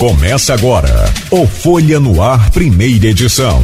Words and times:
Começa 0.00 0.54
agora 0.54 0.88
o 1.30 1.46
Folha 1.46 2.00
no 2.00 2.20
Ar, 2.22 2.50
primeira 2.52 3.08
edição. 3.08 3.62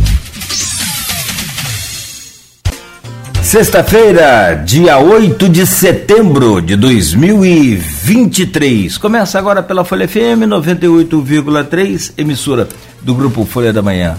Sexta-feira, 3.42 4.62
dia 4.62 4.98
8 4.98 5.48
de 5.48 5.66
setembro 5.66 6.60
de 6.60 6.76
2023. 6.76 8.98
Começa 8.98 9.38
agora 9.38 9.62
pela 9.62 9.82
Folha 9.82 10.06
FM 10.06 10.44
98,3, 10.46 12.12
emissora 12.18 12.68
do 13.00 13.14
grupo 13.14 13.46
Folha 13.46 13.72
da 13.72 13.80
Manhã 13.80 14.18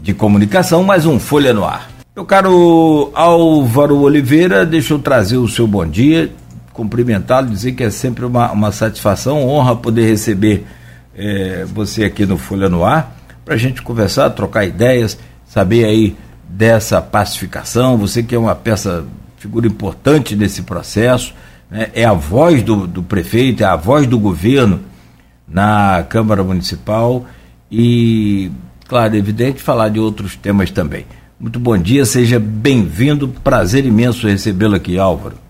de 0.00 0.14
Comunicação, 0.14 0.84
mais 0.84 1.04
um 1.04 1.18
Folha 1.18 1.52
no 1.52 1.64
Ar. 1.64 1.90
Meu 2.14 2.24
caro 2.24 3.10
Álvaro 3.12 4.02
Oliveira, 4.02 4.64
deixa 4.64 4.94
eu 4.94 5.00
trazer 5.00 5.38
o 5.38 5.48
seu 5.48 5.66
bom 5.66 5.84
dia, 5.84 6.30
cumprimentá-lo, 6.72 7.48
dizer 7.48 7.72
que 7.72 7.82
é 7.82 7.90
sempre 7.90 8.24
uma, 8.24 8.52
uma 8.52 8.70
satisfação, 8.70 9.44
honra 9.48 9.74
poder 9.74 10.06
receber 10.06 10.64
é, 11.16 11.64
você 11.64 12.04
aqui 12.04 12.26
no 12.26 12.36
Folha 12.36 12.68
no 12.68 12.84
Ar, 12.84 13.16
para 13.44 13.54
a 13.54 13.58
gente 13.58 13.80
conversar, 13.80 14.30
trocar 14.30 14.64
ideias, 14.64 15.18
saber 15.46 15.84
aí 15.84 16.16
dessa 16.48 17.00
pacificação. 17.00 17.96
Você 17.96 18.22
que 18.22 18.34
é 18.34 18.38
uma 18.38 18.54
peça, 18.54 19.04
figura 19.38 19.66
importante 19.66 20.36
nesse 20.36 20.62
processo, 20.62 21.34
né? 21.70 21.88
é 21.94 22.04
a 22.04 22.12
voz 22.12 22.62
do, 22.62 22.86
do 22.86 23.02
prefeito, 23.02 23.62
é 23.62 23.66
a 23.66 23.76
voz 23.76 24.06
do 24.06 24.18
governo 24.18 24.80
na 25.48 26.04
Câmara 26.08 26.44
Municipal 26.44 27.24
e, 27.70 28.50
claro, 28.86 29.14
é 29.14 29.18
evidente, 29.18 29.62
falar 29.62 29.88
de 29.88 29.98
outros 29.98 30.36
temas 30.36 30.70
também. 30.70 31.06
Muito 31.38 31.60
bom 31.60 31.76
dia, 31.76 32.04
seja 32.04 32.38
bem-vindo, 32.38 33.28
prazer 33.28 33.84
imenso 33.84 34.26
recebê-lo 34.26 34.74
aqui, 34.74 34.98
Álvaro. 34.98 35.45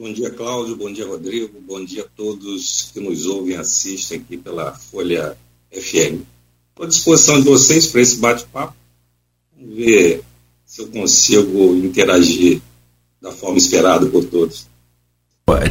Bom 0.00 0.14
dia, 0.14 0.30
Cláudio. 0.30 0.76
Bom 0.76 0.90
dia, 0.90 1.06
Rodrigo. 1.06 1.50
Bom 1.68 1.84
dia 1.84 2.04
a 2.04 2.06
todos 2.16 2.90
que 2.90 3.00
nos 3.00 3.26
ouvem 3.26 3.52
e 3.52 3.56
assistem 3.56 4.18
aqui 4.18 4.38
pela 4.38 4.72
Folha 4.72 5.36
FM. 5.70 6.24
Estou 6.70 6.84
à 6.84 6.86
disposição 6.86 7.38
de 7.38 7.46
vocês 7.46 7.86
para 7.86 8.00
esse 8.00 8.16
bate-papo. 8.16 8.72
Vamos 9.54 9.76
ver 9.76 10.22
se 10.64 10.80
eu 10.80 10.86
consigo 10.86 11.76
interagir 11.76 12.62
da 13.20 13.30
forma 13.30 13.58
esperada 13.58 14.06
por 14.06 14.24
todos. 14.24 14.66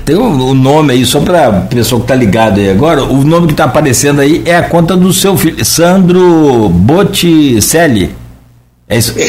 Tem 0.06 0.16
o 0.16 0.22
um, 0.22 0.50
um 0.50 0.54
nome 0.54 0.94
aí, 0.94 1.04
só 1.08 1.22
para 1.22 1.48
a 1.48 1.62
pessoa 1.62 2.00
que 2.00 2.06
está 2.06 2.14
ligada 2.14 2.62
aí 2.62 2.70
agora, 2.70 3.04
o 3.04 3.24
nome 3.24 3.48
que 3.48 3.54
está 3.54 3.64
aparecendo 3.64 4.22
aí 4.22 4.44
é 4.46 4.56
a 4.56 4.70
conta 4.70 4.96
do 4.96 5.12
seu 5.12 5.36
filho, 5.36 5.66
Sandro 5.66 6.70
Botticelli. 6.70 8.16
É 8.88 8.96
isso? 8.96 9.12
É, 9.18 9.24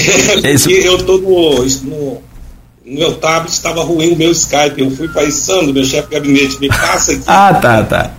é 0.47 0.53
isso? 0.53 0.69
Eu 0.69 0.97
estou 0.97 1.19
no, 1.19 1.65
no 1.65 2.30
meu 2.91 3.15
tablet 3.15 3.53
estava 3.53 3.83
ruim 3.85 4.13
o 4.13 4.17
meu 4.17 4.33
Skype. 4.33 4.81
Eu 4.81 4.91
fui 4.91 5.09
para 5.09 5.31
Sandro, 5.31 5.73
meu 5.73 5.85
chefe 5.85 6.09
de 6.09 6.15
gabinete, 6.15 6.61
me 6.61 6.69
passa 6.69 7.13
aqui. 7.13 7.23
ah, 7.27 7.55
tá, 7.55 7.83
tá. 7.85 8.15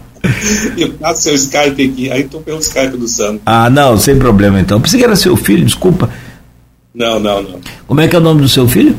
me 0.76 0.90
passa 0.94 1.22
seu 1.22 1.36
Skype 1.36 1.92
aqui. 1.92 2.12
Aí 2.12 2.22
estou 2.22 2.42
pelo 2.42 2.60
Skype 2.60 2.96
do 2.96 3.08
Sandro. 3.08 3.42
Ah, 3.46 3.70
não, 3.70 3.98
sem 3.98 4.18
problema 4.18 4.60
então. 4.60 4.80
Pensei 4.80 5.00
que 5.00 5.06
era 5.06 5.16
seu 5.16 5.36
filho, 5.36 5.66
desculpa. 5.66 6.10
Não, 6.94 7.20
não, 7.20 7.44
não. 7.44 7.60
Como 7.86 8.00
é 8.00 8.08
que 8.08 8.16
é 8.16 8.20
o 8.20 8.22
nome 8.22 8.42
do 8.42 8.50
seu 8.50 8.68
filho? 8.68 8.98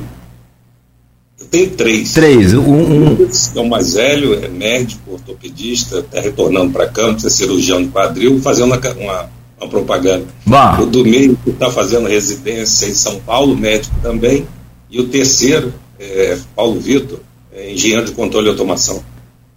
Eu 1.40 1.46
tenho 1.46 1.70
três. 1.70 2.12
Três. 2.12 2.54
Um, 2.54 2.60
um... 2.60 3.28
É 3.54 3.60
o 3.60 3.68
mais 3.68 3.94
velho, 3.94 4.44
é 4.44 4.48
médico, 4.48 5.12
ortopedista, 5.12 6.00
está 6.00 6.20
retornando 6.20 6.70
para 6.70 6.88
Campos, 6.88 7.24
é 7.24 7.30
cirurgião 7.30 7.82
de 7.82 7.88
quadril, 7.88 8.40
fazendo 8.40 8.66
uma, 8.66 8.80
uma, 8.98 9.30
uma 9.60 9.68
propaganda. 9.68 10.26
Bah. 10.46 10.78
O 10.80 10.86
do 10.86 11.02
meio 11.02 11.38
está 11.46 11.70
fazendo 11.70 12.08
residência 12.08 12.86
em 12.86 12.94
São 12.94 13.18
Paulo, 13.20 13.56
médico 13.56 13.94
também 14.02 14.46
e 14.92 15.00
o 15.00 15.04
terceiro, 15.04 15.72
é, 15.98 16.36
Paulo 16.54 16.78
Vitor, 16.78 17.18
é 17.54 17.72
engenheiro 17.72 18.04
de 18.04 18.12
controle 18.12 18.46
e 18.46 18.50
automação. 18.50 19.02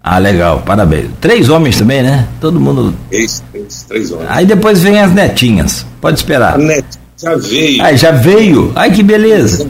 Ah, 0.02 0.17
legal, 0.17 0.61
parabéns. 0.66 1.09
Três 1.19 1.50
homens 1.50 1.78
também, 1.78 2.02
né? 2.02 2.28
Todo 2.39 2.59
mundo. 2.59 2.95
Três, 3.09 3.44
três, 3.52 3.83
três 3.83 4.11
homens. 4.11 4.30
Aí 4.30 4.45
depois 4.45 4.81
vem 4.81 5.00
as 5.00 5.11
netinhas. 5.11 5.86
Pode 6.00 6.19
esperar. 6.19 6.53
A 6.53 6.58
netinha 6.58 7.06
já 7.17 7.36
veio. 7.36 7.84
Ah, 7.84 7.95
já 7.95 8.12
veio? 8.12 8.72
Ai, 8.75 8.91
que 8.91 9.03
beleza. 9.03 9.69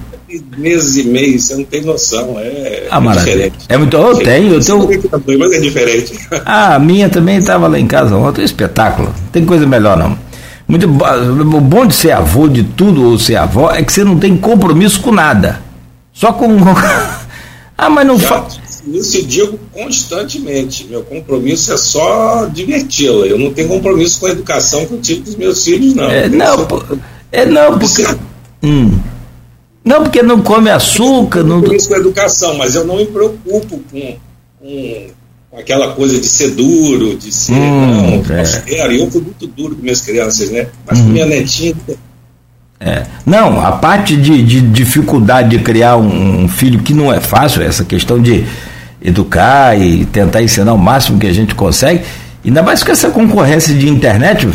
Meses 0.57 0.97
e 0.97 1.07
meses, 1.07 1.45
você 1.45 1.55
não 1.55 1.63
tem 1.63 1.81
noção. 1.81 2.35
É, 2.37 2.87
ah, 2.91 3.01
é 3.01 3.17
diferente. 3.17 3.57
É 3.69 3.77
muito. 3.77 3.95
Eu 3.95 4.17
tenho, 4.17 4.53
eu 4.55 4.59
tenho. 4.59 5.39
Mas 5.39 5.53
é 5.53 5.59
diferente. 5.59 6.13
Ah, 6.45 6.75
a 6.75 6.79
minha 6.79 7.07
também 7.09 7.37
estava 7.37 7.67
lá 7.67 7.79
em 7.79 7.87
casa 7.87 8.15
ontem. 8.15 8.43
Espetáculo. 8.43 9.07
Não 9.07 9.29
tem 9.31 9.45
coisa 9.45 9.65
melhor, 9.65 9.95
não. 9.97 10.17
Muito 10.67 10.87
o 10.87 11.61
bom 11.61 11.85
de 11.85 11.93
ser 11.93 12.11
avô 12.11 12.47
de 12.47 12.63
tudo 12.63 13.03
ou 13.03 13.19
ser 13.19 13.35
avó 13.35 13.71
é 13.71 13.83
que 13.83 13.93
você 13.93 14.03
não 14.03 14.17
tem 14.17 14.35
compromisso 14.35 14.99
com 15.01 15.11
nada. 15.11 15.61
Só 16.11 16.33
com. 16.33 16.47
ah, 17.77 17.89
mas 17.89 18.07
não 18.07 18.17
faz. 18.17 18.59
Isso 18.87 19.17
eu 19.17 19.23
digo 19.23 19.59
constantemente. 19.71 20.85
Meu 20.85 21.03
compromisso 21.03 21.73
é 21.73 21.77
só 21.77 22.45
diverti-la. 22.45 23.27
Eu 23.27 23.37
não 23.37 23.53
tenho 23.53 23.67
compromisso 23.67 24.19
com 24.19 24.27
a 24.27 24.31
educação 24.31 24.85
que 24.85 24.93
eu 24.93 25.01
tive 25.01 25.21
dos 25.21 25.35
meus 25.35 25.63
filhos, 25.63 25.93
não. 25.93 26.09
É, 26.09 26.29
não, 26.29 26.67
é, 27.31 27.45
não, 27.45 27.77
porque. 27.77 28.05
Hum. 28.63 28.99
Não, 29.83 30.01
porque 30.01 30.23
não 30.23 30.41
come 30.41 30.71
açúcar. 30.71 31.43
Não 31.43 31.59
compromisso 31.59 31.89
com 31.89 31.95
a 31.95 31.99
educação, 31.99 32.57
mas 32.57 32.73
eu 32.73 32.85
não 32.85 32.97
me 32.97 33.05
preocupo 33.05 33.79
com, 33.91 34.17
com 34.59 35.07
aquela 35.57 35.93
coisa 35.93 36.19
de 36.19 36.27
ser 36.27 36.51
duro, 36.51 37.17
de 37.17 37.31
ser. 37.31 37.53
Hum, 37.53 38.21
não, 38.27 38.35
é. 38.35 38.95
eu 38.95 39.09
fui 39.09 39.21
muito 39.21 39.47
duro 39.47 39.75
com 39.75 39.81
minhas 39.81 40.01
crianças, 40.01 40.49
né? 40.49 40.67
Mas 40.85 40.99
com 40.99 41.07
hum. 41.07 41.09
minha 41.09 41.25
netinha. 41.25 41.75
É. 42.79 43.05
Não, 43.25 43.65
a 43.65 43.71
parte 43.71 44.17
de, 44.17 44.43
de, 44.43 44.61
dificuldade 44.61 45.49
de 45.57 45.63
criar 45.63 45.95
um, 45.95 46.43
um, 46.43 46.47
filho 46.47 46.79
que 46.79 46.93
não 46.93 47.11
é 47.11 47.19
fácil, 47.21 47.61
essa 47.61 47.85
questão 47.85 48.21
de 48.21 48.45
educar 49.01 49.79
e 49.79 50.05
tentar 50.05 50.43
ensinar 50.43 50.73
o 50.73 50.77
máximo 50.77 51.17
que 51.17 51.25
a 51.25 51.33
gente 51.33 51.55
consegue, 51.55 52.03
ainda 52.43 52.61
mais 52.61 52.83
com 52.83 52.91
essa 52.91 53.09
concorrência 53.09 53.73
de 53.73 53.87
internet, 53.87 54.47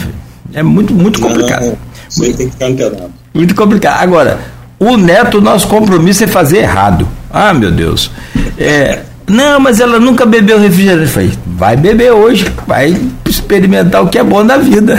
é 0.52 0.62
muito, 0.62 0.92
muito 0.92 1.20
complicado. 1.20 1.64
Não, 1.64 1.78
você 2.08 2.20
muito, 2.20 2.36
tem 2.36 2.46
que 2.46 2.52
ficar 2.52 2.66
antenado. 2.66 3.12
Muito 3.32 3.54
complicado. 3.54 4.02
Agora, 4.02 4.40
o 4.78 4.96
neto, 4.96 5.40
nosso 5.40 5.66
compromisso 5.66 6.24
é 6.24 6.26
fazer 6.26 6.58
errado. 6.58 7.08
Ah, 7.30 7.54
meu 7.54 7.70
Deus. 7.70 8.10
É, 8.58 9.00
não, 9.30 9.60
mas 9.60 9.78
ela 9.78 10.00
nunca 10.00 10.26
bebeu 10.26 10.58
refrigerante. 10.58 11.02
Eu 11.02 11.08
falei, 11.08 11.32
vai 11.46 11.76
beber 11.76 12.10
hoje, 12.12 12.52
vai 12.66 13.00
experimentar 13.24 14.02
o 14.02 14.08
que 14.08 14.18
é 14.18 14.24
bom 14.24 14.44
da 14.44 14.56
vida. 14.56 14.98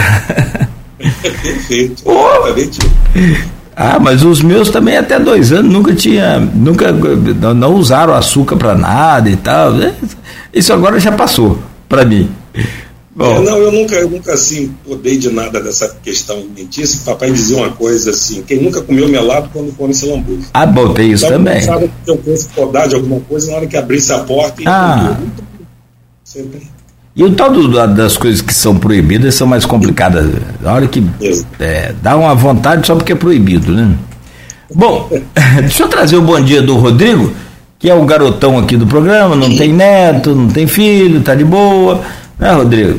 Perfeito. 0.98 2.02
Oh. 2.06 2.32
Ah, 3.74 3.98
mas 3.98 4.22
os 4.22 4.42
meus 4.42 4.70
também 4.70 4.96
até 4.96 5.18
dois 5.18 5.50
anos 5.50 5.72
nunca 5.72 5.94
tinha, 5.94 6.38
nunca 6.38 6.92
não, 6.92 7.54
não 7.54 7.74
usaram 7.74 8.14
açúcar 8.14 8.56
para 8.56 8.74
nada 8.74 9.28
e 9.28 9.36
tal. 9.36 9.72
Isso 10.52 10.72
agora 10.72 11.00
já 11.00 11.12
passou 11.12 11.58
para 11.88 12.04
mim. 12.04 12.30
Bom. 13.14 13.26
É, 13.26 13.40
não, 13.40 13.58
eu 13.58 13.70
nunca, 13.70 13.94
eu 13.96 14.08
nunca 14.08 14.32
assim 14.32 14.74
podei 14.86 15.18
de 15.18 15.30
nada 15.30 15.60
dessa 15.60 15.96
questão 16.02 16.38
alimentícia. 16.38 17.00
Papai 17.04 17.30
dizia 17.30 17.58
uma 17.58 17.70
coisa 17.70 18.10
assim: 18.10 18.42
quem 18.42 18.62
nunca 18.62 18.80
comeu 18.80 19.06
melado 19.06 19.50
quando 19.52 19.74
come 19.76 19.92
seu 19.92 20.14
hambúrguer. 20.14 20.46
Ah, 20.54 20.64
bom, 20.64 20.94
tem 20.94 21.12
isso 21.12 21.26
então, 21.26 21.38
também. 21.38 21.60
Sabe 21.60 21.90
que 22.04 22.10
eu 22.10 22.22
fosse 22.22 22.48
podar 22.48 22.88
de 22.88 22.94
alguma 22.94 23.20
coisa 23.20 23.50
na 23.50 23.58
hora 23.58 23.66
que 23.66 23.76
abrisse 23.76 24.12
a 24.12 24.20
porta 24.20 24.62
e 24.62 24.64
ah. 24.66 25.18
Sempre. 26.24 26.62
E 27.14 27.22
o 27.22 27.34
tal 27.34 27.52
do, 27.52 27.68
das 27.88 28.16
coisas 28.16 28.40
que 28.40 28.54
são 28.54 28.78
proibidas 28.78 29.34
são 29.34 29.46
mais 29.46 29.66
complicadas. 29.66 30.26
Na 30.62 30.72
hora 30.72 30.86
que 30.86 31.06
é, 31.60 31.94
dá 32.00 32.16
uma 32.16 32.34
vontade 32.34 32.86
só 32.86 32.94
porque 32.94 33.12
é 33.12 33.16
proibido, 33.16 33.70
né? 33.72 33.94
Bom, 34.74 35.10
deixa 35.60 35.82
eu 35.82 35.88
trazer 35.88 36.16
o 36.16 36.22
bom 36.22 36.40
dia 36.40 36.62
do 36.62 36.76
Rodrigo, 36.76 37.30
que 37.78 37.90
é 37.90 37.94
o 37.94 38.06
garotão 38.06 38.58
aqui 38.58 38.78
do 38.78 38.86
programa, 38.86 39.36
não 39.36 39.54
tem 39.54 39.70
neto, 39.70 40.34
não 40.34 40.48
tem 40.48 40.66
filho, 40.66 41.20
tá 41.20 41.34
de 41.34 41.44
boa. 41.44 42.00
Né, 42.38 42.52
Rodrigo? 42.52 42.98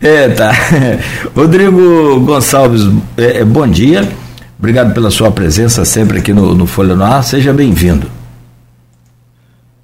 É, 0.00 0.28
tá. 0.28 0.52
Rodrigo 1.34 2.20
Gonçalves, 2.20 2.82
é, 3.16 3.38
é, 3.38 3.44
bom 3.44 3.66
dia. 3.66 4.08
Obrigado 4.58 4.92
pela 4.94 5.10
sua 5.10 5.30
presença 5.30 5.84
sempre 5.84 6.18
aqui 6.18 6.32
no, 6.32 6.54
no 6.54 6.66
Folha 6.66 6.94
no 6.94 7.04
Ar. 7.04 7.22
Seja 7.22 7.52
bem-vindo. 7.52 8.10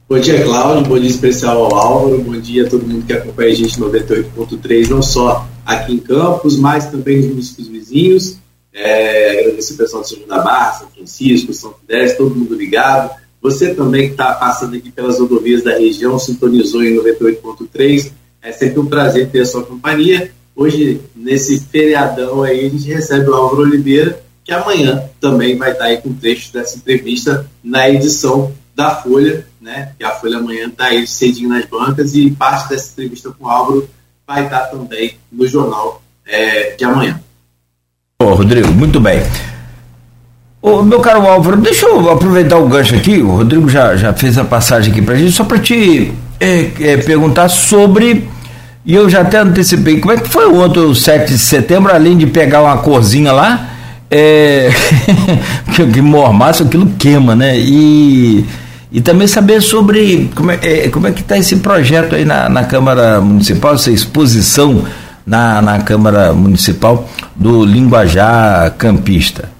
Bom 0.08 0.18
dia, 0.18 0.44
Cláudio. 0.44 0.88
Bom 0.88 0.98
dia 0.98 1.10
especial 1.10 1.64
ao 1.64 1.74
Álvaro. 1.74 2.22
Bom 2.22 2.38
dia 2.38 2.66
a 2.66 2.70
todo 2.70 2.86
mundo 2.86 3.04
que 3.06 3.12
acompanha 3.12 3.50
a 3.50 3.54
gente 3.54 3.80
no 3.80 3.90
98.3, 3.90 4.88
não 4.88 5.02
só 5.02 5.48
aqui 5.64 5.94
em 5.94 5.98
Campos, 5.98 6.58
mas 6.58 6.90
também 6.90 7.18
nos 7.18 7.28
municípios 7.28 7.68
vizinhos. 7.68 8.36
É, 8.72 9.40
agradecer 9.40 9.74
o 9.74 9.76
pessoal 9.76 10.02
de 10.02 10.08
São 10.08 10.26
da 10.26 10.40
Barra, 10.40 10.72
São 10.72 10.88
Francisco, 10.88 11.54
São 11.54 11.74
Fidélis, 11.80 12.16
todo 12.16 12.34
mundo 12.34 12.54
ligado. 12.54 13.10
Você 13.40 13.74
também 13.74 14.06
que 14.06 14.12
está 14.12 14.32
passando 14.34 14.76
aqui 14.76 14.90
pelas 14.90 15.18
rodovias 15.18 15.62
da 15.62 15.78
região, 15.78 16.18
sintonizou 16.18 16.82
em 16.82 16.96
98.3. 16.96 18.10
É 18.44 18.52
sempre 18.52 18.78
um 18.78 18.84
prazer 18.84 19.30
ter 19.30 19.40
a 19.40 19.46
sua 19.46 19.64
companhia. 19.64 20.30
Hoje, 20.54 21.00
nesse 21.16 21.58
feriadão 21.60 22.42
aí, 22.42 22.66
a 22.66 22.68
gente 22.68 22.92
recebe 22.92 23.30
o 23.30 23.34
Álvaro 23.34 23.62
Oliveira, 23.62 24.22
que 24.44 24.52
amanhã 24.52 25.02
também 25.18 25.56
vai 25.56 25.72
estar 25.72 25.86
aí 25.86 25.96
com 25.96 26.12
trechos 26.12 26.50
dessa 26.52 26.76
entrevista 26.76 27.50
na 27.64 27.88
edição 27.88 28.52
da 28.76 28.96
Folha, 28.96 29.46
né? 29.62 29.92
Que 29.98 30.04
a 30.04 30.10
Folha 30.10 30.36
amanhã 30.36 30.68
está 30.68 30.86
aí 30.86 31.06
cedinho 31.06 31.48
nas 31.48 31.64
bancas 31.64 32.14
e 32.14 32.30
parte 32.32 32.68
dessa 32.68 32.92
entrevista 32.92 33.30
com 33.30 33.46
o 33.46 33.48
Álvaro 33.48 33.88
vai 34.26 34.44
estar 34.44 34.66
também 34.66 35.16
no 35.32 35.46
jornal 35.46 36.02
é, 36.26 36.72
de 36.72 36.84
amanhã. 36.84 37.18
Ô, 38.22 38.34
Rodrigo, 38.34 38.68
muito 38.72 39.00
bem. 39.00 39.22
Ô, 40.60 40.82
meu 40.82 41.00
caro 41.00 41.26
Álvaro, 41.26 41.56
deixa 41.56 41.86
eu 41.86 42.10
aproveitar 42.10 42.58
o 42.58 42.68
gancho 42.68 42.94
aqui, 42.94 43.22
o 43.22 43.36
Rodrigo 43.36 43.68
já, 43.70 43.96
já 43.96 44.12
fez 44.12 44.36
a 44.36 44.44
passagem 44.44 44.92
aqui 44.92 45.00
para 45.00 45.14
gente, 45.14 45.32
só 45.32 45.44
para 45.44 45.58
te 45.58 46.12
é, 46.40 46.70
é, 46.80 46.96
perguntar 46.98 47.48
sobre 47.48 48.28
E 48.86 48.94
eu 48.94 49.08
já 49.08 49.22
até 49.22 49.38
antecipei, 49.38 49.98
como 49.98 50.12
é 50.12 50.18
que 50.18 50.28
foi 50.28 50.44
o 50.46 50.94
7 50.94 51.32
de 51.32 51.38
setembro, 51.38 51.90
além 51.90 52.18
de 52.18 52.26
pegar 52.26 52.62
uma 52.62 52.76
corzinha 52.78 53.32
lá, 53.32 53.70
é, 54.10 54.68
que 55.74 56.02
mormaço, 56.02 56.64
aquilo 56.64 56.90
queima, 56.98 57.34
né? 57.34 57.58
E, 57.58 58.44
e 58.92 59.00
também 59.00 59.26
saber 59.26 59.62
sobre 59.62 60.30
como 60.34 60.50
é, 60.50 60.58
é 60.62 60.88
como 60.90 61.06
é 61.06 61.12
que 61.12 61.22
está 61.22 61.38
esse 61.38 61.56
projeto 61.56 62.14
aí 62.14 62.26
na, 62.26 62.50
na 62.50 62.64
Câmara 62.64 63.22
Municipal, 63.22 63.74
essa 63.74 63.90
exposição 63.90 64.84
na, 65.26 65.62
na 65.62 65.80
Câmara 65.80 66.34
Municipal 66.34 67.08
do 67.34 67.64
linguajar 67.64 68.70
campista. 68.76 69.50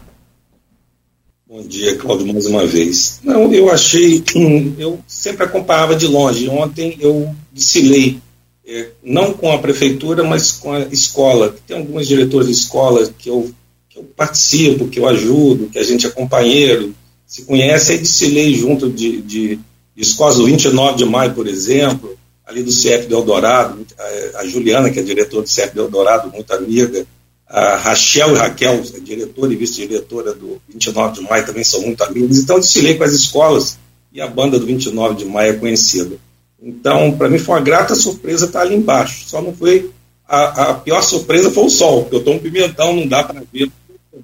Bom 1.49 1.63
dia, 1.67 1.97
Cláudio, 1.97 2.31
mais 2.31 2.45
uma 2.47 2.67
vez. 2.67 3.21
Não, 3.25 3.51
eu 3.53 3.71
achei, 3.71 4.23
hum, 4.37 4.75
eu 4.79 5.01
sempre 5.07 5.45
acompanhava 5.45 5.97
de 5.97 6.07
longe. 6.07 6.49
Ontem 6.49 6.97
eu 7.01 7.35
desfilei, 7.53 8.19
é, 8.67 8.89
não 9.03 9.33
com 9.33 9.53
a 9.53 9.59
prefeitura, 9.59 10.25
mas 10.25 10.53
com 10.53 10.73
a 10.73 10.81
escola. 10.81 11.55
Tem 11.67 11.77
alguns 11.77 12.07
diretores 12.07 12.47
de 12.47 12.55
escola 12.55 13.07
que 13.19 13.29
eu, 13.29 13.51
que 13.89 13.99
eu 13.99 14.05
participo, 14.17 14.89
que 14.89 14.99
eu 14.99 15.09
ajudo, 15.09 15.69
que 15.69 15.79
a 15.79 15.85
gente 15.85 16.07
é 16.07 16.11
companheiro, 16.11 16.95
se 17.27 17.43
conhece, 17.43 17.93
aí 17.93 17.99
desfilei 17.99 18.55
junto 18.55 18.91
de, 18.91 19.21
de, 19.23 19.57
de 19.57 20.03
escolas 20.03 20.37
do 20.37 20.47
29 20.47 20.97
de 20.97 21.05
maio, 21.05 21.35
por 21.35 21.47
exemplo, 21.47 22.17
ali 22.47 22.63
do 22.63 22.71
CF 22.71 23.07
de 23.07 23.15
Eldorado, 23.15 23.85
a, 23.99 24.41
a 24.41 24.47
Juliana, 24.47 24.91
que 24.91 25.01
é 25.01 25.03
diretora 25.03 25.43
do 25.43 25.49
CF 25.49 25.73
de 25.73 25.79
Eldorado, 25.79 26.31
muito 26.33 26.53
amiga, 26.53 27.07
a 27.47 27.77
Rachel 27.77 28.35
e 28.35 28.39
Raquel, 28.39 28.81
diretora 29.03 29.53
e 29.53 29.57
vice-diretora 29.57 30.35
do 30.35 30.61
29 30.69 31.21
de 31.21 31.29
maio, 31.29 31.47
também 31.47 31.63
são 31.63 31.83
muito 31.83 32.03
amigos. 32.03 32.39
Então, 32.39 32.59
desfilei 32.59 32.97
com 32.97 33.05
as 33.05 33.13
escolas 33.13 33.79
e 34.13 34.21
a 34.21 34.27
banda 34.27 34.59
do 34.59 34.67
29 34.67 35.17
de 35.17 35.25
maio 35.25 35.53
é 35.53 35.57
conhecida. 35.57 36.17
Então, 36.65 37.13
para 37.13 37.29
mim 37.29 37.39
foi 37.39 37.57
uma 37.57 37.61
grata 37.61 37.95
surpresa 37.95 38.47
estar 38.47 38.63
ali 38.63 38.75
embaixo. 38.75 39.29
Só 39.29 39.43
não 39.43 39.55
foi. 39.55 39.91
A, 40.27 40.71
a 40.71 40.75
pior 40.75 41.03
surpresa 41.03 41.51
foi 41.51 41.65
o 41.65 41.69
sol, 41.69 42.03
porque 42.03 42.17
eu 42.17 42.21
estou 42.21 42.35
um 42.35 42.39
pimentão, 42.39 42.97
não 42.97 43.07
dá 43.07 43.23
para 43.23 43.43
ver, 43.53 43.71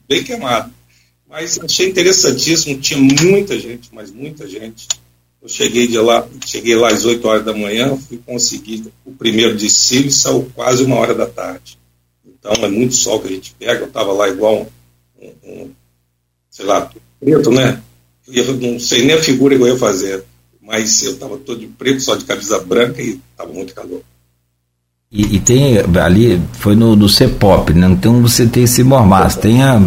bem 0.09 0.25
queimado. 0.25 0.73
Mas 1.29 1.61
achei 1.61 1.91
interessantíssimo, 1.91 2.81
tinha 2.81 2.99
muita 2.99 3.61
gente, 3.61 3.91
mas 3.93 4.11
muita 4.11 4.49
gente. 4.49 4.89
Eu 5.43 5.49
cheguei 5.49 5.87
de 5.87 5.99
lá, 5.99 6.27
cheguei 6.47 6.75
lá 6.75 6.89
às 6.89 7.05
8 7.05 7.29
horas 7.29 7.45
da 7.45 7.53
manhã, 7.53 7.95
fui 7.97 8.19
conseguir 8.25 8.91
o 9.05 9.13
primeiro 9.13 9.55
desfile, 9.55 10.11
saiu 10.11 10.51
quase 10.55 10.83
uma 10.83 10.97
hora 10.97 11.15
da 11.15 11.27
tarde. 11.27 11.79
Então 12.27 12.53
é 12.53 12.69
muito 12.69 12.95
sol 12.95 13.21
que 13.21 13.29
a 13.29 13.31
gente 13.31 13.55
pega. 13.59 13.81
Eu 13.81 13.87
estava 13.87 14.13
lá 14.13 14.29
igual 14.29 14.67
um, 15.21 15.33
um, 15.45 15.71
sei 16.51 16.65
lá, 16.65 16.91
preto, 17.21 17.51
né? 17.51 17.83
Eu 18.27 18.55
não 18.55 18.81
sei 18.81 19.05
nem 19.05 19.17
a 19.17 19.23
figura 19.23 19.57
que 19.57 19.63
eu 19.63 19.69
ia 19.69 19.77
fazer, 19.77 20.25
mas 20.71 21.03
eu 21.03 21.13
estava 21.13 21.37
todo 21.37 21.59
de 21.59 21.67
preto, 21.67 22.01
só 22.01 22.15
de 22.15 22.25
camisa 22.25 22.61
branca 22.61 23.03
e 23.03 23.19
estava 23.33 23.53
muito 23.53 23.75
calor. 23.75 24.01
E, 25.11 25.35
e, 25.35 25.41
tem 25.41 25.79
ali, 26.01 26.41
foi 26.53 26.77
no, 26.77 26.95
no 26.95 27.09
CEPOP, 27.09 27.73
né? 27.75 27.89
Então 27.89 28.23
você 28.23 28.47
tem 28.47 28.63
esse 28.63 28.85
mormaço, 28.85 29.41
tem 29.41 29.61
a, 29.61 29.83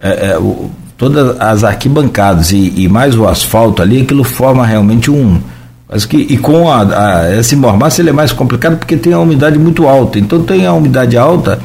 é, 0.00 0.30
é, 0.30 0.38
o, 0.38 0.70
todas 0.96 1.38
as 1.38 1.62
arquibancadas 1.62 2.52
e, 2.52 2.72
e, 2.74 2.88
mais 2.88 3.14
o 3.14 3.28
asfalto 3.28 3.82
ali, 3.82 4.00
aquilo 4.00 4.24
forma 4.24 4.64
realmente 4.64 5.10
um, 5.10 5.38
mas 5.86 6.06
que, 6.06 6.16
e 6.16 6.38
com 6.38 6.70
a, 6.70 7.18
a, 7.18 7.36
esse 7.36 7.54
mormaço 7.54 8.00
ele 8.00 8.08
é 8.08 8.12
mais 8.12 8.32
complicado 8.32 8.78
porque 8.78 8.96
tem 8.96 9.12
a 9.12 9.18
umidade 9.18 9.58
muito 9.58 9.86
alta. 9.86 10.18
Então 10.18 10.42
tem 10.42 10.64
a 10.64 10.72
umidade 10.72 11.18
alta, 11.18 11.60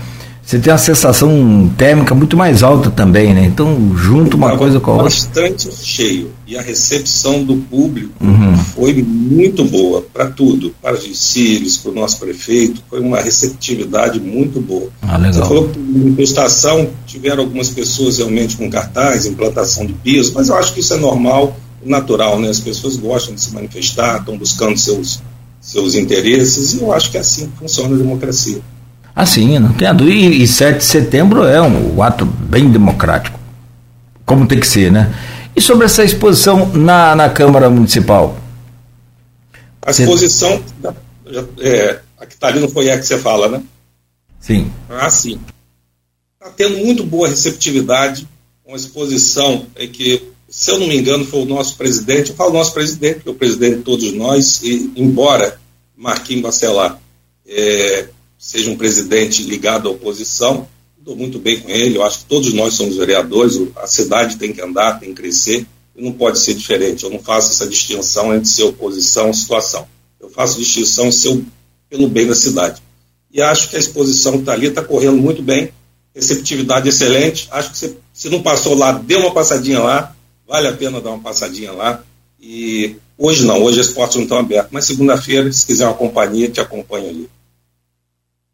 você 0.49 0.57
tem 0.57 0.73
uma 0.73 0.79
sensação 0.79 1.71
térmica 1.77 2.15
muito 2.15 2.35
mais 2.35 2.63
alta 2.63 2.89
também, 2.89 3.35
né? 3.35 3.45
Então, 3.45 3.95
junto 3.95 4.35
uma 4.35 4.57
coisa 4.57 4.79
com 4.79 4.89
a 4.89 4.93
outra. 4.95 5.09
Bastante 5.09 5.69
cheio. 5.71 6.31
E 6.47 6.57
a 6.57 6.61
recepção 6.63 7.43
do 7.43 7.57
público 7.57 8.11
uhum. 8.19 8.57
foi 8.57 9.03
muito 9.03 9.63
boa 9.63 10.03
para 10.11 10.25
tudo. 10.25 10.73
Para 10.81 10.95
os 10.95 11.03
desfiles, 11.03 11.77
para 11.77 11.91
o 11.91 11.93
nosso 11.93 12.17
prefeito. 12.17 12.81
Foi 12.89 12.99
uma 12.99 13.21
receptividade 13.21 14.19
muito 14.19 14.59
boa. 14.59 14.89
Ah, 15.03 15.17
legal. 15.17 15.33
Você 15.33 15.47
falou 15.47 15.69
que 15.69 15.77
na 15.77 15.99
manifestação 15.99 16.89
tiveram 17.05 17.43
algumas 17.43 17.69
pessoas 17.69 18.17
realmente 18.17 18.57
com 18.57 18.67
cartaz, 18.71 19.27
implantação 19.27 19.85
de 19.85 19.93
piso, 19.93 20.31
mas 20.33 20.49
eu 20.49 20.55
acho 20.55 20.73
que 20.73 20.79
isso 20.79 20.95
é 20.95 20.97
normal, 20.97 21.55
natural, 21.85 22.39
né? 22.39 22.49
As 22.49 22.59
pessoas 22.59 22.97
gostam 22.97 23.35
de 23.35 23.41
se 23.41 23.53
manifestar, 23.53 24.17
estão 24.17 24.35
buscando 24.35 24.75
seus, 24.79 25.21
seus 25.61 25.93
interesses, 25.93 26.73
e 26.73 26.81
eu 26.81 26.91
acho 26.91 27.11
que 27.11 27.17
é 27.17 27.19
assim 27.19 27.45
que 27.49 27.59
funciona 27.59 27.93
a 27.93 27.97
democracia. 27.99 28.59
Assim, 29.15 29.59
não 29.59 29.73
tem 29.73 29.87
a 29.87 29.93
dúvida. 29.93 30.15
E, 30.15 30.43
e 30.43 30.47
7 30.47 30.77
de 30.77 30.85
setembro 30.85 31.43
é 31.43 31.61
um, 31.61 31.97
um 31.97 32.03
ato 32.03 32.25
bem 32.25 32.69
democrático, 32.69 33.39
como 34.25 34.47
tem 34.47 34.59
que 34.59 34.67
ser, 34.67 34.91
né? 34.91 35.13
E 35.55 35.61
sobre 35.61 35.85
essa 35.85 36.03
exposição 36.03 36.71
na, 36.73 37.15
na 37.15 37.29
Câmara 37.29 37.69
Municipal? 37.69 38.37
A 39.81 39.91
exposição, 39.91 40.61
é, 41.59 41.99
a 42.17 42.25
que 42.25 42.33
está 42.33 42.47
ali 42.47 42.59
no 42.59 42.69
foyer 42.69 42.97
que 42.99 43.05
você 43.05 43.17
fala, 43.17 43.49
né? 43.49 43.61
Sim. 44.39 44.71
Ah, 44.89 45.09
sim. 45.09 45.39
Está 46.39 46.53
tendo 46.55 46.77
muito 46.77 47.03
boa 47.03 47.27
receptividade, 47.27 48.27
uma 48.65 48.77
exposição 48.77 49.65
é 49.75 49.87
que, 49.87 50.29
se 50.47 50.71
eu 50.71 50.79
não 50.79 50.87
me 50.87 50.97
engano, 50.97 51.25
foi 51.25 51.41
o 51.41 51.45
nosso 51.45 51.75
presidente, 51.75 52.29
eu 52.29 52.35
falo 52.35 52.53
nosso 52.53 52.73
presidente, 52.73 53.21
que 53.21 53.27
é 53.27 53.31
o 53.31 53.35
presidente 53.35 53.77
de 53.77 53.83
todos 53.83 54.13
nós, 54.13 54.61
e 54.61 54.93
embora 54.95 55.59
Marquinhos 55.97 56.43
Bacelar 56.43 56.99
é, 57.47 58.07
seja 58.39 58.71
um 58.71 58.77
presidente 58.77 59.43
ligado 59.43 59.89
à 59.89 59.91
oposição. 59.91 60.65
Estou 60.97 61.15
muito 61.15 61.37
bem 61.37 61.59
com 61.59 61.69
ele, 61.69 61.97
eu 61.97 62.03
acho 62.03 62.19
que 62.19 62.25
todos 62.25 62.53
nós 62.53 62.73
somos 62.73 62.95
vereadores, 62.95 63.59
a 63.75 63.85
cidade 63.85 64.37
tem 64.37 64.53
que 64.53 64.61
andar, 64.61 64.99
tem 64.99 65.09
que 65.09 65.21
crescer, 65.21 65.65
e 65.95 66.01
não 66.01 66.13
pode 66.13 66.39
ser 66.39 66.53
diferente. 66.53 67.03
Eu 67.03 67.09
não 67.09 67.19
faço 67.19 67.51
essa 67.51 67.67
distinção 67.67 68.33
entre 68.33 68.47
ser 68.47 68.63
oposição 68.63 69.29
e 69.29 69.33
situação. 69.33 69.87
Eu 70.19 70.29
faço 70.29 70.57
distinção 70.57 71.11
ser 71.11 71.43
pelo 71.89 72.07
bem 72.07 72.27
da 72.27 72.35
cidade. 72.35 72.81
E 73.31 73.41
acho 73.41 73.69
que 73.69 73.75
a 73.75 73.79
exposição 73.79 74.33
que 74.33 74.39
está 74.39 74.53
ali 74.53 74.67
está 74.67 74.83
correndo 74.83 75.17
muito 75.17 75.41
bem, 75.41 75.71
receptividade 76.15 76.87
excelente. 76.87 77.47
Acho 77.51 77.71
que 77.71 77.77
você, 77.77 77.97
se 78.13 78.29
não 78.29 78.41
passou 78.41 78.75
lá, 78.75 78.91
dê 78.93 79.15
uma 79.15 79.31
passadinha 79.31 79.79
lá, 79.79 80.15
vale 80.47 80.67
a 80.67 80.73
pena 80.73 81.01
dar 81.01 81.11
uma 81.11 81.19
passadinha 81.19 81.71
lá. 81.71 82.03
E 82.39 82.95
hoje 83.17 83.45
não, 83.45 83.61
hoje 83.63 83.79
as 83.79 83.89
portas 83.89 84.15
não 84.15 84.23
estão 84.23 84.37
abertas, 84.37 84.71
mas 84.71 84.85
segunda-feira, 84.85 85.51
se 85.51 85.65
quiser 85.65 85.85
uma 85.85 85.93
companhia, 85.93 86.49
te 86.49 86.61
acompanho 86.61 87.09
ali. 87.09 87.29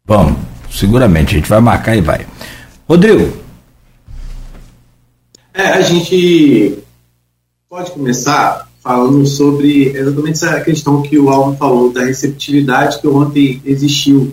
Vamos, 0.06 0.38
seguramente, 0.70 1.34
a 1.34 1.38
gente 1.38 1.48
vai 1.48 1.60
marcar 1.60 1.96
e 1.96 2.00
vai. 2.00 2.26
Rodrigo. 2.88 3.36
É, 5.52 5.68
a 5.68 5.82
gente 5.82 6.78
pode 7.68 7.90
começar 7.90 8.68
falando 8.80 9.26
sobre 9.26 9.88
exatamente 9.88 10.32
essa 10.34 10.60
questão 10.60 11.02
que 11.02 11.18
o 11.18 11.28
Alvo 11.28 11.56
falou, 11.56 11.92
da 11.92 12.04
receptividade 12.04 13.00
que 13.00 13.08
ontem 13.08 13.60
existiu 13.64 14.32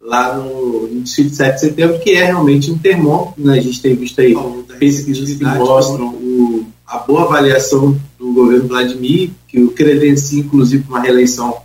lá 0.00 0.36
no, 0.36 0.86
no 0.86 1.00
Distrito 1.02 1.34
7 1.34 1.54
de 1.54 1.60
Setembro, 1.60 1.98
que 1.98 2.12
é 2.12 2.24
realmente 2.26 2.70
um 2.70 2.78
termômetro, 2.78 3.44
né? 3.44 3.58
a 3.58 3.60
gente 3.60 3.82
tem 3.82 3.96
visto 3.96 4.20
aí 4.20 4.36
pesquisas 4.78 5.36
que 5.36 5.44
mostram 5.44 6.10
o, 6.10 6.64
a 6.86 6.98
boa 6.98 7.24
avaliação 7.24 7.98
do 8.16 8.32
governo 8.32 8.68
Vladimir, 8.68 9.30
que 9.48 9.60
o 9.60 9.72
credencia, 9.72 10.38
inclusive, 10.38 10.84
uma 10.88 11.00
reeleição 11.00 11.56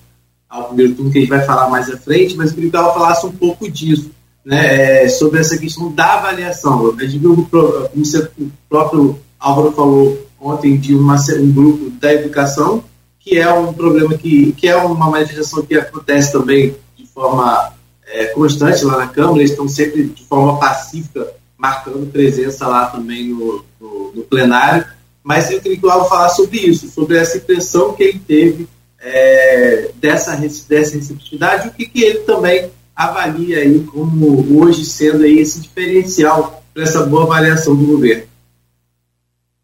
ao 0.53 0.65
primeiro 0.65 0.93
turno, 0.93 1.11
que 1.11 1.17
a 1.17 1.21
gente 1.21 1.29
vai 1.29 1.43
falar 1.43 1.67
mais 1.67 1.89
à 1.89 1.97
frente, 1.97 2.37
mas 2.37 2.49
eu 2.49 2.55
queria 2.55 2.69
que 2.69 2.75
ela 2.75 2.93
falasse 2.93 3.25
um 3.25 3.31
pouco 3.31 3.69
disso, 3.69 4.11
né, 4.45 5.05
é, 5.05 5.09
sobre 5.09 5.39
essa 5.39 5.57
questão 5.57 5.91
da 5.91 6.13
avaliação. 6.13 6.93
A 6.95 7.03
gente 7.03 7.17
viu, 7.17 7.47
como 7.49 7.93
o 8.39 8.51
próprio 8.69 9.19
Álvaro 9.39 9.71
falou 9.71 10.27
ontem, 10.39 10.77
de 10.77 10.93
uma, 10.93 11.15
um 11.15 11.51
grupo 11.51 11.89
da 11.99 12.13
educação, 12.13 12.83
que 13.19 13.39
é 13.39 13.51
um 13.51 13.73
problema 13.73 14.15
que, 14.15 14.51
que 14.51 14.67
é 14.67 14.75
uma 14.75 15.09
manifestação 15.09 15.63
que 15.63 15.75
acontece 15.75 16.31
também 16.31 16.75
de 16.95 17.07
forma 17.07 17.73
é, 18.05 18.25
constante 18.25 18.85
lá 18.85 18.97
na 18.97 19.07
Câmara, 19.07 19.39
eles 19.39 19.51
estão 19.51 19.67
sempre 19.67 20.03
de 20.03 20.23
forma 20.25 20.59
pacífica 20.59 21.33
marcando 21.57 22.11
presença 22.11 22.67
lá 22.67 22.87
também 22.87 23.29
no, 23.29 23.63
no, 23.79 24.11
no 24.13 24.21
plenário, 24.23 24.85
mas 25.23 25.49
eu 25.49 25.61
queria 25.61 25.77
que 25.79 25.85
o 25.85 25.89
Álvaro 25.89 26.09
falasse 26.09 26.35
sobre 26.35 26.59
isso, 26.59 26.89
sobre 26.89 27.17
essa 27.17 27.37
impressão 27.37 27.93
que 27.93 28.03
ele 28.03 28.19
teve 28.19 28.67
é, 29.03 29.89
dessa, 29.95 30.35
dessa 30.37 30.95
receptividade, 30.95 31.67
o 31.67 31.71
que, 31.71 31.85
que 31.85 32.03
ele 32.03 32.19
também 32.19 32.71
avalia 32.95 33.59
aí 33.59 33.79
como 33.81 34.59
hoje 34.59 34.85
sendo 34.85 35.23
aí 35.23 35.39
esse 35.39 35.59
diferencial 35.59 36.63
para 36.73 36.83
essa 36.83 37.05
boa 37.05 37.23
avaliação 37.23 37.75
do 37.75 37.85
governo? 37.85 38.23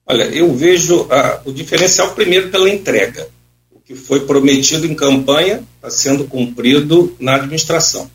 Olha, 0.05 0.24
eu 0.24 0.53
vejo 0.53 1.08
o 1.46 1.51
diferencial 1.53 2.13
primeiro 2.13 2.50
pela 2.50 2.69
entrega. 2.69 3.29
O 3.72 3.79
que 3.79 3.96
foi 3.96 4.22
prometido 4.22 4.86
em 4.86 4.96
campanha 4.96 5.63
está 5.75 5.89
sendo 5.89 6.25
cumprido 6.25 7.15
na 7.19 7.36
administração. 7.36 8.10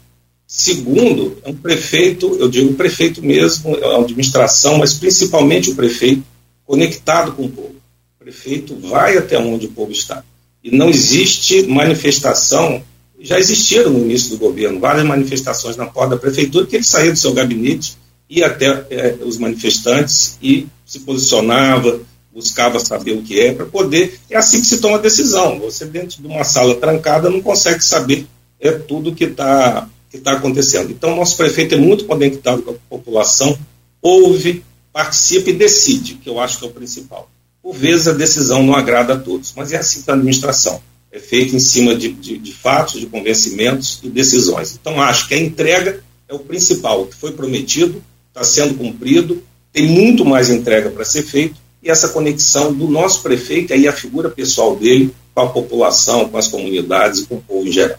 Segundo, 0.46 1.38
é 1.42 1.48
um 1.48 1.56
prefeito, 1.56 2.36
eu 2.38 2.48
digo 2.48 2.74
prefeito 2.74 3.22
mesmo, 3.24 3.74
é 3.76 3.86
uma 3.86 4.02
administração, 4.02 4.78
mas 4.78 4.94
principalmente 4.94 5.70
o 5.70 5.74
prefeito 5.74 6.22
conectado 6.66 7.32
com 7.32 7.44
o 7.44 7.48
povo. 7.48 7.74
O 8.16 8.24
prefeito 8.24 8.76
vai 8.76 9.16
até 9.16 9.38
onde 9.38 9.66
o 9.66 9.70
povo 9.72 9.92
está. 9.92 10.22
E 10.64 10.74
não 10.74 10.88
existe 10.88 11.66
manifestação, 11.66 12.82
já 13.20 13.38
existiram 13.38 13.90
no 13.90 14.00
início 14.00 14.30
do 14.30 14.38
governo 14.38 14.80
várias 14.80 15.04
manifestações 15.04 15.76
na 15.76 15.84
porta 15.84 16.14
da 16.14 16.20
prefeitura, 16.20 16.66
que 16.66 16.76
ele 16.76 16.84
saía 16.84 17.12
do 17.12 17.18
seu 17.18 17.34
gabinete, 17.34 17.98
ia 18.30 18.46
até 18.46 18.86
é, 18.88 19.18
os 19.22 19.36
manifestantes 19.36 20.38
e 20.42 20.66
se 20.86 21.00
posicionava, 21.00 22.00
buscava 22.32 22.80
saber 22.80 23.12
o 23.12 23.22
que 23.22 23.38
é, 23.38 23.52
para 23.52 23.66
poder. 23.66 24.18
É 24.30 24.38
assim 24.38 24.60
que 24.60 24.66
se 24.66 24.78
toma 24.78 24.98
decisão. 24.98 25.60
Você, 25.60 25.84
dentro 25.84 26.20
de 26.20 26.26
uma 26.26 26.44
sala 26.44 26.74
trancada, 26.76 27.28
não 27.28 27.42
consegue 27.42 27.84
saber 27.84 28.26
é 28.58 28.72
tudo 28.72 29.14
que 29.14 29.24
está 29.24 29.88
que 30.10 30.18
tá 30.18 30.32
acontecendo. 30.32 30.92
Então, 30.92 31.16
nosso 31.16 31.36
prefeito 31.36 31.74
é 31.74 31.78
muito 31.78 32.04
conectado 32.04 32.62
com 32.62 32.70
a 32.70 32.74
população, 32.88 33.58
ouve, 34.00 34.64
participa 34.92 35.50
e 35.50 35.52
decide, 35.52 36.14
que 36.14 36.28
eu 36.28 36.38
acho 36.38 36.58
que 36.58 36.64
é 36.64 36.68
o 36.68 36.70
principal. 36.70 37.28
Por 37.64 37.74
vezes 37.74 38.06
a 38.06 38.12
decisão 38.12 38.62
não 38.62 38.74
agrada 38.74 39.14
a 39.14 39.18
todos, 39.18 39.54
mas 39.56 39.72
é 39.72 39.78
assim 39.78 40.02
que 40.02 40.10
a 40.10 40.12
administração 40.12 40.82
é 41.10 41.18
feita 41.18 41.56
em 41.56 41.58
cima 41.58 41.94
de, 41.94 42.12
de, 42.12 42.36
de 42.36 42.52
fatos, 42.52 43.00
de 43.00 43.06
convencimentos 43.06 44.00
e 44.02 44.10
decisões. 44.10 44.78
Então, 44.78 45.00
acho 45.00 45.26
que 45.26 45.32
a 45.32 45.40
entrega 45.40 46.04
é 46.28 46.34
o 46.34 46.40
principal. 46.40 47.00
O 47.00 47.06
que 47.06 47.16
foi 47.16 47.32
prometido 47.32 48.04
está 48.28 48.44
sendo 48.44 48.74
cumprido, 48.74 49.42
tem 49.72 49.86
muito 49.86 50.26
mais 50.26 50.50
entrega 50.50 50.90
para 50.90 51.06
ser 51.06 51.22
feito, 51.22 51.56
e 51.82 51.90
essa 51.90 52.10
conexão 52.10 52.70
do 52.70 52.86
nosso 52.86 53.22
prefeito 53.22 53.72
e 53.74 53.88
a 53.88 53.92
figura 53.94 54.28
pessoal 54.28 54.76
dele 54.76 55.14
com 55.34 55.40
a 55.40 55.48
população, 55.48 56.28
com 56.28 56.36
as 56.36 56.48
comunidades 56.48 57.20
e 57.20 57.26
com 57.26 57.36
o 57.36 57.40
povo 57.40 57.66
em 57.66 57.72
geral. 57.72 57.98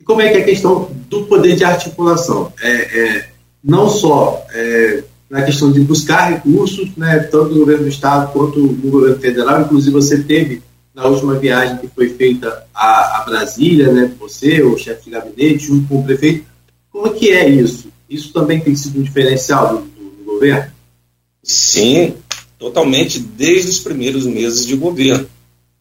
E 0.00 0.04
como 0.04 0.22
é 0.22 0.30
que 0.30 0.38
é 0.38 0.40
a 0.40 0.44
questão 0.44 0.90
do 1.06 1.26
poder 1.26 1.54
de 1.54 1.64
articulação? 1.64 2.50
É, 2.62 2.70
é 2.70 3.28
não 3.62 3.90
só 3.90 4.46
é, 4.52 5.04
na 5.28 5.42
questão 5.42 5.72
de 5.72 5.80
buscar 5.80 6.30
recursos, 6.30 6.90
né, 6.96 7.18
tanto 7.18 7.50
no 7.50 7.60
governo 7.60 7.84
do 7.84 7.88
Estado 7.88 8.32
quanto 8.32 8.60
no 8.60 8.90
governo 8.90 9.18
federal, 9.18 9.62
inclusive 9.62 9.92
você 9.92 10.22
teve 10.22 10.62
na 10.94 11.06
última 11.06 11.34
viagem 11.34 11.78
que 11.78 11.88
foi 11.88 12.08
feita 12.10 12.64
a, 12.74 13.20
a 13.20 13.24
Brasília, 13.24 13.92
né, 13.92 14.12
você, 14.18 14.62
o 14.62 14.78
chefe 14.78 15.04
de 15.04 15.10
gabinete, 15.10 15.66
junto 15.66 15.88
com 15.88 16.00
o 16.00 16.04
prefeito, 16.04 16.44
como 16.90 17.12
que 17.12 17.30
é 17.30 17.48
isso? 17.48 17.88
Isso 18.08 18.32
também 18.32 18.60
tem 18.60 18.74
sido 18.74 19.00
um 19.00 19.02
diferencial 19.02 19.76
do, 19.76 19.82
do, 19.82 20.10
do 20.10 20.24
governo? 20.24 20.72
Sim, 21.42 22.14
totalmente 22.58 23.18
desde 23.18 23.70
os 23.70 23.80
primeiros 23.80 24.24
meses 24.26 24.64
de 24.64 24.76
governo. 24.76 25.28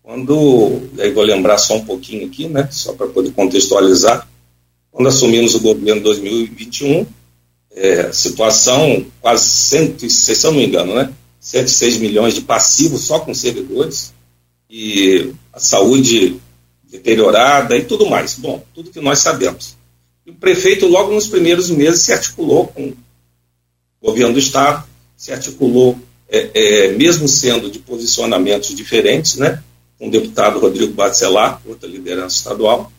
Quando, 0.04 0.82
aí 1.00 1.12
vou 1.12 1.24
lembrar 1.24 1.58
só 1.58 1.78
um 1.78 1.86
pouquinho 1.86 2.28
aqui, 2.28 2.48
né, 2.48 2.68
só 2.72 2.94
para 2.94 3.08
poder 3.08 3.32
contextualizar, 3.32 4.28
quando 4.92 5.08
assumimos 5.08 5.56
o 5.56 5.60
governo 5.60 6.02
em 6.02 6.04
2021, 6.04 7.06
é, 7.76 8.12
situação 8.14 9.06
quase 9.22 9.48
106, 9.48 10.40
se 10.40 10.48
eu 10.48 10.52
não 10.52 10.60
me 10.60 10.66
engano, 10.66 10.96
né, 10.96 11.12
106 11.40 11.98
milhões 11.98 12.34
de 12.34 12.42
passivos 12.42 13.02
só 13.02 13.20
com 13.20 13.34
servidores 13.34 14.14
e 14.70 15.34
a 15.54 15.60
saúde 15.60 16.40
deteriorada 16.90 17.76
e 17.76 17.84
tudo 17.84 18.10
mais. 18.10 18.36
Bom, 18.36 18.64
tudo 18.74 18.90
que 18.90 19.02
nós 19.02 19.20
sabemos. 19.20 19.76
E 20.26 20.32
o 20.32 20.36
prefeito, 20.36 20.88
logo 20.88 21.14
nos 21.14 21.28
primeiros 21.28 21.70
meses, 21.70 22.02
se 22.02 22.14
articulou 22.14 22.68
com 22.68 22.94
o 24.02 24.08
governo 24.08 24.34
do 24.34 24.40
Estado, 24.40 24.88
se 25.16 25.32
articulou, 25.32 26.00
é, 26.28 26.50
é, 26.54 26.92
mesmo 26.94 27.28
sendo 27.28 27.70
de 27.70 27.80
posicionamentos 27.80 28.74
diferentes, 28.74 29.36
né, 29.36 29.62
com 30.00 30.08
o 30.08 30.12
deputado 30.12 30.60
Rodrigo 30.60 30.94
Bacelar, 30.94 31.62
outra 31.66 31.88
liderança 31.88 32.38
estadual, 32.38 32.92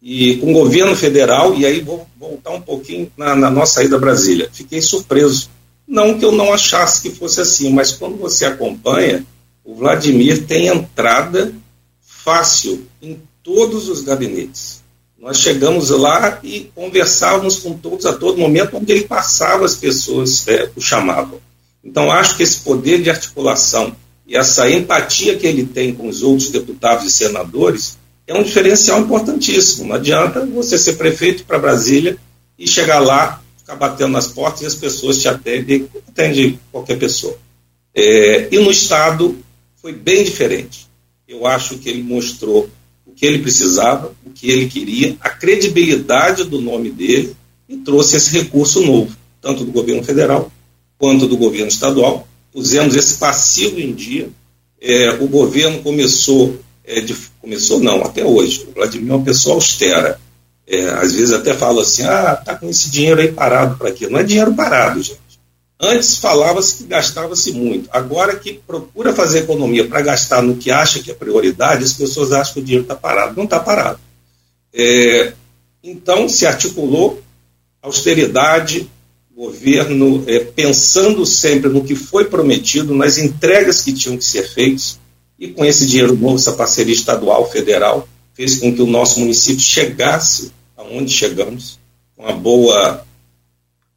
e 0.00 0.36
com 0.36 0.50
o 0.50 0.54
governo 0.54 0.94
federal, 0.94 1.54
e 1.54 1.66
aí 1.66 1.80
vou 1.80 2.06
voltar 2.18 2.50
um 2.50 2.60
pouquinho 2.60 3.10
na, 3.16 3.34
na 3.34 3.50
nossa 3.50 3.82
ida 3.82 3.96
a 3.96 4.00
Brasília. 4.00 4.48
Fiquei 4.52 4.80
surpreso. 4.80 5.50
Não 5.86 6.18
que 6.18 6.24
eu 6.24 6.32
não 6.32 6.52
achasse 6.52 7.02
que 7.02 7.10
fosse 7.10 7.40
assim, 7.40 7.72
mas 7.72 7.92
quando 7.92 8.16
você 8.16 8.44
acompanha, 8.44 9.24
o 9.64 9.74
Vladimir 9.74 10.46
tem 10.46 10.66
entrada 10.66 11.52
fácil 12.00 12.86
em 13.02 13.20
todos 13.42 13.88
os 13.88 14.02
gabinetes. 14.02 14.82
Nós 15.18 15.38
chegamos 15.38 15.90
lá 15.90 16.38
e 16.44 16.70
conversávamos 16.74 17.58
com 17.58 17.72
todos 17.72 18.06
a 18.06 18.12
todo 18.12 18.38
momento, 18.38 18.76
onde 18.76 18.92
ele 18.92 19.04
passava, 19.04 19.64
as 19.64 19.74
pessoas 19.74 20.46
é, 20.46 20.70
o 20.76 20.80
chamavam. 20.80 21.40
Então, 21.82 22.10
acho 22.10 22.36
que 22.36 22.42
esse 22.42 22.60
poder 22.60 23.02
de 23.02 23.10
articulação 23.10 23.96
e 24.26 24.36
essa 24.36 24.70
empatia 24.70 25.36
que 25.36 25.46
ele 25.46 25.64
tem 25.64 25.92
com 25.92 26.06
os 26.06 26.22
outros 26.22 26.50
deputados 26.50 27.06
e 27.06 27.10
senadores 27.10 27.96
é 28.28 28.34
um 28.34 28.42
diferencial 28.42 29.00
importantíssimo. 29.00 29.88
Não 29.88 29.96
adianta 29.96 30.46
você 30.46 30.78
ser 30.78 30.92
prefeito 30.92 31.44
para 31.44 31.58
Brasília 31.58 32.16
e 32.58 32.68
chegar 32.68 33.00
lá, 33.00 33.42
ficar 33.56 33.74
batendo 33.74 34.12
nas 34.12 34.28
portas 34.28 34.62
e 34.62 34.66
as 34.66 34.74
pessoas 34.74 35.20
te 35.20 35.26
atendem, 35.26 35.88
atende 36.06 36.60
qualquer 36.70 36.98
pessoa. 36.98 37.36
É, 37.94 38.48
e 38.54 38.58
no 38.58 38.70
Estado 38.70 39.36
foi 39.80 39.92
bem 39.92 40.22
diferente. 40.22 40.86
Eu 41.26 41.46
acho 41.46 41.78
que 41.78 41.88
ele 41.88 42.02
mostrou 42.02 42.68
que 43.18 43.26
ele 43.26 43.40
precisava, 43.40 44.14
o 44.24 44.30
que 44.30 44.48
ele 44.48 44.68
queria, 44.68 45.16
a 45.20 45.28
credibilidade 45.28 46.44
do 46.44 46.60
nome 46.60 46.88
dele 46.88 47.34
e 47.68 47.76
trouxe 47.78 48.16
esse 48.16 48.30
recurso 48.30 48.80
novo, 48.80 49.16
tanto 49.42 49.64
do 49.64 49.72
governo 49.72 50.04
federal 50.04 50.52
quanto 50.96 51.26
do 51.26 51.36
governo 51.36 51.66
estadual. 51.66 52.28
Pusemos 52.52 52.94
esse 52.94 53.18
passivo 53.18 53.80
em 53.80 53.92
dia. 53.92 54.30
É, 54.80 55.10
o 55.20 55.26
governo 55.26 55.82
começou, 55.82 56.60
é, 56.88 57.00
de, 57.02 57.14
começou 57.40 57.78
não, 57.80 58.02
até 58.02 58.24
hoje. 58.24 58.66
O 58.66 58.72
Vladimir 58.72 59.12
é 59.12 59.14
uma 59.16 59.24
pessoa 59.24 59.56
austera. 59.56 60.18
É, 60.66 60.88
às 60.90 61.12
vezes 61.12 61.32
até 61.32 61.54
fala 61.54 61.82
assim, 61.82 62.02
ah, 62.02 62.34
tá 62.36 62.54
com 62.54 62.68
esse 62.68 62.90
dinheiro 62.90 63.20
aí 63.20 63.30
parado 63.30 63.76
para 63.76 63.92
quê? 63.92 64.08
Não 64.08 64.18
é 64.18 64.22
dinheiro 64.22 64.54
parado, 64.54 65.02
gente. 65.02 65.20
Antes 65.80 66.16
falava-se 66.16 66.76
que 66.76 66.84
gastava-se 66.84 67.52
muito. 67.52 67.88
Agora 67.92 68.34
que 68.36 68.54
procura 68.66 69.12
fazer 69.12 69.40
economia 69.40 69.86
para 69.86 70.00
gastar 70.00 70.42
no 70.42 70.56
que 70.56 70.70
acha 70.70 71.00
que 71.00 71.10
é 71.10 71.14
prioridade, 71.14 71.84
as 71.84 71.92
pessoas 71.92 72.32
acham 72.32 72.54
que 72.54 72.60
o 72.60 72.64
dinheiro 72.64 72.82
está 72.82 72.96
parado. 72.96 73.36
Não 73.36 73.44
está 73.44 73.60
parado. 73.60 74.00
É, 74.74 75.32
então 75.82 76.28
se 76.28 76.46
articulou 76.46 77.22
austeridade, 77.80 78.90
governo 79.34 80.24
é, 80.26 80.40
pensando 80.40 81.24
sempre 81.24 81.70
no 81.70 81.84
que 81.84 81.94
foi 81.94 82.24
prometido, 82.24 82.94
nas 82.94 83.18
entregas 83.18 83.82
que 83.82 83.92
tinham 83.92 84.16
que 84.16 84.24
ser 84.24 84.42
feitas, 84.42 84.98
e 85.38 85.48
com 85.48 85.64
esse 85.64 85.86
dinheiro 85.86 86.16
novo, 86.16 86.36
essa 86.36 86.52
parceria 86.52 86.94
estadual, 86.94 87.48
federal, 87.50 88.08
fez 88.34 88.58
com 88.58 88.74
que 88.74 88.82
o 88.82 88.86
nosso 88.86 89.20
município 89.20 89.60
chegasse 89.60 90.52
aonde 90.76 91.12
chegamos, 91.12 91.78
com 92.16 92.22
uma 92.22 92.32
boa 92.32 93.04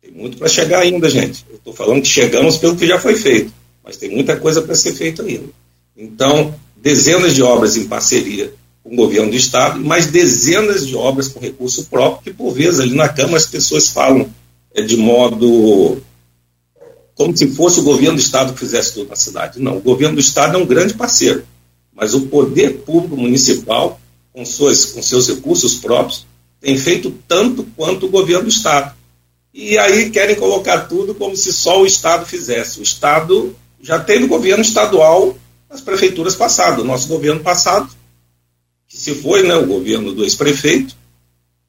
tem 0.01 0.11
muito 0.11 0.37
para 0.37 0.49
chegar 0.49 0.79
ainda, 0.79 1.09
gente. 1.09 1.45
Eu 1.49 1.57
estou 1.57 1.73
falando 1.73 2.01
que 2.01 2.07
chegamos 2.07 2.57
pelo 2.57 2.75
que 2.75 2.87
já 2.87 2.99
foi 2.99 3.15
feito, 3.15 3.53
mas 3.83 3.97
tem 3.97 4.09
muita 4.09 4.35
coisa 4.35 4.61
para 4.61 4.75
ser 4.75 4.93
feita 4.93 5.21
ainda. 5.23 5.47
Então, 5.95 6.53
dezenas 6.75 7.35
de 7.35 7.43
obras 7.43 7.77
em 7.77 7.87
parceria 7.87 8.51
com 8.83 8.93
o 8.93 8.95
governo 8.95 9.29
do 9.29 9.37
Estado, 9.37 9.79
mais 9.79 10.07
dezenas 10.07 10.87
de 10.87 10.95
obras 10.95 11.27
com 11.27 11.39
recurso 11.39 11.85
próprio, 11.85 12.23
que 12.23 12.33
por 12.33 12.51
vezes 12.51 12.79
ali 12.79 12.95
na 12.95 13.07
Câmara 13.07 13.37
as 13.37 13.45
pessoas 13.45 13.89
falam 13.89 14.27
é, 14.73 14.81
de 14.81 14.97
modo 14.97 16.01
como 17.23 17.37
se 17.37 17.47
fosse 17.51 17.79
o 17.79 17.83
governo 17.83 18.15
do 18.15 18.21
Estado 18.21 18.53
que 18.53 18.59
fizesse 18.59 18.93
tudo 18.93 19.09
na 19.09 19.15
cidade. 19.15 19.59
Não, 19.59 19.77
o 19.77 19.81
governo 19.81 20.15
do 20.15 20.21
Estado 20.21 20.57
é 20.57 20.61
um 20.61 20.65
grande 20.65 20.93
parceiro, 20.93 21.45
mas 21.93 22.13
o 22.13 22.21
poder 22.21 22.79
público 22.79 23.15
municipal, 23.15 23.99
com, 24.33 24.45
suas, 24.45 24.85
com 24.85 25.01
seus 25.01 25.27
recursos 25.27 25.75
próprios, 25.75 26.25
tem 26.59 26.77
feito 26.77 27.13
tanto 27.27 27.63
quanto 27.75 28.05
o 28.05 28.09
governo 28.09 28.43
do 28.43 28.49
Estado 28.49 28.93
e 29.53 29.77
aí 29.77 30.09
querem 30.09 30.35
colocar 30.35 30.81
tudo 30.87 31.13
como 31.13 31.35
se 31.35 31.51
só 31.51 31.81
o 31.81 31.85
Estado 31.85 32.25
fizesse. 32.25 32.79
O 32.79 32.83
Estado 32.83 33.55
já 33.81 33.99
teve 33.99 34.27
governo 34.27 34.63
estadual 34.63 35.37
nas 35.69 35.81
prefeituras 35.81 36.35
passadas. 36.35 36.79
O 36.79 36.87
nosso 36.87 37.07
governo 37.07 37.41
passado, 37.41 37.89
que 38.87 38.97
se 38.97 39.13
foi 39.15 39.43
né, 39.43 39.55
o 39.55 39.65
governo 39.65 40.13
do 40.13 40.23
ex-prefeito, 40.23 40.95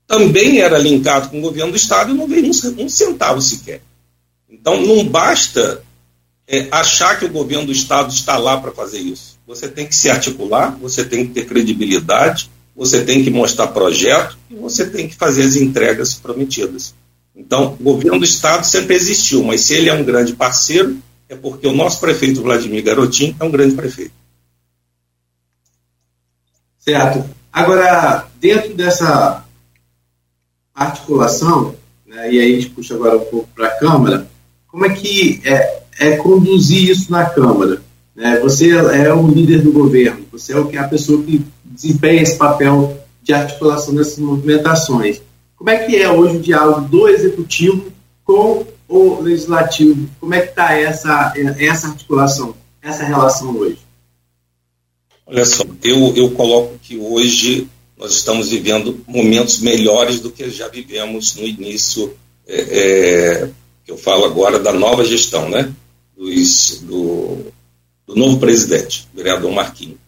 também 0.07 0.61
era 0.61 0.79
linkado 0.79 1.31
com 1.31 1.39
o 1.39 1.43
governo 1.43 1.73
do 1.73 1.77
Estado 1.77 2.13
e 2.13 2.15
não 2.15 2.29
veio 2.29 2.47
um, 2.47 2.85
um 2.85 2.89
centavo 2.89 3.41
sequer. 3.41 3.83
Então 4.53 4.79
não 4.81 5.05
basta 5.09 5.83
é, 6.47 6.69
achar 6.71 7.19
que 7.19 7.25
o 7.25 7.31
governo 7.31 7.67
do 7.67 7.73
Estado 7.73 8.13
está 8.13 8.37
lá 8.37 8.61
para 8.61 8.71
fazer 8.71 8.99
isso. 8.99 9.39
Você 9.47 9.67
tem 9.67 9.87
que 9.87 9.95
se 9.95 10.11
articular, 10.11 10.77
você 10.79 11.03
tem 11.05 11.27
que 11.27 11.33
ter 11.33 11.47
credibilidade, 11.47 12.51
você 12.77 13.03
tem 13.03 13.25
que 13.25 13.31
mostrar 13.31 13.69
projeto 13.69 14.37
e 14.51 14.55
você 14.55 14.89
tem 14.89 15.09
que 15.09 15.17
fazer 15.17 15.45
as 15.45 15.57
entregas 15.57 16.15
prometidas. 16.15 16.95
Então, 17.35 17.77
o 17.81 17.83
governo 17.83 18.19
do 18.19 18.25
Estado 18.27 18.67
sempre 18.67 18.95
existiu, 18.95 19.43
mas 19.43 19.63
se 19.63 19.75
ele 19.75 19.89
é 19.89 19.95
um 19.95 20.05
grande 20.05 20.35
parceiro, 20.35 20.99
é 21.29 21.35
porque 21.35 21.67
o 21.67 21.73
nosso 21.73 21.99
prefeito 21.99 22.43
Vladimir 22.43 22.85
Garotinho 22.85 23.35
é 23.41 23.45
um 23.45 23.51
grande 23.51 23.75
prefeito. 23.75 24.13
Certo. 26.79 27.25
Agora, 27.51 28.29
dentro 28.39 28.75
dessa 28.75 29.45
articulação, 30.75 31.75
né, 32.07 32.33
e 32.33 32.39
aí 32.39 32.53
a 32.53 32.61
gente 32.61 32.71
puxa 32.71 32.95
agora 32.95 33.17
um 33.17 33.25
pouco 33.25 33.49
para 33.55 33.69
a 33.69 33.79
Câmara, 33.79 34.32
como 34.73 34.87
é 34.87 34.95
que 34.95 35.43
é, 35.45 35.83
é 36.01 36.17
conduzir 36.17 36.89
isso 36.89 37.13
na 37.13 37.27
Câmara? 37.27 37.83
Né? 38.17 38.41
Você 38.41 38.71
é 38.71 39.13
o 39.13 39.29
líder 39.29 39.61
do 39.61 39.71
governo, 39.71 40.25
você 40.33 40.55
é 40.55 40.59
o 40.59 40.67
que 40.67 40.77
é 40.79 40.81
a 40.81 40.89
pessoa 40.89 41.23
que 41.23 41.45
desempenha 41.63 42.23
esse 42.23 42.39
papel 42.39 42.99
de 43.23 43.35
articulação 43.35 43.95
dessas 43.95 44.19
movimentações. 44.19 45.21
Como 45.57 45.69
é 45.69 45.85
que 45.85 45.97
é 45.97 46.11
hoje 46.11 46.39
o 46.39 46.43
diálogo 46.43 46.89
do 46.89 47.07
executivo 47.07 47.93
com 48.25 48.67
o 48.89 49.21
legislativo? 49.21 50.09
Como 50.19 50.35
é 50.35 50.41
que 50.41 50.49
está 50.49 50.73
essa, 50.73 51.35
essa 51.59 51.89
articulação, 51.89 52.55
essa 52.81 53.05
relação 53.05 53.55
hoje? 53.55 53.79
Olha 55.27 55.45
só, 55.45 55.65
eu, 55.85 56.17
eu 56.17 56.31
coloco 56.33 56.79
que 56.83 56.97
hoje 56.97 57.69
nós 57.97 58.13
estamos 58.13 58.49
vivendo 58.49 59.01
momentos 59.07 59.61
melhores 59.61 60.19
do 60.19 60.31
que 60.31 60.51
já 60.51 60.67
vivemos 60.67 61.37
no 61.37 61.47
início, 61.47 62.13
é, 62.47 62.61
é, 62.61 63.51
eu 63.87 63.97
falo 63.97 64.25
agora 64.25 64.59
da 64.59 64.73
nova 64.73 65.05
gestão, 65.05 65.49
né? 65.49 65.73
Dos, 66.17 66.81
do, 66.83 67.39
do 68.07 68.15
novo 68.15 68.39
presidente, 68.39 69.09
vereador 69.15 69.51
Marquinhos. 69.53 69.99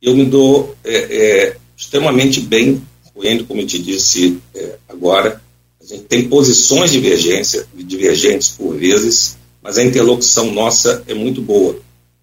Eu 0.00 0.16
me 0.16 0.24
dou 0.24 0.76
é, 0.84 0.94
é 0.94 1.56
extremamente 1.76 2.40
bem 2.40 2.82
Coelho, 3.18 3.44
como 3.46 3.60
eu 3.60 3.66
te 3.66 3.80
disse 3.80 4.38
é, 4.54 4.76
agora, 4.88 5.42
a 5.80 5.84
gente 5.84 6.04
tem 6.04 6.28
posições 6.28 6.92
divergência, 6.92 7.66
divergentes 7.74 8.50
por 8.50 8.76
vezes, 8.76 9.36
mas 9.60 9.76
a 9.76 9.82
interlocução 9.82 10.52
nossa 10.52 11.02
é 11.04 11.14
muito 11.14 11.42
boa. 11.42 11.76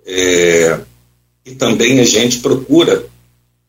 É, 0.05 0.79
e 1.45 1.53
também 1.53 1.99
a 1.99 2.05
gente 2.05 2.39
procura, 2.39 3.05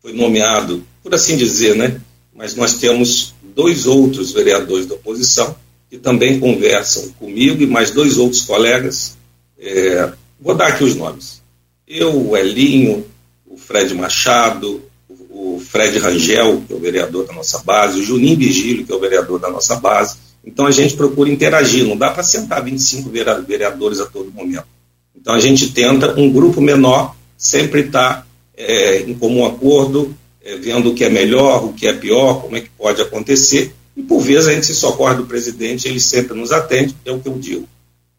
foi 0.00 0.12
nomeado, 0.12 0.84
por 1.02 1.12
assim 1.12 1.36
dizer, 1.36 1.74
né? 1.74 2.00
Mas 2.32 2.54
nós 2.54 2.74
temos 2.74 3.34
dois 3.56 3.86
outros 3.86 4.30
vereadores 4.30 4.86
da 4.86 4.94
oposição 4.94 5.56
que 5.90 5.98
também 5.98 6.40
conversam 6.40 7.08
comigo 7.18 7.62
e 7.62 7.66
mais 7.66 7.90
dois 7.90 8.18
outros 8.18 8.42
colegas. 8.42 9.16
É, 9.58 10.12
vou 10.40 10.54
dar 10.54 10.68
aqui 10.68 10.84
os 10.84 10.94
nomes. 10.94 11.42
Eu, 11.86 12.30
o 12.30 12.36
Elinho, 12.36 13.06
o 13.46 13.56
Fred 13.56 13.94
Machado, 13.94 14.82
o 15.30 15.60
Fred 15.60 15.98
Rangel, 15.98 16.62
que 16.66 16.72
é 16.72 16.76
o 16.76 16.80
vereador 16.80 17.26
da 17.26 17.32
nossa 17.32 17.58
base, 17.58 18.00
o 18.00 18.02
Juninho 18.02 18.38
Vigílio, 18.38 18.84
que 18.84 18.92
é 18.92 18.94
o 18.94 19.00
vereador 19.00 19.38
da 19.38 19.50
nossa 19.50 19.76
base. 19.76 20.16
Então 20.44 20.66
a 20.66 20.70
gente 20.70 20.94
procura 20.94 21.30
interagir, 21.30 21.84
não 21.84 21.96
dá 21.96 22.10
para 22.10 22.22
sentar 22.22 22.62
25 22.62 23.10
vereadores 23.10 24.00
a 24.00 24.06
todo 24.06 24.32
momento. 24.32 24.66
Então 25.14 25.34
a 25.34 25.40
gente 25.40 25.72
tenta 25.72 26.18
um 26.18 26.30
grupo 26.30 26.60
menor 26.60 27.16
sempre 27.36 27.80
estar 27.82 28.20
tá, 28.20 28.26
é, 28.56 29.00
em 29.00 29.14
comum 29.14 29.44
acordo, 29.44 30.14
é, 30.42 30.56
vendo 30.56 30.90
o 30.90 30.94
que 30.94 31.04
é 31.04 31.10
melhor, 31.10 31.64
o 31.64 31.72
que 31.72 31.86
é 31.86 31.92
pior, 31.92 32.42
como 32.42 32.56
é 32.56 32.60
que 32.60 32.70
pode 32.70 33.02
acontecer. 33.02 33.74
E 33.96 34.02
por 34.02 34.20
vezes 34.20 34.48
a 34.48 34.52
gente 34.52 34.66
se 34.66 34.74
socorre 34.74 35.16
do 35.16 35.26
presidente, 35.26 35.88
ele 35.88 35.98
sempre 35.98 36.34
nos 36.38 36.52
atende, 36.52 36.94
é 37.04 37.10
o 37.10 37.18
que 37.18 37.28
eu 37.28 37.38
digo. 37.38 37.66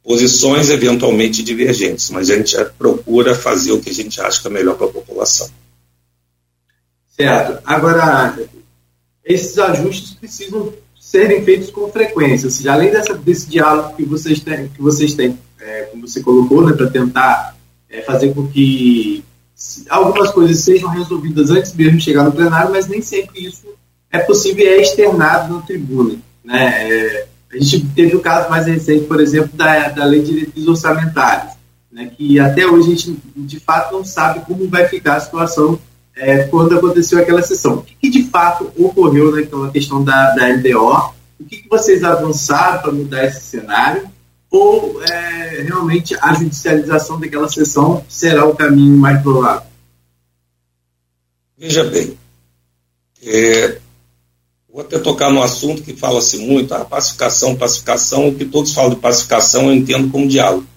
Posições 0.04 0.70
eventualmente 0.70 1.44
divergentes, 1.44 2.10
mas 2.10 2.30
a 2.30 2.36
gente 2.36 2.56
procura 2.78 3.36
fazer 3.36 3.74
o 3.74 3.80
que 3.80 3.90
a 3.90 3.94
gente 3.94 4.20
acha 4.20 4.42
que 4.42 4.48
é 4.48 4.50
melhor 4.50 4.76
para 4.76 4.88
a 4.88 4.92
população. 4.92 5.48
Certo. 7.16 7.62
Agora, 7.64 8.40
esses 9.24 9.58
ajustes 9.60 10.12
precisam 10.12 10.74
serem 11.00 11.44
feitos 11.44 11.70
com 11.70 11.92
frequência, 11.92 12.48
ou 12.48 12.52
seja, 12.52 12.74
além 12.74 12.92
dessa, 12.92 13.14
desse 13.14 13.48
diálogo 13.48 13.96
que 13.96 14.04
vocês 14.04 14.40
têm, 14.40 14.68
que 14.68 14.82
vocês 14.82 15.14
têm 15.14 15.38
é, 15.60 15.84
como 15.84 16.08
você 16.08 16.22
colocou, 16.22 16.66
né, 16.66 16.74
para 16.74 16.90
tentar 16.90 17.56
é, 17.90 18.02
fazer 18.02 18.34
com 18.34 18.48
que 18.48 19.24
algumas 19.90 20.32
coisas 20.32 20.60
sejam 20.60 20.90
resolvidas 20.90 21.50
antes 21.50 21.74
mesmo 21.74 21.98
de 21.98 22.04
chegar 22.04 22.24
no 22.24 22.32
plenário, 22.32 22.72
mas 22.72 22.88
nem 22.88 23.02
sempre 23.02 23.46
isso 23.46 23.77
é 24.12 24.20
possível 24.20 24.66
e 24.66 24.68
é 24.68 24.82
externado 24.82 25.54
na 25.54 25.62
tribuna. 25.62 26.16
Né? 26.44 26.92
É, 26.92 27.28
a 27.52 27.58
gente 27.58 27.86
teve 27.88 28.16
o 28.16 28.22
caso 28.22 28.50
mais 28.50 28.66
recente, 28.66 29.06
por 29.06 29.20
exemplo, 29.20 29.56
da, 29.56 29.90
da 29.90 30.06
lei 30.06 30.22
de 30.22 30.34
diretrizes 30.34 30.70
orçamentárias, 30.70 31.54
né, 31.92 32.12
que 32.16 32.40
até 32.40 32.66
hoje 32.66 32.88
a 32.88 32.96
gente, 32.96 33.20
de 33.36 33.60
fato, 33.60 33.94
não 33.94 34.04
sabe 34.04 34.46
como 34.46 34.68
vai 34.68 34.88
ficar 34.88 35.16
a 35.16 35.20
situação 35.20 35.80
é, 36.16 36.44
quando 36.44 36.78
aconteceu 36.78 37.20
aquela 37.20 37.42
sessão. 37.42 37.76
O 37.76 37.84
que, 37.84 37.96
que 37.96 38.10
de 38.10 38.24
fato 38.24 38.72
ocorreu 38.78 39.32
naquela 39.32 39.72
questão 39.72 40.04
da, 40.04 40.32
da 40.32 40.48
LDO? 40.48 41.14
O 41.40 41.46
que, 41.46 41.58
que 41.58 41.70
vocês 41.70 42.04
avançaram 42.04 42.82
para 42.82 42.92
mudar 42.92 43.26
esse 43.26 43.42
cenário? 43.42 44.10
Ou 44.50 45.02
é, 45.04 45.62
realmente 45.62 46.16
a 46.20 46.34
judicialização 46.34 47.20
daquela 47.20 47.48
sessão 47.48 48.04
será 48.08 48.46
o 48.46 48.56
caminho 48.56 48.98
mais 48.98 49.22
provável? 49.22 49.68
Veja 51.58 51.84
bem, 51.86 52.18
é, 53.24 53.80
vou 54.78 54.86
até 54.86 55.00
tocar 55.00 55.34
no 55.34 55.42
assunto 55.42 55.82
que 55.82 55.96
fala-se 55.96 56.38
muito, 56.38 56.72
a 56.72 56.86
pacificação, 56.86 57.56
pacificação, 57.56 58.28
o 58.28 58.36
que 58.36 58.46
todos 58.46 58.74
falam 58.74 58.92
de 58.92 58.98
pacificação 58.98 59.70
eu 59.70 59.74
entendo 59.74 60.12
como 60.12 60.28
diálogo. 60.28 60.68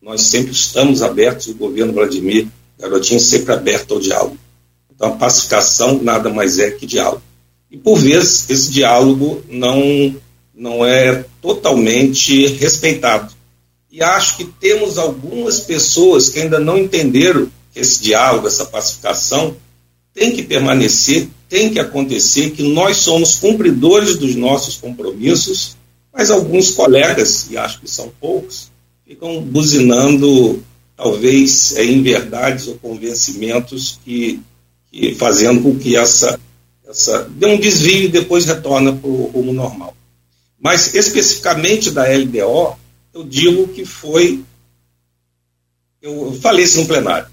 Nós 0.00 0.22
sempre 0.22 0.52
estamos 0.52 1.02
abertos, 1.02 1.48
o 1.48 1.54
governo 1.54 1.92
Vladimir 1.92 2.46
Garotinho 2.78 3.18
sempre 3.18 3.52
aberto 3.52 3.94
ao 3.94 4.00
diálogo. 4.00 4.38
Então, 4.94 5.08
a 5.08 5.16
pacificação 5.16 6.00
nada 6.00 6.30
mais 6.30 6.60
é 6.60 6.70
que 6.70 6.86
diálogo. 6.86 7.20
E, 7.68 7.76
por 7.76 7.98
vezes, 7.98 8.48
esse 8.48 8.70
diálogo 8.70 9.42
não, 9.48 10.14
não 10.54 10.86
é 10.86 11.24
totalmente 11.42 12.46
respeitado. 12.46 13.34
E 13.90 14.00
acho 14.04 14.36
que 14.36 14.44
temos 14.44 14.98
algumas 14.98 15.58
pessoas 15.58 16.28
que 16.28 16.38
ainda 16.38 16.60
não 16.60 16.78
entenderam 16.78 17.50
que 17.74 17.80
esse 17.80 18.00
diálogo, 18.00 18.46
essa 18.46 18.66
pacificação, 18.66 19.56
tem 20.14 20.30
que 20.30 20.44
permanecer, 20.44 21.28
tem 21.48 21.72
que 21.72 21.80
acontecer, 21.80 22.50
que 22.50 22.62
nós 22.62 22.98
somos 22.98 23.36
cumpridores 23.36 24.16
dos 24.16 24.34
nossos 24.34 24.76
compromissos, 24.76 25.76
mas 26.12 26.30
alguns 26.30 26.72
colegas, 26.72 27.48
e 27.50 27.56
acho 27.56 27.80
que 27.80 27.90
são 27.90 28.12
poucos, 28.20 28.70
ficam 29.06 29.40
buzinando, 29.40 30.62
talvez, 30.96 31.74
é, 31.76 31.84
em 31.84 32.02
verdades 32.02 32.66
ou 32.68 32.74
convencimentos 32.74 33.98
que 34.04 34.40
e 34.92 35.14
fazendo 35.14 35.62
com 35.62 35.78
que 35.78 35.96
essa, 35.96 36.40
essa 36.86 37.24
dê 37.24 37.46
um 37.46 37.60
desvio 37.60 38.04
e 38.04 38.08
depois 38.08 38.46
retorna 38.46 38.92
para 38.92 39.08
o 39.08 39.26
rumo 39.26 39.52
normal. 39.52 39.94
Mas 40.58 40.94
especificamente 40.94 41.90
da 41.90 42.04
LDO, 42.04 42.76
eu 43.14 43.24
digo 43.24 43.68
que 43.68 43.84
foi. 43.84 44.42
Eu 46.00 46.36
falei 46.40 46.64
isso 46.64 46.80
no 46.80 46.86
plenário. 46.86 47.28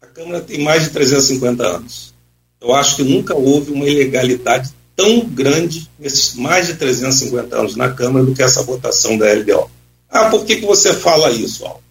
A 0.00 0.06
Câmara 0.06 0.40
tem 0.40 0.62
mais 0.62 0.84
de 0.84 0.90
350 0.90 1.66
anos. 1.66 2.14
Eu 2.60 2.74
acho 2.74 2.96
que 2.96 3.02
nunca 3.02 3.34
houve 3.34 3.72
uma 3.72 3.86
ilegalidade 3.86 4.70
tão 4.94 5.20
grande 5.20 5.90
nesses 5.98 6.34
mais 6.34 6.66
de 6.66 6.74
350 6.74 7.54
anos 7.54 7.76
na 7.76 7.90
Câmara 7.90 8.24
do 8.24 8.34
que 8.34 8.42
essa 8.42 8.62
votação 8.62 9.18
da 9.18 9.30
LDO. 9.32 9.70
Ah, 10.08 10.30
por 10.30 10.44
que, 10.44 10.56
que 10.56 10.66
você 10.66 10.94
fala 10.94 11.30
isso, 11.30 11.64
Al? 11.66 11.82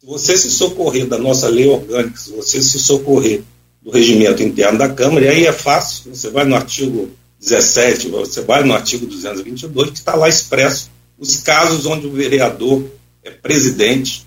Se 0.00 0.06
você 0.06 0.36
se 0.36 0.50
socorrer 0.50 1.06
da 1.06 1.18
nossa 1.18 1.48
lei 1.48 1.68
orgânica, 1.68 2.16
se 2.16 2.32
você 2.32 2.62
se 2.62 2.78
socorrer 2.78 3.42
do 3.82 3.90
regimento 3.90 4.42
interno 4.42 4.78
da 4.78 4.88
Câmara, 4.88 5.26
e 5.26 5.28
aí 5.28 5.46
é 5.46 5.52
fácil, 5.52 6.14
você 6.14 6.30
vai 6.30 6.44
no 6.44 6.56
artigo 6.56 7.10
17, 7.38 8.08
você 8.08 8.40
vai 8.40 8.64
no 8.64 8.72
artigo 8.72 9.06
222, 9.06 9.90
que 9.90 9.98
está 9.98 10.14
lá 10.14 10.28
expresso 10.28 10.90
os 11.18 11.36
casos 11.36 11.86
onde 11.86 12.06
o 12.06 12.12
vereador 12.12 12.84
é 13.22 13.30
presidente 13.30 14.26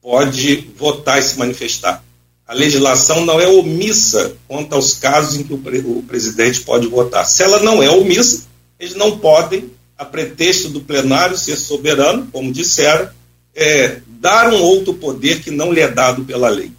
pode 0.00 0.68
votar 0.76 1.20
e 1.20 1.22
se 1.22 1.38
manifestar. 1.38 2.02
A 2.46 2.54
legislação 2.54 3.24
não 3.24 3.40
é 3.40 3.46
omissa 3.46 4.36
quanto 4.48 4.74
aos 4.74 4.94
casos 4.94 5.36
em 5.36 5.44
que 5.44 5.54
o, 5.54 5.58
pre 5.58 5.78
o 5.78 6.02
presidente 6.02 6.60
pode 6.62 6.86
votar. 6.86 7.24
Se 7.24 7.42
ela 7.42 7.60
não 7.60 7.82
é 7.82 7.88
omissa, 7.88 8.46
eles 8.78 8.94
não 8.94 9.18
podem, 9.18 9.70
a 9.96 10.04
pretexto 10.04 10.68
do 10.68 10.80
plenário 10.80 11.36
ser 11.36 11.56
soberano, 11.56 12.28
como 12.32 12.52
disseram, 12.52 13.08
é, 13.54 14.00
dar 14.06 14.52
um 14.52 14.60
outro 14.60 14.94
poder 14.94 15.40
que 15.40 15.50
não 15.50 15.72
lhe 15.72 15.80
é 15.80 15.88
dado 15.88 16.24
pela 16.24 16.48
lei. 16.48 16.72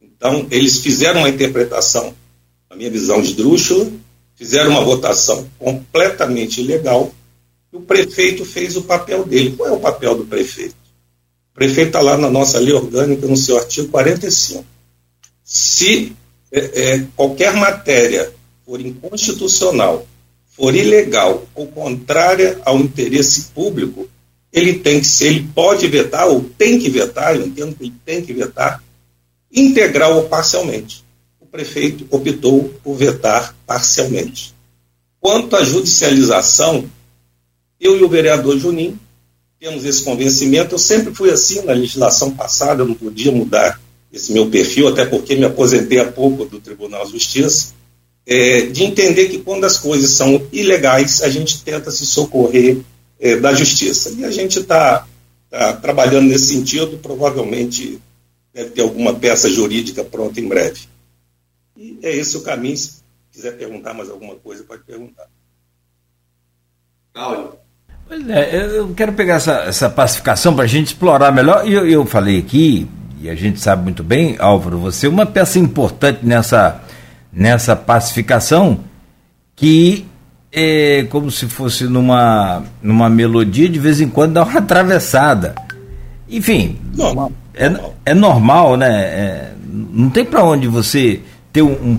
Então, 0.00 0.46
eles 0.50 0.78
fizeram 0.78 1.20
uma 1.20 1.28
interpretação, 1.28 2.14
na 2.70 2.76
minha 2.76 2.90
visão, 2.90 3.20
esdrúxula, 3.20 3.90
fizeram 4.34 4.70
uma 4.70 4.80
votação 4.80 5.46
completamente 5.58 6.60
ilegal, 6.60 7.12
e 7.72 7.76
o 7.76 7.80
prefeito 7.80 8.44
fez 8.44 8.76
o 8.76 8.82
papel 8.82 9.24
dele. 9.24 9.54
Qual 9.56 9.68
é 9.68 9.72
o 9.72 9.80
papel 9.80 10.16
do 10.16 10.24
prefeito? 10.24 10.76
O 11.52 11.54
prefeito 11.54 11.88
está 11.88 12.00
lá 12.00 12.16
na 12.16 12.30
nossa 12.30 12.58
lei 12.58 12.72
orgânica, 12.72 13.26
no 13.26 13.36
seu 13.36 13.58
artigo 13.58 13.88
45. 13.88 14.64
Se 15.44 16.16
é, 16.50 16.58
é, 16.58 17.06
qualquer 17.14 17.52
matéria 17.54 18.32
for 18.64 18.80
inconstitucional, 18.80 20.06
for 20.48 20.74
ilegal 20.74 21.46
ou 21.54 21.66
contrária 21.66 22.58
ao 22.64 22.78
interesse 22.78 23.50
público, 23.54 24.08
ele 24.50 24.78
tem 24.78 25.00
que 25.00 25.06
ser, 25.06 25.26
ele 25.26 25.48
pode 25.54 25.86
vetar 25.86 26.28
ou 26.28 26.40
tem 26.56 26.78
que 26.78 26.88
vetar, 26.88 27.36
eu 27.36 27.46
entendo 27.46 27.76
que 27.76 27.84
ele 27.84 27.94
tem 28.04 28.22
que 28.24 28.32
vetar, 28.32 28.82
integral 29.52 30.16
ou 30.16 30.28
parcialmente. 30.28 31.04
O 31.40 31.46
prefeito 31.46 32.06
optou 32.10 32.72
por 32.82 32.94
vetar 32.94 33.54
parcialmente. 33.66 34.54
Quanto 35.20 35.56
à 35.56 35.64
judicialização, 35.64 36.88
eu 37.80 37.98
e 37.98 38.02
o 38.02 38.08
vereador 38.08 38.56
Juninho 38.58 38.98
temos 39.58 39.84
esse 39.84 40.02
convencimento. 40.02 40.74
Eu 40.74 40.78
sempre 40.78 41.14
fui 41.14 41.30
assim 41.30 41.62
na 41.62 41.72
legislação 41.72 42.30
passada, 42.30 42.82
eu 42.82 42.86
não 42.86 42.94
podia 42.94 43.32
mudar 43.32 43.80
esse 44.14 44.32
meu 44.32 44.48
perfil, 44.48 44.86
até 44.86 45.04
porque 45.04 45.34
me 45.34 45.44
aposentei 45.44 45.98
há 45.98 46.04
pouco 46.04 46.44
do 46.44 46.60
Tribunal 46.60 47.04
de 47.04 47.12
Justiça, 47.12 47.74
é, 48.24 48.66
de 48.66 48.84
entender 48.84 49.28
que 49.28 49.38
quando 49.38 49.64
as 49.64 49.76
coisas 49.76 50.10
são 50.10 50.46
ilegais, 50.52 51.20
a 51.20 51.28
gente 51.28 51.62
tenta 51.64 51.90
se 51.90 52.06
socorrer 52.06 52.78
é, 53.18 53.36
da 53.36 53.52
justiça. 53.52 54.10
E 54.16 54.24
a 54.24 54.30
gente 54.30 54.60
está 54.60 55.04
tá 55.50 55.72
trabalhando 55.72 56.28
nesse 56.28 56.54
sentido, 56.54 56.96
provavelmente 56.98 58.00
deve 58.52 58.70
ter 58.70 58.82
alguma 58.82 59.12
peça 59.12 59.50
jurídica 59.50 60.04
pronta 60.04 60.40
em 60.40 60.46
breve. 60.46 60.82
E 61.76 61.98
é 62.00 62.14
esse 62.14 62.36
o 62.36 62.42
caminho. 62.42 62.76
Se 62.76 63.02
quiser 63.32 63.56
perguntar 63.56 63.94
mais 63.94 64.08
alguma 64.08 64.36
coisa, 64.36 64.62
pode 64.62 64.84
perguntar. 64.84 65.26
Cláudio. 67.12 67.58
Pois 68.06 68.28
é, 68.28 68.78
eu 68.78 68.94
quero 68.94 69.12
pegar 69.14 69.34
essa, 69.34 69.62
essa 69.62 69.90
pacificação 69.90 70.54
para 70.54 70.64
a 70.64 70.68
gente 70.68 70.88
explorar 70.88 71.32
melhor. 71.32 71.66
E 71.66 71.72
eu, 71.72 71.88
eu 71.88 72.06
falei 72.06 72.38
aqui, 72.38 72.88
e 73.24 73.30
a 73.30 73.34
gente 73.34 73.58
sabe 73.58 73.84
muito 73.84 74.04
bem, 74.04 74.36
Álvaro, 74.38 74.76
você 74.76 75.06
é 75.06 75.08
uma 75.08 75.24
peça 75.24 75.58
importante 75.58 76.18
nessa, 76.22 76.82
nessa 77.32 77.74
pacificação 77.74 78.80
que 79.56 80.04
é 80.52 81.06
como 81.08 81.30
se 81.30 81.46
fosse 81.46 81.84
numa, 81.84 82.62
numa 82.82 83.08
melodia, 83.08 83.66
de 83.66 83.78
vez 83.78 83.98
em 84.02 84.10
quando 84.10 84.34
dá 84.34 84.42
uma 84.42 84.58
atravessada. 84.58 85.54
Enfim, 86.28 86.78
normal. 86.94 87.32
É, 87.54 87.72
é 88.04 88.14
normal, 88.14 88.76
né? 88.76 88.92
É, 88.92 89.52
não 89.72 90.10
tem 90.10 90.26
para 90.26 90.44
onde 90.44 90.68
você 90.68 91.22
ter 91.50 91.62
um. 91.62 91.72
um 91.72 91.98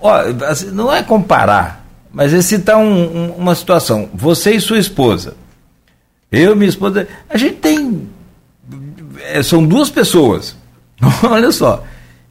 ó, 0.00 0.14
assim, 0.48 0.70
não 0.70 0.92
é 0.92 1.02
comparar, 1.02 1.84
Mas 2.12 2.32
é 2.32 2.40
citar 2.40 2.76
um, 2.76 2.82
um, 2.84 3.30
uma 3.32 3.56
situação, 3.56 4.08
você 4.14 4.52
e 4.52 4.60
sua 4.60 4.78
esposa. 4.78 5.34
Eu 6.30 6.52
e 6.52 6.54
minha 6.54 6.68
esposa, 6.68 7.08
a 7.28 7.36
gente 7.36 7.56
tem. 7.56 8.14
É, 9.32 9.42
são 9.42 9.64
duas 9.64 9.90
pessoas. 9.90 10.56
Olha 11.22 11.50
só. 11.52 11.82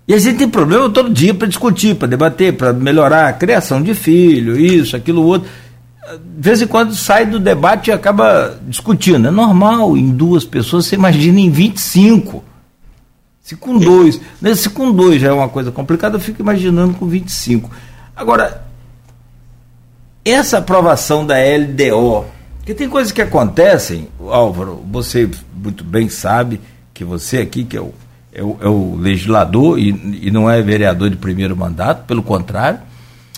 E 0.07 0.13
a 0.13 0.19
gente 0.19 0.37
tem 0.37 0.49
problema 0.49 0.89
todo 0.89 1.09
dia 1.09 1.33
para 1.33 1.47
discutir, 1.47 1.95
para 1.95 2.07
debater, 2.07 2.53
para 2.53 2.71
melhorar 2.71 3.27
a 3.27 3.33
criação 3.33 3.81
de 3.81 3.95
filho, 3.95 4.59
isso, 4.59 4.95
aquilo, 4.95 5.23
outro. 5.23 5.49
De 6.37 6.41
vez 6.49 6.61
em 6.61 6.67
quando 6.67 6.93
sai 6.93 7.25
do 7.25 7.39
debate 7.39 7.89
e 7.89 7.93
acaba 7.93 8.59
discutindo. 8.67 9.27
É 9.27 9.31
normal, 9.31 9.97
em 9.97 10.11
duas 10.11 10.43
pessoas, 10.43 10.85
você 10.85 10.95
imagina 10.95 11.39
em 11.39 11.49
25. 11.49 12.43
Se 13.41 13.55
com 13.55 13.77
dois, 13.77 14.21
né, 14.41 14.53
se 14.53 14.69
com 14.69 14.91
dois 14.91 15.21
já 15.21 15.29
é 15.29 15.31
uma 15.31 15.49
coisa 15.49 15.71
complicada, 15.71 16.17
eu 16.17 16.19
fico 16.19 16.41
imaginando 16.41 16.93
com 16.93 17.07
25. 17.07 17.69
Agora, 18.15 18.63
essa 20.23 20.59
aprovação 20.59 21.25
da 21.25 21.35
LDO, 21.35 22.25
que 22.63 22.73
tem 22.73 22.89
coisas 22.89 23.11
que 23.11 23.21
acontecem, 23.21 24.07
Álvaro, 24.19 24.83
você 24.91 25.29
muito 25.55 25.83
bem 25.83 26.09
sabe 26.09 26.59
que 26.95 27.03
você 27.03 27.37
aqui, 27.37 27.63
que 27.63 27.77
é 27.77 27.81
o 27.81 27.93
é 28.35 28.43
o, 28.43 28.57
é 28.61 28.67
o 28.67 28.95
legislador 28.97 29.79
e, 29.79 30.19
e, 30.23 30.29
não 30.29 30.51
é 30.51 30.61
vereador 30.61 31.09
de 31.09 31.15
primeiro 31.15 31.55
mandato, 31.55 32.05
pelo 32.05 32.21
contrário. 32.21 32.79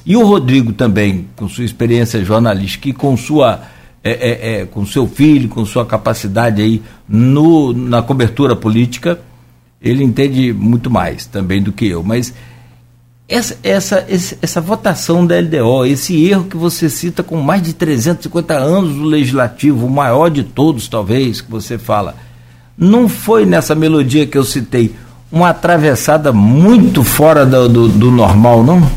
E 0.03 0.17
o 0.17 0.25
Rodrigo 0.25 0.73
também, 0.73 1.27
com 1.35 1.47
sua 1.47 1.63
experiência 1.63 2.25
jornalística 2.25 2.89
e 2.89 2.93
com 2.93 3.15
sua 3.15 3.61
é, 4.03 4.11
é, 4.11 4.61
é, 4.61 4.65
com 4.65 4.85
seu 4.85 5.07
filho, 5.07 5.49
com 5.49 5.63
sua 5.65 5.85
capacidade 5.85 6.61
aí 6.61 6.81
no, 7.07 7.73
na 7.73 8.01
cobertura 8.01 8.55
política, 8.55 9.19
ele 9.79 10.03
entende 10.03 10.51
muito 10.51 10.89
mais 10.89 11.27
também 11.27 11.61
do 11.61 11.71
que 11.71 11.85
eu. 11.85 12.01
Mas 12.01 12.33
essa, 13.27 13.57
essa, 13.61 14.07
essa 14.41 14.61
votação 14.61 15.27
da 15.27 15.39
LDO, 15.39 15.85
esse 15.85 16.25
erro 16.25 16.45
que 16.45 16.57
você 16.57 16.89
cita 16.89 17.21
com 17.21 17.39
mais 17.41 17.61
de 17.61 17.73
350 17.73 18.53
anos 18.55 18.95
do 18.95 19.03
legislativo, 19.03 19.85
o 19.85 19.89
maior 19.89 20.29
de 20.29 20.43
todos, 20.43 20.87
talvez, 20.87 21.41
que 21.41 21.51
você 21.51 21.77
fala 21.77 22.15
não 22.77 23.09
foi 23.09 23.45
nessa 23.45 23.73
melodia 23.73 24.27
que 24.27 24.37
eu 24.37 24.43
citei 24.43 24.93
uma 25.31 25.49
atravessada 25.49 26.31
muito 26.31 27.03
fora 27.03 27.45
do, 27.45 27.67
do, 27.67 27.87
do 27.87 28.11
normal, 28.11 28.63
não? 28.63 28.89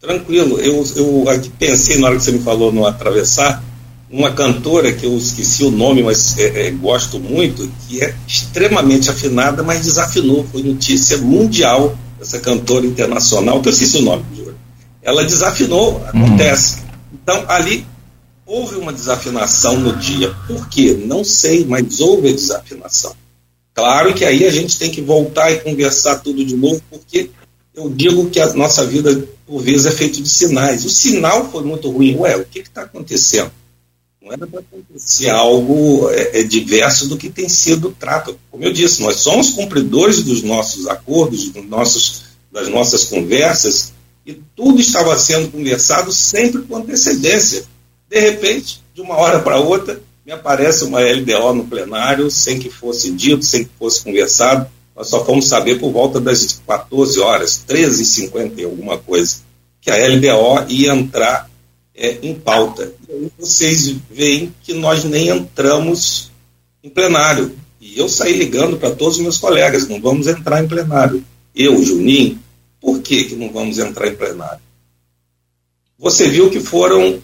Tranquilo, 0.00 0.58
eu, 0.58 0.84
eu 0.96 1.24
pensei 1.58 1.98
na 1.98 2.08
hora 2.08 2.16
que 2.16 2.24
você 2.24 2.32
me 2.32 2.40
falou 2.40 2.72
no 2.72 2.86
atravessar, 2.86 3.62
uma 4.10 4.32
cantora 4.32 4.92
que 4.92 5.06
eu 5.06 5.16
esqueci 5.16 5.62
o 5.62 5.70
nome, 5.70 6.02
mas 6.02 6.36
é, 6.36 6.66
é, 6.66 6.70
gosto 6.72 7.20
muito, 7.20 7.70
que 7.86 8.02
é 8.02 8.12
extremamente 8.26 9.08
afinada, 9.08 9.62
mas 9.62 9.82
desafinou. 9.82 10.44
Foi 10.50 10.62
notícia 10.62 11.16
mundial, 11.18 11.96
essa 12.20 12.40
cantora 12.40 12.84
internacional, 12.84 13.60
que 13.60 13.68
eu 13.68 13.72
esqueci 13.72 13.98
o 13.98 14.02
nome, 14.02 14.24
ela 15.02 15.24
desafinou, 15.24 16.02
acontece. 16.06 16.78
Hum. 16.78 16.90
Então, 17.22 17.44
ali 17.48 17.86
houve 18.50 18.74
uma 18.74 18.92
desafinação 18.92 19.78
no 19.78 19.94
dia. 19.94 20.34
Por 20.48 20.68
quê? 20.68 20.92
Não 21.06 21.22
sei, 21.22 21.64
mas 21.64 22.00
houve 22.00 22.30
a 22.30 22.32
desafinação. 22.32 23.14
Claro 23.72 24.12
que 24.12 24.24
aí 24.24 24.44
a 24.44 24.50
gente 24.50 24.76
tem 24.76 24.90
que 24.90 25.00
voltar 25.00 25.52
e 25.52 25.60
conversar 25.60 26.18
tudo 26.18 26.44
de 26.44 26.56
novo, 26.56 26.82
porque 26.90 27.30
eu 27.72 27.88
digo 27.88 28.28
que 28.28 28.40
a 28.40 28.52
nossa 28.52 28.84
vida, 28.84 29.24
por 29.46 29.62
vezes, 29.62 29.86
é 29.86 29.92
feita 29.92 30.20
de 30.20 30.28
sinais. 30.28 30.84
O 30.84 30.90
sinal 30.90 31.48
foi 31.52 31.62
muito 31.62 31.88
ruim. 31.88 32.16
Ué, 32.16 32.36
o 32.36 32.44
que 32.44 32.58
está 32.58 32.82
acontecendo? 32.82 33.52
Não 34.20 34.32
era 34.32 34.44
para 34.44 34.58
acontecer 34.58 35.30
algo 35.30 36.10
é, 36.10 36.40
é, 36.40 36.42
diverso 36.42 37.08
do 37.08 37.16
que 37.16 37.30
tem 37.30 37.48
sido 37.48 37.94
trato. 37.96 38.36
Como 38.50 38.64
eu 38.64 38.72
disse, 38.72 39.00
nós 39.00 39.16
somos 39.16 39.50
cumpridores 39.50 40.24
dos 40.24 40.42
nossos 40.42 40.88
acordos, 40.88 41.50
dos 41.50 41.64
nossos, 41.66 42.22
das 42.50 42.68
nossas 42.68 43.04
conversas, 43.04 43.92
e 44.26 44.34
tudo 44.56 44.80
estava 44.80 45.16
sendo 45.16 45.52
conversado 45.52 46.12
sempre 46.12 46.62
com 46.62 46.76
antecedência. 46.76 47.64
De 48.10 48.18
repente, 48.18 48.82
de 48.92 49.00
uma 49.00 49.16
hora 49.16 49.38
para 49.38 49.60
outra, 49.60 50.02
me 50.26 50.32
aparece 50.32 50.82
uma 50.82 50.98
LDO 50.98 51.54
no 51.54 51.64
plenário, 51.64 52.28
sem 52.28 52.58
que 52.58 52.68
fosse 52.68 53.12
dito, 53.12 53.44
sem 53.44 53.62
que 53.62 53.70
fosse 53.78 54.02
conversado. 54.02 54.66
Nós 54.96 55.06
só 55.06 55.24
fomos 55.24 55.46
saber 55.46 55.78
por 55.78 55.92
volta 55.92 56.20
das 56.20 56.60
14 56.66 57.20
horas, 57.20 57.64
13h50 57.68 58.58
e 58.58 58.64
alguma 58.64 58.98
coisa, 58.98 59.36
que 59.80 59.92
a 59.92 60.08
LDO 60.08 60.66
ia 60.68 60.92
entrar 60.92 61.48
é, 61.94 62.18
em 62.20 62.34
pauta. 62.34 62.92
E 63.08 63.12
aí 63.12 63.32
vocês 63.38 63.94
veem 64.10 64.52
que 64.64 64.74
nós 64.74 65.04
nem 65.04 65.28
entramos 65.28 66.32
em 66.82 66.90
plenário. 66.90 67.56
E 67.80 67.96
eu 67.96 68.08
saí 68.08 68.36
ligando 68.36 68.76
para 68.76 68.90
todos 68.90 69.18
os 69.18 69.22
meus 69.22 69.38
colegas, 69.38 69.86
não 69.86 70.00
vamos 70.00 70.26
entrar 70.26 70.62
em 70.62 70.66
plenário. 70.68 71.24
Eu, 71.54 71.80
Juninho, 71.84 72.40
por 72.80 73.00
que, 73.00 73.24
que 73.24 73.36
não 73.36 73.52
vamos 73.52 73.78
entrar 73.78 74.08
em 74.08 74.16
plenário? 74.16 74.60
Você 75.96 76.28
viu 76.28 76.50
que 76.50 76.60
foram 76.60 77.20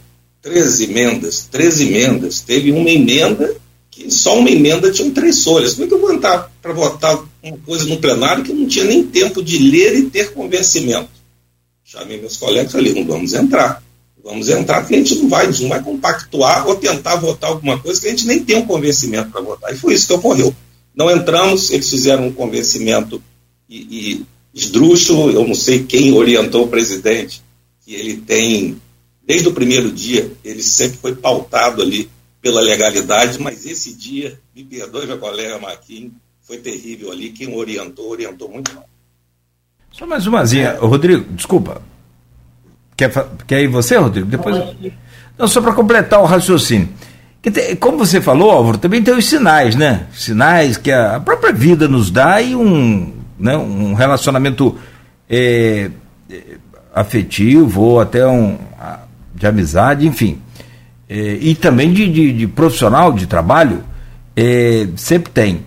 13 0.46 0.84
emendas, 0.84 1.48
13 1.50 1.88
emendas, 1.88 2.40
teve 2.40 2.70
uma 2.70 2.88
emenda 2.88 3.56
que 3.90 4.08
só 4.12 4.38
uma 4.38 4.48
emenda 4.48 4.92
tinha 4.92 5.10
três 5.10 5.42
folhas. 5.42 5.72
Como 5.72 5.86
é 5.86 5.88
que 5.88 5.94
eu 5.94 6.00
vou 6.00 6.12
entrar 6.12 6.52
para 6.62 6.72
votar 6.72 7.18
uma 7.42 7.58
coisa 7.58 7.84
no 7.86 7.96
plenário 7.96 8.44
que 8.44 8.52
não 8.52 8.64
tinha 8.64 8.84
nem 8.84 9.04
tempo 9.04 9.42
de 9.42 9.58
ler 9.58 9.96
e 9.96 10.02
ter 10.04 10.32
convencimento? 10.32 11.08
Chamei 11.82 12.20
meus 12.20 12.36
colegas 12.36 12.68
e 12.68 12.72
falei, 12.72 12.94
não 12.94 13.04
vamos 13.04 13.32
entrar. 13.32 13.82
Vamos 14.22 14.48
entrar 14.48 14.82
porque 14.82 14.94
a 14.94 14.98
gente 14.98 15.16
não 15.16 15.28
vai, 15.28 15.48
não 15.48 15.68
vai 15.68 15.82
compactuar 15.82 16.68
ou 16.68 16.76
tentar 16.76 17.16
votar 17.16 17.50
alguma 17.50 17.76
coisa 17.80 18.00
que 18.00 18.06
a 18.06 18.10
gente 18.10 18.26
nem 18.28 18.44
tem 18.44 18.56
um 18.56 18.66
convencimento 18.66 19.30
para 19.30 19.40
votar. 19.40 19.74
E 19.74 19.76
foi 19.76 19.94
isso 19.94 20.06
que 20.06 20.12
ocorreu. 20.12 20.54
Não 20.94 21.10
entramos, 21.10 21.70
eles 21.70 21.90
fizeram 21.90 22.28
um 22.28 22.32
convencimento 22.32 23.20
e, 23.68 23.78
e 23.90 24.26
esdrúxulo, 24.54 25.32
eu 25.32 25.46
não 25.46 25.56
sei 25.56 25.82
quem 25.82 26.12
orientou 26.12 26.64
o 26.64 26.68
presidente, 26.68 27.42
que 27.84 27.94
ele 27.94 28.18
tem 28.18 28.80
desde 29.26 29.48
o 29.48 29.52
primeiro 29.52 29.90
dia, 29.90 30.30
ele 30.44 30.62
sempre 30.62 30.98
foi 30.98 31.14
pautado 31.16 31.82
ali 31.82 32.08
pela 32.40 32.60
legalidade, 32.60 33.40
mas 33.40 33.66
esse 33.66 33.92
dia, 33.92 34.38
me 34.54 34.62
perdoe 34.62 35.06
meu 35.06 35.18
colega 35.18 35.58
Marquinhos, 35.58 36.12
foi 36.42 36.58
terrível 36.58 37.10
ali. 37.10 37.30
Quem 37.30 37.52
orientou, 37.52 38.08
orientou 38.08 38.48
muito 38.48 38.72
mal. 38.72 38.88
Só 39.90 40.06
mais 40.06 40.26
umazinha, 40.26 40.76
Rodrigo, 40.78 41.24
desculpa. 41.32 41.82
Quer, 42.96 43.10
quer 43.46 43.62
ir 43.62 43.66
você, 43.66 43.96
Rodrigo? 43.96 44.28
Depois. 44.28 44.56
Não, 45.36 45.48
só 45.48 45.60
para 45.60 45.74
completar 45.74 46.20
o 46.20 46.24
raciocínio. 46.24 46.88
Como 47.80 47.98
você 47.98 48.20
falou, 48.20 48.50
Álvaro, 48.50 48.78
também 48.78 49.02
tem 49.02 49.14
os 49.14 49.26
sinais, 49.26 49.74
né? 49.74 50.06
Sinais 50.12 50.76
que 50.76 50.90
a 50.90 51.20
própria 51.20 51.52
vida 51.52 51.88
nos 51.88 52.10
dá 52.10 52.40
e 52.40 52.54
um, 52.54 53.12
né, 53.38 53.56
um 53.56 53.94
relacionamento 53.94 54.76
é, 55.28 55.90
afetivo 56.94 57.82
ou 57.82 58.00
até 58.00 58.26
um, 58.26 58.58
de 59.36 59.46
amizade, 59.46 60.06
enfim, 60.06 60.40
é, 61.08 61.38
e 61.40 61.54
também 61.54 61.92
de, 61.92 62.08
de, 62.08 62.32
de, 62.32 62.46
profissional, 62.46 63.12
de 63.12 63.26
trabalho, 63.26 63.84
é, 64.34 64.88
sempre 64.96 65.32
tem. 65.32 65.60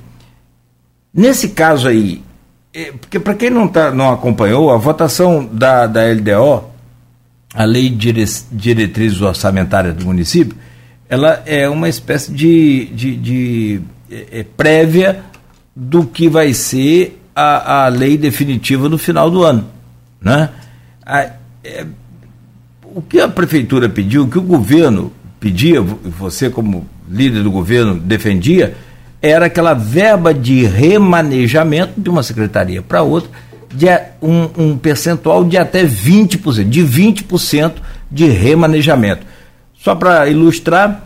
Nesse 1.13 1.49
caso 1.49 1.87
aí, 1.87 2.21
é, 2.73 2.91
porque 2.91 3.19
para 3.19 3.33
quem 3.33 3.49
não, 3.49 3.67
tá, 3.67 3.91
não 3.91 4.11
acompanhou, 4.11 4.71
a 4.71 4.77
votação 4.77 5.45
da, 5.45 5.87
da 5.87 6.01
LDO, 6.03 6.65
a 7.53 7.63
Lei 7.63 7.89
de 7.89 8.13
Diretrizes 8.51 9.21
Orçamentárias 9.21 9.95
do 9.95 10.05
Município, 10.05 10.57
ela 11.07 11.41
é 11.45 11.67
uma 11.67 11.89
espécie 11.89 12.31
de, 12.31 12.85
de, 12.87 13.15
de 13.15 13.81
é, 14.11 14.39
é, 14.39 14.43
prévia 14.43 15.23
do 15.75 16.05
que 16.05 16.29
vai 16.29 16.53
ser 16.53 17.19
a, 17.35 17.85
a 17.85 17.87
lei 17.87 18.17
definitiva 18.17 18.89
no 18.89 18.97
final 18.97 19.31
do 19.31 19.43
ano. 19.43 19.65
Né? 20.21 20.49
A, 21.03 21.31
é, 21.63 21.85
o 22.95 23.01
que 23.01 23.19
a 23.19 23.27
prefeitura 23.27 23.89
pediu, 23.89 24.23
o 24.23 24.27
que 24.27 24.37
o 24.37 24.41
governo 24.41 25.11
pedia, 25.39 25.81
você 25.81 26.49
como 26.49 26.85
líder 27.09 27.43
do 27.43 27.51
governo 27.51 27.95
defendia, 27.95 28.75
era 29.21 29.47
aquela 29.47 29.73
verba 29.73 30.33
de 30.33 30.65
remanejamento 30.65 31.99
de 31.99 32.09
uma 32.09 32.23
secretaria 32.23 32.81
para 32.81 33.03
outra, 33.03 33.29
de 33.73 33.87
um, 34.21 34.49
um, 34.57 34.77
percentual 34.77 35.43
de 35.43 35.57
até 35.57 35.83
20%, 35.83 36.63
de 36.63 36.81
20% 36.81 37.73
de 38.11 38.27
remanejamento. 38.27 39.25
Só 39.77 39.95
para 39.95 40.27
ilustrar, 40.27 41.03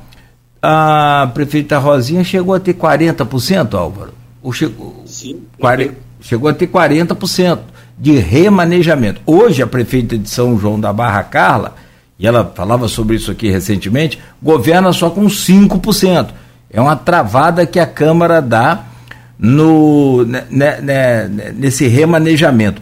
a 0.61 1.29
prefeita 1.33 1.77
Rosinha 1.77 2.23
chegou 2.23 2.55
a 2.55 2.59
ter 2.59 2.73
40%, 2.73 3.73
Álvaro? 3.73 4.13
Ou 4.41 4.51
chegou, 4.53 5.03
Sim. 5.05 5.41
40, 5.59 5.93
chegou 6.21 6.49
a 6.49 6.53
ter 6.53 6.67
40% 6.67 7.59
de 8.03 8.17
remanejamento. 8.17 9.21
Hoje, 9.25 9.63
a 9.63 9.65
prefeita 9.65 10.17
de 10.17 10.29
São 10.29 10.59
João 10.59 10.77
da 10.77 10.91
Barra, 10.91 11.23
Carla, 11.23 11.73
e 12.19 12.27
ela 12.27 12.51
falava 12.53 12.89
sobre 12.89 13.15
isso 13.15 13.31
aqui 13.31 13.49
recentemente, 13.49 14.19
governa 14.41 14.91
só 14.91 15.09
com 15.09 15.23
5%. 15.25 16.27
É 16.69 16.81
uma 16.81 16.97
travada 16.97 17.65
que 17.65 17.79
a 17.79 17.85
Câmara 17.85 18.41
dá 18.41 18.83
no, 19.39 20.25
né, 20.25 20.43
né, 20.51 20.81
né, 20.81 21.53
nesse 21.55 21.87
remanejamento. 21.87 22.81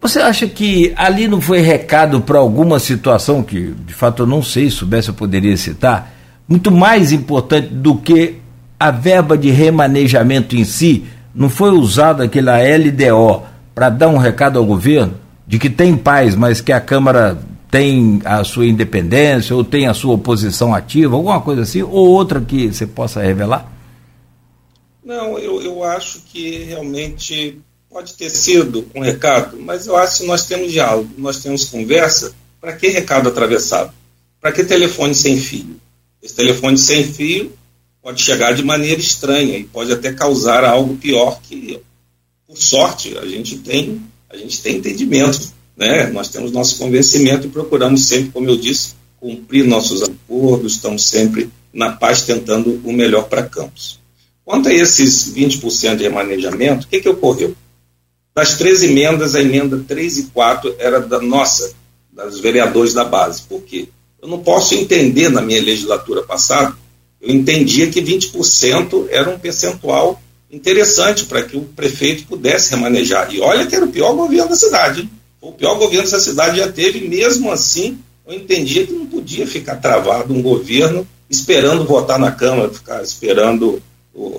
Você 0.00 0.20
acha 0.20 0.46
que 0.46 0.90
ali 0.96 1.28
não 1.28 1.42
foi 1.42 1.60
recado 1.60 2.22
para 2.22 2.38
alguma 2.38 2.78
situação 2.78 3.42
que, 3.42 3.74
de 3.86 3.92
fato, 3.92 4.22
eu 4.22 4.26
não 4.26 4.42
sei, 4.42 4.70
se 4.70 4.76
soubesse 4.76 5.08
eu 5.08 5.14
poderia 5.14 5.54
citar, 5.58 6.14
muito 6.48 6.70
mais 6.70 7.12
importante 7.12 7.68
do 7.68 7.96
que 7.96 8.36
a 8.80 8.90
verba 8.90 9.36
de 9.36 9.50
remanejamento 9.50 10.56
em 10.56 10.64
si, 10.64 11.04
não 11.34 11.50
foi 11.50 11.72
usada 11.72 12.24
aquela 12.24 12.56
LDO 12.56 13.54
para 13.76 13.90
dar 13.90 14.08
um 14.08 14.16
recado 14.16 14.58
ao 14.58 14.64
governo 14.64 15.20
de 15.46 15.58
que 15.58 15.68
tem 15.68 15.94
paz, 15.94 16.34
mas 16.34 16.62
que 16.62 16.72
a 16.72 16.80
Câmara 16.80 17.38
tem 17.70 18.22
a 18.24 18.42
sua 18.42 18.66
independência 18.66 19.54
ou 19.54 19.62
tem 19.62 19.86
a 19.86 19.92
sua 19.92 20.14
oposição 20.14 20.74
ativa, 20.74 21.14
alguma 21.14 21.42
coisa 21.42 21.60
assim, 21.60 21.82
ou 21.82 22.08
outra 22.08 22.40
que 22.40 22.72
você 22.72 22.86
possa 22.86 23.20
revelar? 23.20 23.70
Não, 25.04 25.38
eu, 25.38 25.60
eu 25.60 25.84
acho 25.84 26.22
que 26.22 26.64
realmente 26.64 27.60
pode 27.90 28.14
ter 28.14 28.30
sido 28.30 28.86
um 28.94 29.02
recado, 29.02 29.58
mas 29.60 29.86
eu 29.86 29.94
acho 29.94 30.22
que 30.22 30.26
nós 30.26 30.46
temos 30.46 30.72
diálogo, 30.72 31.10
nós 31.18 31.42
temos 31.42 31.66
conversa. 31.66 32.34
Para 32.58 32.72
que 32.72 32.88
recado 32.88 33.28
atravessado? 33.28 33.92
Para 34.40 34.52
que 34.52 34.64
telefone 34.64 35.14
sem 35.14 35.38
fio? 35.38 35.76
Esse 36.22 36.34
telefone 36.34 36.78
sem 36.78 37.04
fio 37.04 37.52
pode 38.02 38.22
chegar 38.22 38.54
de 38.54 38.64
maneira 38.64 38.98
estranha 38.98 39.58
e 39.58 39.64
pode 39.64 39.92
até 39.92 40.14
causar 40.14 40.64
algo 40.64 40.96
pior 40.96 41.38
que, 41.42 41.78
por 42.56 42.62
sorte, 42.62 43.16
a 43.18 43.26
gente 43.26 43.58
tem, 43.58 44.00
a 44.30 44.36
gente 44.36 44.62
tem 44.62 44.76
entendimento, 44.76 45.52
né? 45.76 46.06
Nós 46.06 46.28
temos 46.28 46.50
nosso 46.50 46.78
convencimento 46.78 47.46
e 47.46 47.50
procuramos 47.50 48.06
sempre, 48.06 48.30
como 48.30 48.48
eu 48.48 48.56
disse, 48.56 48.94
cumprir 49.20 49.64
nossos 49.64 50.02
acordos, 50.02 50.72
estamos 50.72 51.04
sempre 51.04 51.50
na 51.72 51.92
paz 51.92 52.22
tentando 52.22 52.80
o 52.82 52.92
melhor 52.92 53.28
para 53.28 53.42
Campos. 53.42 54.00
Quanto 54.42 54.68
a 54.68 54.72
esses 54.72 55.34
20% 55.34 55.96
de 55.96 56.04
remanejamento, 56.04 56.86
o 56.86 56.88
que, 56.88 57.00
que 57.00 57.08
ocorreu? 57.08 57.54
Das 58.34 58.56
três 58.56 58.82
emendas, 58.82 59.34
a 59.34 59.42
emenda 59.42 59.82
3 59.86 60.18
e 60.18 60.22
4 60.24 60.76
era 60.78 61.00
da 61.00 61.20
nossa, 61.20 61.74
dos 62.12 62.40
vereadores 62.40 62.94
da 62.94 63.04
base. 63.04 63.42
Por 63.42 63.62
quê? 63.62 63.88
Eu 64.20 64.28
não 64.28 64.38
posso 64.38 64.74
entender 64.74 65.28
na 65.28 65.42
minha 65.42 65.60
legislatura 65.60 66.22
passada, 66.22 66.74
eu 67.20 67.30
entendia 67.30 67.90
que 67.90 68.00
20% 68.00 69.08
era 69.10 69.28
um 69.28 69.38
percentual 69.38 70.22
interessante 70.50 71.26
para 71.26 71.42
que 71.42 71.56
o 71.56 71.62
prefeito 71.62 72.26
pudesse 72.26 72.70
remanejar. 72.70 73.32
E 73.34 73.40
olha 73.40 73.66
que 73.66 73.74
era 73.74 73.84
o 73.84 73.90
pior 73.90 74.14
governo 74.14 74.50
da 74.50 74.56
cidade. 74.56 75.02
Hein? 75.02 75.10
O 75.40 75.52
pior 75.52 75.76
governo 75.76 76.04
dessa 76.04 76.20
cidade 76.20 76.58
já 76.58 76.70
teve, 76.70 77.06
mesmo 77.08 77.50
assim, 77.50 77.98
eu 78.26 78.34
entendia 78.34 78.86
que 78.86 78.92
não 78.92 79.06
podia 79.06 79.46
ficar 79.46 79.76
travado 79.76 80.34
um 80.34 80.42
governo 80.42 81.06
esperando 81.28 81.84
votar 81.84 82.18
na 82.18 82.32
Câmara, 82.32 82.72
ficar 82.72 83.02
esperando 83.02 83.82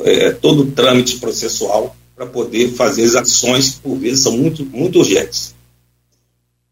é, 0.04 0.32
todo 0.32 0.64
o 0.64 0.72
trâmite 0.72 1.18
processual 1.18 1.96
para 2.16 2.26
poder 2.26 2.72
fazer 2.72 3.04
as 3.04 3.16
ações 3.16 3.76
que, 3.76 3.82
por 3.82 3.98
vezes, 3.98 4.22
são 4.22 4.32
muito, 4.32 4.66
muito 4.66 5.00
urgentes. 5.00 5.56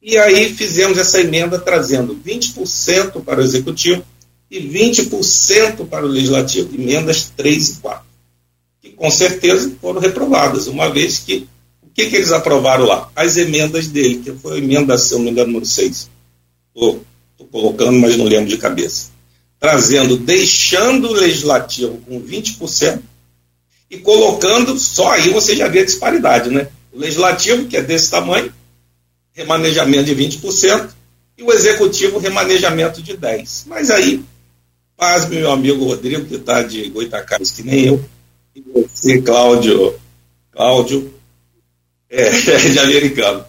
E 0.01 0.17
aí 0.17 0.53
fizemos 0.53 0.97
essa 0.97 1.19
emenda 1.19 1.57
trazendo 1.57 2.15
20% 2.15 3.23
para 3.23 3.41
o 3.41 3.43
Executivo 3.43 4.03
e 4.49 4.59
20% 4.59 5.87
para 5.87 6.05
o 6.05 6.09
Legislativo, 6.09 6.75
emendas 6.75 7.31
3 7.35 7.69
e 7.69 7.73
4, 7.77 8.01
que 8.03 8.04
com 8.95 9.09
certeza 9.11 9.75
foram 9.81 9.99
reprovadas, 9.99 10.67
uma 10.67 10.89
vez 10.89 11.19
que 11.19 11.47
o 11.81 11.89
que, 11.95 12.07
que 12.07 12.15
eles 12.17 12.31
aprovaram 12.31 12.85
lá? 12.85 13.09
As 13.15 13.37
emendas 13.37 13.87
dele, 13.87 14.21
que 14.23 14.31
foi 14.33 14.55
a 14.55 14.57
emenda, 14.57 14.97
se 14.97 15.13
eu 15.13 15.19
não 15.19 15.25
me 15.25 15.31
engano, 15.31 15.47
número 15.47 15.65
6. 15.65 16.09
Estou 16.75 17.01
colocando, 17.49 17.93
mas 17.93 18.17
não 18.17 18.25
lembro 18.25 18.49
de 18.49 18.57
cabeça. 18.57 19.11
Trazendo, 19.59 20.17
deixando 20.17 21.07
o 21.07 21.13
Legislativo 21.13 21.97
com 22.05 22.21
20%, 22.21 23.01
e 23.89 23.97
colocando, 23.97 24.77
só 24.79 25.11
aí 25.11 25.29
você 25.29 25.55
já 25.55 25.67
vê 25.67 25.79
a 25.79 25.85
disparidade, 25.85 26.49
né? 26.49 26.67
O 26.91 26.99
legislativo, 26.99 27.65
que 27.67 27.77
é 27.77 27.81
desse 27.81 28.09
tamanho, 28.09 28.51
remanejamento 29.33 30.05
de 30.05 30.15
20%, 30.15 30.89
e 31.37 31.43
o 31.43 31.51
executivo, 31.51 32.17
remanejamento 32.17 33.01
de 33.01 33.17
10%. 33.17 33.63
Mas 33.67 33.91
aí, 33.91 34.23
paz, 34.97 35.27
meu 35.27 35.51
amigo 35.51 35.85
Rodrigo, 35.85 36.25
que 36.25 36.35
está 36.35 36.63
de 36.63 36.89
Goitacás, 36.89 37.51
que 37.51 37.63
nem 37.63 37.85
eu, 37.85 38.03
você, 38.61 39.21
Cláudio, 39.21 39.99
Cláudio, 40.51 41.13
é, 42.09 42.29
de 42.29 42.79
americano. 42.79 43.45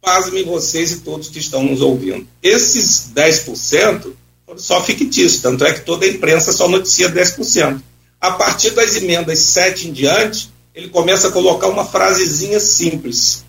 Pasmem 0.00 0.44
vocês 0.44 0.92
e 0.92 1.00
todos 1.00 1.28
que 1.28 1.38
estão 1.38 1.62
nos 1.62 1.80
ouvindo. 1.80 2.26
Esses 2.42 3.10
10% 3.14 4.12
foram 4.46 4.58
só 4.58 4.82
fictícios, 4.82 5.42
tanto 5.42 5.64
é 5.64 5.72
que 5.72 5.80
toda 5.80 6.06
a 6.06 6.08
imprensa 6.08 6.52
só 6.52 6.68
noticia 6.68 7.10
10%. 7.10 7.80
A 8.20 8.32
partir 8.32 8.70
das 8.70 8.96
emendas 8.96 9.38
7 9.38 9.88
em 9.88 9.92
diante, 9.92 10.50
ele 10.74 10.88
começa 10.88 11.28
a 11.28 11.32
colocar 11.32 11.68
uma 11.68 11.84
frasezinha 11.84 12.58
simples. 12.58 13.44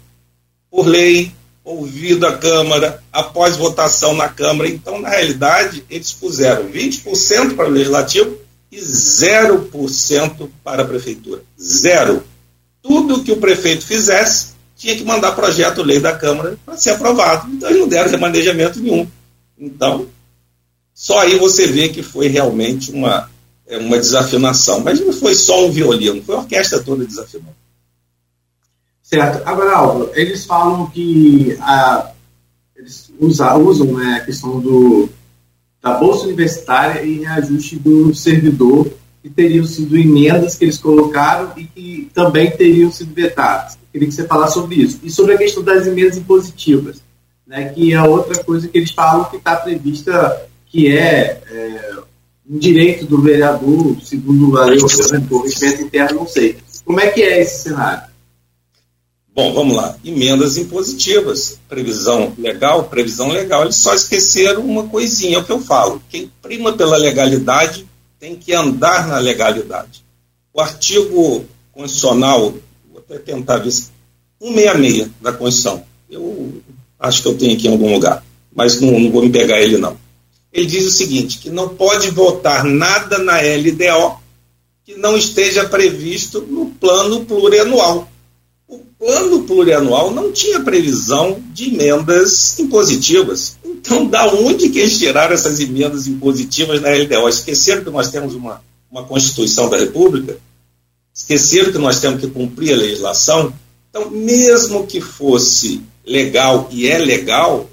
Por 0.69 0.86
lei, 0.86 1.32
ouvido 1.63 2.26
a 2.26 2.38
Câmara, 2.38 3.04
após 3.12 3.56
votação 3.56 4.13
na 4.13 4.28
Câmara. 4.28 4.69
Então, 4.69 5.00
na 5.00 5.10
realidade, 5.10 5.84
eles 5.89 6.12
puseram 6.12 6.69
20% 6.69 7.56
para 7.56 7.67
o 7.67 7.72
Legislativo 7.72 8.38
e 8.71 8.79
0% 8.79 10.49
para 10.63 10.84
a 10.84 10.86
Prefeitura. 10.86 11.41
Zero. 11.60 12.23
Tudo 12.82 13.23
que 13.23 13.32
o 13.32 13.38
prefeito 13.38 13.86
fizesse 13.86 14.53
tinha 14.75 14.95
que 14.95 15.03
mandar 15.03 15.34
projeto 15.34 15.84
lei 15.84 15.99
da 15.99 16.15
Câmara 16.15 16.58
para 16.65 16.77
ser 16.77 16.91
aprovado. 16.91 17.51
Então, 17.51 17.69
eles 17.69 17.82
não 17.82 17.88
deram 17.88 18.10
remanejamento 18.10 18.79
nenhum. 18.79 19.08
Então, 19.58 20.08
só 20.93 21.19
aí 21.19 21.38
você 21.38 21.67
vê 21.67 21.89
que 21.89 22.01
foi 22.01 22.27
realmente 22.27 22.91
uma 22.91 23.29
é 23.69 23.77
uma 23.77 23.97
desafinação. 23.97 24.82
Mas 24.82 24.99
não 24.99 25.13
foi 25.13 25.36
só 25.36 25.65
um 25.65 25.71
violino, 25.71 26.23
foi 26.23 26.36
a 26.36 26.39
orquestra 26.39 26.82
toda 26.82 27.05
desafinando. 27.05 27.55
Certo. 29.01 29.47
Agora, 29.47 29.75
Álvaro, 29.75 30.12
eles 30.13 30.45
falam 30.45 30.89
que 30.89 31.58
a, 31.62 32.12
eles 32.75 33.12
usam, 33.19 33.63
usam 33.63 33.88
né, 33.93 34.15
a 34.21 34.25
questão 34.25 34.60
do, 34.60 35.10
da 35.82 35.94
Bolsa 35.94 36.26
Universitária 36.26 37.02
e 37.04 37.20
reajuste 37.20 37.78
do 37.78 38.13
servidor, 38.13 38.92
que 39.22 39.30
teriam 39.30 39.65
sido 39.65 39.98
emendas 39.98 40.56
que 40.56 40.65
eles 40.65 40.78
colocaram 40.78 41.52
e 41.58 41.63
que 41.65 42.10
também 42.13 42.52
teriam 42.52 42.92
sido 42.92 43.13
vetadas. 43.13 43.78
Queria 43.92 44.08
que 44.08 44.13
você 44.13 44.26
falasse 44.26 44.54
sobre 44.54 44.76
isso. 44.76 45.00
E 45.04 45.10
sobre 45.10 45.34
a 45.34 45.38
questão 45.38 45.63
das 45.63 45.88
emendas 45.88 46.18
impositivas, 46.18 47.02
né, 47.46 47.70
que 47.70 47.94
é 47.94 48.02
outra 48.02 48.44
coisa 48.44 48.68
que 48.68 48.78
eles 48.78 48.92
falam 48.92 49.26
que 49.26 49.38
está 49.38 49.56
prevista, 49.56 50.48
que 50.68 50.96
é, 50.96 51.42
é 51.50 51.94
um 52.50 52.58
direito 52.58 53.06
do 53.06 53.22
vereador, 53.22 53.96
segundo 54.02 54.58
a 54.58 54.65
lei, 54.65 54.80
corrigimento 54.80 55.84
interno, 55.84 56.20
não 56.20 56.28
sei. 56.28 56.58
Como 56.86 57.00
é 57.00 57.08
que 57.08 57.22
é 57.22 57.42
esse 57.42 57.63
cenário? 57.63 58.09
Bom, 59.34 59.54
vamos 59.54 59.76
lá. 59.76 59.96
Emendas 60.04 60.58
impositivas, 60.58 61.60
previsão 61.68 62.34
legal, 62.38 62.86
previsão 62.86 63.30
legal. 63.30 63.63
Eles 63.63 63.76
só 63.76 63.94
esqueceram 63.94 64.62
uma 64.62 64.88
coisinha, 64.88 65.38
é 65.38 65.39
o 65.39 65.44
que 65.44 65.52
eu 65.52 65.62
falo. 65.62 66.02
Quem 66.10 66.32
prima 66.42 66.74
pela 66.74 66.98
legalidade 66.98 67.88
tem 68.20 68.36
que 68.36 68.54
andar 68.54 69.08
na 69.08 69.18
legalidade. 69.20 70.04
O 70.54 70.60
artigo 70.60 71.46
constitucional, 71.72 72.54
vou 72.92 73.00
até 73.00 73.18
tentar 73.18 73.58
ver, 73.58 73.72
166 73.72 75.10
da 75.22 75.32
Constituição. 75.32 75.84
Eu 76.10 76.62
acho 77.00 77.22
que 77.22 77.28
eu 77.28 77.38
tenho 77.38 77.54
aqui 77.54 77.68
em 77.68 77.72
algum 77.72 77.94
lugar, 77.94 78.26
mas 78.54 78.82
não, 78.82 79.00
não 79.00 79.12
vou 79.12 79.22
me 79.22 79.30
pegar 79.30 79.62
ele 79.62 79.78
não 79.78 79.96
ele 80.52 80.65
diz 80.65 80.86
o 80.86 80.92
seguinte: 80.92 81.39
que 81.39 81.50
não 81.50 81.70
pode 81.70 82.10
votar 82.12 82.63
nada 82.63 83.18
na 83.20 83.38
LDO 83.39 84.20
que 84.84 84.96
não 84.96 85.15
esteja 85.15 85.70
previsto 85.70 86.42
no 86.42 86.68
plano 86.72 87.24
plurianual. 87.26 88.09
O 88.69 88.77
plano 88.99 89.45
plurianual 89.45 90.12
não 90.12 90.32
tinha 90.32 90.60
previsão 90.60 91.41
de 91.51 91.73
emendas 91.73 92.58
impositivas. 92.60 93.58
Então, 93.65 94.05
da 94.05 94.32
onde 94.32 94.69
que 94.69 94.77
eles 94.77 94.99
tiraram 94.99 95.34
essas 95.34 95.60
emendas 95.60 96.05
impositivas 96.05 96.79
na 96.79 96.89
LDO? 96.91 97.27
Esqueceram 97.27 97.84
que 97.84 97.89
nós 97.89 98.12
temos 98.12 98.36
uma, 98.36 98.62
uma 98.91 99.03
Constituição 99.03 99.67
da 99.71 99.77
República? 99.77 100.38
Esqueceram 101.12 101.71
que 101.71 101.79
nós 101.79 101.99
temos 101.99 102.21
que 102.21 102.27
cumprir 102.27 102.75
a 102.75 102.77
legislação? 102.77 103.51
Então, 103.89 104.12
mesmo 104.12 104.86
que 104.86 105.01
fosse 105.01 105.82
legal 106.05 106.69
e 106.71 106.88
é 106.88 106.99
legal, 106.99 107.67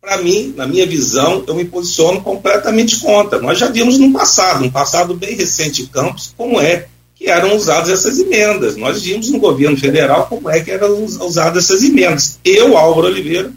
para 0.00 0.22
mim, 0.22 0.54
na 0.56 0.66
minha 0.66 0.86
visão, 0.86 1.44
eu 1.46 1.54
me 1.54 1.66
posiciono 1.66 2.22
completamente 2.22 2.98
contra. 2.98 3.42
Nós 3.42 3.58
já 3.58 3.68
vimos 3.68 3.98
no 3.98 4.10
passado, 4.10 4.64
um 4.64 4.70
passado 4.70 5.14
bem 5.14 5.36
recente 5.36 5.82
em 5.82 5.86
Campos, 5.86 6.32
como 6.34 6.58
é 6.58 6.88
que 7.24 7.30
eram 7.30 7.56
usadas 7.56 7.88
essas 7.88 8.18
emendas. 8.18 8.76
Nós 8.76 9.02
vimos 9.02 9.30
no 9.30 9.38
governo 9.38 9.76
federal 9.76 10.26
como 10.26 10.50
é 10.50 10.60
que 10.60 10.70
eram 10.70 11.02
usadas 11.04 11.64
essas 11.64 11.82
emendas. 11.82 12.38
Eu, 12.44 12.76
Álvaro 12.76 13.06
Oliveira, 13.06 13.50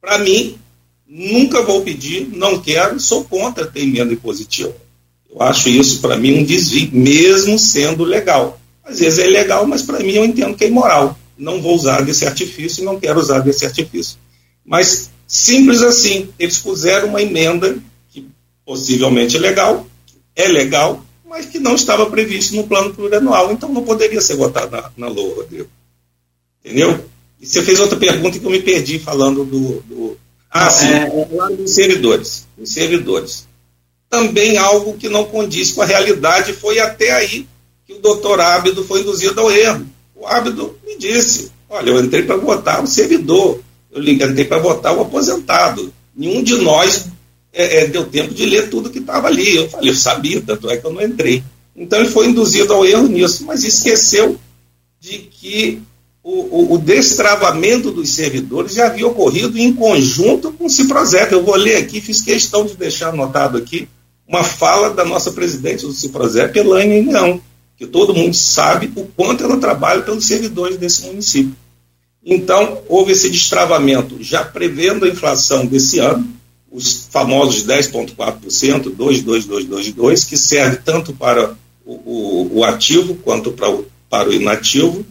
para 0.00 0.18
mim, 0.18 0.58
nunca 1.06 1.62
vou 1.62 1.82
pedir, 1.82 2.28
não 2.32 2.60
quero, 2.60 2.98
sou 2.98 3.24
contra 3.24 3.66
ter 3.66 3.82
emenda 3.82 4.12
impositiva. 4.12 4.74
Eu 5.30 5.40
acho 5.40 5.68
isso, 5.68 6.00
para 6.00 6.16
mim, 6.16 6.40
um 6.40 6.44
desvio, 6.44 6.90
mesmo 6.92 7.58
sendo 7.58 8.02
legal. 8.02 8.60
Às 8.84 8.98
vezes 8.98 9.20
é 9.20 9.26
legal, 9.26 9.64
mas 9.64 9.82
para 9.82 10.00
mim 10.00 10.12
eu 10.12 10.24
entendo 10.24 10.56
que 10.56 10.64
é 10.64 10.68
imoral. 10.68 11.16
Não 11.38 11.62
vou 11.62 11.76
usar 11.76 12.02
desse 12.02 12.26
artifício 12.26 12.84
não 12.84 12.98
quero 12.98 13.18
usar 13.18 13.38
desse 13.38 13.64
artifício. 13.64 14.18
Mas 14.64 15.08
Simples 15.32 15.82
assim. 15.82 16.28
Eles 16.38 16.58
puseram 16.58 17.08
uma 17.08 17.22
emenda 17.22 17.78
que 18.10 18.28
possivelmente 18.66 19.34
é 19.34 19.40
legal, 19.40 19.86
é 20.36 20.46
legal, 20.46 21.02
mas 21.32 21.46
que 21.46 21.58
não 21.58 21.74
estava 21.74 22.04
previsto 22.10 22.54
no 22.54 22.68
plano 22.68 22.92
plurianual, 22.92 23.50
então 23.50 23.72
não 23.72 23.82
poderia 23.82 24.20
ser 24.20 24.36
votado 24.36 24.70
na, 24.70 24.90
na 24.96 25.08
LOA, 25.08 25.36
Rodrigo. 25.36 25.68
Entendeu? 26.62 27.04
E 27.40 27.46
você 27.46 27.62
fez 27.62 27.80
outra 27.80 27.98
pergunta 27.98 28.38
que 28.38 28.44
eu 28.44 28.50
me 28.50 28.60
perdi 28.60 28.98
falando 28.98 29.44
do. 29.44 29.80
do... 29.82 30.18
Ah, 30.50 30.70
sim, 30.70 30.86
é... 30.86 31.56
dos 31.56 31.70
servidores. 31.74 32.46
Dos 32.56 32.70
servidores. 32.70 33.48
Também 34.10 34.58
algo 34.58 34.98
que 34.98 35.08
não 35.08 35.24
condiz 35.24 35.72
com 35.72 35.80
a 35.80 35.86
realidade, 35.86 36.52
foi 36.52 36.78
até 36.78 37.10
aí 37.12 37.48
que 37.86 37.94
o 37.94 37.98
doutor 37.98 38.38
Ábido 38.38 38.84
foi 38.84 39.00
induzido 39.00 39.40
ao 39.40 39.50
erro. 39.50 39.86
O 40.14 40.26
Ábido 40.26 40.78
me 40.86 40.96
disse: 40.98 41.50
olha, 41.68 41.90
eu 41.90 42.04
entrei 42.04 42.22
para 42.22 42.36
votar 42.36 42.84
o 42.84 42.86
servidor 42.86 43.58
eu 43.92 44.00
liguei 44.00 44.44
para 44.44 44.58
votar 44.58 44.96
o 44.96 45.02
aposentado. 45.02 45.92
nenhum 46.16 46.42
de 46.42 46.56
nós 46.56 47.06
é, 47.52 47.80
é, 47.80 47.86
deu 47.86 48.06
tempo 48.06 48.32
de 48.32 48.46
ler 48.46 48.70
tudo 48.70 48.90
que 48.90 48.98
estava 48.98 49.28
ali. 49.28 49.56
Eu 49.56 49.68
falei, 49.68 49.90
eu 49.90 49.94
sabia, 49.94 50.40
tanto 50.40 50.70
é 50.70 50.76
que 50.76 50.86
eu 50.86 50.92
não 50.92 51.02
entrei. 51.02 51.42
Então 51.76 51.98
ele 51.98 52.08
foi 52.08 52.28
induzido 52.28 52.72
ao 52.72 52.84
erro 52.84 53.08
nisso, 53.08 53.44
mas 53.44 53.64
esqueceu 53.64 54.38
de 55.00 55.18
que 55.18 55.82
o, 56.22 56.30
o, 56.30 56.74
o 56.74 56.78
destravamento 56.78 57.90
dos 57.90 58.10
servidores 58.10 58.74
já 58.74 58.86
havia 58.86 59.06
ocorrido 59.06 59.58
em 59.58 59.72
conjunto 59.72 60.52
com 60.52 60.66
o 60.66 60.70
Ciprozep. 60.70 61.32
Eu 61.32 61.44
vou 61.44 61.56
ler 61.56 61.76
aqui, 61.76 62.00
fiz 62.00 62.20
questão 62.22 62.64
de 62.64 62.74
deixar 62.74 63.08
anotado 63.08 63.58
aqui 63.58 63.88
uma 64.26 64.44
fala 64.44 64.90
da 64.90 65.04
nossa 65.04 65.32
presidente 65.32 65.84
do 65.84 65.92
Ciprozep, 65.92 66.56
Elaine 66.56 67.10
Leão, 67.10 67.40
que 67.76 67.86
todo 67.86 68.14
mundo 68.14 68.34
sabe 68.34 68.90
o 68.94 69.04
quanto 69.04 69.44
ela 69.44 69.58
trabalha 69.58 70.02
pelos 70.02 70.26
servidores 70.26 70.78
desse 70.78 71.02
município. 71.02 71.54
Então, 72.24 72.80
houve 72.88 73.12
esse 73.12 73.28
destravamento, 73.28 74.22
já 74.22 74.44
prevendo 74.44 75.04
a 75.04 75.08
inflação 75.08 75.66
desse 75.66 75.98
ano, 75.98 76.26
os 76.72 77.06
famosos 77.10 77.66
10,4%, 77.66 78.94
22222, 78.94 80.24
que 80.24 80.36
serve 80.36 80.78
tanto 80.78 81.12
para 81.12 81.54
o, 81.84 81.92
o, 81.92 82.50
o 82.58 82.64
ativo 82.64 83.14
quanto 83.16 83.52
para 83.52 83.70
o, 83.70 83.86
para 84.08 84.30
o 84.30 84.32
inativo, 84.32 85.04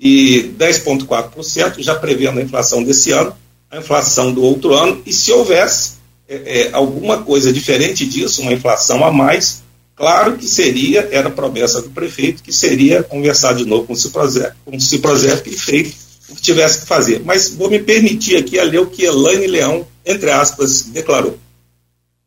e 0.00 0.52
10,4% 0.58 1.80
já 1.80 1.94
prevendo 1.94 2.40
a 2.40 2.42
inflação 2.42 2.82
desse 2.82 3.12
ano, 3.12 3.36
a 3.70 3.78
inflação 3.78 4.32
do 4.32 4.42
outro 4.42 4.74
ano, 4.74 5.02
e 5.06 5.12
se 5.12 5.30
houvesse 5.30 5.92
é, 6.28 6.62
é, 6.62 6.70
alguma 6.72 7.22
coisa 7.22 7.52
diferente 7.52 8.06
disso, 8.06 8.42
uma 8.42 8.52
inflação 8.52 9.04
a 9.04 9.12
mais, 9.12 9.62
claro 9.94 10.36
que 10.38 10.48
seria, 10.48 11.08
era 11.12 11.30
promessa 11.30 11.82
do 11.82 11.90
prefeito, 11.90 12.42
que 12.42 12.52
seria 12.52 13.02
conversar 13.02 13.54
de 13.54 13.66
novo 13.66 13.86
com 13.86 13.92
o 13.92 13.96
Ciprozep, 13.96 14.56
com 14.64 14.76
o 14.76 14.80
Ciprozep 14.80 15.48
e 15.48 15.56
feito 15.56 16.11
tivesse 16.40 16.80
que 16.80 16.86
fazer. 16.86 17.22
Mas 17.24 17.50
vou 17.50 17.68
me 17.68 17.78
permitir 17.78 18.36
aqui 18.36 18.58
a 18.58 18.64
ler 18.64 18.80
o 18.80 18.86
que 18.86 19.04
Elaine 19.04 19.46
Leão, 19.46 19.86
entre 20.06 20.30
aspas, 20.30 20.82
declarou. 20.82 21.38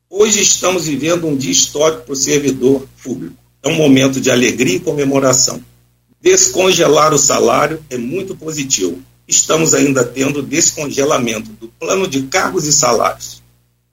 Hoje 0.09 0.41
estamos 0.41 0.85
vivendo 0.85 1.27
um 1.27 1.35
dia 1.35 1.51
histórico 1.51 2.03
para 2.03 2.13
o 2.13 2.15
servidor 2.15 2.87
público. 3.01 3.35
É 3.63 3.67
um 3.67 3.75
momento 3.75 4.21
de 4.21 4.29
alegria 4.29 4.75
e 4.75 4.79
comemoração 4.79 5.61
Descongelar 6.25 7.13
o 7.13 7.19
salário 7.19 7.85
é 7.87 7.99
muito 7.99 8.35
positivo. 8.35 8.99
Estamos 9.27 9.75
ainda 9.75 10.03
tendo 10.03 10.41
descongelamento 10.41 11.51
do 11.51 11.67
plano 11.67 12.07
de 12.07 12.23
cargos 12.23 12.65
e 12.65 12.73
salários. 12.73 13.43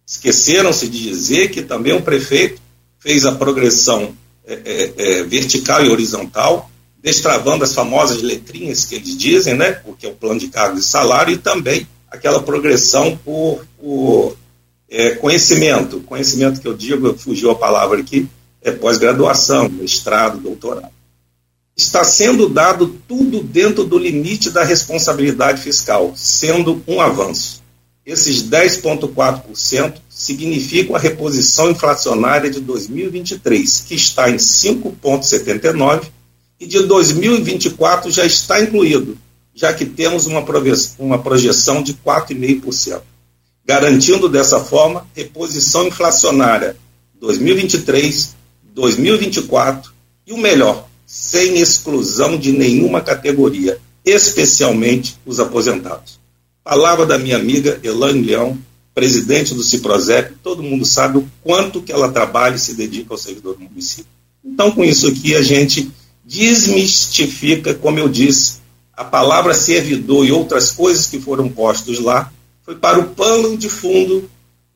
Esqueceram-se 0.07 0.89
de 0.89 1.03
dizer 1.03 1.51
que 1.51 1.61
também 1.61 1.93
o 1.93 2.01
prefeito 2.01 2.59
fez 2.99 3.27
a 3.27 3.33
progressão 3.33 4.17
é, 4.47 4.55
é, 4.65 4.93
é, 4.97 5.23
vertical 5.25 5.85
e 5.85 5.91
horizontal, 5.91 6.71
destravando 7.03 7.65
as 7.65 7.75
famosas 7.75 8.23
letrinhas 8.23 8.85
que 8.85 8.95
eles 8.95 9.17
dizem, 9.17 9.55
né? 9.55 9.73
Porque 9.73 10.07
é 10.07 10.11
o 10.11 10.15
plano 10.15 10.39
de 10.39 10.49
cargos 10.49 10.87
e 10.87 10.89
salário, 10.89 11.35
e 11.35 11.39
também 11.39 11.87
aquela 12.11 12.43
progressão 12.43 13.17
por, 13.25 13.67
por 13.81 14.37
é, 14.89 15.17
conhecimento. 15.17 16.01
Conhecimento 16.01 16.61
que 16.61 16.69
eu 16.69 16.75
digo, 16.75 17.19
fugiu 17.19 17.51
a 17.51 17.57
palavra 17.57 17.99
aqui, 17.99 18.29
é 18.63 18.71
pós-graduação, 18.71 19.69
mestrado, 19.69 20.39
doutorado 20.39 20.93
está 21.77 22.05
sendo 22.05 22.49
dado 22.49 23.01
tudo 23.09 23.43
dentro 23.43 23.85
do 23.85 23.99
limite 23.99 24.51
da 24.51 24.63
responsabilidade 24.63 25.63
fiscal, 25.63 26.13
sendo 26.17 26.83
um 26.87 27.01
avanço. 27.01 27.63
Esses 28.05 28.43
10,4% 28.43 29.95
significam 30.09 30.97
a 30.97 30.99
reposição 30.99 31.71
inflacionária 31.71 32.51
de 32.51 32.61
2023, 32.61 33.85
que 33.87 33.95
está 33.95 34.29
em 34.29 34.37
5,79%, 34.37 36.05
e 36.63 36.67
de 36.67 36.85
2024 36.85 38.09
já 38.09 38.25
está 38.25 38.63
incluído, 38.63 39.19
já 39.53 39.75
que 39.75 39.85
temos 39.85 40.29
uma, 40.29 40.45
uma 40.97 41.19
projeção 41.19 41.83
de 41.83 41.93
4,5%, 41.95 43.01
garantindo 43.67 44.29
dessa 44.29 44.61
forma 44.61 45.05
reposição 45.13 45.89
inflacionária 45.89 46.77
2023, 47.21 48.37
2024 48.63 49.93
e 50.25 50.33
o 50.33 50.39
melhor, 50.39 50.87
sem 51.05 51.59
exclusão 51.59 52.39
de 52.39 52.53
nenhuma 52.53 53.01
categoria, 53.01 53.81
especialmente 54.05 55.19
os 55.27 55.41
aposentados. 55.41 56.21
Palavra 56.63 57.05
da 57.05 57.19
minha 57.19 57.39
amiga 57.39 57.81
Elaine 57.83 58.23
Leão, 58.23 58.57
presidente 58.95 59.53
do 59.53 59.65
Ciprozep, 59.65 60.37
todo 60.41 60.63
mundo 60.63 60.85
sabe 60.85 61.19
o 61.19 61.29
quanto 61.43 61.83
que 61.83 61.91
ela 61.91 62.13
trabalha 62.13 62.55
e 62.55 62.61
se 62.61 62.75
dedica 62.75 63.13
ao 63.13 63.19
servidor 63.19 63.57
do 63.57 63.65
município. 63.65 64.07
Então, 64.45 64.71
com 64.71 64.85
isso 64.85 65.09
aqui, 65.09 65.35
a 65.35 65.43
gente 65.43 65.91
desmistifica, 66.25 67.75
como 67.75 67.99
eu 67.99 68.09
disse, 68.09 68.61
a 68.93 69.05
palavra 69.05 69.55
servidor 69.55 70.27
e 70.27 70.33
outras 70.33 70.71
coisas 70.71 71.07
que 71.07 71.21
foram 71.21 71.49
postos 71.49 71.99
lá, 71.99 72.33
foi 72.63 72.77
para 72.77 72.99
o 72.99 73.09
pano 73.09 73.57
de 73.57 73.69
fundo 73.69 74.31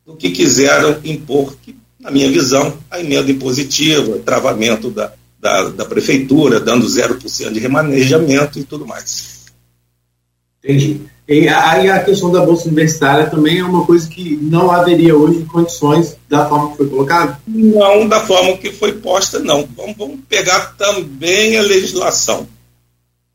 do 0.04 0.16
que 0.16 0.30
quiseram 0.30 1.00
impor, 1.04 1.56
que, 1.62 1.76
na 2.00 2.11
minha 2.11 2.30
visão, 2.30 2.76
a 2.90 3.00
emenda 3.00 3.30
impositiva, 3.30 4.18
travamento 4.18 4.90
da, 4.90 5.12
da, 5.38 5.68
da 5.68 5.85
prefeitura, 5.85 6.61
dando 6.61 6.87
0% 6.87 7.52
de 7.52 7.61
remanejamento 7.61 8.59
e 8.59 8.64
tudo 8.64 8.87
mais. 8.87 9.46
Entendi. 10.62 11.00
E 11.28 11.48
aí 11.48 11.90
a 11.90 12.04
questão 12.04 12.30
da 12.30 12.44
bolsa 12.44 12.68
universitária 12.68 13.28
também 13.28 13.58
é 13.58 13.64
uma 13.64 13.84
coisa 13.84 14.08
que 14.08 14.36
não 14.36 14.70
haveria 14.70 15.16
hoje 15.16 15.44
condições 15.44 16.16
da 16.28 16.48
forma 16.48 16.70
que 16.70 16.76
foi 16.76 16.88
colocada? 16.88 17.40
Não 17.48 18.06
da 18.06 18.24
forma 18.24 18.56
que 18.56 18.70
foi 18.70 18.92
posta, 18.92 19.40
não. 19.40 19.68
Vamos, 19.76 19.96
vamos 19.96 20.20
pegar 20.28 20.76
também 20.76 21.56
a 21.56 21.62
legislação. 21.62 22.46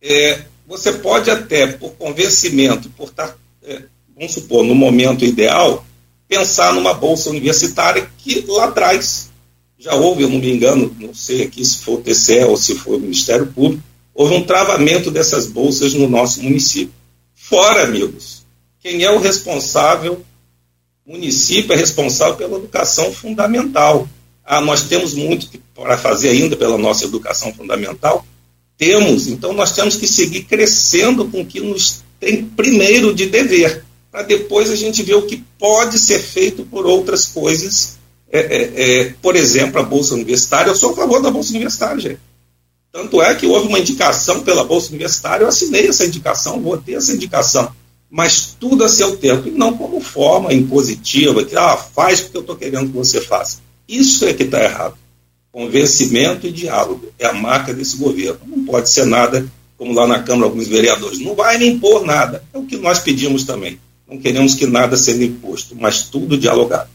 É, 0.02 0.40
você 0.66 0.94
pode 0.94 1.30
até, 1.30 1.68
por 1.68 1.92
convencimento, 1.92 2.90
por 2.92 3.10
estar, 3.10 3.38
é, 3.62 3.82
vamos 4.16 4.34
supor, 4.34 4.64
no 4.64 4.74
momento 4.74 5.26
ideal, 5.26 5.86
pensar 6.30 6.74
numa 6.74 6.94
bolsa 6.94 7.30
universitária 7.30 8.10
que 8.18 8.46
lá 8.48 8.66
atrás 8.66 9.30
já 9.78 9.96
houve, 9.96 10.24
eu 10.24 10.30
não 10.30 10.40
me 10.40 10.50
engano, 10.50 10.96
não 10.98 11.14
sei 11.14 11.44
aqui 11.44 11.66
se 11.66 11.80
foi 11.80 11.96
o 11.96 12.02
TCE 12.02 12.46
ou 12.46 12.56
se 12.56 12.76
foi 12.76 12.96
o 12.96 13.00
Ministério 13.02 13.48
Público, 13.48 13.84
houve 14.14 14.36
um 14.36 14.44
travamento 14.44 15.12
dessas 15.12 15.46
bolsas 15.46 15.94
no 15.94 16.08
nosso 16.08 16.42
município. 16.42 17.01
Fora, 17.52 17.84
amigos, 17.84 18.46
quem 18.80 19.04
é 19.04 19.12
o 19.12 19.20
responsável? 19.20 20.24
O 21.06 21.12
município 21.12 21.74
é 21.74 21.76
responsável 21.76 22.36
pela 22.36 22.58
educação 22.58 23.12
fundamental. 23.12 24.08
Ah, 24.46 24.62
nós 24.62 24.84
temos 24.84 25.14
muito 25.14 25.50
para 25.76 25.98
fazer 25.98 26.30
ainda 26.30 26.56
pela 26.56 26.78
nossa 26.78 27.04
educação 27.04 27.54
fundamental? 27.54 28.26
Temos, 28.78 29.28
então 29.28 29.52
nós 29.52 29.74
temos 29.74 29.98
que 29.98 30.08
seguir 30.08 30.44
crescendo 30.44 31.26
com 31.26 31.42
o 31.42 31.46
que 31.46 31.60
nos 31.60 32.02
tem 32.22 32.46
primeiro 32.46 33.14
de 33.14 33.26
dever, 33.26 33.84
para 34.10 34.22
depois 34.22 34.72
a 34.72 34.76
gente 34.78 35.04
ver 35.04 35.16
o 35.16 35.24
que 35.24 35.44
pode 35.60 36.00
ser 36.00 36.20
feito 36.20 36.64
por 36.64 36.86
outras 36.86 37.26
coisas 37.26 37.98
é, 38.32 38.40
é, 38.40 39.02
é, 39.02 39.14
por 39.22 39.36
exemplo, 39.36 39.78
a 39.78 39.84
Bolsa 39.84 40.14
Universitária. 40.14 40.70
Eu 40.70 40.76
sou 40.76 40.92
a 40.92 40.96
favor 40.96 41.22
da 41.22 41.30
Bolsa 41.30 41.50
Universitária, 41.50 42.00
gente. 42.00 42.20
Tanto 42.92 43.22
é 43.22 43.34
que 43.34 43.46
houve 43.46 43.68
uma 43.68 43.80
indicação 43.80 44.42
pela 44.42 44.64
Bolsa 44.64 44.90
Universitária, 44.90 45.44
eu 45.44 45.48
assinei 45.48 45.88
essa 45.88 46.06
indicação, 46.06 46.60
votei 46.60 46.96
essa 46.96 47.14
indicação. 47.14 47.72
Mas 48.10 48.56
tudo 48.60 48.84
a 48.84 48.90
seu 48.90 49.16
tempo, 49.16 49.48
e 49.48 49.52
não 49.52 49.78
como 49.78 50.02
forma 50.02 50.54
impositiva, 50.54 51.46
que 51.46 51.56
ah, 51.56 51.78
faz 51.78 52.20
porque 52.20 52.38
eu 52.38 52.42
estou 52.42 52.58
querendo 52.58 52.88
que 52.88 52.98
você 52.98 53.22
faça. 53.22 53.60
Isso 53.88 54.26
é 54.26 54.34
que 54.34 54.44
está 54.44 54.62
errado. 54.62 54.96
Convencimento 55.52 56.46
e 56.46 56.52
diálogo 56.52 57.08
é 57.18 57.26
a 57.26 57.34
marca 57.34 57.74
desse 57.74 57.96
governo. 57.96 58.40
Não 58.46 58.66
pode 58.66 58.90
ser 58.90 59.06
nada 59.06 59.46
como 59.78 59.94
lá 59.94 60.06
na 60.06 60.22
Câmara 60.22 60.48
alguns 60.48 60.68
vereadores. 60.68 61.20
Não 61.20 61.34
vai 61.34 61.58
nem 61.58 61.72
impor 61.72 62.06
nada. 62.06 62.44
É 62.54 62.58
o 62.58 62.66
que 62.66 62.78
nós 62.78 63.00
pedimos 63.00 63.46
também. 63.46 63.80
Não 64.08 64.18
queremos 64.18 64.56
que 64.56 64.68
nada 64.68 64.98
seja 64.98 65.24
imposto, 65.24 65.76
mas 65.76 66.04
tudo 66.04 66.38
dialogado. 66.38 66.90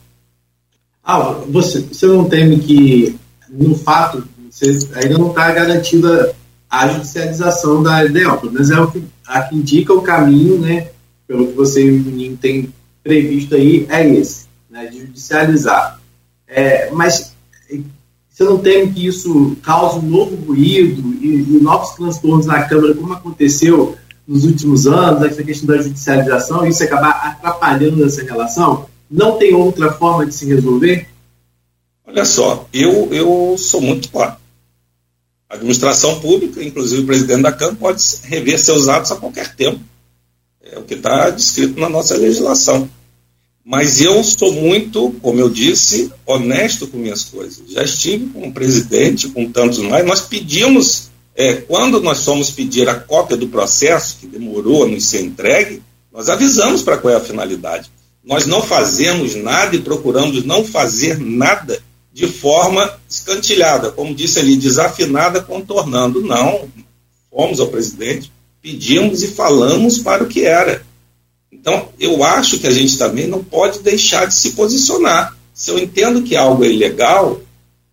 Ah, 1.02 1.18
você, 1.48 1.80
você 1.80 2.06
não 2.06 2.28
teme 2.28 2.58
que, 2.58 3.16
no 3.48 3.74
fato, 3.76 4.26
ainda 4.94 5.18
não 5.18 5.30
está 5.30 5.50
garantida 5.52 6.34
a 6.68 6.88
judicialização 6.88 7.82
da 7.82 8.00
LDO, 8.02 8.38
pelo 8.40 8.52
menos 8.52 8.70
é 8.70 8.80
o 8.80 8.90
que, 8.90 9.04
a 9.26 9.42
que 9.42 9.56
indica 9.56 9.92
o 9.92 10.02
caminho, 10.02 10.58
né, 10.58 10.88
pelo 11.26 11.48
que 11.48 11.52
você 11.52 12.02
tem 12.40 12.72
previsto 13.02 13.54
aí, 13.54 13.86
é 13.88 14.08
esse, 14.08 14.46
né, 14.68 14.86
de 14.86 15.00
judicializar. 15.00 16.00
É, 16.46 16.90
mas 16.90 17.34
você 18.28 18.44
não 18.44 18.58
teme 18.58 18.92
que 18.92 19.06
isso 19.06 19.56
cause 19.62 19.98
um 19.98 20.02
novo 20.02 20.36
ruído 20.36 21.14
e, 21.22 21.56
e 21.56 21.60
novos 21.60 21.90
transtornos 21.90 22.46
na 22.46 22.64
Câmara, 22.64 22.94
como 22.94 23.12
aconteceu 23.12 23.96
nos 24.26 24.44
últimos 24.44 24.86
anos, 24.86 25.22
essa 25.22 25.42
questão 25.42 25.68
da 25.68 25.82
judicialização, 25.82 26.66
isso 26.66 26.82
acabar 26.82 27.10
atrapalhando 27.10 28.04
essa 28.04 28.22
relação? 28.24 28.86
Não 29.10 29.38
tem 29.38 29.54
outra 29.54 29.92
forma 29.92 30.26
de 30.26 30.34
se 30.34 30.46
resolver? 30.46 31.08
Olha 32.06 32.24
só, 32.24 32.66
eu, 32.72 33.08
eu 33.12 33.56
sou 33.56 33.80
muito 33.80 34.10
claro. 34.10 34.36
A 35.48 35.54
administração 35.54 36.20
pública, 36.20 36.62
inclusive 36.62 37.02
o 37.02 37.06
presidente 37.06 37.42
da 37.42 37.52
Câmara, 37.52 37.76
pode 37.76 38.02
rever 38.24 38.58
seus 38.58 38.88
atos 38.88 39.12
a 39.12 39.16
qualquer 39.16 39.54
tempo. 39.54 39.80
É 40.60 40.78
o 40.78 40.82
que 40.82 40.94
está 40.94 41.30
descrito 41.30 41.78
na 41.78 41.88
nossa 41.88 42.16
legislação. 42.16 42.88
Mas 43.64 44.00
eu 44.00 44.22
sou 44.22 44.52
muito, 44.52 45.12
como 45.20 45.40
eu 45.40 45.48
disse, 45.48 46.12
honesto 46.24 46.86
com 46.86 46.98
minhas 46.98 47.24
coisas. 47.24 47.68
Já 47.68 47.82
estive 47.82 48.26
com 48.26 48.48
o 48.48 48.52
presidente, 48.52 49.28
com 49.28 49.50
tantos 49.50 49.78
mais. 49.78 50.06
Nós 50.06 50.20
pedimos, 50.20 51.10
é, 51.34 51.54
quando 51.54 52.00
nós 52.00 52.24
fomos 52.24 52.50
pedir 52.50 52.88
a 52.88 52.94
cópia 52.94 53.36
do 53.36 53.48
processo, 53.48 54.18
que 54.20 54.26
demorou 54.26 54.84
a 54.84 54.88
nos 54.88 55.06
ser 55.06 55.22
entregue, 55.22 55.82
nós 56.12 56.28
avisamos 56.28 56.82
para 56.82 56.96
qual 56.96 57.14
é 57.14 57.16
a 57.16 57.20
finalidade. 57.20 57.90
Nós 58.24 58.46
não 58.46 58.62
fazemos 58.62 59.36
nada 59.36 59.76
e 59.76 59.80
procuramos 59.80 60.44
não 60.44 60.64
fazer 60.64 61.18
nada 61.18 61.80
de 62.16 62.26
forma 62.26 62.98
escantilhada, 63.10 63.92
como 63.92 64.14
disse 64.14 64.38
ali, 64.38 64.56
desafinada, 64.56 65.42
contornando. 65.42 66.22
Não, 66.22 66.66
fomos 67.30 67.60
ao 67.60 67.68
presidente, 67.68 68.32
pedimos 68.62 69.22
e 69.22 69.28
falamos 69.28 69.98
para 69.98 70.24
o 70.24 70.26
que 70.26 70.40
era. 70.40 70.82
Então, 71.52 71.90
eu 72.00 72.24
acho 72.24 72.58
que 72.58 72.66
a 72.66 72.70
gente 72.70 72.96
também 72.96 73.26
não 73.26 73.44
pode 73.44 73.80
deixar 73.80 74.24
de 74.24 74.32
se 74.32 74.52
posicionar. 74.52 75.36
Se 75.52 75.70
eu 75.70 75.78
entendo 75.78 76.22
que 76.22 76.34
algo 76.34 76.64
é 76.64 76.70
ilegal, 76.70 77.38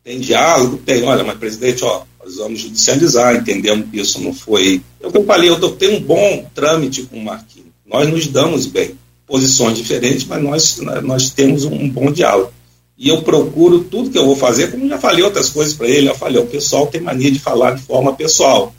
tem 0.06 0.22
diálogo, 0.22 0.78
tem, 0.78 1.04
olha, 1.04 1.26
mas 1.26 1.38
presidente, 1.38 1.84
ó, 1.84 2.04
nós 2.24 2.38
vamos 2.38 2.62
judicializar, 2.62 3.36
entendemos 3.36 3.90
que 3.92 4.00
isso 4.00 4.22
não 4.22 4.34
foi. 4.34 4.82
É 5.02 5.06
eu 5.06 5.26
falei, 5.26 5.50
eu 5.50 5.60
tenho 5.72 5.98
um 5.98 6.02
bom 6.02 6.50
trâmite 6.56 7.04
com 7.04 7.18
o 7.18 7.26
Marquinhos. 7.26 7.72
Nós 7.86 8.10
nos 8.10 8.28
damos 8.28 8.68
bem. 8.68 8.98
Posições 9.28 9.78
diferentes, 9.78 10.26
mas 10.26 10.42
nós, 10.42 10.78
nós 11.04 11.30
temos 11.30 11.66
um 11.66 11.90
bom 11.90 12.10
diálogo. 12.10 12.54
E 13.04 13.10
eu 13.10 13.22
procuro 13.22 13.84
tudo 13.84 14.10
que 14.10 14.18
eu 14.18 14.26
vou 14.26 14.38
fazer, 14.38 14.72
como 14.72 14.88
já 14.88 14.98
falei 14.98 15.22
outras 15.22 15.50
coisas 15.50 15.74
para 15.74 15.90
ele, 15.90 16.08
eu 16.08 16.16
falei, 16.16 16.42
o 16.42 16.48
pessoal 16.48 16.88
tem 16.88 17.02
mania 17.02 17.30
de 17.30 17.38
falar 17.38 17.72
de 17.72 17.82
forma 17.82 18.14
pessoal. 18.14 18.74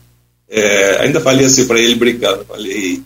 É, 0.48 1.02
ainda 1.02 1.20
falei 1.20 1.44
assim 1.44 1.66
para 1.66 1.78
ele 1.78 1.94
brincando, 1.94 2.42
falei, 2.46 3.02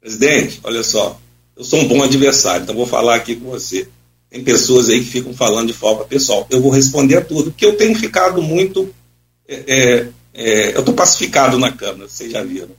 presidente, 0.00 0.58
olha 0.64 0.82
só, 0.82 1.20
eu 1.54 1.62
sou 1.62 1.80
um 1.80 1.86
bom 1.86 2.02
adversário, 2.02 2.62
então 2.62 2.74
vou 2.74 2.86
falar 2.86 3.16
aqui 3.16 3.36
com 3.36 3.50
você. 3.50 3.86
Tem 4.30 4.42
pessoas 4.42 4.88
aí 4.88 5.00
que 5.00 5.10
ficam 5.10 5.34
falando 5.34 5.66
de 5.66 5.74
forma 5.74 6.06
pessoal. 6.06 6.46
Eu 6.48 6.62
vou 6.62 6.70
responder 6.70 7.18
a 7.18 7.20
tudo, 7.20 7.50
porque 7.50 7.66
eu 7.66 7.76
tenho 7.76 7.94
ficado 7.94 8.40
muito. 8.40 8.88
É, 9.46 9.64
é, 9.66 10.08
é 10.32 10.74
eu 10.74 10.80
estou 10.80 10.94
pacificado 10.94 11.58
na 11.58 11.70
Câmara, 11.70 12.08
vocês 12.08 12.32
já 12.32 12.42
viram. 12.42 12.70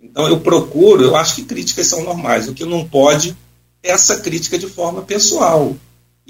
Então 0.00 0.26
eu 0.26 0.40
procuro, 0.40 1.04
eu 1.04 1.14
acho 1.16 1.34
que 1.34 1.44
críticas 1.44 1.86
são 1.86 2.02
normais. 2.02 2.48
O 2.48 2.54
que 2.54 2.64
não 2.64 2.88
pode 2.88 3.36
é 3.82 3.90
essa 3.90 4.20
crítica 4.20 4.56
de 4.56 4.68
forma 4.68 5.02
pessoal. 5.02 5.76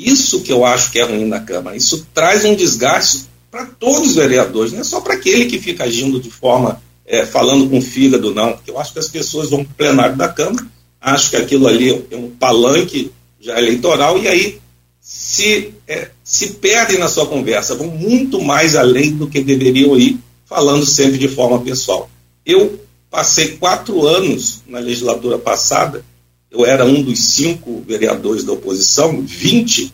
Isso 0.00 0.40
que 0.40 0.50
eu 0.50 0.64
acho 0.64 0.90
que 0.90 0.98
é 0.98 1.04
ruim 1.04 1.26
na 1.26 1.40
Câmara. 1.40 1.76
Isso 1.76 2.06
traz 2.14 2.42
um 2.46 2.54
desgaste 2.54 3.26
para 3.50 3.66
todos 3.66 4.08
os 4.08 4.14
vereadores, 4.14 4.72
não 4.72 4.80
é 4.80 4.84
só 4.84 5.00
para 5.00 5.14
aquele 5.14 5.44
que 5.44 5.58
fica 5.58 5.84
agindo 5.84 6.18
de 6.18 6.30
forma, 6.30 6.80
é, 7.04 7.26
falando 7.26 7.68
com 7.68 7.82
fígado, 7.82 8.34
não. 8.34 8.52
Porque 8.52 8.70
eu 8.70 8.78
acho 8.78 8.94
que 8.94 8.98
as 8.98 9.08
pessoas 9.08 9.50
vão 9.50 9.62
para 9.62 9.72
o 9.72 9.74
plenário 9.74 10.16
da 10.16 10.28
Câmara, 10.28 10.66
acho 11.00 11.30
que 11.30 11.36
aquilo 11.36 11.66
ali 11.66 12.06
é 12.10 12.16
um 12.16 12.30
palanque 12.30 13.10
já 13.38 13.58
eleitoral, 13.58 14.18
e 14.18 14.26
aí 14.26 14.58
se, 15.02 15.74
é, 15.86 16.08
se 16.24 16.54
perdem 16.54 16.98
na 16.98 17.08
sua 17.08 17.26
conversa, 17.26 17.74
vão 17.74 17.88
muito 17.88 18.40
mais 18.40 18.76
além 18.76 19.12
do 19.12 19.26
que 19.26 19.42
deveriam 19.42 19.98
ir, 19.98 20.18
falando 20.46 20.86
sempre 20.86 21.18
de 21.18 21.28
forma 21.28 21.60
pessoal. 21.60 22.08
Eu 22.46 22.80
passei 23.10 23.56
quatro 23.58 24.06
anos 24.06 24.62
na 24.66 24.78
legislatura 24.78 25.36
passada, 25.36 26.04
eu 26.50 26.66
era 26.66 26.84
um 26.84 27.02
dos 27.02 27.18
cinco 27.18 27.82
vereadores 27.86 28.44
da 28.44 28.52
oposição, 28.52 29.22
20 29.22 29.92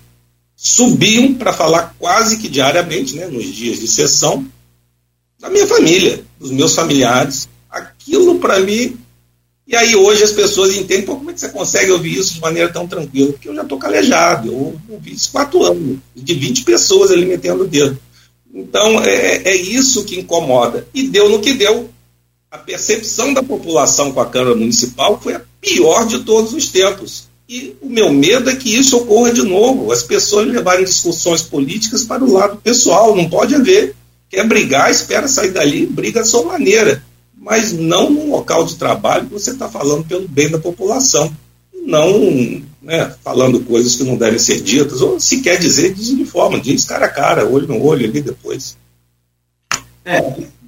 subiam 0.59 1.35
para 1.35 1.53
falar 1.53 1.95
quase 1.99 2.39
que 2.39 2.49
diariamente, 2.49 3.15
né, 3.15 3.27
nos 3.27 3.45
dias 3.45 3.79
de 3.79 3.87
sessão, 3.87 4.47
da 5.39 5.51
minha 5.51 5.67
família, 5.67 6.25
dos 6.41 6.51
meus 6.51 6.75
familiares. 6.75 7.47
Aquilo 7.71 8.39
para 8.39 8.61
mim 8.61 8.99
e 9.67 9.75
aí 9.75 9.97
hoje 9.97 10.23
as 10.23 10.31
pessoas 10.31 10.77
entendem, 10.77 11.05
Pô, 11.05 11.17
como 11.17 11.31
é 11.31 11.35
que 11.35 11.41
você 11.41 11.49
consegue 11.49 11.91
ouvir 11.91 12.17
isso 12.17 12.35
de 12.35 12.41
maneira 12.41 12.73
tão 12.73 12.87
tranquila? 12.87 13.33
Porque 13.33 13.49
eu 13.49 13.55
já 13.55 13.63
estou 13.63 13.79
calejado, 13.79 14.49
eu 14.49 14.81
ouvi 14.89 15.13
isso 15.13 15.33
quatro 15.33 15.61
anos, 15.65 15.99
de 16.15 16.35
20 16.35 16.63
pessoas 16.63 17.11
ali 17.11 17.27
metendo 17.27 17.65
o 17.65 17.67
dedo. 17.67 17.99
Então 18.55 19.03
é, 19.03 19.43
é 19.43 19.57
isso 19.57 20.05
que 20.05 20.21
incomoda. 20.21 20.87
E 20.95 21.09
deu 21.09 21.29
no 21.29 21.41
que 21.41 21.53
deu. 21.53 21.91
A 22.57 22.59
percepção 22.59 23.35
da 23.35 23.43
população 23.43 24.13
com 24.13 24.21
a 24.21 24.27
Câmara 24.27 24.57
Municipal 24.57 25.21
foi 25.23 25.35
a 25.35 25.43
pior 25.61 26.07
de 26.07 26.21
todos 26.21 26.55
os 26.55 26.69
tempos. 26.69 27.29
E 27.49 27.77
o 27.83 27.89
meu 27.89 28.13
medo 28.13 28.49
é 28.49 28.57
que 28.57 28.75
isso 28.75 28.97
ocorra 28.97 29.33
de 29.33 29.43
novo, 29.43 29.93
as 29.93 30.03
pessoas 30.03 30.49
levarem 30.49 30.85
discussões 30.85 31.43
políticas 31.43 32.05
para 32.05 32.25
o 32.25 32.33
lado 32.33 32.57
pessoal, 32.57 33.15
não 33.15 33.29
pode 33.29 33.55
haver. 33.55 33.95
Quer 34.29 34.47
brigar, 34.49 34.91
espera 34.91 35.29
sair 35.29 35.53
dali, 35.53 35.87
briga 35.87 36.23
à 36.23 36.25
sua 36.25 36.45
maneira 36.45 37.05
mas 37.47 37.73
não 37.73 38.11
num 38.11 38.31
local 38.31 38.67
de 38.67 38.75
trabalho 38.75 39.27
que 39.27 39.33
você 39.33 39.53
está 39.53 39.69
falando 39.69 40.05
pelo 40.05 40.27
bem 40.27 40.51
da 40.51 40.59
população, 40.59 41.33
não 41.73 42.61
né, 42.83 43.15
falando 43.23 43.61
coisas 43.61 43.95
que 43.95 44.03
não 44.03 44.17
devem 44.17 44.39
ser 44.41 44.61
ditas, 44.61 45.01
ou 45.01 45.21
se 45.21 45.41
quer 45.43 45.57
dizer, 45.57 45.95
diz 45.95 46.09
de 46.09 46.25
forma, 46.25 46.59
diz 46.59 46.85
cara 46.85 47.07
a 47.07 47.09
cara, 47.09 47.49
olho 47.49 47.69
no 47.69 47.81
olho 47.81 48.05
ali 48.05 48.21
depois. 48.21 48.77
É, 50.05 50.19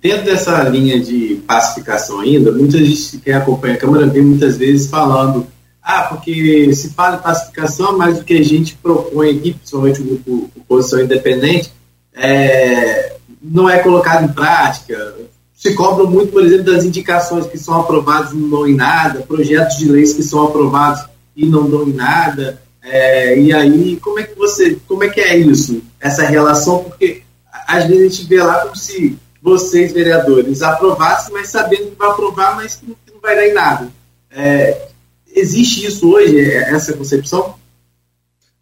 dentro 0.01 0.25
dessa 0.25 0.63
linha 0.69 1.01
de 1.01 1.43
pacificação 1.47 2.21
ainda, 2.21 2.53
muita 2.53 2.79
gente 2.79 3.19
que 3.19 3.31
acompanha 3.31 3.75
a 3.75 3.79
Câmara 3.79 4.07
vem 4.07 4.23
muitas 4.23 4.57
vezes 4.57 4.89
falando 4.89 5.47
ah, 5.83 6.03
porque 6.03 6.71
se 6.75 6.91
fala 6.91 7.17
em 7.17 7.23
pacificação, 7.23 7.97
mas 7.97 8.19
o 8.19 8.25
que 8.25 8.35
a 8.35 8.45
gente 8.45 8.75
propõe 8.75 9.31
aqui, 9.31 9.55
principalmente 9.55 10.03
o 10.03 10.05
grupo 10.05 10.51
Oposição 10.55 11.01
Independente, 11.01 11.73
é, 12.15 13.17
não 13.43 13.71
é 13.71 13.79
colocado 13.79 14.25
em 14.25 14.33
prática, 14.33 15.15
se 15.55 15.75
cobram 15.75 16.07
muito, 16.07 16.31
por 16.31 16.45
exemplo, 16.45 16.65
das 16.65 16.85
indicações 16.85 17.47
que 17.47 17.57
são 17.57 17.81
aprovadas 17.81 18.33
e 18.33 18.37
não 18.37 18.51
dão 18.51 18.69
em 18.69 18.75
nada, 18.75 19.23
projetos 19.23 19.79
de 19.79 19.89
leis 19.89 20.13
que 20.13 20.23
são 20.23 20.45
aprovados 20.45 21.05
e 21.35 21.47
não 21.47 21.69
dão 21.69 21.89
em 21.89 21.95
nada. 21.95 22.61
É, 22.83 23.41
e 23.41 23.51
aí, 23.53 23.97
como 23.97 24.19
é 24.19 24.25
que 24.25 24.37
você, 24.37 24.77
como 24.87 25.05
é 25.05 25.09
que 25.09 25.21
é 25.23 25.39
isso, 25.39 25.83
essa 25.99 26.23
relação? 26.23 26.85
Porque 26.85 27.23
às 27.67 27.85
vezes 27.85 27.99
a 27.99 28.09
gente 28.09 28.29
vê 28.29 28.43
lá 28.43 28.61
como 28.61 28.77
se 28.77 29.17
vocês, 29.43 29.93
vereadores, 29.93 30.63
aprovassem, 30.63 31.33
mas 31.33 31.49
sabendo 31.49 31.91
que 31.91 31.97
vai 31.97 32.09
aprovar, 32.11 32.57
mas 32.57 32.77
que 32.77 32.87
não 32.87 33.21
vai 33.21 33.37
dar 33.37 33.47
em 33.47 33.53
nada. 33.53 33.93
É, 34.31 34.89
existe 35.35 35.87
isso 35.87 36.11
hoje, 36.11 36.39
é, 36.39 36.75
essa 36.75 36.93
concepção? 36.93 37.55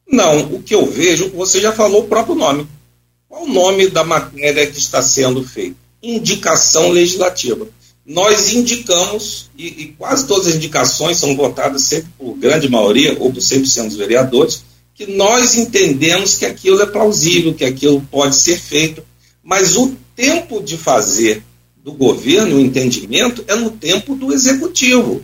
Não, 0.09 0.55
o 0.55 0.63
que 0.63 0.75
eu 0.75 0.87
vejo, 0.87 1.31
você 1.31 1.61
já 1.61 1.73
falou 1.73 2.03
o 2.03 2.09
próprio 2.09 2.35
nome. 2.35 2.69
Qual 3.29 3.43
o 3.43 3.49
nome 3.49 3.89
da 3.89 4.05
matéria 4.05 4.67
que 4.67 4.79
está 4.79 5.03
sendo 5.03 5.43
feita? 5.43 5.87
indicação 6.03 6.91
legislativa. 6.91 7.67
Nós 8.05 8.53
indicamos, 8.53 9.51
e, 9.59 9.67
e, 9.67 9.87
quase 9.99 10.27
todas 10.27 10.47
as 10.47 10.55
indicações 10.55 11.19
são 11.19 11.37
votadas 11.37 11.83
sempre 11.83 12.09
por 12.17 12.35
grande 12.35 12.69
maioria, 12.69 13.17
ou 13.19 13.33
por 13.33 13.41
100% 13.41 13.89
dos 13.89 13.97
vereadores, 13.97 14.63
que 14.95 15.07
nós 15.07 15.57
entendemos 15.57 16.37
que 16.37 16.47
aquilo 16.47 16.81
é 16.81 16.87
plausível, 16.87 17.53
que 17.53 17.65
aquilo 17.65 18.01
pode 18.11 18.37
ser 18.37 18.59
feito, 18.59 19.03
mas 19.43 19.77
o 19.77 19.95
tempo 20.17 20.63
de 20.63 20.77
fazer 20.77 21.45
do 21.77 21.93
governo, 21.93 22.57
o 22.57 22.61
entendimento, 22.61 23.45
é 23.47 23.55
no 23.55 23.71
tempo 23.71 24.17
do 24.17 24.33
executivo. 24.33 25.23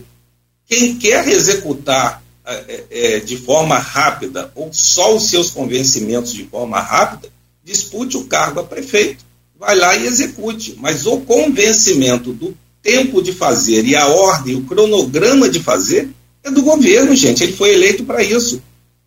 Quem 0.65 0.95
quer 0.95 1.27
executar 1.27 2.23
é, 2.45 2.83
é, 2.89 3.19
de 3.19 3.35
forma 3.35 3.77
rápida, 3.77 4.51
ou 4.55 4.71
só 4.71 5.13
os 5.15 5.29
seus 5.29 5.51
convencimentos 5.51 6.31
de 6.31 6.45
forma 6.45 6.79
rápida, 6.79 7.29
dispute 7.63 8.15
o 8.15 8.25
cargo 8.25 8.61
a 8.61 8.63
prefeito 8.63 9.25
vai 9.63 9.75
lá 9.75 9.95
e 9.95 10.05
execute. 10.05 10.75
Mas 10.79 11.05
o 11.05 11.19
convencimento 11.21 12.33
do 12.33 12.55
tempo 12.81 13.21
de 13.21 13.31
fazer 13.31 13.85
e 13.85 13.95
a 13.95 14.07
ordem, 14.07 14.55
o 14.55 14.63
cronograma 14.63 15.49
de 15.49 15.59
fazer, 15.59 16.09
é 16.43 16.51
do 16.51 16.61
governo, 16.61 17.15
gente. 17.15 17.43
Ele 17.43 17.53
foi 17.53 17.73
eleito 17.73 18.03
para 18.03 18.21
isso. 18.21 18.61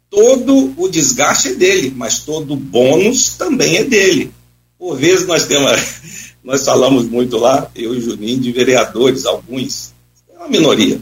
Todo 0.08 0.72
o 0.78 0.88
desgaste 0.88 1.48
é 1.48 1.54
dele, 1.54 1.92
mas 1.94 2.20
todo 2.20 2.54
o 2.54 2.56
bônus 2.56 3.30
também 3.36 3.76
é 3.76 3.84
dele. 3.84 4.32
Por 4.78 4.96
vezes 4.96 5.26
nós 5.26 5.46
temos, 5.46 5.70
nós 6.44 6.64
falamos 6.64 7.06
muito 7.06 7.36
lá, 7.36 7.70
eu 7.74 7.94
e 7.94 8.00
Juninho, 8.00 8.40
de 8.40 8.52
vereadores, 8.52 9.26
alguns, 9.26 9.92
é 10.32 10.38
uma 10.38 10.48
minoria, 10.48 11.00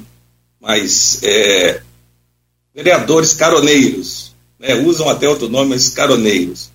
mas 0.61 1.21
é, 1.23 1.83
vereadores 2.75 3.35
caroneiros, 3.35 4.33
né, 4.59 4.75
usam 4.75 5.09
até 5.09 5.29
outro 5.29 5.49
nome, 5.49 5.71
mas 5.71 5.89
caroneiros 5.89 6.75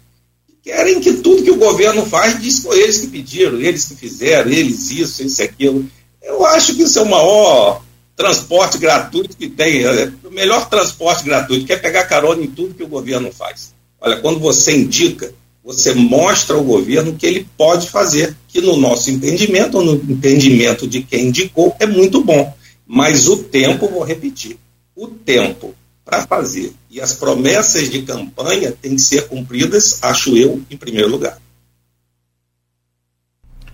querem 0.70 1.00
que 1.00 1.14
tudo 1.14 1.44
que 1.44 1.52
o 1.52 1.58
governo 1.58 2.06
faz 2.06 2.40
diz 2.40 2.60
foi 2.60 2.80
eles 2.80 3.00
que 3.00 3.08
pediram, 3.08 3.60
eles 3.60 3.86
que 3.86 3.96
fizeram, 3.96 4.52
eles 4.52 4.92
isso, 4.92 5.24
isso 5.24 5.42
aquilo. 5.42 5.90
Eu 6.22 6.46
acho 6.46 6.76
que 6.76 6.84
isso 6.84 7.00
é 7.00 7.02
o 7.02 7.10
maior 7.10 7.82
transporte 8.16 8.78
gratuito 8.78 9.36
que 9.36 9.50
tem, 9.50 9.84
é 9.84 10.12
o 10.24 10.32
melhor 10.32 10.70
transporte 10.70 11.24
gratuito, 11.24 11.66
que 11.66 11.74
é 11.74 11.78
pegar 11.78 12.06
carona 12.06 12.44
em 12.44 12.48
tudo 12.48 12.76
que 12.76 12.84
o 12.84 12.88
governo 12.88 13.32
faz. 13.32 13.74
Olha, 14.00 14.18
quando 14.18 14.40
você 14.40 14.76
indica, 14.76 15.34
você 15.64 15.94
mostra 15.94 16.56
ao 16.56 16.64
governo 16.64 17.12
o 17.12 17.16
que 17.16 17.26
ele 17.26 17.48
pode 17.58 17.90
fazer, 17.90 18.36
que 18.48 18.62
no 18.62 18.78
nosso 18.78 19.12
entendimento, 19.12 19.78
ou 19.78 19.84
no 19.84 19.94
entendimento 20.12 20.88
de 20.88 21.02
quem 21.02 21.28
indicou, 21.28 21.76
é 21.80 21.86
muito 21.86 22.24
bom. 22.24 22.54
Mas 22.88 23.28
o 23.28 23.38
tempo, 23.38 23.88
vou 23.88 24.04
repetir, 24.04 24.58
o 24.96 25.08
tempo 25.08 25.76
para 26.04 26.26
fazer. 26.26 26.74
E 26.90 27.00
as 27.00 27.14
promessas 27.14 27.90
de 27.90 28.02
campanha 28.02 28.74
têm 28.82 28.96
que 28.96 29.02
ser 29.02 29.28
cumpridas, 29.28 30.00
acho 30.02 30.36
eu, 30.36 30.62
em 30.72 30.76
primeiro 30.76 31.10
lugar. 31.10 31.38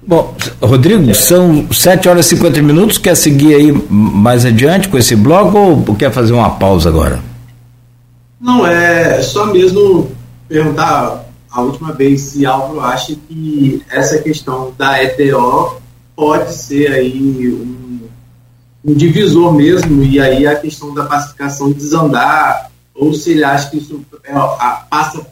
Bom, 0.05 0.35
Rodrigo, 0.61 1.15
são 1.15 1.71
7 1.71 2.09
horas 2.09 2.27
e 2.27 2.29
50 2.29 2.61
minutos. 2.61 2.97
Quer 2.97 3.15
seguir 3.15 3.55
aí 3.55 3.71
mais 3.89 4.45
adiante 4.45 4.87
com 4.87 4.97
esse 4.97 5.15
bloco 5.15 5.57
ou 5.57 5.95
quer 5.95 6.11
fazer 6.11 6.33
uma 6.33 6.57
pausa 6.57 6.89
agora? 6.89 7.23
Não, 8.39 8.67
é 8.67 9.21
só 9.23 9.47
mesmo 9.47 10.11
perguntar 10.47 11.24
a 11.55 11.61
última 11.61 11.93
vez 11.93 12.21
se 12.21 12.45
Álvaro 12.45 12.81
acha 12.81 13.15
que 13.15 13.81
essa 13.89 14.17
questão 14.19 14.73
da 14.77 15.01
ETO 15.01 15.81
pode 16.15 16.53
ser 16.53 16.91
aí 16.91 17.49
um 17.49 17.85
um 18.85 18.93
divisor 18.93 19.51
mesmo, 19.51 20.03
e 20.03 20.19
aí 20.19 20.45
a 20.45 20.55
questão 20.55 20.93
da 20.93 21.05
pacificação 21.05 21.71
desandar 21.71 22.71
ou 22.93 23.13
se 23.13 23.31
ele 23.31 23.43
acha 23.43 23.71
que 23.71 23.77
isso 23.77 24.05
é, 24.23 24.31
passa 24.89 25.25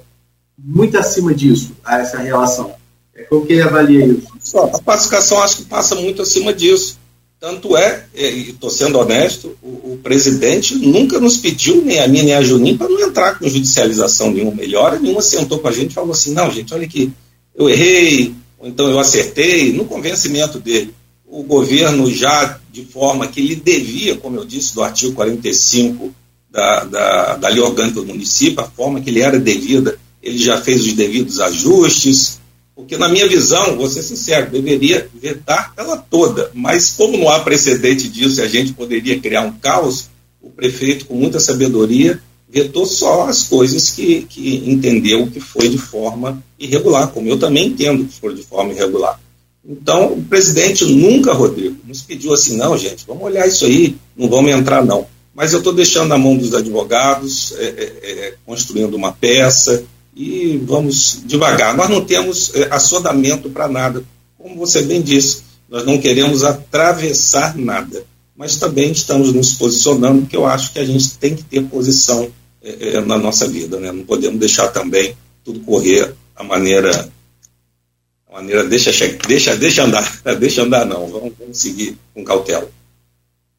muito 0.58 0.98
acima 0.98 1.34
disso, 1.34 1.72
essa 1.88 2.18
relação. 2.18 2.74
É 3.16 3.24
como 3.24 3.46
que 3.46 3.54
ele 3.54 3.62
avalia 3.62 4.06
isso? 4.08 4.58
A 4.58 4.80
pacificação 4.82 5.42
acho 5.44 5.58
que 5.58 5.66
passa 5.66 5.96
muito 5.96 6.24
acima 6.24 6.52
disso. 6.52 6.98
Tanto 7.44 7.76
é, 7.76 8.06
e 8.16 8.52
estou 8.52 8.70
sendo 8.70 8.98
honesto, 8.98 9.58
o, 9.62 9.68
o, 9.68 10.00
presidente 10.02 10.76
nunca 10.76 11.20
nos 11.20 11.36
pediu, 11.36 11.84
nem 11.84 12.00
a 12.00 12.08
mim 12.08 12.24
nem 12.24 12.34
a 12.34 12.42
Juninho, 12.42 12.78
para 12.78 12.88
não 12.88 13.02
entrar 13.02 13.38
com 13.38 13.50
judicialização 13.50 14.32
nenhuma. 14.32 14.56
melhora 14.56 14.98
nenhuma 14.98 15.22
sentou 15.22 15.60
com 15.60 15.68
a 15.68 15.72
gente 15.74 15.92
e 15.92 15.94
falou 15.94 16.12
assim: 16.12 16.32
não, 16.32 16.50
gente, 16.50 16.74
olha 16.74 16.86
aqui, 16.86 17.12
eu 17.54 17.70
errei, 17.70 18.34
ou 18.58 18.66
então 18.66 18.88
eu 18.90 18.98
acertei, 18.98 19.74
no 19.74 19.84
convencimento 19.84 20.58
dele. 20.58 20.94
O 21.28 21.44
governo 21.44 22.10
já, 22.10 22.62
de 22.72 22.86
forma 22.86 23.28
que 23.28 23.42
ele 23.42 23.58
devia, 23.58 24.16
como 24.16 24.38
eu 24.38 24.46
disse, 24.46 24.74
do 24.74 24.82
artigo 24.82 25.12
45 25.12 26.16
da, 26.50 26.86
da, 26.86 27.36
da 27.36 27.50
lei 27.50 27.60
orgânica 27.60 28.00
do 28.00 28.08
município, 28.08 28.62
a 28.62 28.70
forma 28.70 29.02
que 29.02 29.10
ele 29.10 29.20
era 29.20 29.38
devida, 29.38 30.00
ele 30.22 30.38
já 30.38 30.62
fez 30.62 30.80
os 30.86 30.94
devidos 30.94 31.42
ajustes, 31.42 32.40
porque, 32.76 32.98
na 32.98 33.08
minha 33.08 33.28
visão, 33.28 33.78
vou 33.78 33.88
ser 33.88 34.02
sincero, 34.02 34.50
deveria 34.50 35.08
vetar 35.14 35.74
ela 35.78 35.98
toda, 35.98 36.50
mas 36.54 36.92
como 36.92 37.18
não 37.18 37.30
há 37.30 37.40
precedente 37.40 38.10
disso 38.10 38.40
e 38.40 38.44
a 38.44 38.48
gente 38.48 38.74
poderia 38.74 39.20
criar 39.20 39.42
um 39.42 39.52
caos, 39.52 40.10
o 40.42 40.50
prefeito, 40.50 41.06
com 41.06 41.14
muita 41.14 41.40
sabedoria, 41.40 42.20
vetou 42.50 42.86
só 42.86 43.28
as 43.28 43.44
coisas 43.44 43.92
que, 43.92 44.24
que 44.24 44.64
entendeu 44.66 45.28
que 45.28 45.40
foi 45.40 45.70
de 45.70 45.78
forma 45.78 46.44
irregular, 46.60 47.08
como 47.08 47.28
eu 47.28 47.38
também 47.38 47.68
entendo 47.68 48.06
que 48.06 48.20
foi 48.20 48.34
de 48.34 48.44
forma 48.44 48.74
irregular. 48.74 49.20
Então, 49.66 50.14
o 50.14 50.24
presidente 50.24 50.84
nunca, 50.86 51.32
Rodrigo, 51.32 51.78
nos 51.88 52.02
pediu 52.02 52.34
assim, 52.34 52.58
não, 52.58 52.78
gente, 52.78 53.06
vamos 53.08 53.24
olhar 53.24 53.48
isso 53.48 53.66
aí, 53.66 53.96
não 54.18 54.28
vamos 54.28 54.52
entrar, 54.52 54.84
não. 54.84 55.08
Mas 55.34 55.54
eu 55.54 55.60
estou 55.60 55.74
deixando 55.74 56.10
na 56.10 56.18
mão 56.18 56.36
dos 56.36 56.54
advogados, 56.54 57.54
é, 57.58 57.66
é, 57.66 58.12
é, 58.12 58.34
construindo 58.46 58.96
uma 58.96 59.14
peça, 59.14 59.84
e 60.16 60.58
vamos 60.64 61.22
devagar. 61.26 61.76
Nós 61.76 61.90
não 61.90 62.04
temos 62.04 62.54
é, 62.56 62.68
assodamento 62.72 63.50
para 63.50 63.68
nada. 63.68 64.04
Como 64.38 64.56
você 64.56 64.82
bem 64.82 65.02
disse, 65.02 65.44
nós 65.70 65.86
não 65.86 65.98
queremos 65.98 66.44
atravessar 66.44 67.58
nada, 67.58 68.06
mas 68.36 68.58
também 68.58 68.92
estamos 68.92 69.34
nos 69.34 69.54
posicionando, 69.54 70.22
porque 70.22 70.38
eu 70.38 70.46
acho 70.46 70.72
que 70.72 70.80
a 70.80 70.86
gente 70.86 71.18
tem 71.18 71.36
que 71.36 71.44
ter 71.44 71.64
posição 71.64 72.30
é, 72.62 72.96
é, 72.96 73.02
na 73.02 73.18
nossa 73.18 73.48
vida. 73.48 73.80
Né? 73.80 73.92
Não 73.92 74.04
podemos 74.04 74.40
deixar 74.40 74.68
também 74.68 75.16
tudo 75.44 75.60
correr 75.62 76.14
a 76.36 76.44
maneira. 76.44 77.10
A 78.30 78.36
maneira 78.36 78.64
deixa, 78.64 78.92
deixa, 79.28 79.56
deixa 79.56 79.84
andar, 79.84 80.22
deixa 80.40 80.64
andar 80.64 80.86
não, 80.86 81.08
vamos, 81.08 81.34
vamos 81.40 81.58
seguir 81.58 81.98
com 82.14 82.24
cautela. 82.24 82.70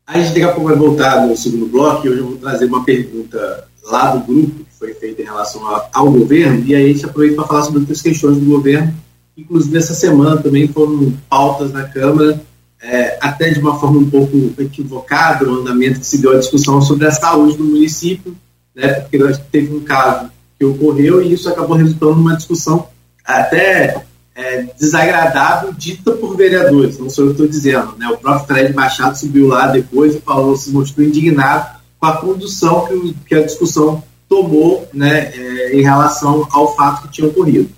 A 0.07 0.21
gente 0.21 0.29
daqui 0.29 0.43
a 0.43 0.53
pouco 0.53 0.69
vai 0.69 0.77
voltar 0.77 1.27
no 1.27 1.37
segundo 1.37 1.67
bloco 1.67 2.07
e 2.07 2.11
hoje 2.11 2.21
eu 2.21 2.27
vou 2.27 2.37
trazer 2.37 2.67
uma 2.67 2.85
pergunta 2.85 3.69
lá 3.85 4.15
do 4.15 4.27
grupo 4.27 4.64
foi 4.79 4.95
feita 4.95 5.23
em 5.23 5.25
relação 5.25 5.63
ao 5.93 6.11
governo, 6.11 6.65
e 6.67 6.75
aí 6.75 6.85
a 6.85 6.93
gente 6.93 7.05
aproveita 7.05 7.37
para 7.37 7.47
falar 7.47 7.63
sobre 7.63 7.81
outras 7.81 8.03
questões 8.03 8.39
do 8.39 8.45
governo. 8.45 8.95
Inclusive, 9.37 9.77
essa 9.77 9.95
semana 9.95 10.37
também 10.37 10.69
foram 10.69 11.13
pautas 11.29 11.73
na 11.73 11.85
Câmara, 11.85 12.41
é, 12.83 13.19
até 13.21 13.51
de 13.51 13.61
uma 13.61 13.79
forma 13.81 13.99
um 13.99 14.11
pouco 14.11 14.37
equivocada, 14.59 15.49
o 15.49 15.61
andamento 15.61 16.01
que 16.01 16.07
se 16.07 16.19
deu 16.19 16.33
a 16.33 16.39
discussão 16.39 16.83
sobre 16.83 17.07
a 17.07 17.11
saúde 17.11 17.57
do 17.57 17.65
município, 17.65 18.37
né, 18.75 18.95
porque 19.01 19.19
nós 19.19 19.39
teve 19.51 19.75
um 19.75 19.81
caso 19.81 20.31
que 20.59 20.65
ocorreu 20.65 21.23
e 21.23 21.33
isso 21.33 21.49
acabou 21.49 21.77
resultando 21.77 22.17
numa 22.17 22.37
discussão 22.37 22.89
até 23.25 24.05
é, 24.35 24.63
desagradável 24.79 25.73
dita 25.73 26.13
por 26.13 26.37
vereadores, 26.37 26.99
não 26.99 27.09
sou 27.09 27.25
eu 27.25 27.29
que 27.29 27.43
estou 27.43 27.49
dizendo. 27.49 27.97
Né? 27.97 28.09
O 28.09 28.19
próprio 28.19 28.47
Fred 28.47 28.75
Machado 28.75 29.17
subiu 29.17 29.47
lá 29.47 29.69
depois 29.69 30.15
e 30.15 30.21
falou, 30.21 30.57
se 30.57 30.71
mostrou 30.71 31.07
indignado 31.07 31.79
com 31.99 32.07
a 32.07 32.17
condução 32.17 32.87
que, 32.87 33.15
que 33.27 33.35
a 33.35 33.43
discussão 33.43 34.03
tomou 34.35 34.89
né, 34.93 35.31
é, 35.33 35.77
em 35.77 35.83
relação 35.83 36.49
ao 36.51 36.75
fato 36.75 37.03
que 37.03 37.15
tinha 37.15 37.29
ocorrido. 37.29 37.71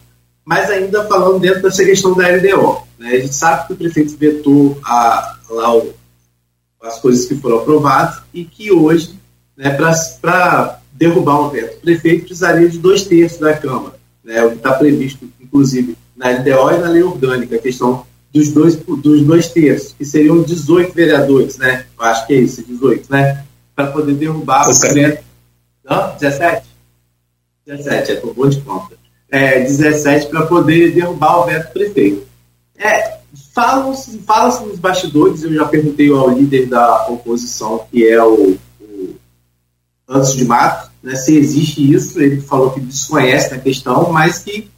Mas 0.42 0.70
ainda 0.70 1.04
falando 1.04 1.38
dentro 1.38 1.61
dessa 1.61 1.84
questão 1.84 2.14
da 2.14 2.28
LDO, 2.28 2.82
né, 2.98 3.11
a 3.11 3.20
gente 3.20 3.34
sabe 3.34 3.66
que 3.66 3.72
o 3.74 3.76
prefeito 3.76 4.16
vetou 4.16 4.78
a, 4.82 5.36
lá 5.50 5.76
o, 5.76 5.92
as 6.82 6.98
coisas 6.98 7.26
que 7.26 7.34
foram 7.34 7.59
aprovadas 7.59 8.22
e 8.32 8.44
que 8.44 8.72
hoje, 8.72 9.18
né, 9.54 9.70
para 10.22 10.80
derrubar 10.92 11.40
o 11.40 11.50
veto, 11.50 11.76
o 11.76 11.80
prefeito 11.80 12.24
precisaria 12.24 12.68
de 12.70 12.78
dois 12.78 13.04
terços 13.04 13.38
da 13.38 13.52
Câmara, 13.54 13.96
né, 14.24 14.42
o 14.44 14.52
que 14.52 14.57
está 14.57 14.72
previsto, 14.72 15.28
inclusive, 15.38 15.94
na 16.16 16.30
LDO 16.30 16.70
e 16.70 16.78
na 16.78 16.88
lei 16.88 17.02
orgânica, 17.02 17.57
a 17.57 17.61
questão 17.61 18.07
dos 18.32 18.50
dois, 18.50 18.76
dos 18.76 19.22
dois 19.22 19.48
terços, 19.48 19.92
que 19.92 20.04
seriam 20.07 20.42
18 20.42 20.94
vereadores, 20.94 21.59
né? 21.59 21.86
Eu 21.98 22.04
acho 22.04 22.26
que 22.26 22.34
é 22.34 22.38
isso, 22.38 22.62
18, 22.62 23.11
né? 23.11 23.46
para 23.76 23.88
poder 23.88 24.14
derrubar 24.14 24.66
o 24.68 24.72
veto. 24.72 25.22
Não? 25.89 26.14
17? 26.16 26.66
17, 27.66 28.12
é 28.12 28.16
por 28.16 28.34
bom 28.34 28.49
de 28.49 28.61
conta. 28.61 28.97
É, 29.30 29.61
17 29.61 30.26
para 30.28 30.47
poder 30.47 30.93
derrubar 30.93 31.41
o 31.41 31.47
veto 31.47 31.72
prefeito. 31.72 32.26
É, 32.76 33.18
falam-se 33.55 34.18
falam 34.18 34.66
nos 34.66 34.78
bastidores, 34.78 35.43
eu 35.43 35.53
já 35.53 35.64
perguntei 35.64 36.11
ao 36.11 36.30
líder 36.30 36.66
da 36.66 37.09
oposição, 37.09 37.87
que 37.91 38.07
é 38.07 38.22
o, 38.22 38.57
o 38.80 39.14
Anderson 40.09 40.37
de 40.37 40.45
Mato, 40.45 40.91
né, 41.03 41.16
se 41.16 41.37
existe 41.37 41.93
isso, 41.93 42.20
ele 42.20 42.41
falou 42.41 42.70
que 42.70 42.80
desconhece 42.80 43.55
a 43.55 43.59
questão, 43.59 44.12
mas 44.12 44.39
que 44.39 44.68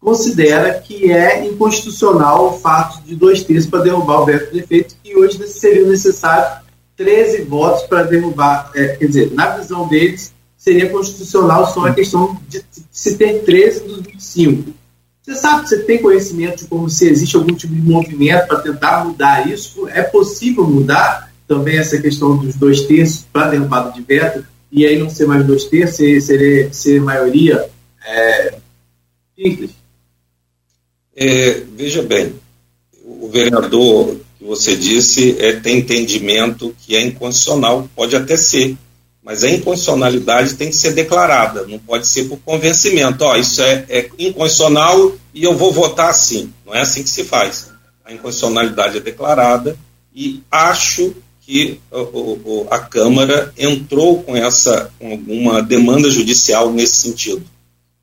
considera 0.00 0.78
que 0.80 1.10
é 1.10 1.46
inconstitucional 1.46 2.48
o 2.48 2.58
fato 2.58 3.02
de 3.02 3.14
dois 3.14 3.42
terços 3.42 3.70
para 3.70 3.82
derrubar 3.82 4.22
o 4.22 4.26
veto 4.26 4.50
prefeito, 4.50 4.96
que 5.02 5.16
hoje 5.16 5.46
seria 5.48 5.86
necessário 5.86 6.64
13 6.96 7.42
votos 7.42 7.82
para 7.84 8.02
derrubar. 8.02 8.70
É, 8.74 8.96
quer 8.96 9.06
dizer, 9.06 9.32
na 9.32 9.56
visão 9.56 9.86
deles, 9.88 10.32
seria 10.66 10.90
constitucional 10.90 11.72
só 11.72 11.86
a 11.86 11.94
questão 11.94 12.36
de, 12.48 12.60
se 12.90 13.16
ter 13.16 13.44
13 13.44 13.84
dos 13.84 14.00
25. 14.00 14.74
Você 15.22 15.34
sabe, 15.36 15.68
você 15.68 15.78
tem 15.78 16.02
conhecimento 16.02 16.64
de 16.64 16.66
como 16.66 16.90
se 16.90 17.08
existe 17.08 17.36
algum 17.36 17.54
tipo 17.54 17.72
de 17.72 17.80
movimento 17.80 18.48
para 18.48 18.60
tentar 18.60 19.04
mudar 19.04 19.48
isso? 19.48 19.88
É 19.88 20.02
possível 20.02 20.64
mudar 20.64 21.32
também 21.46 21.78
essa 21.78 22.00
questão 22.00 22.36
dos 22.36 22.56
dois 22.56 22.80
terços 22.82 23.24
para 23.32 23.50
derrubada 23.50 23.92
de 23.92 24.02
veto 24.02 24.44
e 24.72 24.84
aí 24.84 24.98
não 24.98 25.08
ser 25.08 25.26
mais 25.26 25.46
dois 25.46 25.66
terços, 25.66 25.96
ser, 25.96 26.74
ser, 26.74 27.00
maioria 27.00 27.68
é, 28.04 28.54
simples? 29.38 29.70
É, 31.14 31.62
veja 31.76 32.02
bem, 32.02 32.34
o 33.04 33.28
vereador 33.28 34.16
que 34.36 34.44
você 34.44 34.74
disse 34.74 35.36
é, 35.38 35.52
tem 35.60 35.78
entendimento 35.78 36.74
que 36.80 36.96
é 36.96 37.02
inconstitucional, 37.02 37.88
pode 37.94 38.16
até 38.16 38.36
ser, 38.36 38.76
mas 39.26 39.42
a 39.42 39.50
inconstitucionalidade 39.50 40.54
tem 40.54 40.70
que 40.70 40.76
ser 40.76 40.92
declarada, 40.92 41.66
não 41.66 41.80
pode 41.80 42.06
ser 42.06 42.28
por 42.28 42.38
convencimento. 42.38 43.24
Ó, 43.24 43.34
isso 43.34 43.60
é, 43.60 43.84
é 43.88 44.08
inconstitucional 44.20 45.16
e 45.34 45.42
eu 45.42 45.56
vou 45.56 45.72
votar 45.72 46.10
assim. 46.10 46.52
Não 46.64 46.72
é 46.72 46.82
assim 46.82 47.02
que 47.02 47.10
se 47.10 47.24
faz. 47.24 47.72
A 48.04 48.12
inconstitucionalidade 48.12 48.98
é 48.98 49.00
declarada 49.00 49.76
e 50.14 50.44
acho 50.48 51.12
que 51.40 51.80
a 52.70 52.78
Câmara 52.78 53.52
entrou 53.58 54.22
com 54.22 54.36
essa 54.36 54.92
com 54.96 55.14
uma 55.26 55.60
demanda 55.60 56.08
judicial 56.08 56.70
nesse 56.72 56.94
sentido. 56.94 57.44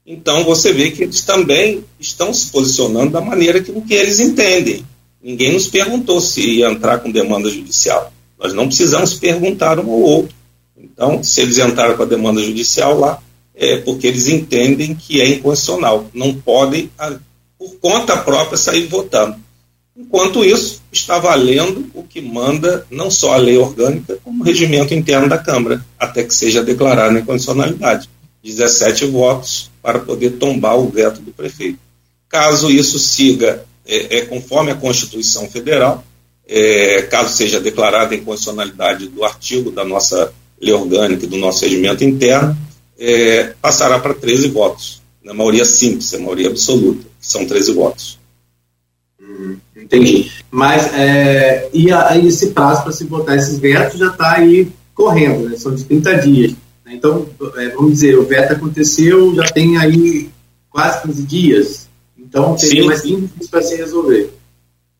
Então 0.06 0.44
você 0.44 0.74
vê 0.74 0.92
que 0.92 1.04
eles 1.04 1.22
também 1.22 1.86
estão 1.98 2.34
se 2.34 2.52
posicionando 2.52 3.12
da 3.12 3.22
maneira 3.22 3.62
que, 3.62 3.72
que 3.72 3.94
eles 3.94 4.20
entendem. 4.20 4.86
Ninguém 5.24 5.54
nos 5.54 5.70
perguntou 5.70 6.20
se 6.20 6.42
ia 6.42 6.70
entrar 6.70 7.00
com 7.00 7.10
demanda 7.10 7.50
judicial. 7.50 8.12
Nós 8.38 8.52
não 8.54 8.68
precisamos 8.68 9.14
perguntar 9.14 9.80
um 9.80 9.90
ao 9.90 10.02
outro. 10.02 10.43
Então, 10.84 11.24
se 11.24 11.42
eles 11.42 11.58
entraram 11.58 11.96
com 11.96 12.04
a 12.04 12.08
demanda 12.08 12.42
judicial 12.42 13.00
lá, 13.00 13.22
é 13.56 13.78
porque 13.78 14.08
eles 14.08 14.28
entendem 14.28 14.94
que 14.94 15.22
é 15.22 15.28
inconstitucional. 15.28 16.10
Não 16.14 16.34
podem, 16.34 16.92
por 17.58 17.76
conta 17.80 18.18
própria, 18.18 18.58
sair 18.58 18.88
votando. 18.88 19.38
Enquanto 19.96 20.44
isso, 20.44 20.82
está 20.92 21.20
valendo 21.20 21.90
o 21.94 22.04
que 22.04 22.20
manda 22.20 22.86
não 22.90 23.10
só 23.10 23.34
a 23.34 23.38
lei 23.38 23.58
orgânica, 23.58 24.18
como 24.24 24.42
o 24.42 24.46
regimento 24.46 24.94
interno 24.94 25.30
da 25.30 25.38
Câmara, 25.38 25.86
até 26.00 26.24
que 26.24 26.34
seja 26.34 26.64
declarada 26.64 27.16
a 27.16 27.22
inconstitucionalidade. 27.22 28.10
17 28.44 29.06
votos 29.06 29.72
para 29.82 30.00
poder 30.00 30.32
tombar 30.32 30.78
o 30.78 30.90
veto 30.90 31.22
do 31.22 31.32
prefeito. 31.32 31.80
Caso 32.28 32.70
isso 32.70 33.00
siga 33.00 33.64
é, 33.86 34.18
é 34.18 34.26
conforme 34.26 34.72
a 34.72 34.76
Constituição 34.76 35.50
Federal, 35.50 36.04
é, 36.48 37.04
caso 37.04 37.36
seja 37.36 37.60
declarada 37.60 38.14
a 38.14 38.18
inconstitucionalidade 38.18 39.08
do 39.08 39.24
artigo 39.24 39.72
da 39.72 39.86
nossa 39.86 40.34
lei 40.62 40.74
orgânica 40.74 41.28
do 41.28 41.38
nosso 41.38 41.64
regimento 41.64 42.04
interno, 42.04 42.58
é, 42.98 43.54
passará 43.62 44.00
para 44.00 44.14
13 44.14 44.50
votos, 44.50 45.02
na 45.24 45.34
maioria 45.34 45.66
simples, 45.66 46.14
a 46.14 46.20
maioria 46.20 46.50
absoluta, 46.50 47.04
que 47.20 47.28
são 47.28 47.46
13 47.46 47.74
votos. 47.74 48.20
Hum, 49.22 49.58
entendi. 49.76 50.32
Mas 50.52 50.94
é, 50.94 51.70
e, 51.74 51.92
a, 51.92 52.18
esse 52.18 52.48
prazo 52.52 52.84
para 52.84 52.92
se 52.92 53.06
votar 53.06 53.38
esses 53.38 53.58
vetos 53.60 54.00
já 54.00 54.08
está 54.08 54.38
aí 54.38 54.72
correndo, 54.94 55.50
né? 55.50 55.58
são 55.58 55.74
de 55.74 55.84
30 55.84 56.16
dias. 56.16 56.52
Né? 56.86 56.94
Então, 56.94 57.28
é, 57.58 57.70
vamos 57.70 57.94
dizer, 57.94 58.18
o 58.18 58.26
veto 58.26 58.54
aconteceu, 58.54 59.34
já 59.36 59.44
tem 59.44 59.78
aí 59.78 60.30
quase 60.70 61.02
15 61.04 61.24
dias, 61.24 61.90
então, 62.18 62.56
teria 62.56 62.82
sim. 62.82 62.88
mais 62.88 63.02
15 63.02 63.22
dias 63.38 63.50
para 63.50 63.62
se 63.62 63.76
resolver. 63.76 64.34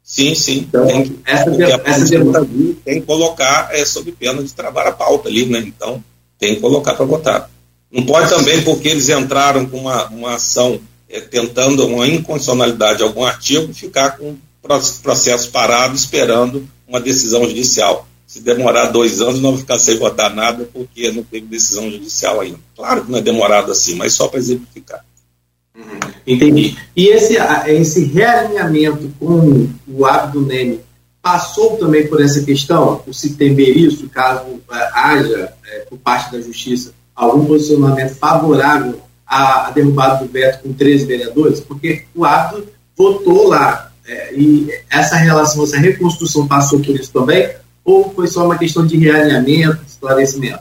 Sim, 0.04 0.36
sim. 0.36 0.66
Então, 0.68 0.86
tem 0.86 1.04
que, 1.04 1.20
essa, 1.26 1.50
de, 1.50 1.64
essa 1.64 2.06
demanda 2.06 2.48
tem 2.84 3.00
que 3.00 3.08
colocar 3.08 3.70
é, 3.72 3.86
sob 3.86 4.12
pena 4.12 4.44
de 4.44 4.54
travar 4.54 4.86
a 4.86 4.92
pauta 4.92 5.30
ali, 5.30 5.46
né? 5.46 5.60
Então, 5.60 6.04
tem 6.38 6.56
que 6.56 6.62
colocar 6.62 6.94
para 6.94 7.06
votar. 7.06 7.50
Não 7.90 8.06
pode 8.06 8.30
também, 8.30 8.62
porque 8.64 8.90
eles 8.90 9.08
entraram 9.08 9.66
com 9.66 9.78
uma, 9.78 10.08
uma 10.08 10.36
ação 10.36 10.80
é, 11.08 11.22
tentando 11.22 11.88
uma 11.88 12.06
inconstitucionalidade 12.08 12.98
de 12.98 13.04
algum 13.04 13.24
artigo, 13.24 13.74
ficar 13.74 14.18
com 14.18 14.32
o 14.32 14.38
processo 15.02 15.52
parado 15.52 15.96
esperando 15.96 16.68
uma 16.88 17.00
decisão 17.00 17.46
judicial. 17.48 18.08
Se 18.28 18.42
demorar 18.42 18.88
dois 18.88 19.22
anos, 19.22 19.40
não 19.40 19.52
vai 19.52 19.60
ficar 19.60 19.78
sem 19.78 19.98
votar 19.98 20.34
nada, 20.34 20.68
porque 20.74 21.12
não 21.12 21.24
teve 21.24 21.46
decisão 21.46 21.90
judicial 21.92 22.42
ainda. 22.42 22.60
Claro 22.76 23.06
que 23.06 23.12
não 23.12 23.20
é 23.20 23.22
demorado 23.22 23.72
assim, 23.72 23.96
mas 23.96 24.14
só 24.14 24.28
para 24.28 24.40
exemplificar. 24.40 25.06
Entendi. 26.26 26.78
E 26.96 27.08
esse, 27.08 27.36
esse 27.68 28.06
realinhamento 28.06 29.12
com 29.20 29.68
o 29.88 30.06
hábito 30.06 30.42
NEME 30.42 30.80
passou 31.22 31.78
também 31.78 32.08
por 32.08 32.22
essa 32.22 32.44
questão, 32.44 33.02
o 33.08 33.14
se 33.14 33.36
temer 33.36 33.78
isso, 33.78 34.10
caso 34.10 34.62
é, 34.72 34.90
haja, 34.94 35.54
é, 35.66 35.80
por 35.90 35.98
parte 35.98 36.32
da 36.34 36.42
Justiça, 36.42 36.94
algum 37.16 37.46
posicionamento 37.46 38.16
favorável 38.16 39.02
à, 39.26 39.68
à, 39.68 39.72
derrubada 39.72 40.24
do 40.24 40.32
veto 40.32 40.64
com 40.64 40.74
13 40.74 41.06
vereadores? 41.06 41.60
Porque 41.62 42.06
o 42.14 42.26
hábito 42.26 42.68
votou 42.96 43.48
lá. 43.48 43.92
É, 44.06 44.34
e 44.36 44.68
essa 44.90 45.16
relação, 45.16 45.64
essa 45.64 45.78
reconstrução 45.78 46.46
passou 46.46 46.82
por 46.82 46.94
isso 46.94 47.12
também? 47.12 47.50
Ou 47.86 48.14
foi 48.14 48.28
só 48.28 48.46
uma 48.46 48.58
questão 48.58 48.86
de 48.86 48.98
realinhamento, 48.98 49.80
esclarecimento? 49.88 50.60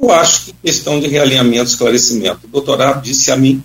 Eu 0.00 0.10
acho 0.10 0.46
que 0.46 0.52
questão 0.64 0.98
de 0.98 1.06
realinhamento, 1.06 1.70
esclarecimento. 1.70 2.40
O 2.44 2.48
doutorado 2.48 3.02
disse 3.02 3.30
a 3.30 3.36
mim 3.36 3.62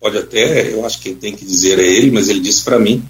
pode 0.00 0.16
até, 0.16 0.72
eu 0.72 0.84
acho 0.84 1.00
que 1.00 1.14
tem 1.14 1.36
que 1.36 1.44
dizer 1.44 1.78
é 1.78 1.86
ele, 1.86 2.10
mas 2.10 2.28
ele 2.28 2.40
disse 2.40 2.64
para 2.64 2.78
mim 2.78 3.04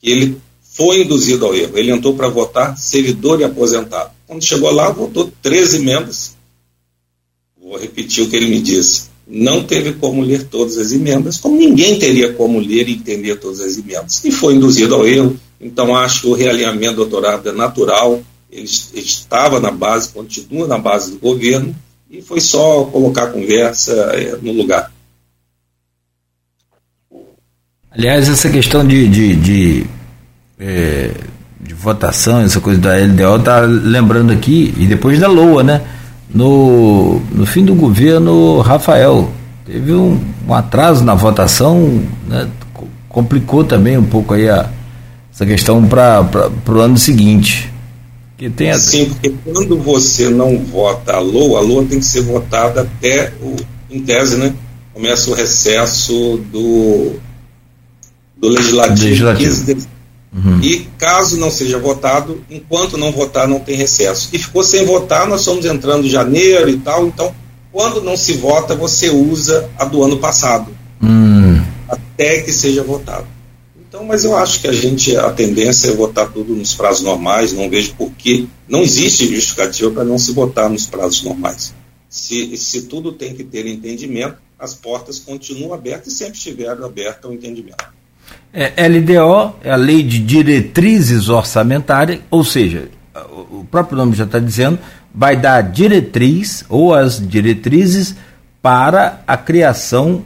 que 0.00 0.10
ele 0.10 0.36
foi 0.60 1.02
induzido 1.02 1.46
ao 1.46 1.54
erro. 1.54 1.78
Ele 1.78 1.92
entrou 1.92 2.14
para 2.14 2.28
votar 2.28 2.76
servidor 2.76 3.40
e 3.40 3.44
aposentado. 3.44 4.10
Quando 4.26 4.42
chegou 4.42 4.70
lá, 4.70 4.90
votou 4.90 5.30
13 5.42 5.76
emendas. 5.76 6.34
Vou 7.62 7.78
repetir 7.78 8.24
o 8.24 8.28
que 8.28 8.36
ele 8.36 8.46
me 8.46 8.60
disse. 8.60 9.12
Não 9.26 9.62
teve 9.62 9.92
como 9.92 10.20
ler 10.20 10.44
todas 10.44 10.76
as 10.78 10.90
emendas, 10.90 11.38
como 11.38 11.56
ninguém 11.56 11.98
teria 11.98 12.32
como 12.32 12.58
ler 12.58 12.88
e 12.88 12.94
entender 12.94 13.36
todas 13.36 13.60
as 13.60 13.76
emendas. 13.76 14.24
E 14.24 14.32
foi 14.32 14.54
induzido 14.54 14.94
ao 14.94 15.06
erro. 15.06 15.38
Então, 15.60 15.94
acho 15.94 16.22
que 16.22 16.26
o 16.26 16.32
realinhamento 16.34 16.96
do 16.96 17.06
doutorado 17.06 17.48
é 17.48 17.52
natural. 17.52 18.20
Ele 18.50 18.68
estava 18.94 19.60
na 19.60 19.70
base, 19.70 20.08
continua 20.08 20.66
na 20.66 20.76
base 20.76 21.12
do 21.12 21.18
governo, 21.18 21.74
e 22.10 22.20
foi 22.20 22.40
só 22.40 22.84
colocar 22.84 23.24
a 23.24 23.30
conversa 23.30 23.92
é, 24.14 24.36
no 24.42 24.52
lugar. 24.52 24.92
Aliás, 27.96 28.28
essa 28.28 28.48
questão 28.48 28.86
de, 28.86 29.06
de, 29.06 29.36
de, 29.36 29.86
é, 30.58 31.10
de 31.60 31.74
votação, 31.74 32.40
essa 32.40 32.58
coisa 32.58 32.80
da 32.80 32.96
LDO, 32.96 33.42
tá 33.44 33.60
lembrando 33.60 34.32
aqui, 34.32 34.72
e 34.78 34.86
depois 34.86 35.20
da 35.20 35.28
LOA, 35.28 35.62
né? 35.62 35.82
No, 36.34 37.20
no 37.30 37.44
fim 37.44 37.62
do 37.62 37.74
governo 37.74 38.60
Rafael, 38.60 39.30
teve 39.66 39.92
um, 39.92 40.18
um 40.48 40.54
atraso 40.54 41.04
na 41.04 41.14
votação, 41.14 42.02
né? 42.26 42.48
complicou 43.10 43.62
também 43.62 43.98
um 43.98 44.04
pouco 44.06 44.32
aí 44.32 44.48
a, 44.48 44.70
essa 45.30 45.44
questão 45.44 45.86
para 45.86 46.50
o 46.66 46.80
ano 46.80 46.96
seguinte. 46.96 47.70
Que 48.38 48.48
tem 48.48 48.70
a... 48.70 48.78
Sim, 48.78 49.10
porque 49.10 49.34
quando 49.44 49.76
você 49.78 50.30
não 50.30 50.58
vota 50.58 51.12
a 51.12 51.20
LOA, 51.20 51.58
a 51.58 51.62
LOA 51.62 51.84
tem 51.84 51.98
que 51.98 52.06
ser 52.06 52.22
votada 52.22 52.80
até, 52.80 53.34
o, 53.42 53.54
em 53.90 54.00
tese, 54.00 54.38
né? 54.38 54.54
Começa 54.94 55.30
o 55.30 55.34
recesso 55.34 56.40
do 56.50 57.20
do 58.42 58.48
Legislativo, 58.48 59.04
Legislativo. 59.04 59.50
15 59.50 59.74
de 59.74 59.88
uhum. 60.34 60.60
E 60.60 60.88
caso 60.98 61.38
não 61.38 61.48
seja 61.48 61.78
votado, 61.78 62.44
enquanto 62.50 62.98
não 62.98 63.12
votar, 63.12 63.46
não 63.46 63.60
tem 63.60 63.76
recesso. 63.76 64.30
E 64.32 64.38
ficou 64.38 64.64
sem 64.64 64.84
votar, 64.84 65.28
nós 65.28 65.40
estamos 65.40 65.64
entrando 65.64 66.04
em 66.04 66.10
janeiro 66.10 66.68
e 66.68 66.76
tal, 66.78 67.06
então 67.06 67.32
quando 67.70 68.02
não 68.02 68.16
se 68.16 68.34
vota, 68.34 68.74
você 68.74 69.08
usa 69.08 69.70
a 69.78 69.84
do 69.84 70.02
ano 70.02 70.18
passado. 70.18 70.72
Uhum. 71.00 71.64
Até 71.88 72.42
que 72.42 72.52
seja 72.52 72.82
votado. 72.82 73.26
Então, 73.88 74.04
mas 74.04 74.24
eu 74.24 74.36
acho 74.36 74.60
que 74.60 74.66
a 74.66 74.72
gente, 74.72 75.16
a 75.16 75.30
tendência 75.30 75.88
é 75.88 75.94
votar 75.94 76.30
tudo 76.30 76.54
nos 76.54 76.74
prazos 76.74 77.02
normais, 77.02 77.52
não 77.52 77.70
vejo 77.70 77.94
por 77.94 78.10
que. 78.10 78.48
Não 78.68 78.82
existe 78.82 79.32
justificativa 79.32 79.90
para 79.90 80.04
não 80.04 80.18
se 80.18 80.32
votar 80.32 80.68
nos 80.68 80.86
prazos 80.86 81.22
normais. 81.22 81.74
Se, 82.08 82.56
se 82.56 82.82
tudo 82.82 83.12
tem 83.12 83.34
que 83.34 83.44
ter 83.44 83.66
entendimento, 83.66 84.36
as 84.58 84.74
portas 84.74 85.18
continuam 85.18 85.72
abertas 85.72 86.12
e 86.12 86.16
sempre 86.16 86.36
estiveram 86.36 86.84
abertas 86.84 87.24
ao 87.24 87.32
entendimento. 87.32 87.84
É, 88.52 88.86
LDO 88.86 89.54
é 89.64 89.70
a 89.70 89.76
Lei 89.76 90.02
de 90.02 90.18
Diretrizes 90.18 91.30
Orçamentárias, 91.30 92.20
ou 92.30 92.44
seja, 92.44 92.88
o 93.50 93.64
próprio 93.70 93.96
nome 93.96 94.14
já 94.14 94.24
está 94.24 94.38
dizendo, 94.38 94.78
vai 95.14 95.36
dar 95.36 95.62
diretriz 95.62 96.64
ou 96.68 96.94
as 96.94 97.26
diretrizes 97.26 98.14
para 98.60 99.20
a 99.26 99.36
criação. 99.36 100.22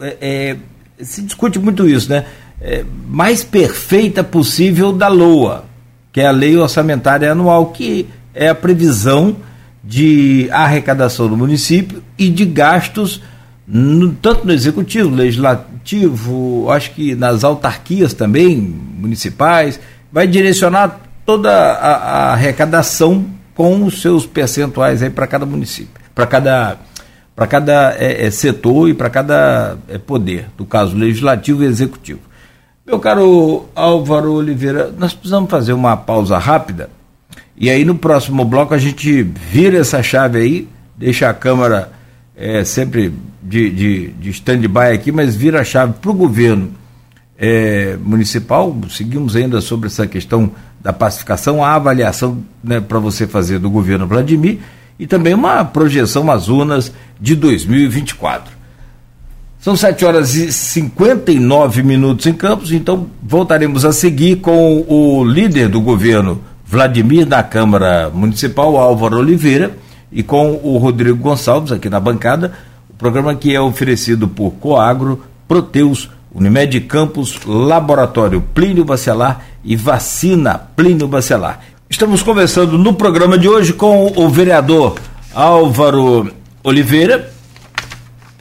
É, 0.00 0.16
é, 0.20 1.04
se 1.04 1.20
discute 1.22 1.58
muito 1.58 1.86
isso, 1.86 2.08
né? 2.08 2.24
É, 2.60 2.84
mais 3.06 3.44
perfeita 3.44 4.24
possível 4.24 4.90
da 4.90 5.08
LOA, 5.08 5.66
que 6.10 6.22
é 6.22 6.26
a 6.26 6.30
Lei 6.30 6.56
Orçamentária 6.56 7.30
Anual, 7.30 7.66
que 7.66 8.08
é 8.34 8.48
a 8.48 8.54
previsão 8.54 9.36
de 9.84 10.48
arrecadação 10.50 11.28
do 11.28 11.36
município 11.36 12.02
e 12.18 12.30
de 12.30 12.46
gastos 12.46 13.22
no, 13.66 14.12
tanto 14.12 14.46
no 14.46 14.52
executivo, 14.52 15.14
legislativo, 15.14 16.70
acho 16.70 16.92
que 16.92 17.14
nas 17.14 17.42
autarquias 17.42 18.14
também, 18.14 18.56
municipais, 18.56 19.80
vai 20.12 20.26
direcionar 20.26 21.00
toda 21.24 21.50
a, 21.50 21.96
a 21.96 22.32
arrecadação 22.32 23.26
com 23.54 23.84
os 23.84 24.00
seus 24.00 24.24
percentuais 24.24 25.02
aí 25.02 25.10
para 25.10 25.26
cada 25.26 25.44
município, 25.44 26.00
para 26.14 26.26
cada 26.26 26.76
para 27.34 27.46
cada 27.46 27.94
é, 27.98 28.26
é, 28.26 28.30
setor 28.30 28.88
e 28.88 28.94
para 28.94 29.10
cada 29.10 29.76
é, 29.90 29.98
poder, 29.98 30.46
do 30.56 30.64
caso 30.64 30.96
legislativo 30.96 31.62
e 31.62 31.66
executivo. 31.66 32.20
Meu 32.86 32.98
caro 32.98 33.66
Álvaro 33.74 34.32
Oliveira, 34.32 34.90
nós 34.96 35.12
precisamos 35.12 35.50
fazer 35.50 35.74
uma 35.74 35.98
pausa 35.98 36.38
rápida 36.38 36.88
e 37.54 37.68
aí 37.68 37.84
no 37.84 37.94
próximo 37.94 38.42
bloco 38.42 38.72
a 38.72 38.78
gente 38.78 39.22
vira 39.22 39.78
essa 39.78 40.02
chave 40.02 40.38
aí, 40.38 40.68
deixa 40.96 41.28
a 41.28 41.34
Câmara 41.34 41.92
é, 42.34 42.64
sempre 42.64 43.12
de, 43.46 43.70
de, 43.70 44.08
de 44.08 44.30
stand-by 44.30 44.92
aqui, 44.92 45.12
mas 45.12 45.36
vira 45.36 45.60
a 45.60 45.64
chave 45.64 45.94
para 46.00 46.10
o 46.10 46.14
governo 46.14 46.70
é, 47.38 47.96
municipal. 48.02 48.76
Seguimos 48.90 49.36
ainda 49.36 49.60
sobre 49.60 49.86
essa 49.86 50.06
questão 50.06 50.50
da 50.80 50.92
pacificação, 50.92 51.62
a 51.62 51.74
avaliação 51.74 52.38
né, 52.62 52.80
para 52.80 52.98
você 52.98 53.26
fazer 53.26 53.58
do 53.58 53.70
governo 53.70 54.06
Vladimir 54.06 54.58
e 54.98 55.06
também 55.06 55.34
uma 55.34 55.64
projeção 55.64 56.30
às 56.30 56.48
urnas 56.48 56.92
de 57.20 57.34
2024. 57.34 58.56
São 59.60 59.74
7 59.74 60.04
horas 60.04 60.34
e 60.34 60.52
59 60.52 61.82
minutos 61.82 62.26
em 62.26 62.32
Campos, 62.32 62.70
então 62.70 63.08
voltaremos 63.22 63.84
a 63.84 63.92
seguir 63.92 64.36
com 64.36 64.84
o 64.86 65.24
líder 65.24 65.68
do 65.68 65.80
governo, 65.80 66.40
Vladimir, 66.64 67.26
da 67.26 67.42
Câmara 67.42 68.10
Municipal, 68.10 68.76
Álvaro 68.76 69.18
Oliveira 69.18 69.76
e 70.12 70.22
com 70.22 70.60
o 70.62 70.78
Rodrigo 70.78 71.18
Gonçalves 71.18 71.72
aqui 71.72 71.88
na 71.88 71.98
bancada. 71.98 72.52
Programa 72.98 73.34
que 73.34 73.54
é 73.54 73.60
oferecido 73.60 74.26
por 74.26 74.52
Coagro, 74.52 75.22
Proteus, 75.46 76.08
Unimed 76.34 76.80
Campos, 76.82 77.40
Laboratório 77.44 78.40
Plínio 78.40 78.84
Bacelar 78.84 79.44
e 79.64 79.76
Vacina 79.76 80.58
Plínio 80.74 81.06
Bacelar. 81.06 81.60
Estamos 81.88 82.22
conversando 82.22 82.76
no 82.78 82.94
programa 82.94 83.38
de 83.38 83.48
hoje 83.48 83.72
com 83.72 84.12
o 84.16 84.28
vereador 84.28 84.96
Álvaro 85.34 86.30
Oliveira, 86.64 87.30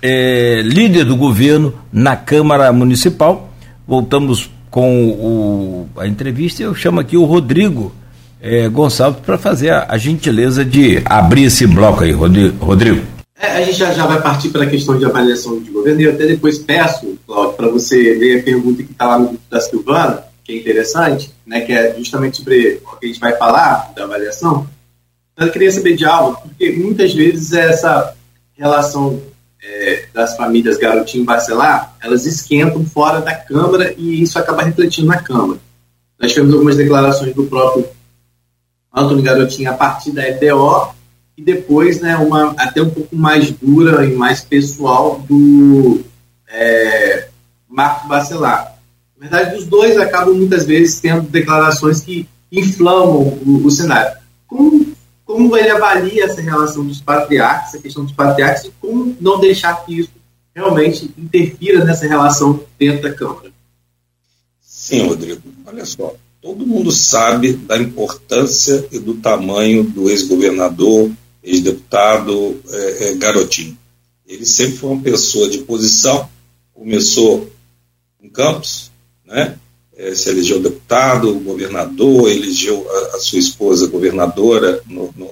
é, 0.02 0.62
líder 0.64 1.06
do 1.06 1.16
governo 1.16 1.74
na 1.92 2.16
Câmara 2.16 2.72
Municipal. 2.72 3.50
Voltamos 3.88 4.50
com 4.72 5.10
o, 5.10 5.90
a 5.98 6.08
entrevista 6.08 6.64
eu 6.64 6.74
chamo 6.76 7.00
aqui 7.00 7.16
o 7.16 7.24
Rodrigo 7.24 7.94
é, 8.42 8.68
Gonçalves 8.68 9.22
para 9.26 9.38
fazer 9.38 9.70
a, 9.70 9.86
a, 9.90 9.98
gentileza 9.98 10.66
de 10.66 11.02
abrir 11.06 11.46
esse 11.46 11.66
bloco 11.66 12.04
aí, 12.04 12.12
Rodrigo. 12.12 13.15
É, 13.38 13.48
a 13.58 13.62
gente 13.62 13.78
já, 13.78 13.92
já 13.92 14.06
vai 14.06 14.22
partir 14.22 14.50
para 14.50 14.64
a 14.64 14.70
questão 14.70 14.98
de 14.98 15.04
avaliação 15.04 15.60
de 15.60 15.70
governo 15.70 16.00
e 16.00 16.06
eu 16.06 16.14
até 16.14 16.26
depois 16.26 16.58
peço, 16.58 17.18
Cláudio, 17.28 17.54
para 17.54 17.68
você 17.68 18.16
ler 18.16 18.40
a 18.40 18.44
pergunta 18.44 18.82
que 18.82 18.92
está 18.92 19.08
lá 19.08 19.20
no 19.20 19.28
grupo 19.30 19.44
da 19.50 19.60
Silvana, 19.60 20.24
que 20.44 20.54
é 20.54 20.56
interessante, 20.58 21.34
né, 21.46 21.62
que 21.62 21.74
é 21.74 21.94
justamente 21.98 22.38
sobre 22.38 22.82
o 22.86 22.96
que 22.98 23.06
a 23.06 23.08
gente 23.10 23.20
vai 23.20 23.36
falar 23.36 23.92
da 23.94 24.06
avaliação. 24.06 24.68
Eu 25.38 25.52
queria 25.52 25.70
saber 25.70 25.96
de 25.96 26.06
algo, 26.06 26.40
porque 26.42 26.72
muitas 26.72 27.14
vezes 27.14 27.52
essa 27.52 28.16
relação 28.54 29.22
é, 29.62 30.06
das 30.14 30.38
famílias 30.38 30.78
garotinho 30.78 31.26
bacelar, 31.26 31.94
elas 32.02 32.26
esquentam 32.26 32.86
fora 32.86 33.20
da 33.20 33.36
Câmara 33.36 33.94
e 33.98 34.22
isso 34.22 34.40
acaba 34.40 34.64
refletindo 34.64 35.08
na 35.08 35.22
Câmara. 35.22 35.60
Nós 36.18 36.32
tivemos 36.32 36.54
algumas 36.54 36.78
declarações 36.78 37.36
do 37.36 37.46
próprio 37.46 37.86
Antônio 38.94 39.24
Garotinho 39.24 39.70
a 39.70 39.74
partir 39.74 40.12
da 40.12 40.26
EDO 40.26 40.96
e 41.38 41.42
depois 41.42 42.00
né, 42.02 42.16
uma 42.18 42.52
até 42.58 42.82
um 42.82 42.90
pouco 42.90 43.16
mais 43.16 43.52
dura 43.52 44.06
e 44.06 44.16
mais 44.16 44.42
pessoal 44.42 45.20
do 45.28 46.02
é, 46.48 47.28
Marco 47.68 48.08
Bacelar. 48.08 48.78
Na 49.18 49.28
verdade, 49.28 49.58
os 49.58 49.66
dois 49.66 49.98
acabam 49.98 50.34
muitas 50.34 50.66
vezes 50.66 51.00
tendo 51.00 51.24
declarações 51.24 52.02
que 52.02 52.28
inflamam 52.52 53.40
o, 53.46 53.66
o 53.66 53.72
cenário. 53.72 54.18
Como, 54.48 54.94
como 55.26 55.58
ele 55.58 55.70
avalia 55.70 56.26
essa 56.26 56.42
relação 56.42 56.86
dos 56.86 57.02
patriarcas, 57.02 57.70
essa 57.70 57.80
questão 57.80 58.04
dos 58.04 58.14
patriarcas, 58.14 58.66
e 58.66 58.74
como 58.80 59.16
não 59.20 59.40
deixar 59.40 59.86
que 59.86 60.00
isso 60.00 60.12
realmente 60.54 61.14
interfira 61.18 61.84
nessa 61.84 62.08
relação 62.08 62.64
dentro 62.80 63.04
da 63.04 63.14
Câmara. 63.14 63.52
Sim, 64.62 65.08
Rodrigo. 65.08 65.42
Olha 65.66 65.86
só, 65.86 66.14
todo 66.42 66.66
mundo 66.66 66.92
sabe 66.92 67.54
da 67.54 67.78
importância 67.78 68.88
e 68.92 69.00
do 69.00 69.16
tamanho 69.16 69.84
do 69.84 70.10
ex-governador, 70.10 71.12
ex-deputado 71.46 72.60
é, 72.70 73.10
é, 73.10 73.16
Garotinho. 73.16 73.78
Ele 74.28 74.46
sempre 74.46 74.78
foi 74.78 74.90
uma 74.90 75.02
pessoa 75.02 75.48
de 75.48 75.60
posição, 75.60 76.28
começou 76.74 77.50
em 78.22 78.30
Campos, 78.30 78.92
né? 79.24 79.58
É, 79.98 80.14
se 80.14 80.30
elegeu 80.30 80.60
deputado, 80.60 81.34
governador, 81.36 82.30
elegeu 82.30 82.86
a, 82.90 83.16
a 83.16 83.20
sua 83.20 83.40
esposa 83.40 83.88
governadora, 83.88 84.82
no, 84.88 85.14
no, 85.16 85.30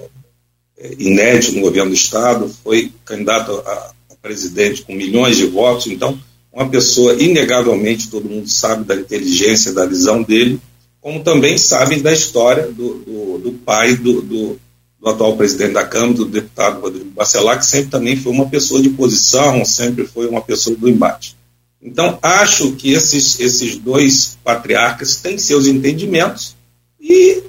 é, 0.78 0.94
inédito 0.98 1.56
no 1.56 1.60
governo 1.60 1.90
do 1.90 1.96
Estado, 1.96 2.48
foi 2.62 2.90
candidato 3.04 3.52
a, 3.52 3.92
a 4.10 4.14
presidente 4.22 4.82
com 4.82 4.94
milhões 4.94 5.36
de 5.36 5.46
votos, 5.46 5.88
então 5.88 6.18
uma 6.54 6.68
pessoa, 6.68 7.14
inegavelmente, 7.20 8.08
todo 8.08 8.30
mundo 8.30 8.48
sabe 8.48 8.84
da 8.84 8.94
inteligência, 8.94 9.72
da 9.72 9.84
visão 9.84 10.22
dele, 10.22 10.60
como 11.00 11.22
também 11.22 11.58
sabem 11.58 12.00
da 12.00 12.12
história 12.12 12.68
do, 12.68 12.94
do, 13.00 13.38
do 13.38 13.52
pai 13.52 13.96
do, 13.96 14.22
do, 14.22 14.60
do, 15.04 15.10
atual 15.10 15.36
presidente 15.36 15.74
da 15.74 15.84
Câmara, 15.84 16.14
do 16.14 16.24
deputado 16.24 16.80
Rodrigo 16.80 17.10
Bacelar, 17.10 17.58
que 17.58 17.66
sempre 17.66 17.90
também 17.90 18.16
foi 18.16 18.32
uma 18.32 18.48
pessoa 18.48 18.80
de 18.80 18.88
posição, 18.90 19.64
sempre 19.64 20.06
foi 20.06 20.26
uma 20.26 20.40
pessoa 20.40 20.74
do 20.74 20.88
embate. 20.88 21.36
Então, 21.82 22.18
acho 22.22 22.72
que 22.72 22.92
esses, 22.92 23.38
esses 23.38 23.76
dois 23.76 24.38
patriarcas 24.42 25.16
têm 25.16 25.36
seus 25.36 25.66
entendimentos 25.66 26.56
e 26.98 27.42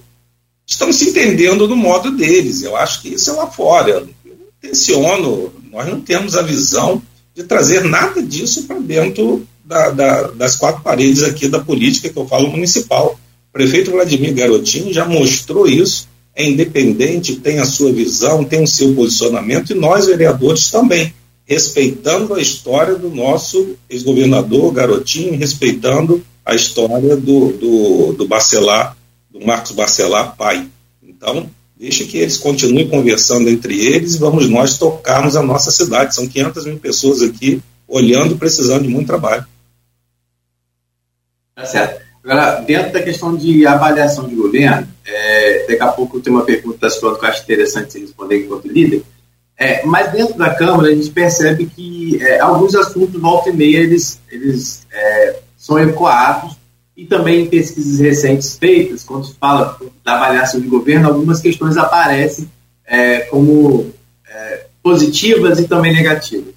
estão 0.68 0.92
se 0.92 1.10
entendendo 1.10 1.68
no 1.68 1.76
modo 1.78 2.12
deles. 2.12 2.62
Eu 2.62 2.76
acho 2.76 3.02
que 3.02 3.14
isso 3.14 3.30
é 3.30 3.34
lá 3.34 3.48
fora. 3.48 3.92
Eu 3.92 4.10
tenciono, 4.60 5.54
nós 5.72 5.88
não 5.88 6.02
temos 6.02 6.36
a 6.36 6.42
visão 6.42 7.02
de 7.34 7.44
trazer 7.44 7.86
nada 7.86 8.22
disso 8.22 8.64
para 8.64 8.80
dentro 8.80 9.48
da, 9.64 9.90
da, 9.90 10.22
das 10.32 10.58
quatro 10.58 10.82
paredes 10.82 11.24
aqui 11.24 11.48
da 11.48 11.60
política 11.60 12.10
que 12.10 12.18
eu 12.18 12.28
falo 12.28 12.50
municipal. 12.50 13.18
O 13.50 13.54
prefeito 13.54 13.92
Vladimir 13.92 14.34
Garotinho 14.34 14.94
já 14.94 15.06
mostrou 15.06 15.66
isso, 15.66 16.10
é 16.36 16.46
independente, 16.46 17.38
tem 17.38 17.60
a 17.60 17.66
sua 17.66 17.92
visão, 17.92 18.44
tem 18.44 18.64
o 18.64 18.68
seu 18.68 18.94
posicionamento, 18.94 19.72
e 19.72 19.76
nós, 19.76 20.06
vereadores, 20.06 20.70
também, 20.70 21.14
respeitando 21.46 22.34
a 22.34 22.42
história 22.42 22.96
do 22.96 23.10
nosso 23.10 23.76
ex-governador 23.90 24.74
Garotinho, 24.74 25.38
respeitando 25.38 26.24
a 26.46 26.54
história 26.54 27.16
do, 27.16 27.52
do, 27.54 28.14
do 28.14 28.28
Bacelar, 28.28 28.98
do 29.32 29.46
Marcos 29.46 29.72
Bacelar, 29.72 30.36
pai. 30.36 30.68
Então, 31.02 31.50
Deixa 31.78 32.06
que 32.06 32.18
eles 32.18 32.38
continuem 32.38 32.88
conversando 32.88 33.50
entre 33.50 33.78
eles 33.86 34.16
e 34.16 34.18
vamos 34.18 34.50
nós 34.50 34.78
tocarmos 34.78 35.36
a 35.36 35.44
nossa 35.44 35.72
cidade. 35.72 36.16
São 36.16 36.26
500 36.26 36.66
mil 36.66 36.80
pessoas 36.80 37.22
aqui 37.22 37.62
olhando, 37.86 38.38
precisando 38.38 38.84
de 38.84 38.88
muito 38.88 39.08
trabalho. 39.08 39.46
Tá 41.54 41.66
certo. 41.66 42.02
Agora, 42.24 42.62
dentro 42.62 42.94
da 42.94 43.04
questão 43.04 43.36
de 43.36 43.68
avaliação 43.68 44.28
de 44.28 44.36
governo, 44.56 44.88
é, 45.06 45.66
daqui 45.68 45.82
a 45.82 45.88
pouco 45.88 46.20
tenho 46.20 46.36
uma 46.36 46.46
pergunta 46.46 46.78
da 46.80 46.90
que 46.90 47.26
eu 47.26 47.30
acho 47.30 47.44
interessante 47.44 47.92
você 47.92 48.00
responder 48.00 48.44
enquanto 48.44 48.68
líder. 48.68 49.04
É, 49.58 49.86
mas 49.86 50.12
dentro 50.12 50.38
da 50.38 50.54
Câmara 50.54 50.90
a 50.90 50.96
gente 50.96 51.10
percebe 51.10 51.66
que 51.66 52.22
é, 52.22 52.40
alguns 52.40 52.76
assuntos, 52.76 53.20
volta 53.20 53.50
e 53.50 53.54
meia, 53.54 53.78
eles, 53.78 54.20
eles 54.30 54.86
é, 54.92 55.40
são 55.58 55.80
ecoados 55.80 56.58
e 56.96 57.06
também 57.06 57.44
em 57.44 57.48
pesquisas 57.48 58.00
recentes 58.00 58.58
feitas, 58.58 59.04
quando 59.04 59.26
se 59.26 59.36
fala 59.36 59.78
da 60.04 60.16
avaliação 60.16 60.60
de 60.60 60.68
governo, 60.68 61.08
algumas 61.08 61.42
questões 61.42 61.78
aparecem 61.78 62.50
é, 62.86 63.20
como 63.22 63.92
é, 64.28 64.66
positivas 64.84 65.60
e 65.60 65.68
também 65.68 65.94
negativas. 65.94 66.54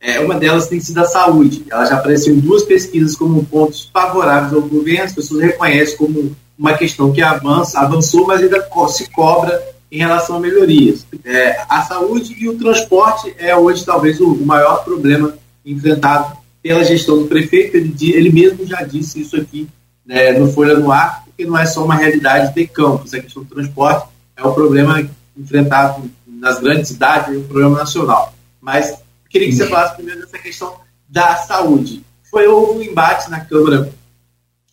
É, 0.00 0.20
uma 0.20 0.34
delas 0.34 0.68
tem 0.68 0.80
sido 0.80 0.98
a 0.98 1.04
saúde. 1.04 1.64
Ela 1.70 1.84
já 1.86 1.96
apareceu 1.96 2.34
em 2.34 2.38
duas 2.38 2.62
pesquisas 2.62 3.16
como 3.16 3.44
pontos 3.44 3.90
favoráveis 3.92 4.52
ao 4.52 4.62
governo, 4.62 5.04
as 5.04 5.14
pessoas 5.14 5.42
reconhecem 5.42 5.96
como 5.96 6.36
uma 6.58 6.74
questão 6.74 7.12
que 7.12 7.22
avança, 7.22 7.80
avançou, 7.80 8.26
mas 8.26 8.42
ainda 8.42 8.66
se 8.88 9.10
cobra 9.10 9.62
em 9.90 9.98
relação 9.98 10.36
a 10.36 10.40
melhorias. 10.40 11.06
É, 11.24 11.64
a 11.68 11.82
saúde 11.82 12.34
e 12.38 12.48
o 12.48 12.58
transporte 12.58 13.34
é 13.38 13.54
hoje 13.54 13.84
talvez 13.84 14.20
o, 14.20 14.34
maior 14.36 14.84
problema 14.84 15.36
enfrentado 15.64 16.36
pela 16.62 16.84
gestão 16.84 17.18
do 17.18 17.26
prefeito. 17.26 17.76
Ele, 17.76 17.94
ele 18.12 18.30
mesmo 18.30 18.66
já 18.66 18.82
disse 18.82 19.20
isso 19.20 19.36
aqui 19.36 19.68
né, 20.04 20.32
no 20.32 20.50
Folha 20.52 20.78
no 20.78 20.90
Ar, 20.90 21.24
porque 21.24 21.44
não 21.44 21.58
é 21.58 21.66
só 21.66 21.84
uma 21.84 21.96
realidade 21.96 22.54
de 22.54 22.66
campos, 22.66 23.12
a 23.12 23.20
questão 23.20 23.42
do 23.42 23.54
transporte 23.54 24.08
é 24.36 24.44
um 24.44 24.52
problema 24.52 25.08
enfrentado 25.36 26.10
nas 26.26 26.60
grandes 26.60 26.88
cidades, 26.88 27.34
é 27.34 27.38
um 27.38 27.44
problema 27.44 27.78
nacional. 27.78 28.34
Mas 28.60 28.96
queria 29.28 29.48
que 29.48 29.54
você 29.54 29.66
falasse 29.66 29.96
primeiro 29.96 30.20
dessa 30.20 30.38
questão 30.38 30.76
da 31.08 31.36
saúde. 31.36 32.02
Foi 32.30 32.48
um 32.48 32.82
embate 32.82 33.30
na 33.30 33.40
Câmara 33.40 33.90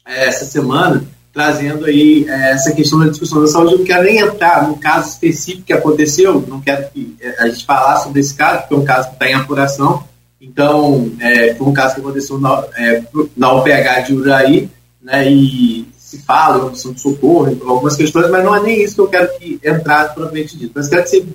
é, 0.06 0.28
essa 0.28 0.46
semana, 0.46 1.06
trazendo 1.34 1.86
aí 1.86 2.26
é, 2.30 2.52
essa 2.52 2.72
questão 2.72 3.00
da 3.00 3.08
discussão 3.08 3.42
da 3.42 3.48
saúde. 3.48 3.74
Eu 3.74 3.80
não 3.80 3.86
quero 3.86 4.04
nem 4.04 4.20
entrar 4.20 4.68
no 4.68 4.78
caso 4.78 5.10
específico 5.10 5.66
que 5.66 5.74
aconteceu, 5.74 6.46
não 6.48 6.62
quero 6.62 6.88
que 6.92 7.18
é, 7.20 7.44
a 7.44 7.50
gente 7.50 7.66
falasse 7.66 8.04
sobre 8.04 8.22
esse 8.22 8.36
caso, 8.36 8.60
porque 8.60 8.76
é 8.76 8.78
um 8.78 8.86
caso 8.86 9.10
que 9.10 9.16
está 9.16 9.28
em 9.28 9.34
apuração. 9.34 10.04
Então, 10.40 11.12
é, 11.20 11.56
foi 11.56 11.68
um 11.68 11.74
caso 11.74 11.96
que 11.96 12.02
aconteceu 12.02 12.40
na, 12.40 12.64
é, 12.78 13.04
na 13.36 13.54
UPH 13.54 14.06
de 14.06 14.14
Uraí, 14.14 14.70
né, 15.02 15.30
e 15.30 15.88
se 15.98 16.20
fala 16.20 16.60
em 16.60 16.68
opção 16.68 16.94
de 16.94 17.02
socorro, 17.02 17.58
algumas 17.66 17.96
questões, 17.96 18.30
mas 18.30 18.44
não 18.44 18.56
é 18.56 18.62
nem 18.62 18.84
isso 18.84 18.94
que 18.94 19.02
eu 19.02 19.08
quero 19.08 19.40
que 19.40 19.60
entrar 19.64 20.14
propriamente 20.14 20.56
dito. 20.56 20.74
Mas 20.76 20.88
quero 20.88 21.04
que 21.04 21.10
você 21.10 21.26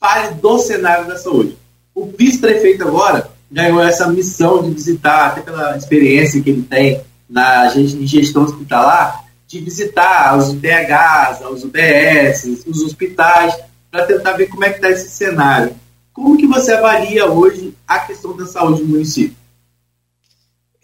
fale 0.00 0.34
do 0.36 0.58
cenário 0.58 1.06
da 1.06 1.18
saúde. 1.18 1.58
O 1.94 2.06
vice-prefeito 2.06 2.82
agora 2.84 3.28
ganhou 3.50 3.82
essa 3.82 4.08
missão 4.08 4.62
de 4.62 4.70
visitar, 4.70 5.26
até 5.26 5.42
pela 5.42 5.76
experiência 5.76 6.40
que 6.40 6.50
ele 6.50 6.62
tem 6.62 7.02
na 7.30 7.68
gestão 7.68 8.42
hospitalar, 8.42 9.24
de 9.46 9.60
visitar 9.60 10.36
os 10.36 10.50
IDHs, 10.50 11.40
os 11.50 11.64
UBS, 11.64 12.64
os 12.66 12.82
hospitais, 12.82 13.54
para 13.90 14.06
tentar 14.06 14.32
ver 14.32 14.48
como 14.48 14.64
é 14.64 14.70
que 14.70 14.76
está 14.76 14.90
esse 14.90 15.08
cenário. 15.08 15.74
Como 16.12 16.36
que 16.36 16.46
você 16.46 16.72
avalia 16.72 17.26
hoje 17.26 17.72
a 17.86 18.00
questão 18.00 18.36
da 18.36 18.46
saúde 18.46 18.82
no 18.82 18.88
município? 18.88 19.36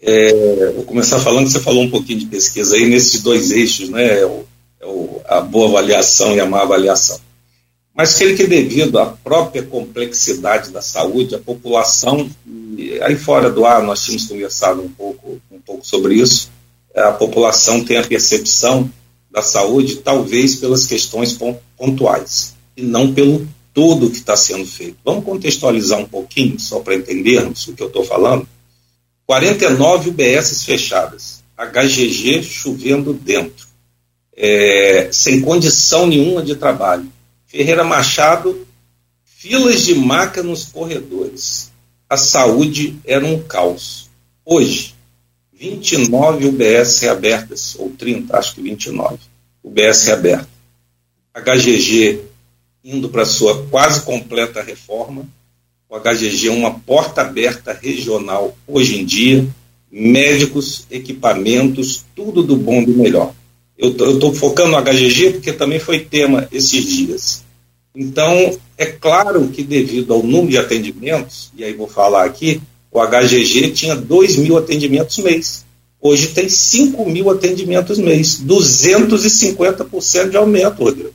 É, 0.01 0.71
vou 0.73 0.83
começar 0.83 1.19
falando, 1.19 1.49
você 1.49 1.59
falou 1.59 1.83
um 1.83 1.89
pouquinho 1.89 2.19
de 2.19 2.25
pesquisa 2.27 2.75
aí 2.75 2.87
nesses 2.87 3.21
dois 3.21 3.51
eixos, 3.51 3.89
né? 3.89 4.21
É 4.21 4.25
é 4.79 4.85
o, 4.85 5.21
a 5.25 5.41
boa 5.41 5.69
avaliação 5.69 6.35
e 6.35 6.39
a 6.39 6.45
má 6.45 6.61
avaliação. 6.61 7.19
Mas 7.97 8.13
creio 8.13 8.37
que 8.37 8.45
devido 8.45 8.99
à 8.99 9.07
própria 9.07 9.63
complexidade 9.63 10.69
da 10.69 10.83
saúde, 10.83 11.33
a 11.33 11.39
população, 11.39 12.29
aí 13.01 13.15
fora 13.15 13.49
do 13.49 13.65
ar 13.65 13.81
nós 13.81 14.03
tínhamos 14.03 14.27
conversado 14.27 14.83
um 14.83 14.89
pouco, 14.89 15.41
um 15.51 15.59
pouco 15.59 15.83
sobre 15.83 16.13
isso, 16.13 16.51
a 16.93 17.11
população 17.11 17.83
tem 17.83 17.97
a 17.97 18.05
percepção 18.05 18.87
da 19.31 19.41
saúde 19.41 19.95
talvez 19.95 20.57
pelas 20.57 20.85
questões 20.85 21.35
pontuais 21.75 22.53
e 22.75 22.83
não 22.83 23.11
pelo 23.15 23.47
todo 23.73 24.11
que 24.11 24.17
está 24.17 24.37
sendo 24.37 24.67
feito. 24.67 24.97
Vamos 25.03 25.25
contextualizar 25.25 25.99
um 25.99 26.05
pouquinho, 26.05 26.59
só 26.59 26.79
para 26.79 26.93
entendermos 26.93 27.67
o 27.67 27.73
que 27.73 27.81
eu 27.81 27.87
estou 27.87 28.03
falando? 28.03 28.47
49 29.25 30.11
UBSs 30.11 30.63
fechadas, 30.63 31.43
HGG 31.57 32.43
chovendo 32.43 33.11
dentro, 33.11 33.65
é, 34.35 35.09
sem 35.11 35.41
condição 35.41 36.05
nenhuma 36.05 36.43
de 36.43 36.55
trabalho. 36.55 37.16
Ferreira 37.47 37.83
Machado, 37.83 38.67
filas 39.23 39.85
de 39.85 39.95
maca 39.95 40.43
nos 40.43 40.65
corredores. 40.65 41.71
A 42.09 42.17
saúde 42.17 42.99
era 43.05 43.25
um 43.25 43.41
caos. 43.41 44.09
Hoje, 44.45 44.93
29 45.53 46.47
UBS 46.47 46.99
reabertas, 46.99 47.75
ou 47.79 47.89
30, 47.89 48.37
acho 48.37 48.55
que 48.55 48.61
29 48.61 49.17
UBS 49.63 50.05
reabertas. 50.05 50.47
HGG 51.33 52.21
indo 52.83 53.09
para 53.09 53.25
sua 53.25 53.65
quase 53.67 54.01
completa 54.03 54.61
reforma, 54.61 55.25
o 55.89 55.97
HGG 55.97 56.47
é 56.47 56.51
uma 56.51 56.79
porta 56.79 57.21
aberta 57.21 57.73
regional 57.73 58.57
hoje 58.67 58.99
em 58.99 59.05
dia, 59.05 59.47
médicos, 59.91 60.85
equipamentos, 60.91 62.05
tudo 62.15 62.43
do 62.43 62.55
bom 62.55 62.81
e 62.81 62.85
do 62.85 62.93
melhor. 62.93 63.33
Eu 63.77 63.89
estou 63.89 64.33
focando 64.33 64.71
no 64.71 64.81
HGG 64.81 65.33
porque 65.33 65.53
também 65.53 65.79
foi 65.79 65.99
tema 65.99 66.47
esses 66.51 66.83
dias. 66.83 67.43
Então, 67.95 68.57
é 68.77 68.85
claro 68.85 69.47
que 69.49 69.63
devido 69.63 70.13
ao 70.13 70.23
número 70.23 70.49
de 70.49 70.57
atendimentos, 70.57 71.51
e 71.55 71.63
aí 71.63 71.73
vou 71.73 71.87
falar 71.87 72.25
aqui, 72.25 72.61
o 72.91 72.99
HGG 72.99 73.71
tinha 73.71 73.95
2 73.95 74.37
mil 74.37 74.57
atendimentos 74.57 75.17
mês. 75.19 75.65
Hoje 75.99 76.27
tem 76.27 76.47
5 76.47 77.05
mil 77.09 77.29
atendimentos 77.29 77.97
mês. 77.97 78.41
250% 78.43 80.29
de 80.29 80.37
aumento, 80.37 80.83
Rodrigo, 80.83 81.13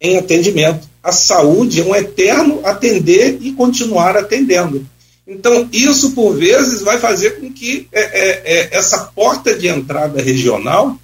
em 0.00 0.16
atendimento 0.18 0.88
a 1.06 1.12
saúde 1.12 1.80
é 1.80 1.84
um 1.84 1.94
eterno 1.94 2.60
atender 2.64 3.38
e 3.40 3.52
continuar 3.52 4.16
atendendo. 4.16 4.84
Então, 5.24 5.68
isso, 5.72 6.10
por 6.10 6.36
vezes, 6.36 6.82
vai 6.82 6.98
fazer 6.98 7.38
com 7.38 7.52
que 7.52 7.86
é, 7.92 8.00
é, 8.00 8.42
é, 8.44 8.76
essa 8.76 8.98
porta 9.14 9.56
de 9.56 9.68
entrada 9.68 10.20
regional 10.20 10.98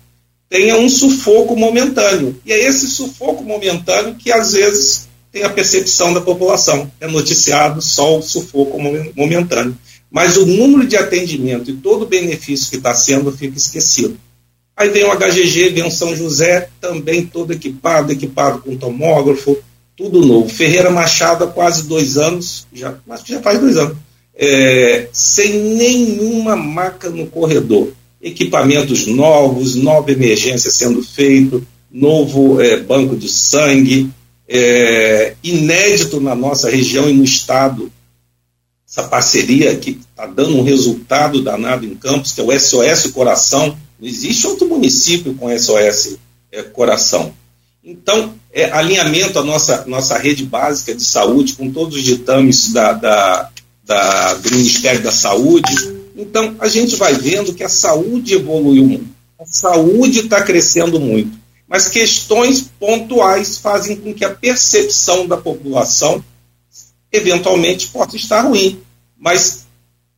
tenha 0.52 0.76
um 0.76 0.86
sufoco 0.86 1.56
momentâneo. 1.56 2.38
E 2.44 2.52
é 2.52 2.62
esse 2.62 2.86
sufoco 2.86 3.42
momentâneo 3.42 4.16
que 4.16 4.30
às 4.30 4.52
vezes 4.52 5.08
tem 5.32 5.44
a 5.44 5.48
percepção 5.48 6.12
da 6.12 6.20
população. 6.20 6.92
É 7.00 7.06
noticiado 7.06 7.80
só 7.80 8.18
o 8.18 8.22
sufoco 8.22 8.78
momentâneo. 9.16 9.74
Mas 10.10 10.36
o 10.36 10.44
número 10.44 10.86
de 10.86 10.94
atendimento 10.94 11.70
e 11.70 11.76
todo 11.76 12.02
o 12.02 12.06
benefício 12.06 12.68
que 12.68 12.76
está 12.76 12.94
sendo 12.94 13.32
fica 13.32 13.56
esquecido. 13.56 14.18
Aí 14.76 14.90
vem 14.90 15.04
o 15.04 15.16
HGG, 15.16 15.70
vem 15.70 15.86
o 15.86 15.90
São 15.90 16.14
José, 16.14 16.68
também 16.78 17.24
todo 17.24 17.54
equipado, 17.54 18.12
equipado 18.12 18.58
com 18.58 18.76
tomógrafo, 18.76 19.56
tudo 19.96 20.20
novo. 20.20 20.50
Ferreira 20.50 20.90
Machado 20.90 21.44
há 21.44 21.46
quase 21.46 21.84
dois 21.84 22.18
anos, 22.18 22.66
já, 22.70 22.94
já 23.24 23.40
faz 23.40 23.58
dois 23.58 23.78
anos, 23.78 23.96
é, 24.34 25.08
sem 25.12 25.58
nenhuma 25.76 26.56
maca 26.56 27.08
no 27.08 27.26
corredor. 27.26 27.94
Equipamentos 28.22 29.06
novos, 29.06 29.74
nova 29.74 30.12
emergência 30.12 30.70
sendo 30.70 31.02
feito, 31.02 31.66
novo 31.90 32.60
é, 32.60 32.78
banco 32.78 33.16
de 33.16 33.28
sangue, 33.28 34.08
é, 34.48 35.34
inédito 35.42 36.20
na 36.20 36.34
nossa 36.34 36.70
região 36.70 37.08
e 37.08 37.12
no 37.12 37.24
estado, 37.24 37.90
essa 38.88 39.04
parceria 39.04 39.74
que 39.76 39.98
está 40.10 40.26
dando 40.26 40.58
um 40.58 40.62
resultado 40.62 41.42
danado 41.42 41.86
em 41.86 41.94
Campos, 41.94 42.32
que 42.32 42.40
é 42.42 42.44
o 42.44 42.60
SOS 42.60 43.10
Coração. 43.12 43.76
Não 43.98 44.06
existe 44.06 44.46
outro 44.46 44.68
município 44.68 45.34
com 45.34 45.48
SOS 45.58 46.18
é, 46.50 46.62
Coração. 46.62 47.32
Então, 47.82 48.34
é, 48.52 48.70
alinhamento 48.70 49.38
à 49.38 49.42
nossa, 49.42 49.84
nossa 49.86 50.18
rede 50.18 50.44
básica 50.44 50.94
de 50.94 51.02
saúde, 51.02 51.54
com 51.54 51.70
todos 51.70 51.96
os 51.96 52.04
ditames 52.04 52.70
da, 52.72 52.92
da, 52.92 53.50
da, 53.82 54.34
do 54.34 54.50
Ministério 54.50 55.02
da 55.02 55.10
Saúde. 55.10 55.72
Então, 56.22 56.54
a 56.60 56.68
gente 56.68 56.96
vai 56.96 57.14
vendo 57.14 57.52
que 57.52 57.64
a 57.64 57.68
saúde 57.68 58.34
evoluiu 58.34 58.84
muito. 58.84 59.08
A 59.38 59.44
saúde 59.44 60.20
está 60.20 60.40
crescendo 60.42 61.00
muito. 61.00 61.36
Mas 61.68 61.88
questões 61.88 62.70
pontuais 62.78 63.58
fazem 63.58 63.96
com 63.96 64.14
que 64.14 64.24
a 64.24 64.30
percepção 64.30 65.26
da 65.26 65.36
população 65.36 66.22
eventualmente 67.10 67.88
possa 67.88 68.16
estar 68.16 68.42
ruim. 68.42 68.80
Mas 69.18 69.64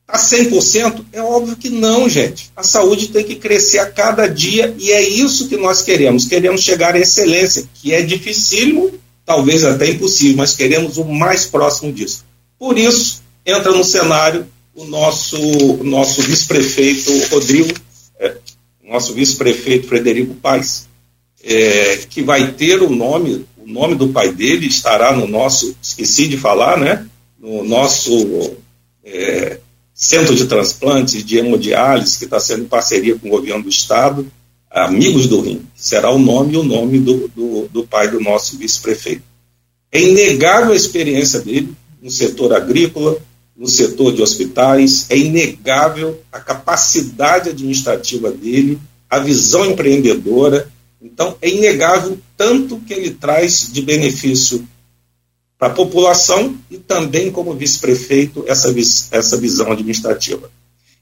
a 0.06 0.18
100%? 0.18 1.06
É 1.12 1.22
óbvio 1.22 1.56
que 1.56 1.70
não, 1.70 2.08
gente. 2.08 2.52
A 2.54 2.62
saúde 2.62 3.08
tem 3.08 3.24
que 3.24 3.36
crescer 3.36 3.78
a 3.78 3.90
cada 3.90 4.26
dia 4.26 4.74
e 4.78 4.92
é 4.92 5.02
isso 5.08 5.48
que 5.48 5.56
nós 5.56 5.80
queremos. 5.80 6.26
Queremos 6.26 6.62
chegar 6.62 6.94
à 6.94 6.98
excelência, 6.98 7.66
que 7.74 7.94
é 7.94 8.02
dificílimo, 8.02 8.92
talvez 9.24 9.64
até 9.64 9.88
impossível, 9.88 10.36
mas 10.36 10.54
queremos 10.54 10.98
o 10.98 11.04
mais 11.04 11.46
próximo 11.46 11.90
disso. 11.92 12.24
Por 12.58 12.78
isso, 12.78 13.22
entra 13.46 13.72
no 13.72 13.84
cenário 13.84 14.46
o 14.74 14.84
nosso, 14.84 15.38
nosso 15.82 16.22
vice-prefeito 16.22 17.10
Rodrigo, 17.28 17.72
é, 18.18 18.36
nosso 18.82 19.14
vice-prefeito 19.14 19.86
Frederico 19.86 20.34
Paes, 20.34 20.88
é, 21.42 21.98
que 22.08 22.22
vai 22.22 22.52
ter 22.52 22.82
o 22.82 22.90
nome, 22.90 23.46
o 23.56 23.66
nome 23.66 23.94
do 23.94 24.08
pai 24.08 24.32
dele 24.32 24.66
estará 24.66 25.12
no 25.12 25.26
nosso, 25.26 25.76
esqueci 25.82 26.26
de 26.26 26.36
falar, 26.36 26.78
né? 26.78 27.06
No 27.38 27.62
nosso 27.62 28.56
é, 29.04 29.58
centro 29.92 30.34
de 30.34 30.46
transplantes 30.46 31.24
de 31.24 31.38
hemodiálise, 31.38 32.18
que 32.18 32.24
está 32.24 32.40
sendo 32.40 32.64
em 32.64 32.68
parceria 32.68 33.16
com 33.16 33.28
o 33.28 33.30
governo 33.30 33.62
do 33.62 33.68
estado, 33.68 34.26
Amigos 34.70 35.28
do 35.28 35.40
Rim, 35.40 35.64
será 35.76 36.10
o 36.10 36.18
nome 36.18 36.54
e 36.54 36.56
o 36.56 36.64
nome 36.64 36.98
do, 36.98 37.28
do, 37.28 37.68
do 37.68 37.86
pai 37.86 38.10
do 38.10 38.20
nosso 38.20 38.58
vice-prefeito. 38.58 39.22
É 39.92 40.02
inegável 40.02 40.72
a 40.72 40.76
experiência 40.76 41.38
dele 41.38 41.72
no 42.02 42.10
setor 42.10 42.52
agrícola, 42.52 43.16
no 43.56 43.68
setor 43.68 44.12
de 44.12 44.22
hospitais, 44.22 45.06
é 45.08 45.16
inegável 45.16 46.20
a 46.32 46.40
capacidade 46.40 47.50
administrativa 47.50 48.30
dele, 48.30 48.78
a 49.08 49.18
visão 49.18 49.64
empreendedora. 49.64 50.68
Então, 51.00 51.36
é 51.40 51.48
inegável 51.48 52.18
tanto 52.36 52.80
que 52.80 52.92
ele 52.92 53.10
traz 53.10 53.70
de 53.72 53.80
benefício 53.82 54.66
para 55.58 55.68
a 55.68 55.74
população 55.74 56.56
e 56.70 56.78
também 56.78 57.30
como 57.30 57.54
vice-prefeito 57.54 58.44
essa, 58.46 58.74
essa 59.12 59.36
visão 59.36 59.70
administrativa. 59.70 60.50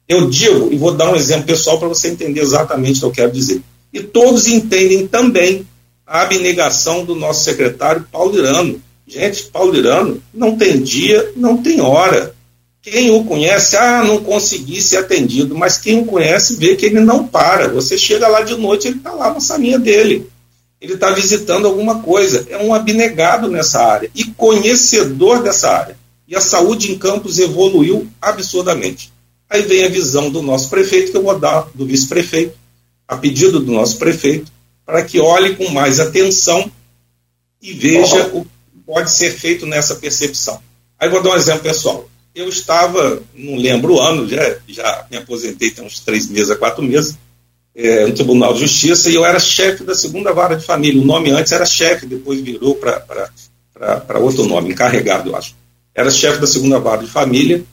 Eu 0.07 0.29
digo, 0.29 0.73
e 0.73 0.77
vou 0.77 0.93
dar 0.93 1.11
um 1.11 1.17
exemplo 1.17 1.47
pessoal 1.47 1.79
para 1.79 1.89
você 1.89 2.09
entender 2.09 2.41
exatamente 2.41 2.99
o 2.99 3.01
que 3.01 3.07
eu 3.07 3.13
quero 3.13 3.33
dizer. 3.33 3.63
E 3.93 4.01
todos 4.03 4.47
entendem 4.47 5.07
também 5.07 5.67
a 6.07 6.23
abnegação 6.23 7.05
do 7.05 7.15
nosso 7.15 7.45
secretário 7.45 8.07
Paulo 8.11 8.37
Irano. 8.37 8.81
Gente, 9.07 9.45
Paulo 9.45 9.75
Irano 9.75 10.23
não 10.33 10.57
tem 10.57 10.83
dia, 10.83 11.33
não 11.37 11.57
tem 11.57 11.81
hora. 11.81 12.35
Quem 12.83 13.11
o 13.13 13.25
conhece, 13.25 13.77
ah, 13.77 14.03
não 14.03 14.23
consegui 14.25 14.83
ser 14.83 14.99
atendido, 14.99 15.55
mas 15.55 15.79
quem 15.79 16.01
o 16.01 16.05
conhece 16.05 16.57
vê 16.57 16.75
que 16.75 16.85
ele 16.85 17.01
não 17.01 17.27
para. 17.27 17.69
Você 17.69 17.97
chega 17.97 18.27
lá 18.27 18.43
de 18.43 18.57
noite, 18.57 18.89
ele 18.89 18.97
está 18.97 19.13
lá 19.13 19.33
na 19.33 19.41
salinha 19.41 19.79
dele 19.79 20.29
ele 20.83 20.95
está 20.95 21.13
visitando 21.13 21.69
alguma 21.69 22.03
coisa. 22.03 22.45
É 22.51 22.59
um 22.59 22.75
abnegado 22.75 23.49
nessa 23.49 23.81
área 23.81 24.11
e 24.15 24.25
conhecedor 24.25 25.41
dessa 25.41 25.71
área. 25.71 25.97
E 26.27 26.35
a 26.35 26.41
saúde 26.41 26.91
em 26.91 26.99
Campos 26.99 27.39
evoluiu 27.39 28.09
absurdamente. 28.21 29.13
Aí 29.49 29.63
vem 29.63 29.85
a 29.85 29.89
visão 29.89 30.29
do 30.29 30.43
nosso 30.43 30.69
prefeito, 30.69 31.13
que 31.13 31.17
eu 31.17 31.23
vou 31.23 31.39
dar 31.39 31.69
do 31.73 31.87
vice-prefeito, 31.87 32.59
a 33.07 33.17
pedido 33.17 33.61
do 33.61 33.71
nosso 33.71 33.97
prefeito, 33.97 34.51
para 34.85 35.05
que 35.05 35.21
olhe 35.21 35.55
com 35.55 35.69
mais 35.69 36.01
atenção 36.01 36.69
e 37.61 37.73
veja 37.73 38.31
o 38.33 38.45
que 38.45 38.79
pode 38.85 39.11
ser 39.13 39.31
feito 39.31 39.67
nessa 39.67 39.95
percepção. 39.95 40.59
Aí 40.99 41.09
vou 41.09 41.23
dar 41.23 41.31
um 41.31 41.37
exemplo 41.37 41.63
pessoal. 41.63 42.09
Eu 42.35 42.49
estava, 42.49 43.23
não 43.35 43.57
lembro 43.57 43.95
o 43.95 44.01
ano, 44.01 44.27
já, 44.27 44.57
já 44.67 45.07
me 45.11 45.19
aposentei 45.19 45.71
tem 45.71 45.85
uns 45.85 46.01
três 46.01 46.29
meses 46.29 46.51
a 46.51 46.57
quatro 46.57 46.83
meses, 46.83 47.19
é, 47.75 48.07
no 48.07 48.15
Tribunal 48.15 48.55
de 48.55 48.61
Justiça 48.61 49.11
e 49.11 49.15
eu 49.15 49.25
era 49.25 49.39
chefe 49.39 49.83
da 49.85 49.95
segunda 49.95 50.33
vara 50.33 50.57
de 50.57 50.65
família. 50.65 51.01
O 51.01 51.05
nome 51.05 51.31
antes 51.31 51.53
era 51.53 51.65
chefe, 51.65 52.07
depois 52.07 52.41
virou 52.41 52.75
para 52.75 54.19
outro 54.19 54.45
nome, 54.45 54.71
encarregado, 54.71 55.31
eu 55.31 55.37
acho. 55.37 55.55
Era 55.95 56.11
chefe 56.11 56.41
da 56.41 56.47
segunda 56.47 56.79
vara 56.79 57.03
de 57.03 57.11
família 57.11 57.65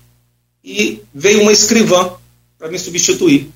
e 0.64 1.02
veio 1.14 1.42
uma 1.42 1.52
escrivã 1.52 2.12
para 2.58 2.70
me 2.70 2.78
substituir. 2.78 3.50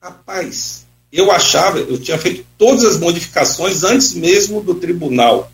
Rapaz, 0.00 0.84
eu 1.12 1.30
achava, 1.30 1.78
eu 1.78 1.98
tinha 1.98 2.18
feito 2.18 2.44
todas 2.58 2.84
as 2.84 2.98
modificações 2.98 3.84
antes 3.84 4.14
mesmo 4.14 4.60
do 4.60 4.74
tribunal 4.74 5.50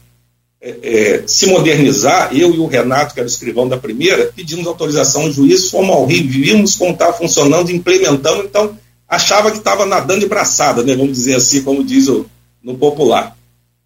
é, 0.60 0.76
é, 0.82 1.22
se 1.26 1.46
modernizar. 1.46 2.30
Eu 2.32 2.54
e 2.54 2.58
o 2.58 2.66
Renato, 2.66 3.14
que 3.14 3.20
era 3.20 3.28
o 3.28 3.30
escrivão 3.30 3.68
da 3.68 3.76
primeira, 3.76 4.32
pedimos 4.34 4.66
autorização 4.66 5.22
ao 5.22 5.32
juiz, 5.32 5.70
fomos 5.70 5.90
ao 5.90 6.06
Rio, 6.06 6.28
vimos 6.28 6.76
como 6.76 6.92
estava 6.92 7.12
funcionando, 7.12 7.70
implementando, 7.70 8.44
então 8.44 8.76
achava 9.08 9.50
que 9.50 9.58
estava 9.58 9.86
nadando 9.86 10.20
de 10.20 10.26
braçada, 10.26 10.82
né, 10.82 10.94
vamos 10.94 11.12
dizer 11.12 11.36
assim, 11.36 11.62
como 11.62 11.82
diz 11.82 12.08
o, 12.08 12.26
no 12.62 12.76
popular. 12.76 13.36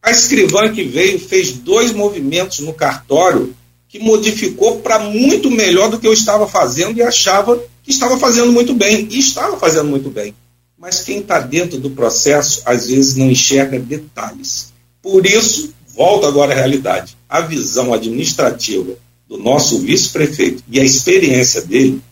A 0.02 0.10
escrivã 0.10 0.72
que 0.72 0.82
veio 0.82 1.18
fez 1.18 1.52
dois 1.52 1.92
movimentos 1.92 2.58
no 2.58 2.72
cartório 2.72 3.54
que 3.88 3.98
modificou 3.98 4.80
para 4.80 4.98
muito 4.98 5.50
melhor 5.50 5.90
do 5.90 5.98
que 5.98 6.06
eu 6.06 6.14
estava 6.14 6.48
fazendo 6.48 6.96
e 6.96 7.02
achava 7.02 7.62
que 7.82 7.90
estava 7.90 8.18
fazendo 8.18 8.50
muito 8.50 8.72
bem. 8.74 9.06
E 9.10 9.18
estava 9.18 9.58
fazendo 9.58 9.90
muito 9.90 10.10
bem. 10.10 10.34
Mas 10.78 11.02
quem 11.02 11.18
está 11.18 11.38
dentro 11.38 11.78
do 11.78 11.90
processo, 11.90 12.62
às 12.64 12.88
vezes, 12.88 13.14
não 13.14 13.30
enxerga 13.30 13.78
detalhes. 13.78 14.72
Por 15.02 15.26
isso, 15.26 15.74
volta 15.95 16.28
agora 16.28 16.53
à 16.53 16.57
realidade. 16.57 17.16
A 17.28 17.40
visão 17.40 17.93
administrativa 17.93 18.95
do 19.28 19.38
nosso 19.38 19.78
vice-prefeito 19.78 20.62
e 20.68 20.80
a 20.80 20.84
experiência 20.84 21.62
dele 21.62 22.03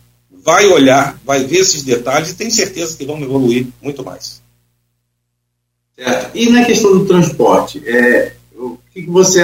vai 0.43 0.65
olhar, 0.67 1.19
vai 1.23 1.43
ver 1.43 1.59
esses 1.59 1.83
detalhes 1.83 2.31
e 2.31 2.35
tem 2.35 2.49
certeza 2.49 2.97
que 2.97 3.05
vão 3.05 3.21
evoluir 3.21 3.67
muito 3.81 4.03
mais. 4.03 4.41
Certo. 5.95 6.35
E 6.35 6.49
na 6.49 6.65
questão 6.65 6.97
do 6.97 7.05
transporte, 7.05 7.81
é, 7.87 8.33
o 8.55 8.77
que, 8.91 9.05
você 9.05 9.41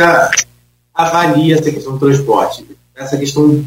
avalia 0.94 1.56
essa 1.56 1.72
questão 1.72 1.94
do 1.94 2.00
transporte? 2.00 2.66
Essa 2.96 3.16
questão 3.16 3.64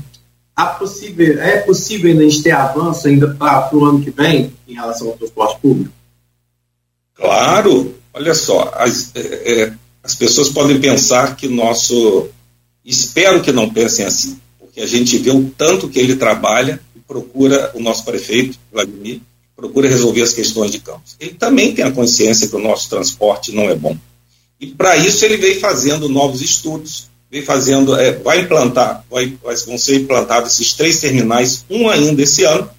a 0.56 0.66
possível, 0.66 1.40
é 1.40 1.58
possível 1.60 2.10
ainda 2.10 2.24
a 2.24 2.28
gente 2.28 2.42
ter 2.42 2.50
avanço 2.50 3.06
ainda 3.06 3.34
para 3.34 3.74
o 3.74 3.84
ano 3.84 4.02
que 4.02 4.10
vem 4.10 4.52
em 4.66 4.74
relação 4.74 5.08
ao 5.08 5.16
transporte 5.16 5.60
público? 5.60 5.92
Claro, 7.14 7.94
olha 8.12 8.34
só, 8.34 8.72
as, 8.74 9.14
é, 9.14 9.62
é, 9.62 9.74
as 10.02 10.14
pessoas 10.14 10.48
podem 10.48 10.80
pensar 10.80 11.36
que 11.36 11.48
nosso. 11.48 12.28
Espero 12.84 13.42
que 13.42 13.52
não 13.52 13.68
pensem 13.68 14.06
assim, 14.06 14.38
porque 14.58 14.80
a 14.80 14.86
gente 14.86 15.18
vê 15.18 15.30
o 15.30 15.50
tanto 15.56 15.88
que 15.88 15.98
ele 15.98 16.16
trabalha 16.16 16.80
procura, 17.10 17.72
o 17.74 17.80
nosso 17.80 18.04
prefeito, 18.04 18.56
Vladimir, 18.72 19.20
procura 19.56 19.88
resolver 19.88 20.22
as 20.22 20.32
questões 20.32 20.70
de 20.70 20.78
campos. 20.78 21.16
Ele 21.18 21.34
também 21.34 21.74
tem 21.74 21.84
a 21.84 21.90
consciência 21.90 22.46
que 22.46 22.54
o 22.54 22.60
nosso 22.60 22.88
transporte 22.88 23.50
não 23.50 23.64
é 23.64 23.74
bom. 23.74 23.96
E 24.60 24.68
para 24.68 24.96
isso 24.96 25.24
ele 25.24 25.36
vem 25.36 25.58
fazendo 25.58 26.08
novos 26.08 26.40
estudos, 26.40 27.08
vem 27.28 27.42
fazendo, 27.42 27.96
é, 27.96 28.12
vai 28.12 28.42
implantar, 28.42 29.04
vai, 29.10 29.36
vão 29.66 29.76
ser 29.76 29.96
implantados 29.96 30.52
esses 30.52 30.72
três 30.72 31.00
terminais, 31.00 31.64
um 31.68 31.88
ainda 31.88 32.22
esse 32.22 32.44
ano, 32.44 32.70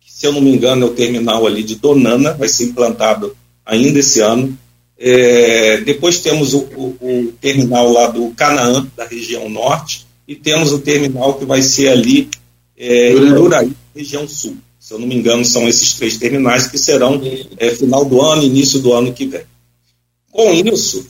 que, 0.00 0.12
se 0.12 0.24
eu 0.24 0.32
não 0.32 0.40
me 0.40 0.54
engano 0.54 0.86
é 0.86 0.90
o 0.90 0.94
terminal 0.94 1.44
ali 1.44 1.64
de 1.64 1.74
Donana, 1.74 2.32
vai 2.34 2.48
ser 2.48 2.66
implantado 2.66 3.36
ainda 3.66 3.98
esse 3.98 4.20
ano. 4.20 4.56
É, 5.02 5.78
depois 5.78 6.18
temos 6.18 6.52
o, 6.52 6.58
o, 6.58 6.96
o 7.00 7.32
terminal 7.40 7.90
lá 7.90 8.08
do 8.08 8.30
Canaã, 8.32 8.86
da 8.94 9.06
região 9.06 9.48
norte, 9.48 10.06
e 10.28 10.36
temos 10.36 10.72
o 10.72 10.78
terminal 10.78 11.34
que 11.34 11.46
vai 11.46 11.62
ser 11.62 11.88
ali 11.88 12.28
é, 12.76 13.12
em 13.12 13.32
Uraí, 13.32 13.72
região 13.96 14.28
sul. 14.28 14.58
Se 14.78 14.92
eu 14.92 14.98
não 14.98 15.06
me 15.06 15.14
engano, 15.14 15.42
são 15.42 15.66
esses 15.66 15.94
três 15.94 16.18
terminais 16.18 16.66
que 16.66 16.76
serão 16.76 17.18
é, 17.56 17.70
final 17.70 18.04
do 18.04 18.20
ano, 18.20 18.42
início 18.42 18.78
do 18.78 18.92
ano 18.92 19.12
que 19.12 19.24
vem. 19.24 19.42
Com 20.30 20.52
isso, 20.52 21.06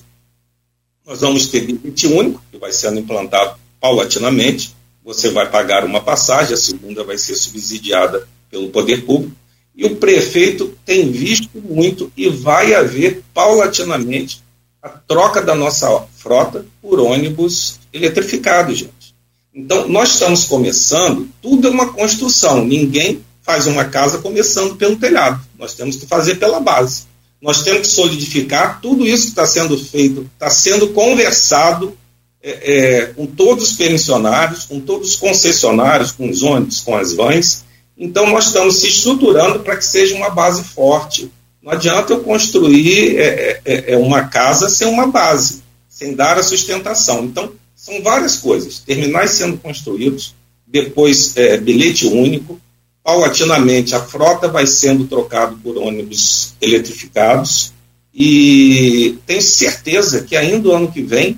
nós 1.05 1.21
vamos 1.21 1.49
ter 1.49 1.63
bilhete 1.63 2.07
único, 2.07 2.41
que 2.51 2.59
vai 2.59 2.73
sendo 2.73 3.01
implantado 3.01 3.59
paulatinamente. 3.81 4.73
Você 5.05 5.31
vai 5.31 5.51
pagar 5.51 5.85
uma 5.85 6.01
passagem, 6.01 6.55
a 6.55 6.57
segunda 6.57 7.03
vai 7.03 7.19
ser 7.19 7.35
subsidiada 7.35 8.29
pelo 8.49 8.69
poder 8.69 9.05
público. 9.05 9.35
E 9.75 9.85
o 9.85 9.97
prefeito 9.97 10.77
tem 10.85 11.11
visto 11.11 11.51
muito 11.55 12.13
e 12.17 12.29
vai 12.29 12.75
haver 12.75 13.23
paulatinamente 13.33 14.43
a 14.83 14.89
troca 14.89 15.41
da 15.43 15.55
nossa 15.55 16.07
frota 16.17 16.65
por 16.81 17.01
ônibus 17.01 17.79
eletrificados, 17.93 18.79
gente. 18.79 19.15
Então, 19.55 19.89
nós 19.89 20.11
estamos 20.11 20.45
começando, 20.45 21.29
tudo 21.43 21.69
é 21.69 21.71
uma 21.71 21.93
construção, 21.93 22.65
ninguém 22.65 23.25
faz 23.43 23.67
uma 23.67 23.85
casa 23.85 24.19
começando 24.19 24.77
pelo 24.77 24.97
telhado, 24.97 25.41
nós 25.59 25.75
temos 25.75 25.97
que 25.97 26.07
fazer 26.07 26.37
pela 26.37 26.61
base. 26.61 27.11
Nós 27.41 27.63
temos 27.63 27.89
que 27.89 27.95
solidificar 27.95 28.81
tudo 28.83 29.07
isso 29.07 29.25
que 29.25 29.31
está 29.31 29.47
sendo 29.47 29.77
feito, 29.79 30.29
está 30.35 30.51
sendo 30.51 30.89
conversado 30.89 31.97
é, 32.43 32.51
é, 32.51 33.07
com 33.07 33.27
todos 33.27 33.71
os 33.71 33.77
permissionários, 33.77 34.67
com 34.67 34.79
todos 34.79 35.11
os 35.11 35.17
concessionários, 35.17 36.13
com 36.13 36.29
os 36.29 36.43
ônibus, 36.43 36.81
com 36.81 36.95
as 36.95 37.15
vans. 37.15 37.65
Então, 38.03 38.27
nós 38.31 38.47
estamos 38.47 38.81
se 38.81 38.89
estruturando 38.89 39.61
para 39.61 39.77
que 39.77 39.85
seja 39.85 40.15
uma 40.15 40.31
base 40.31 40.65
forte. 40.65 41.31
Não 41.63 41.71
adianta 41.71 42.15
eu 42.15 42.21
construir 42.21 43.19
é, 43.19 43.23
é, 43.23 43.61
é, 43.63 43.93
é 43.93 43.97
uma 43.99 44.25
casa 44.25 44.71
sem 44.71 44.89
uma 44.89 45.07
base, 45.07 45.63
sem 45.87 46.15
dar 46.15 46.39
a 46.39 46.43
sustentação. 46.43 47.27
Então, 47.27 47.53
são 47.77 48.03
várias 48.03 48.39
coisas. 48.39 48.79
Terminais 48.79 49.33
sendo 49.33 49.59
construídos, 49.59 50.35
depois 50.67 51.37
é, 51.37 51.59
bilhete 51.59 52.07
único, 52.07 52.59
paulatinamente 53.05 53.95
a 53.95 54.01
frota 54.01 54.49
vai 54.49 54.67
sendo 54.67 55.07
trocada 55.07 55.55
por 55.63 55.77
ônibus 55.77 56.55
eletrificados 56.59 57.75
e 58.15 59.19
tenho 59.27 59.43
certeza 59.43 60.23
que 60.23 60.37
ainda 60.37 60.69
o 60.69 60.73
ano 60.73 60.91
que 60.91 61.03
vem 61.03 61.37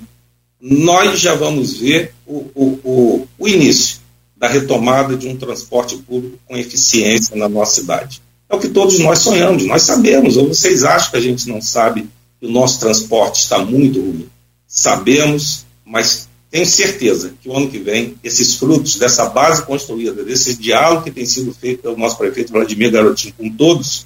nós 0.61 1.19
já 1.19 1.35
vamos 1.35 1.77
ver 1.77 2.13
o, 2.25 2.49
o, 2.55 2.79
o, 2.83 3.27
o 3.37 3.47
início 3.47 4.02
da 4.43 4.49
retomada 4.49 5.15
de 5.15 5.25
um 5.25 5.37
transporte 5.37 5.95
público 5.95 6.37
com 6.45 6.57
eficiência 6.57 7.33
na 7.33 7.47
nossa 7.47 7.79
cidade. 7.79 8.21
É 8.49 8.53
o 8.53 8.59
que 8.59 8.67
todos 8.67 8.99
nós 8.99 9.19
sonhamos, 9.19 9.65
nós 9.65 9.83
sabemos, 9.83 10.35
ou 10.35 10.49
vocês 10.49 10.83
acham 10.83 11.11
que 11.11 11.15
a 11.15 11.21
gente 11.21 11.47
não 11.47 11.61
sabe 11.61 12.09
que 12.41 12.45
o 12.45 12.51
nosso 12.51 12.77
transporte 12.77 13.39
está 13.39 13.59
muito 13.59 14.01
ruim? 14.01 14.27
Sabemos, 14.67 15.65
mas 15.85 16.27
tenho 16.51 16.65
certeza 16.65 17.33
que 17.41 17.47
o 17.47 17.55
ano 17.55 17.69
que 17.69 17.79
vem, 17.79 18.17
esses 18.21 18.55
frutos 18.55 18.97
dessa 18.97 19.29
base 19.29 19.65
construída, 19.65 20.25
desse 20.25 20.57
diálogo 20.57 21.05
que 21.05 21.11
tem 21.11 21.25
sido 21.25 21.53
feito 21.53 21.83
pelo 21.83 21.95
nosso 21.95 22.17
prefeito 22.17 22.51
Vladimir 22.51 22.91
Garotinho 22.91 23.33
com 23.37 23.49
todos, 23.49 24.05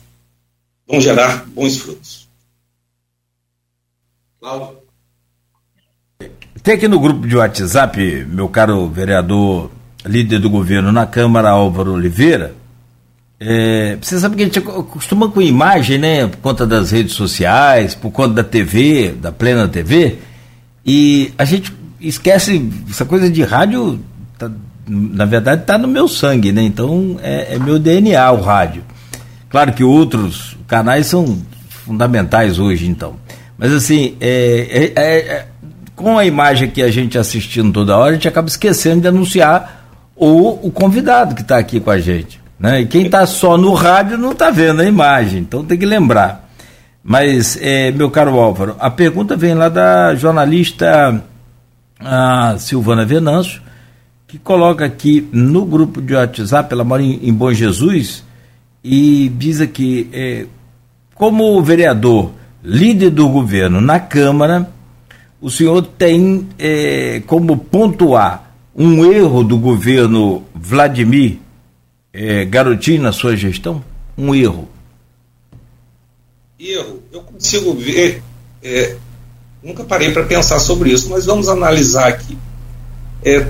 vão 0.88 1.02
gerar 1.02 1.48
bons 1.48 1.78
frutos. 1.78 2.28
Cláudio. 4.40 4.78
Tem 6.62 6.76
aqui 6.76 6.88
no 6.88 7.00
grupo 7.00 7.26
de 7.26 7.36
WhatsApp, 7.36 8.26
meu 8.26 8.48
caro 8.48 8.88
vereador, 8.88 9.72
líder 10.08 10.40
do 10.40 10.50
governo 10.50 10.92
na 10.92 11.06
Câmara, 11.06 11.50
Álvaro 11.50 11.94
Oliveira. 11.94 12.54
É, 13.40 13.98
você 14.02 14.20
sabe 14.20 14.36
que 14.36 14.42
a 14.42 14.46
gente 14.46 14.62
costuma 14.62 15.30
com 15.30 15.42
imagem, 15.42 16.00
né? 16.00 16.28
Por 16.28 16.38
conta 16.38 16.66
das 16.66 16.92
redes 16.92 17.14
sociais, 17.14 17.94
por 17.94 18.12
conta 18.12 18.36
da 18.36 18.44
TV, 18.44 19.12
da 19.12 19.32
Plena 19.32 19.68
TV. 19.68 20.18
E 20.86 21.32
a 21.38 21.46
gente 21.46 21.72
esquece, 22.02 22.70
essa 22.90 23.06
coisa 23.06 23.30
de 23.30 23.44
rádio, 23.44 24.00
tá, 24.40 24.50
na 24.88 25.26
verdade, 25.26 25.62
está 25.62 25.78
no 25.78 25.88
meu 25.88 26.08
sangue, 26.08 26.52
né? 26.52 26.64
Então 26.64 27.18
é, 27.22 27.56
é, 27.56 27.60
meu 27.60 27.78
DNA 27.78 28.32
o 28.32 28.42
rádio. 28.42 28.84
Claro 29.50 29.74
que 29.74 29.84
outros 29.84 30.58
canais 30.68 31.06
são 31.06 31.40
fundamentais 31.70 32.58
hoje, 32.58 32.88
então. 32.88 33.18
Mas 33.58 33.72
assim, 33.72 34.16
é, 34.20 34.92
é, 34.96 35.02
é 35.04 35.48
com 35.96 36.18
a 36.18 36.26
imagem 36.26 36.70
que 36.70 36.82
a 36.82 36.92
gente 36.92 37.18
assistindo 37.18 37.74
toda 37.74 37.98
hora, 37.98 38.12
a 38.12 38.14
gente 38.14 38.28
acaba 38.28 38.48
esquecendo 38.48 39.02
de 39.02 39.08
anunciar 39.08 39.87
o, 40.18 40.68
o 40.68 40.72
convidado 40.72 41.36
que 41.36 41.42
está 41.42 41.58
aqui 41.58 41.80
com 41.80 41.92
a 41.92 42.00
gente. 42.00 42.42
Né? 42.60 42.82
E 42.82 42.88
quem 42.88 43.06
está 43.06 43.26
só 43.26 43.58
no 43.58 43.74
rádio 43.74 44.18
não 44.18 44.32
está 44.32 44.50
vendo 44.50 44.82
a 44.82 44.86
imagem, 44.86 45.40
então 45.40 45.64
tem 45.64 45.78
que 45.78 45.86
lembrar. 45.86 46.50
Mas, 47.04 47.58
é, 47.62 47.92
meu 47.92 48.10
caro 48.10 48.38
Álvaro, 48.40 48.76
a 48.80 48.90
pergunta 48.90 49.38
vem 49.38 49.54
lá 49.54 49.70
da 49.70 50.16
jornalista 50.16 51.24
a 52.00 52.56
Silvana 52.58 53.06
Venâncio, 53.06 53.62
que 54.28 54.38
coloca 54.38 54.84
aqui 54.84 55.28
no 55.32 55.66
grupo 55.66 56.02
de 56.02 56.14
WhatsApp, 56.14 56.74
ela 56.74 56.84
mora 56.84 57.02
em, 57.02 57.20
em 57.24 57.34
Bom 57.34 57.54
Jesus, 57.54 58.24
e 58.84 59.32
diz 59.38 59.62
aqui, 59.62 60.10
é, 60.12 60.46
como 61.16 61.62
vereador, 61.64 62.32
líder 62.64 63.12
do 63.12 63.30
governo 63.30 63.80
na 63.80 64.00
Câmara, 64.00 64.70
o 65.40 65.50
senhor 65.50 65.82
tem 65.82 66.48
é, 66.58 67.22
como 67.26 67.58
pontuar 67.58 68.47
um 68.78 69.12
erro 69.12 69.44
do 69.44 69.58
governo 69.58 70.46
Vladimir 70.54 71.40
é, 72.14 72.46
Garotinho 72.46 73.02
na 73.02 73.12
sua 73.12 73.36
gestão? 73.36 73.84
Um 74.18 74.34
erro. 74.36 74.68
Erro, 76.60 77.02
eu 77.12 77.22
consigo 77.22 77.74
ver 77.74 78.22
é, 78.64 78.96
Nunca 79.68 79.84
parei 79.84 80.12
para 80.12 80.24
pensar 80.24 80.60
sobre 80.60 80.92
isso, 80.92 81.10
mas 81.10 81.26
vamos 81.26 81.50
analisar 81.50 82.08
aqui. 82.08 82.38
É, 83.26 83.48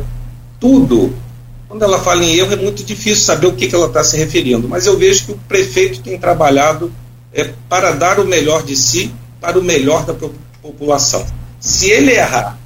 tudo, 0.59 1.13
quando 1.67 1.83
ela 1.83 1.99
fala 1.99 2.23
em 2.23 2.35
erro, 2.35 2.53
é 2.53 2.55
muito 2.55 2.83
difícil 2.83 3.23
saber 3.23 3.47
o 3.47 3.53
que, 3.53 3.67
que 3.67 3.75
ela 3.75 3.87
está 3.87 4.03
se 4.03 4.17
referindo, 4.17 4.67
mas 4.67 4.85
eu 4.85 4.97
vejo 4.97 5.25
que 5.25 5.31
o 5.33 5.39
prefeito 5.47 6.01
tem 6.01 6.17
trabalhado 6.17 6.91
é, 7.33 7.51
para 7.67 7.91
dar 7.91 8.19
o 8.19 8.25
melhor 8.25 8.63
de 8.63 8.75
si 8.75 9.13
para 9.39 9.59
o 9.59 9.63
melhor 9.63 10.05
da 10.05 10.15
população. 10.61 11.23
Se 11.59 11.89
ele 11.91 12.11
errar, 12.11 12.57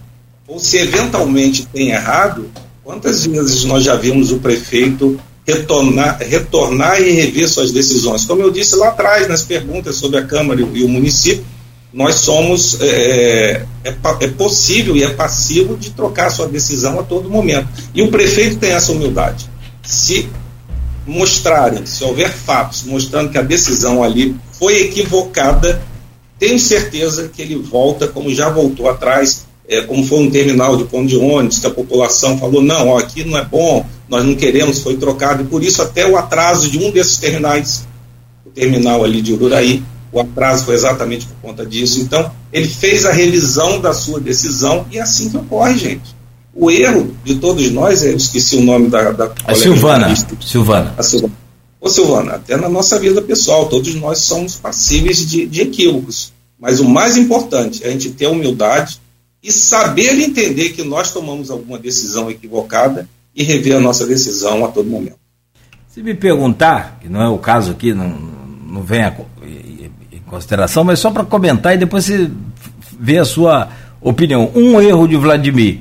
ou 0.52 0.60
se 0.60 0.78
eventualmente 0.78 1.66
tem 1.66 1.91
errado, 1.91 2.52
quantas 2.84 3.26
vezes 3.26 3.64
nós 3.64 3.86
já 3.86 3.95
vimos 3.95 4.34
o 4.34 4.39
prefeito 4.39 5.18
retornar, 5.47 6.18
retornar 6.20 7.02
e 7.02 7.10
rever 7.10 7.47
suas 7.47 7.72
decisões? 7.72 8.26
Como 8.26 8.41
eu 8.41 8.52
disse 8.52 8.76
lá 8.76 8.89
atrás, 8.89 9.30
nas 9.30 9.43
perguntas 9.43 9.95
sobre 9.95 10.20
a 10.20 10.26
Câmara 10.26 10.60
e 10.60 10.84
o 10.84 10.89
município, 10.89 11.45
nós 11.93 12.16
somos 12.16 12.82
é, 12.82 13.66
é, 13.86 13.95
é, 14.20 14.28
possível 14.28 14.97
e 14.97 15.04
é 15.04 15.10
passivo 15.12 15.78
de 15.78 15.91
trocar 15.91 16.30
sua 16.30 16.49
decisão 16.49 16.99
a 16.99 17.04
todo 17.04 17.30
momento. 17.30 17.70
E 17.95 18.02
o 18.02 18.12
prefeito 18.12 18.58
tem 18.58 18.72
essa 18.72 18.91
humildade. 18.91 19.49
Se 19.82 20.28
mostrarem, 21.08 21.86
se 21.86 22.04
houver 22.04 22.30
fatos 22.30 22.84
mostrando 22.84 23.32
que 23.32 23.38
a 23.38 23.41
decisão 23.41 24.04
ali 24.04 24.36
foi 24.60 24.82
equivocada, 24.82 25.82
tenho 26.38 26.60
certeza 26.60 27.30
que 27.30 27.41
ele 27.41 27.56
volta, 27.56 28.06
como 28.06 28.34
já 28.36 28.49
voltou 28.49 28.89
atrás, 28.89 29.45
é, 29.68 29.82
como 29.82 30.05
foi 30.05 30.20
um 30.20 30.30
terminal 30.30 30.76
de 30.76 30.84
ponto 30.86 31.07
de 31.07 31.18
ônibus, 31.18 31.59
que 31.59 31.68
a 31.68 31.72
população 31.72 32.38
falou, 32.38 32.62
não, 32.62 32.89
ó, 32.89 32.97
aqui 32.97 33.24
não 33.24 33.38
é 33.38 33.45
bom, 33.45 33.86
nós 34.09 34.26
não 34.26 34.36
queremos, 34.36 34.80
foi 34.82 34.97
trocado, 34.97 35.43
e 35.43 35.45
por 35.45 35.64
isso 35.64 35.82
até 35.82 36.05
o 36.05 36.18
atraso 36.18 36.70
de 36.70 36.78
um 36.78 36.91
desses 36.91 37.18
terminais, 37.18 37.88
o 38.45 38.49
terminal 38.49 39.03
ali 39.03 39.22
de 39.22 39.34
Ururaí, 39.34 39.82
o 40.12 40.20
atraso 40.20 40.66
foi 40.66 40.76
exatamente 40.76 41.26
por 41.26 41.36
conta 41.49 41.66
disso. 41.66 42.01
Então, 42.01 42.32
ele 42.51 42.68
fez 42.68 43.05
a 43.05 43.12
revisão 43.12 43.80
da 43.80 43.93
sua 43.93 44.20
decisão 44.20 44.86
e 44.91 44.97
é 44.97 45.01
assim 45.01 45.30
que 45.30 45.38
ocorre, 45.38 45.78
gente. 45.78 46.16
O 46.53 46.70
erro 46.70 47.16
de 47.24 47.36
todos 47.36 47.72
nós, 47.72 48.03
eu 48.03 48.18
esqueci 48.18 48.57
o 48.57 48.62
nome 48.62 48.89
da. 48.89 49.12
da 49.12 49.32
a 49.45 49.55
Silvana. 49.55 50.14
Silvana. 50.41 50.93
A 50.97 51.03
Silvana. 51.03 51.34
Ô, 51.80 51.89
Silvana, 51.89 52.34
até 52.34 52.57
na 52.57 52.68
nossa 52.68 52.99
vida 52.99 53.22
pessoal, 53.22 53.68
todos 53.68 53.95
nós 53.95 54.20
somos 54.20 54.55
passíveis 54.55 55.26
de, 55.26 55.47
de 55.47 55.62
equívocos. 55.62 56.34
Mas 56.59 56.80
o 56.80 56.88
mais 56.88 57.16
importante 57.16 57.84
é 57.84 57.88
a 57.88 57.91
gente 57.91 58.12
ter 58.12 58.28
humildade 58.28 59.01
e 59.44 59.52
saber 59.52 60.20
entender 60.20 60.70
que 60.70 60.84
nós 60.84 61.12
tomamos 61.12 61.50
alguma 61.50 61.78
decisão 61.78 62.30
equivocada 62.30 63.08
e 63.36 63.44
rever 63.44 63.78
a 63.78 63.80
nossa 63.80 64.06
decisão 64.06 64.64
a 64.66 64.68
todo 64.68 64.89
momento. 64.89 65.18
Se 65.88 66.02
me 66.02 66.14
perguntar, 66.14 67.00
que 67.02 67.10
não 67.10 67.22
é 67.22 67.28
o 67.28 67.38
caso 67.38 67.72
aqui, 67.72 67.94
não, 67.94 68.10
não 68.10 68.82
vem 68.82 69.04
a, 69.04 69.14
consideração, 70.32 70.86
mas 70.86 71.00
só 71.00 71.12
para 71.12 71.26
comentar 71.26 71.76
e 71.76 71.78
depois 71.78 72.06
você 72.06 72.32
ver 72.98 73.18
a 73.18 73.26
sua 73.26 73.68
opinião. 74.00 74.50
Um 74.56 74.80
erro 74.80 75.06
de 75.06 75.18
Vladimir, 75.18 75.80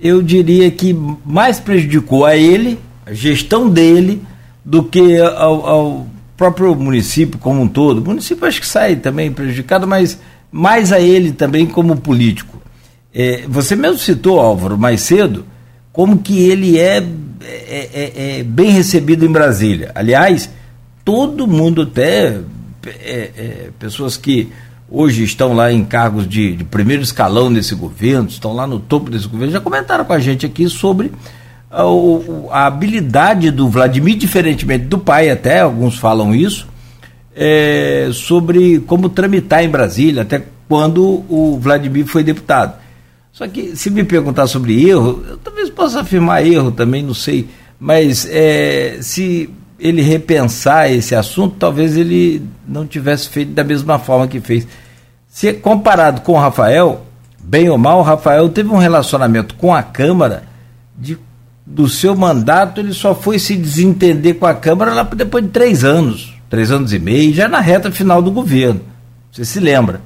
eu 0.00 0.22
diria 0.22 0.70
que 0.70 0.94
mais 1.24 1.60
prejudicou 1.60 2.24
a 2.24 2.34
ele, 2.34 2.78
a 3.04 3.12
gestão 3.12 3.68
dele, 3.68 4.22
do 4.64 4.82
que 4.82 5.18
ao, 5.20 5.66
ao 5.66 6.06
próprio 6.36 6.74
município 6.74 7.38
como 7.38 7.60
um 7.60 7.68
todo. 7.68 7.98
O 7.98 8.04
município 8.04 8.46
acho 8.46 8.60
que 8.60 8.66
sai 8.66 8.96
também 8.96 9.30
prejudicado, 9.30 9.86
mas 9.86 10.18
mais 10.50 10.90
a 10.92 10.98
ele 10.98 11.32
também 11.32 11.66
como 11.66 11.96
político. 11.96 12.55
É, 13.18 13.46
você 13.48 13.74
mesmo 13.74 13.96
citou, 13.96 14.38
Álvaro, 14.38 14.76
mais 14.76 15.00
cedo, 15.00 15.46
como 15.90 16.18
que 16.18 16.38
ele 16.38 16.78
é, 16.78 16.98
é, 16.98 17.88
é, 17.94 18.38
é 18.40 18.42
bem 18.42 18.70
recebido 18.70 19.24
em 19.24 19.32
Brasília. 19.32 19.90
Aliás, 19.94 20.50
todo 21.02 21.46
mundo 21.46 21.80
até 21.80 22.40
é, 22.86 23.30
é, 23.34 23.70
pessoas 23.78 24.18
que 24.18 24.52
hoje 24.90 25.24
estão 25.24 25.54
lá 25.54 25.72
em 25.72 25.82
cargos 25.82 26.28
de, 26.28 26.56
de, 26.56 26.64
primeiro 26.64 27.02
escalão 27.02 27.48
nesse 27.48 27.74
governo, 27.74 28.28
estão 28.28 28.52
lá 28.52 28.66
no 28.66 28.78
topo 28.78 29.10
desse 29.10 29.26
governo, 29.26 29.50
já 29.50 29.60
comentaram 29.60 30.04
com 30.04 30.12
a 30.12 30.18
gente 30.18 30.44
aqui 30.44 30.68
sobre 30.68 31.10
a, 31.70 31.84
a 32.50 32.66
habilidade 32.66 33.50
do 33.50 33.66
Vladimir, 33.70 34.18
diferentemente 34.18 34.84
do 34.84 34.98
pai, 34.98 35.30
até 35.30 35.60
alguns 35.60 35.98
falam 35.98 36.34
isso, 36.34 36.68
é, 37.34 38.10
sobre 38.12 38.78
como 38.80 39.08
tramitar 39.08 39.64
em 39.64 39.70
Brasília, 39.70 40.20
até 40.20 40.42
quando 40.68 41.24
o 41.30 41.58
Vladimir 41.58 42.04
foi 42.04 42.22
deputado. 42.22 42.84
Só 43.36 43.46
que 43.46 43.76
se 43.76 43.90
me 43.90 44.02
perguntar 44.02 44.46
sobre 44.46 44.88
erro, 44.88 45.22
eu 45.28 45.36
talvez 45.36 45.68
possa 45.68 46.00
afirmar 46.00 46.46
erro 46.46 46.72
também, 46.72 47.02
não 47.02 47.12
sei. 47.12 47.46
Mas 47.78 48.26
é, 48.30 48.96
se 49.02 49.50
ele 49.78 50.00
repensar 50.00 50.90
esse 50.90 51.14
assunto, 51.14 51.56
talvez 51.58 51.98
ele 51.98 52.42
não 52.66 52.86
tivesse 52.86 53.28
feito 53.28 53.52
da 53.52 53.62
mesma 53.62 53.98
forma 53.98 54.26
que 54.26 54.40
fez. 54.40 54.66
Se 55.28 55.52
comparado 55.52 56.22
com 56.22 56.32
o 56.32 56.38
Rafael, 56.38 57.04
bem 57.38 57.68
ou 57.68 57.76
mal, 57.76 57.98
o 57.98 58.02
Rafael 58.02 58.48
teve 58.48 58.70
um 58.70 58.78
relacionamento 58.78 59.54
com 59.56 59.74
a 59.74 59.82
Câmara 59.82 60.44
de, 60.96 61.18
do 61.66 61.90
seu 61.90 62.16
mandato, 62.16 62.80
ele 62.80 62.94
só 62.94 63.14
foi 63.14 63.38
se 63.38 63.54
desentender 63.54 64.36
com 64.36 64.46
a 64.46 64.54
Câmara 64.54 64.94
lá 64.94 65.02
depois 65.02 65.44
de 65.44 65.50
três 65.50 65.84
anos, 65.84 66.34
três 66.48 66.70
anos 66.70 66.90
e 66.90 66.98
meio, 66.98 67.34
já 67.34 67.46
na 67.48 67.60
reta 67.60 67.92
final 67.92 68.22
do 68.22 68.30
governo. 68.30 68.80
Você 69.30 69.44
se 69.44 69.60
lembra? 69.60 70.00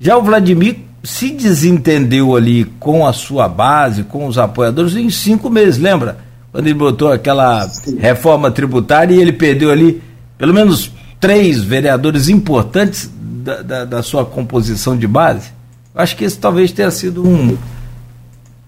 Já 0.00 0.16
o 0.16 0.22
Vladimir 0.24 0.89
se 1.02 1.30
desentendeu 1.30 2.36
ali 2.36 2.64
com 2.78 3.06
a 3.06 3.12
sua 3.12 3.48
base, 3.48 4.04
com 4.04 4.26
os 4.26 4.38
apoiadores, 4.38 4.94
em 4.96 5.10
cinco 5.10 5.48
meses, 5.48 5.78
lembra? 5.78 6.18
Quando 6.52 6.66
ele 6.66 6.74
botou 6.74 7.12
aquela 7.12 7.70
reforma 7.98 8.50
tributária 8.50 9.14
e 9.14 9.20
ele 9.20 9.32
perdeu 9.32 9.70
ali 9.70 10.02
pelo 10.36 10.52
menos 10.52 10.90
três 11.20 11.62
vereadores 11.62 12.28
importantes 12.28 13.10
da, 13.14 13.62
da, 13.62 13.84
da 13.84 14.02
sua 14.02 14.24
composição 14.24 14.96
de 14.96 15.06
base. 15.06 15.50
Acho 15.94 16.16
que 16.16 16.24
esse 16.24 16.38
talvez 16.38 16.72
tenha 16.72 16.90
sido 16.90 17.26
um. 17.26 17.56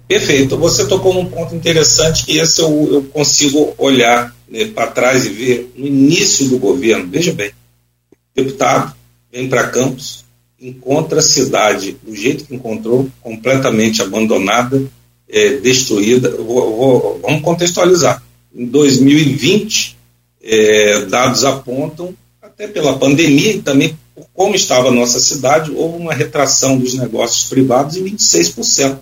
Perfeito. 0.06 0.56
Você 0.58 0.86
tocou 0.86 1.14
num 1.14 1.26
ponto 1.26 1.54
interessante 1.54 2.26
que 2.26 2.38
esse 2.38 2.60
eu, 2.60 2.88
eu 2.92 3.02
consigo 3.04 3.74
olhar 3.78 4.34
né, 4.48 4.66
para 4.66 4.88
trás 4.88 5.24
e 5.24 5.30
ver 5.30 5.72
no 5.76 5.86
início 5.86 6.48
do 6.48 6.58
governo. 6.58 7.08
Veja 7.08 7.32
bem, 7.32 7.50
deputado 8.34 8.92
vem 9.32 9.48
para 9.48 9.68
Campos, 9.68 10.21
encontra 10.68 11.18
a 11.18 11.22
cidade 11.22 11.96
do 12.02 12.14
jeito 12.14 12.44
que 12.44 12.54
encontrou, 12.54 13.10
completamente 13.20 14.00
abandonada, 14.00 14.82
é, 15.28 15.56
destruída. 15.56 16.30
Vou, 16.36 16.76
vou, 16.76 17.20
vamos 17.20 17.42
contextualizar. 17.42 18.22
Em 18.54 18.66
2020, 18.66 19.98
é, 20.42 21.04
dados 21.06 21.44
apontam, 21.44 22.14
até 22.40 22.68
pela 22.68 22.98
pandemia 22.98 23.54
e 23.54 23.62
também 23.62 23.98
por 24.14 24.26
como 24.32 24.54
estava 24.54 24.88
a 24.88 24.92
nossa 24.92 25.18
cidade, 25.18 25.72
houve 25.72 25.96
uma 25.96 26.12
retração 26.12 26.78
dos 26.78 26.94
negócios 26.94 27.48
privados 27.48 27.96
em 27.96 28.04
26%. 28.04 28.98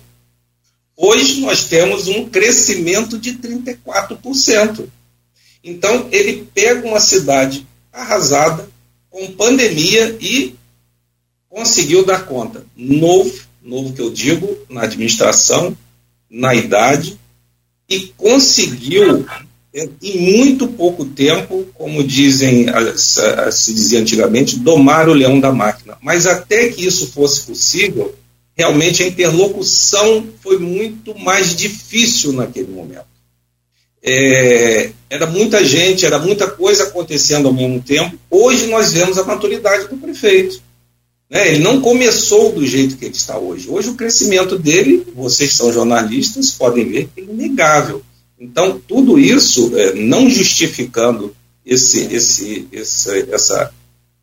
Hoje 0.95 1.41
nós 1.41 1.65
temos 1.65 2.07
um 2.07 2.29
crescimento 2.29 3.17
de 3.17 3.33
34%. 3.33 4.85
Então, 5.63 6.07
ele 6.11 6.47
pega 6.53 6.87
uma 6.87 6.99
cidade 6.99 7.67
arrasada, 7.91 8.69
com 9.09 9.31
pandemia 9.33 10.15
e 10.21 10.55
conseguiu 11.51 12.05
dar 12.05 12.25
conta. 12.25 12.65
Novo, 12.75 13.37
novo 13.61 13.93
que 13.93 14.01
eu 14.01 14.09
digo, 14.09 14.57
na 14.69 14.83
administração, 14.83 15.77
na 16.29 16.55
idade, 16.55 17.19
e 17.89 17.99
conseguiu, 18.15 19.25
em 20.01 20.17
muito 20.17 20.65
pouco 20.65 21.03
tempo, 21.03 21.67
como 21.73 22.01
dizem, 22.03 22.67
se 22.95 23.73
dizia 23.73 23.99
antigamente, 23.99 24.57
domar 24.57 25.09
o 25.09 25.13
leão 25.13 25.41
da 25.41 25.51
máquina. 25.51 25.97
Mas 26.01 26.25
até 26.25 26.69
que 26.69 26.85
isso 26.85 27.11
fosse 27.11 27.41
possível, 27.41 28.15
realmente 28.55 29.03
a 29.03 29.07
interlocução 29.07 30.25
foi 30.41 30.57
muito 30.57 31.13
mais 31.19 31.53
difícil 31.53 32.31
naquele 32.31 32.71
momento. 32.71 33.11
É, 34.03 34.91
era 35.09 35.27
muita 35.27 35.63
gente, 35.63 36.05
era 36.05 36.17
muita 36.17 36.49
coisa 36.49 36.85
acontecendo 36.85 37.49
ao 37.49 37.53
mesmo 37.53 37.81
tempo. 37.81 38.17
Hoje 38.29 38.67
nós 38.67 38.93
vemos 38.93 39.17
a 39.17 39.23
maturidade 39.23 39.89
do 39.89 39.97
prefeito. 39.97 40.61
Né? 41.31 41.47
Ele 41.47 41.63
não 41.63 41.79
começou 41.79 42.51
do 42.51 42.67
jeito 42.67 42.97
que 42.97 43.05
ele 43.05 43.15
está 43.15 43.39
hoje. 43.39 43.69
Hoje 43.69 43.89
o 43.89 43.95
crescimento 43.95 44.59
dele, 44.59 45.07
vocês 45.15 45.53
são 45.53 45.71
jornalistas, 45.71 46.51
podem 46.51 46.83
ver 46.83 47.09
que 47.15 47.21
é 47.21 47.23
inegável. 47.23 48.03
Então, 48.37 48.81
tudo 48.85 49.17
isso, 49.17 49.71
é, 49.77 49.93
não 49.93 50.29
justificando 50.29 51.33
esse, 51.65 52.01
esse, 52.13 52.67
esse, 52.71 53.29
essa, 53.31 53.71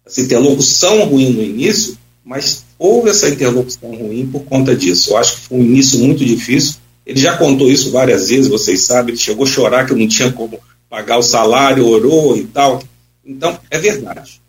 essa 0.04 0.20
interlocução 0.20 1.04
ruim 1.04 1.30
no 1.30 1.42
início, 1.42 1.96
mas 2.22 2.64
houve 2.78 3.08
essa 3.08 3.28
interlocução 3.28 3.90
ruim 3.94 4.26
por 4.26 4.44
conta 4.44 4.76
disso. 4.76 5.10
Eu 5.10 5.16
acho 5.16 5.36
que 5.36 5.40
foi 5.42 5.58
um 5.58 5.64
início 5.64 5.98
muito 6.00 6.22
difícil. 6.24 6.74
Ele 7.06 7.18
já 7.18 7.38
contou 7.38 7.70
isso 7.70 7.90
várias 7.90 8.28
vezes, 8.28 8.48
vocês 8.48 8.82
sabem, 8.82 9.14
ele 9.14 9.22
chegou 9.22 9.46
a 9.46 9.48
chorar 9.48 9.86
que 9.86 9.94
não 9.94 10.06
tinha 10.06 10.30
como 10.30 10.58
pagar 10.90 11.16
o 11.16 11.22
salário, 11.22 11.86
orou 11.86 12.36
e 12.36 12.44
tal. 12.44 12.82
Então, 13.24 13.58
é 13.70 13.78
verdade. 13.78 14.42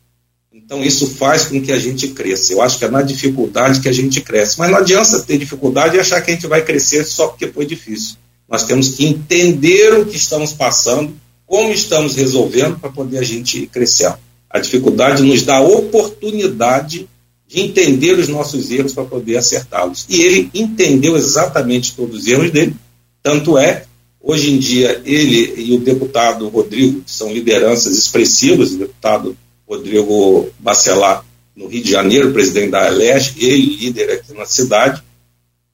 Então, 0.70 0.84
isso 0.84 1.08
faz 1.08 1.46
com 1.46 1.60
que 1.60 1.72
a 1.72 1.80
gente 1.80 2.10
cresça. 2.10 2.54
Eu 2.54 2.62
acho 2.62 2.78
que 2.78 2.86
é 2.86 2.92
na 2.92 3.02
dificuldade 3.02 3.80
que 3.80 3.90
a 3.90 3.92
gente 3.92 4.22
cresce. 4.22 4.60
Mas 4.60 4.70
não 4.70 4.78
adianta 4.78 5.20
ter 5.20 5.40
dificuldade 5.40 5.98
e 5.98 6.00
achar 6.00 6.22
que 6.22 6.30
a 6.30 6.34
gente 6.36 6.46
vai 6.46 6.62
crescer 6.64 7.04
só 7.06 7.30
porque 7.30 7.48
foi 7.48 7.66
difícil. 7.66 8.18
Nós 8.48 8.66
temos 8.66 8.90
que 8.90 9.04
entender 9.04 9.96
o 9.96 10.06
que 10.06 10.16
estamos 10.16 10.54
passando, 10.54 11.12
como 11.48 11.72
estamos 11.72 12.14
resolvendo, 12.14 12.80
para 12.80 12.92
poder 12.92 13.18
a 13.18 13.24
gente 13.24 13.64
ir 13.64 13.66
crescendo. 13.66 14.20
A 14.48 14.60
dificuldade 14.60 15.24
nos 15.24 15.42
dá 15.42 15.58
a 15.58 15.68
oportunidade 15.68 17.10
de 17.48 17.62
entender 17.62 18.20
os 18.20 18.28
nossos 18.28 18.70
erros 18.70 18.94
para 18.94 19.06
poder 19.06 19.38
acertá-los. 19.38 20.06
E 20.08 20.22
ele 20.22 20.52
entendeu 20.54 21.18
exatamente 21.18 21.96
todos 21.96 22.20
os 22.20 22.28
erros 22.28 22.52
dele. 22.52 22.76
Tanto 23.24 23.58
é, 23.58 23.86
hoje 24.22 24.52
em 24.52 24.60
dia, 24.60 25.02
ele 25.04 25.52
e 25.64 25.74
o 25.74 25.80
deputado 25.80 26.48
Rodrigo, 26.48 27.02
que 27.02 27.12
são 27.12 27.34
lideranças 27.34 27.98
expressivas, 27.98 28.74
o 28.74 28.78
deputado 28.78 29.36
Rodrigo 29.70 30.50
Bacelar, 30.58 31.24
no 31.56 31.68
Rio 31.68 31.84
de 31.84 31.92
Janeiro, 31.92 32.34
presidente 32.34 32.72
da 32.72 32.88
Alesc, 32.88 33.38
ele 33.38 33.76
líder 33.76 34.12
aqui 34.12 34.34
na 34.34 34.46
cidade, 34.46 35.04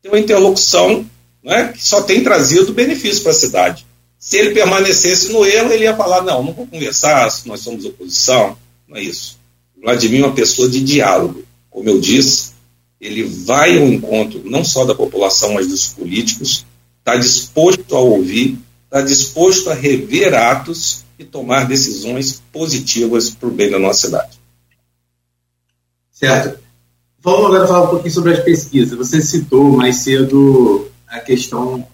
tem 0.01 0.11
uma 0.11 0.19
interlocução 0.19 1.05
né, 1.41 1.71
que 1.71 1.85
só 1.85 2.01
tem 2.01 2.23
trazido 2.23 2.73
benefício 2.73 3.23
para 3.23 3.31
a 3.31 3.35
cidade. 3.35 3.85
Se 4.19 4.37
ele 4.37 4.53
permanecesse 4.53 5.31
no 5.31 5.45
erro, 5.45 5.71
ele 5.71 5.83
ia 5.83 5.95
falar: 5.95 6.23
não, 6.23 6.43
não 6.43 6.53
vou 6.53 6.67
conversar, 6.67 7.31
nós 7.45 7.61
somos 7.61 7.85
oposição. 7.85 8.57
Não 8.87 8.97
é 8.97 9.01
isso. 9.01 9.37
Vladimir 9.81 10.21
é 10.21 10.25
uma 10.25 10.35
pessoa 10.35 10.67
de 10.67 10.81
diálogo. 10.81 11.43
Como 11.69 11.87
eu 11.87 11.99
disse, 11.99 12.53
ele 12.99 13.23
vai 13.23 13.77
ao 13.77 13.87
encontro 13.87 14.41
não 14.43 14.63
só 14.63 14.83
da 14.83 14.95
população, 14.95 15.53
mas 15.53 15.67
dos 15.67 15.87
políticos, 15.89 16.65
está 16.99 17.15
disposto 17.15 17.95
a 17.95 17.99
ouvir, 17.99 18.57
está 18.85 19.01
disposto 19.01 19.69
a 19.69 19.73
rever 19.73 20.33
atos 20.33 21.03
e 21.17 21.23
tomar 21.23 21.67
decisões 21.67 22.41
positivas 22.51 23.29
para 23.29 23.49
o 23.49 23.51
bem 23.51 23.69
da 23.69 23.79
nossa 23.79 24.07
cidade. 24.07 24.39
Certo. 26.11 26.59
Vamos 27.19 27.47
agora 27.47 27.67
falar 27.67 27.83
um 27.83 27.89
pouquinho 27.89 28.13
sobre 28.13 28.33
as 28.33 28.39
pesquisas. 28.39 28.97
Você 28.97 29.21
citou 29.21 29.75
mais 29.75 29.97
cedo 29.97 30.87
a 31.07 31.19
questão 31.19 31.85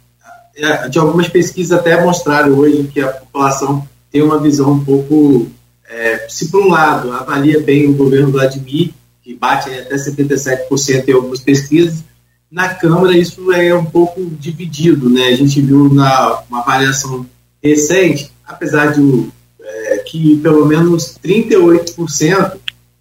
é, 0.55 0.89
de 0.89 0.99
algumas 0.99 1.27
pesquisas 1.27 1.77
até 1.77 2.03
mostraram 2.03 2.57
hoje 2.57 2.89
que 2.91 3.01
a 3.01 3.07
população 3.07 3.87
tem 4.11 4.21
uma 4.21 4.39
visão 4.39 4.73
um 4.73 4.83
pouco, 4.83 5.47
é, 5.89 6.27
se 6.27 6.49
por 6.49 6.61
um 6.61 6.69
lado 6.69 7.11
avalia 7.13 7.61
bem 7.61 7.89
o 7.89 7.93
governo 7.93 8.31
Vladimir, 8.31 8.91
que 9.23 9.33
bate 9.33 9.69
até 9.69 9.95
77% 9.95 11.07
em 11.07 11.13
algumas 11.13 11.39
pesquisas, 11.39 12.03
na 12.51 12.75
Câmara 12.75 13.17
isso 13.17 13.51
é 13.51 13.73
um 13.73 13.85
pouco 13.85 14.25
dividido, 14.25 15.09
né? 15.09 15.27
A 15.27 15.35
gente 15.35 15.61
viu 15.61 15.91
na 15.93 16.41
uma 16.49 16.59
avaliação 16.59 17.25
recente 17.63 18.31
apesar 18.51 18.93
de 18.93 19.29
é, 19.61 19.97
que 19.99 20.37
pelo 20.37 20.65
menos 20.65 21.17
38% 21.23 22.57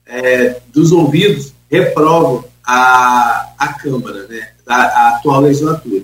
é, 0.06 0.60
dos 0.72 0.92
ouvidos 0.92 1.52
reprovam 1.70 2.44
a, 2.64 3.52
a 3.58 3.72
Câmara, 3.74 4.26
né, 4.28 4.48
a, 4.66 4.74
a 4.74 5.16
atual 5.16 5.40
legislatura. 5.40 6.02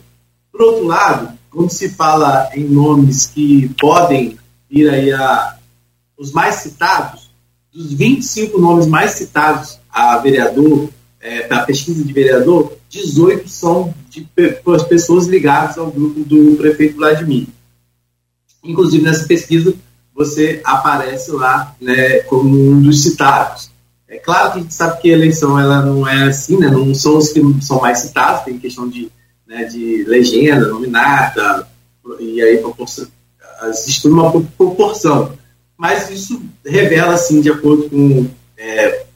Por 0.51 0.63
outro 0.63 0.87
lado, 0.87 1.37
quando 1.51 1.71
se 1.71 1.89
fala 1.91 2.51
em 2.55 2.65
nomes 2.65 3.27
que 3.27 3.69
podem 3.81 4.39
vir 4.69 4.91
aí 4.91 5.13
a 5.13 5.57
os 6.19 6.33
mais 6.33 6.57
citados, 6.57 7.31
dos 7.71 7.93
25 7.93 8.59
nomes 8.59 8.87
mais 8.87 9.11
citados 9.13 9.79
a 9.91 10.17
vereador, 10.17 10.89
é, 11.21 11.43
pesquisa 11.67 12.03
de 12.03 12.11
vereador, 12.11 12.73
18 12.97 13.49
são 13.49 13.95
de 14.09 14.27
pessoas 14.89 15.27
ligadas 15.27 15.79
ao 15.79 15.91
grupo 15.91 16.21
do 16.25 16.57
prefeito 16.57 16.97
Vladimir. 16.97 17.47
Inclusive, 18.65 19.05
nessa 19.05 19.27
pesquisa, 19.27 19.75
você 20.15 20.61
aparece 20.65 21.31
lá 21.31 21.77
né, 21.81 22.21
como 22.21 22.57
um 22.57 22.81
dos 22.81 23.03
citados. 23.03 23.71
É 24.09 24.19
claro 24.19 24.53
que 24.53 24.59
a 24.59 24.63
gente 24.63 24.75
sabe 24.75 25.01
que 25.01 25.11
a 25.11 25.13
eleição 25.13 25.59
ela 25.59 25.83
não 25.83 26.07
é 26.07 26.25
assim, 26.25 26.59
né, 26.59 26.69
não 26.69 26.95
são 26.95 27.19
os 27.19 27.33
que 27.33 27.41
são 27.61 27.81
mais 27.81 27.99
citados, 27.99 28.45
tem 28.45 28.59
questão 28.59 28.89
de, 28.89 29.11
né, 29.47 29.65
de 29.65 30.05
legenda, 30.05 30.69
nominata, 30.69 31.69
e 32.21 32.41
aí 32.41 32.63
existe 33.69 34.09
uma 34.09 34.31
proporção. 34.57 35.33
Mas 35.77 36.09
isso 36.09 36.41
revela, 36.65 37.15
assim, 37.15 37.41
de 37.41 37.51
acordo 37.51 37.91
com 37.91 38.27
é, 38.57 39.07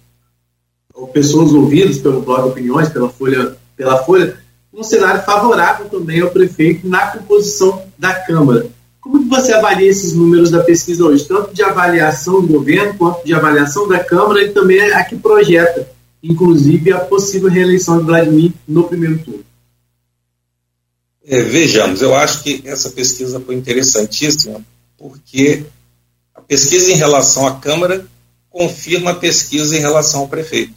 pessoas 1.12 1.52
ouvidas 1.52 1.98
pelo 1.98 2.20
blog 2.20 2.48
Opiniões, 2.48 2.88
pela 2.88 3.08
Folha, 3.08 3.56
pela 3.80 4.04
Folha, 4.04 4.36
um 4.74 4.82
cenário 4.82 5.22
favorável 5.22 5.88
também 5.88 6.20
ao 6.20 6.30
prefeito 6.30 6.86
na 6.86 7.06
composição 7.06 7.82
da 7.98 8.12
Câmara. 8.12 8.66
Como 9.00 9.22
que 9.22 9.28
você 9.30 9.54
avalia 9.54 9.88
esses 9.88 10.12
números 10.12 10.50
da 10.50 10.62
pesquisa 10.62 11.02
hoje, 11.02 11.26
tanto 11.26 11.54
de 11.54 11.62
avaliação 11.62 12.42
do 12.42 12.48
governo 12.48 12.92
quanto 12.98 13.24
de 13.24 13.32
avaliação 13.32 13.88
da 13.88 14.04
Câmara 14.04 14.44
e 14.44 14.50
também 14.50 14.78
a 14.92 15.02
que 15.02 15.16
projeta 15.16 15.88
inclusive 16.22 16.92
a 16.92 17.00
possível 17.00 17.48
reeleição 17.48 17.96
de 17.96 18.04
Vladimir 18.04 18.52
no 18.68 18.84
primeiro 18.84 19.18
turno? 19.20 19.44
É, 21.24 21.40
vejamos, 21.40 22.02
eu 22.02 22.14
acho 22.14 22.42
que 22.42 22.60
essa 22.66 22.90
pesquisa 22.90 23.40
foi 23.40 23.54
interessantíssima, 23.54 24.62
porque 24.98 25.64
a 26.34 26.42
pesquisa 26.42 26.92
em 26.92 26.96
relação 26.96 27.46
à 27.46 27.58
Câmara 27.58 28.04
confirma 28.50 29.12
a 29.12 29.14
pesquisa 29.14 29.74
em 29.74 29.80
relação 29.80 30.20
ao 30.20 30.28
prefeito. 30.28 30.72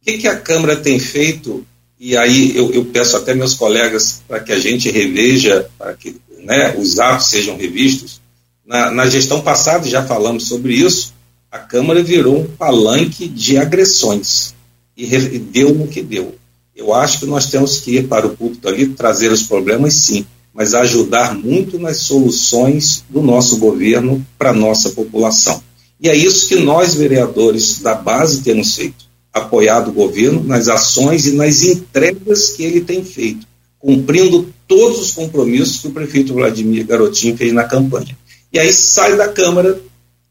O 0.00 0.04
que, 0.06 0.16
que 0.16 0.28
a 0.28 0.40
Câmara 0.40 0.76
tem 0.76 0.98
feito? 0.98 1.66
E 2.04 2.18
aí 2.18 2.54
eu, 2.54 2.70
eu 2.70 2.84
peço 2.84 3.16
até 3.16 3.32
meus 3.32 3.54
colegas 3.54 4.20
para 4.28 4.38
que 4.38 4.52
a 4.52 4.58
gente 4.58 4.90
reveja, 4.90 5.70
para 5.78 5.94
que 5.94 6.14
né, 6.40 6.76
os 6.76 6.98
atos 6.98 7.28
sejam 7.28 7.56
revistos. 7.56 8.20
Na, 8.66 8.90
na 8.90 9.06
gestão 9.06 9.40
passada, 9.40 9.88
já 9.88 10.04
falamos 10.04 10.46
sobre 10.46 10.74
isso, 10.74 11.14
a 11.50 11.58
Câmara 11.58 12.02
virou 12.02 12.40
um 12.40 12.46
palanque 12.46 13.26
de 13.26 13.56
agressões 13.56 14.54
e, 14.94 15.06
e 15.14 15.38
deu 15.38 15.74
no 15.74 15.88
que 15.88 16.02
deu. 16.02 16.34
Eu 16.76 16.92
acho 16.92 17.20
que 17.20 17.26
nós 17.26 17.46
temos 17.46 17.78
que 17.78 17.96
ir 17.96 18.06
para 18.06 18.26
o 18.26 18.36
púlpito 18.36 18.68
ali, 18.68 18.88
trazer 18.88 19.32
os 19.32 19.44
problemas, 19.44 19.94
sim, 19.94 20.26
mas 20.52 20.74
ajudar 20.74 21.34
muito 21.34 21.78
nas 21.78 22.00
soluções 22.00 23.02
do 23.08 23.22
nosso 23.22 23.56
governo 23.56 24.22
para 24.36 24.50
a 24.50 24.54
nossa 24.54 24.90
população. 24.90 25.62
E 25.98 26.10
é 26.10 26.14
isso 26.14 26.48
que 26.48 26.56
nós, 26.56 26.96
vereadores 26.96 27.78
da 27.78 27.94
base, 27.94 28.42
temos 28.42 28.74
feito: 28.74 29.06
apoiado 29.34 29.88
o 29.88 29.92
governo 29.92 30.44
nas 30.44 30.68
ações 30.68 31.26
e 31.26 31.32
nas 31.32 31.64
entregas 31.64 32.50
que 32.50 32.62
ele 32.62 32.80
tem 32.80 33.04
feito, 33.04 33.44
cumprindo 33.80 34.54
todos 34.68 35.00
os 35.00 35.10
compromissos 35.10 35.80
que 35.80 35.88
o 35.88 35.92
prefeito 35.92 36.32
Vladimir 36.32 36.86
Garotinho 36.86 37.36
fez 37.36 37.52
na 37.52 37.64
campanha. 37.64 38.16
E 38.52 38.58
aí 38.60 38.72
sai 38.72 39.16
da 39.16 39.26
Câmara, 39.28 39.80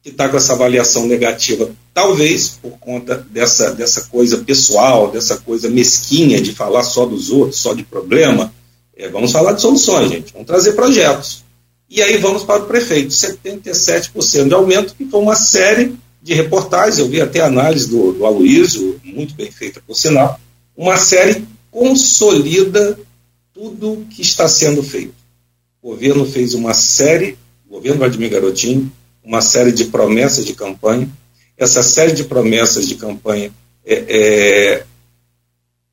que 0.02 0.10
está 0.10 0.30
com 0.30 0.38
essa 0.38 0.54
avaliação 0.54 1.06
negativa, 1.06 1.70
talvez 1.94 2.58
por 2.62 2.72
conta 2.80 3.26
dessa, 3.30 3.72
dessa 3.72 4.02
coisa 4.06 4.38
pessoal, 4.38 5.12
dessa 5.12 5.38
coisa 5.38 5.70
mesquinha 5.70 6.42
de 6.42 6.54
falar 6.54 6.84
só 6.84 7.06
dos 7.06 7.30
outros, 7.30 7.60
só 7.60 7.74
de 7.74 7.84
problema. 7.84 8.54
É, 8.96 9.10
vamos 9.10 9.32
falar 9.32 9.52
de 9.52 9.62
soluções, 9.62 10.10
gente. 10.10 10.32
Vamos 10.32 10.48
trazer 10.48 10.74
projetos. 10.74 11.44
E 11.90 12.02
aí 12.02 12.18
vamos 12.18 12.44
para 12.44 12.64
o 12.64 12.66
prefeito, 12.66 13.10
77% 13.10 14.48
de 14.48 14.54
aumento, 14.54 14.96
que 14.96 15.06
foi 15.06 15.20
uma 15.20 15.36
série 15.36 15.96
de 16.24 16.34
reportagens, 16.34 16.98
eu 16.98 17.10
vi 17.10 17.20
até 17.20 17.42
a 17.42 17.48
análise 17.48 17.90
do, 17.90 18.14
do 18.14 18.26
Aloysio, 18.26 19.00
muito 19.04 19.36
bem 19.36 19.52
feita 19.52 19.82
por 19.86 19.94
sinal, 19.94 20.40
uma 20.76 20.96
série 20.96 21.46
consolida 21.70 22.98
tudo 23.54 24.06
que 24.10 24.22
está 24.22 24.48
sendo 24.48 24.82
feito. 24.82 25.14
O 25.82 25.90
governo 25.90 26.26
fez 26.26 26.54
uma 26.54 26.74
série, 26.74 27.38
o 27.68 27.74
governo 27.74 28.00
Vladimir 28.00 28.30
Garotinho, 28.30 28.90
uma 29.22 29.42
série 29.42 29.74
de 29.74 29.86
promessas 29.86 30.46
de 30.46 30.54
campanha. 30.54 31.10
Essa 31.58 31.84
série 31.84 32.14
de 32.14 32.24
promessas 32.24 32.88
de 32.88 32.96
campanha 32.96 33.52
é, 33.86 33.96
é, 34.08 34.86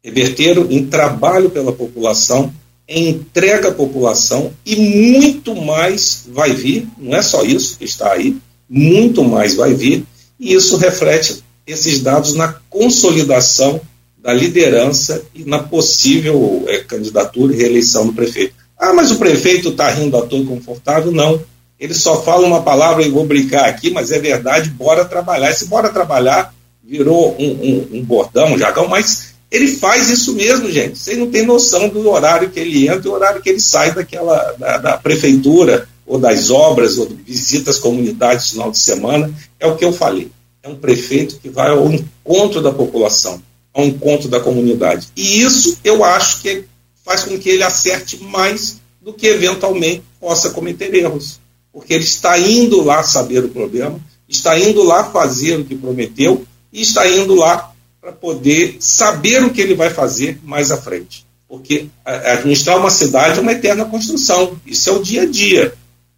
reverteram 0.02 0.70
em 0.70 0.86
trabalho 0.86 1.51
pela 1.51 1.73
população, 1.73 2.52
entrega 2.89 3.69
à 3.69 3.73
população 3.73 4.52
e 4.65 4.77
muito 4.77 5.57
mais 5.57 6.24
vai 6.28 6.52
vir, 6.52 6.86
não 6.97 7.16
é 7.16 7.23
só 7.23 7.43
isso 7.43 7.77
que 7.77 7.85
está 7.85 8.12
aí, 8.12 8.36
muito 8.69 9.24
mais 9.24 9.55
vai 9.55 9.74
vir, 9.74 10.05
e 10.40 10.54
isso 10.54 10.78
reflete 10.78 11.44
esses 11.66 12.00
dados 12.00 12.34
na 12.34 12.54
consolidação 12.70 13.80
da 14.18 14.32
liderança 14.32 15.22
e 15.34 15.44
na 15.44 15.58
possível 15.60 16.64
é, 16.66 16.78
candidatura 16.78 17.52
e 17.52 17.56
reeleição 17.56 18.06
do 18.06 18.14
prefeito. 18.14 18.54
Ah, 18.78 18.94
mas 18.94 19.10
o 19.10 19.18
prefeito 19.18 19.68
está 19.68 19.90
rindo 19.90 20.16
à 20.16 20.22
toa 20.22 20.44
confortável? 20.46 21.12
Não. 21.12 21.40
Ele 21.78 21.94
só 21.94 22.22
fala 22.22 22.46
uma 22.46 22.62
palavra 22.62 23.02
e 23.02 23.10
vou 23.10 23.26
brincar 23.26 23.66
aqui, 23.66 23.90
mas 23.90 24.10
é 24.10 24.18
verdade, 24.18 24.70
bora 24.70 25.04
trabalhar. 25.04 25.50
Esse 25.50 25.66
bora 25.66 25.90
trabalhar 25.90 26.54
virou 26.82 27.36
um, 27.38 27.50
um, 27.50 27.98
um 27.98 28.02
bordão, 28.02 28.54
um 28.54 28.58
jargão, 28.58 28.88
mas 28.88 29.34
ele 29.50 29.68
faz 29.76 30.08
isso 30.08 30.34
mesmo, 30.34 30.70
gente. 30.70 30.98
Vocês 30.98 31.18
não 31.18 31.30
têm 31.30 31.44
noção 31.44 31.88
do 31.88 32.08
horário 32.08 32.50
que 32.50 32.60
ele 32.60 32.88
entra 32.88 33.02
e 33.04 33.08
o 33.08 33.12
horário 33.14 33.42
que 33.42 33.48
ele 33.48 33.60
sai 33.60 33.92
daquela 33.92 34.54
da, 34.58 34.78
da 34.78 34.96
prefeitura 34.96 35.88
ou 36.11 36.19
das 36.19 36.51
obras 36.51 36.99
ou 36.99 37.09
visita 37.24 37.70
as 37.70 37.78
comunidades 37.78 38.47
no 38.47 38.53
final 38.53 38.70
de 38.73 38.78
semana. 38.78 39.32
É 39.61 39.66
o 39.69 39.77
que 39.77 39.85
eu 39.85 39.93
falei. 39.93 40.28
É 40.61 40.69
um 40.69 40.74
prefeito 40.74 41.39
que 41.39 41.49
vai 41.49 41.70
ao 41.70 41.89
encontro 41.89 42.61
da 42.61 42.73
população, 42.73 43.41
ao 43.73 43.85
encontro 43.85 44.28
da 44.28 44.41
comunidade. 44.41 45.07
E 45.16 45.41
isso 45.41 45.78
eu 45.85 46.03
acho 46.03 46.43
que 46.43 46.65
faz 47.05 47.23
com 47.23 47.39
que 47.39 47.49
ele 47.49 47.62
acerte 47.62 48.20
mais 48.24 48.81
do 49.01 49.12
que 49.12 49.28
eventualmente 49.28 50.03
possa 50.19 50.51
cometer 50.51 50.93
erros. 50.93 51.39
Porque 51.73 51.95
ele 51.95 52.03
está 52.03 52.37
indo 52.37 52.82
lá 52.82 53.05
saber 53.05 53.45
o 53.45 53.49
problema, 53.49 54.01
está 54.28 54.59
indo 54.59 54.82
lá 54.82 55.05
fazer 55.12 55.61
o 55.61 55.65
que 55.65 55.77
prometeu 55.77 56.45
e 56.73 56.82
está 56.82 57.09
indo 57.09 57.37
lá 57.37 57.73
para 58.01 58.11
poder 58.11 58.78
saber 58.81 59.45
o 59.45 59.51
que 59.51 59.61
ele 59.61 59.77
vai 59.77 59.91
fazer 59.91 60.41
mais 60.43 60.73
à 60.73 60.77
frente. 60.77 61.24
Porque 61.49 61.87
administrar 62.05 62.78
uma 62.78 62.91
cidade 62.91 63.39
é 63.39 63.43
uma 63.43 63.53
eterna 63.53 63.85
construção. 63.85 64.57
Isso 64.66 64.91
é 64.91 64.93
o 64.93 65.01
dia 65.01 65.23
a 65.23 65.27
dia. 65.27 65.73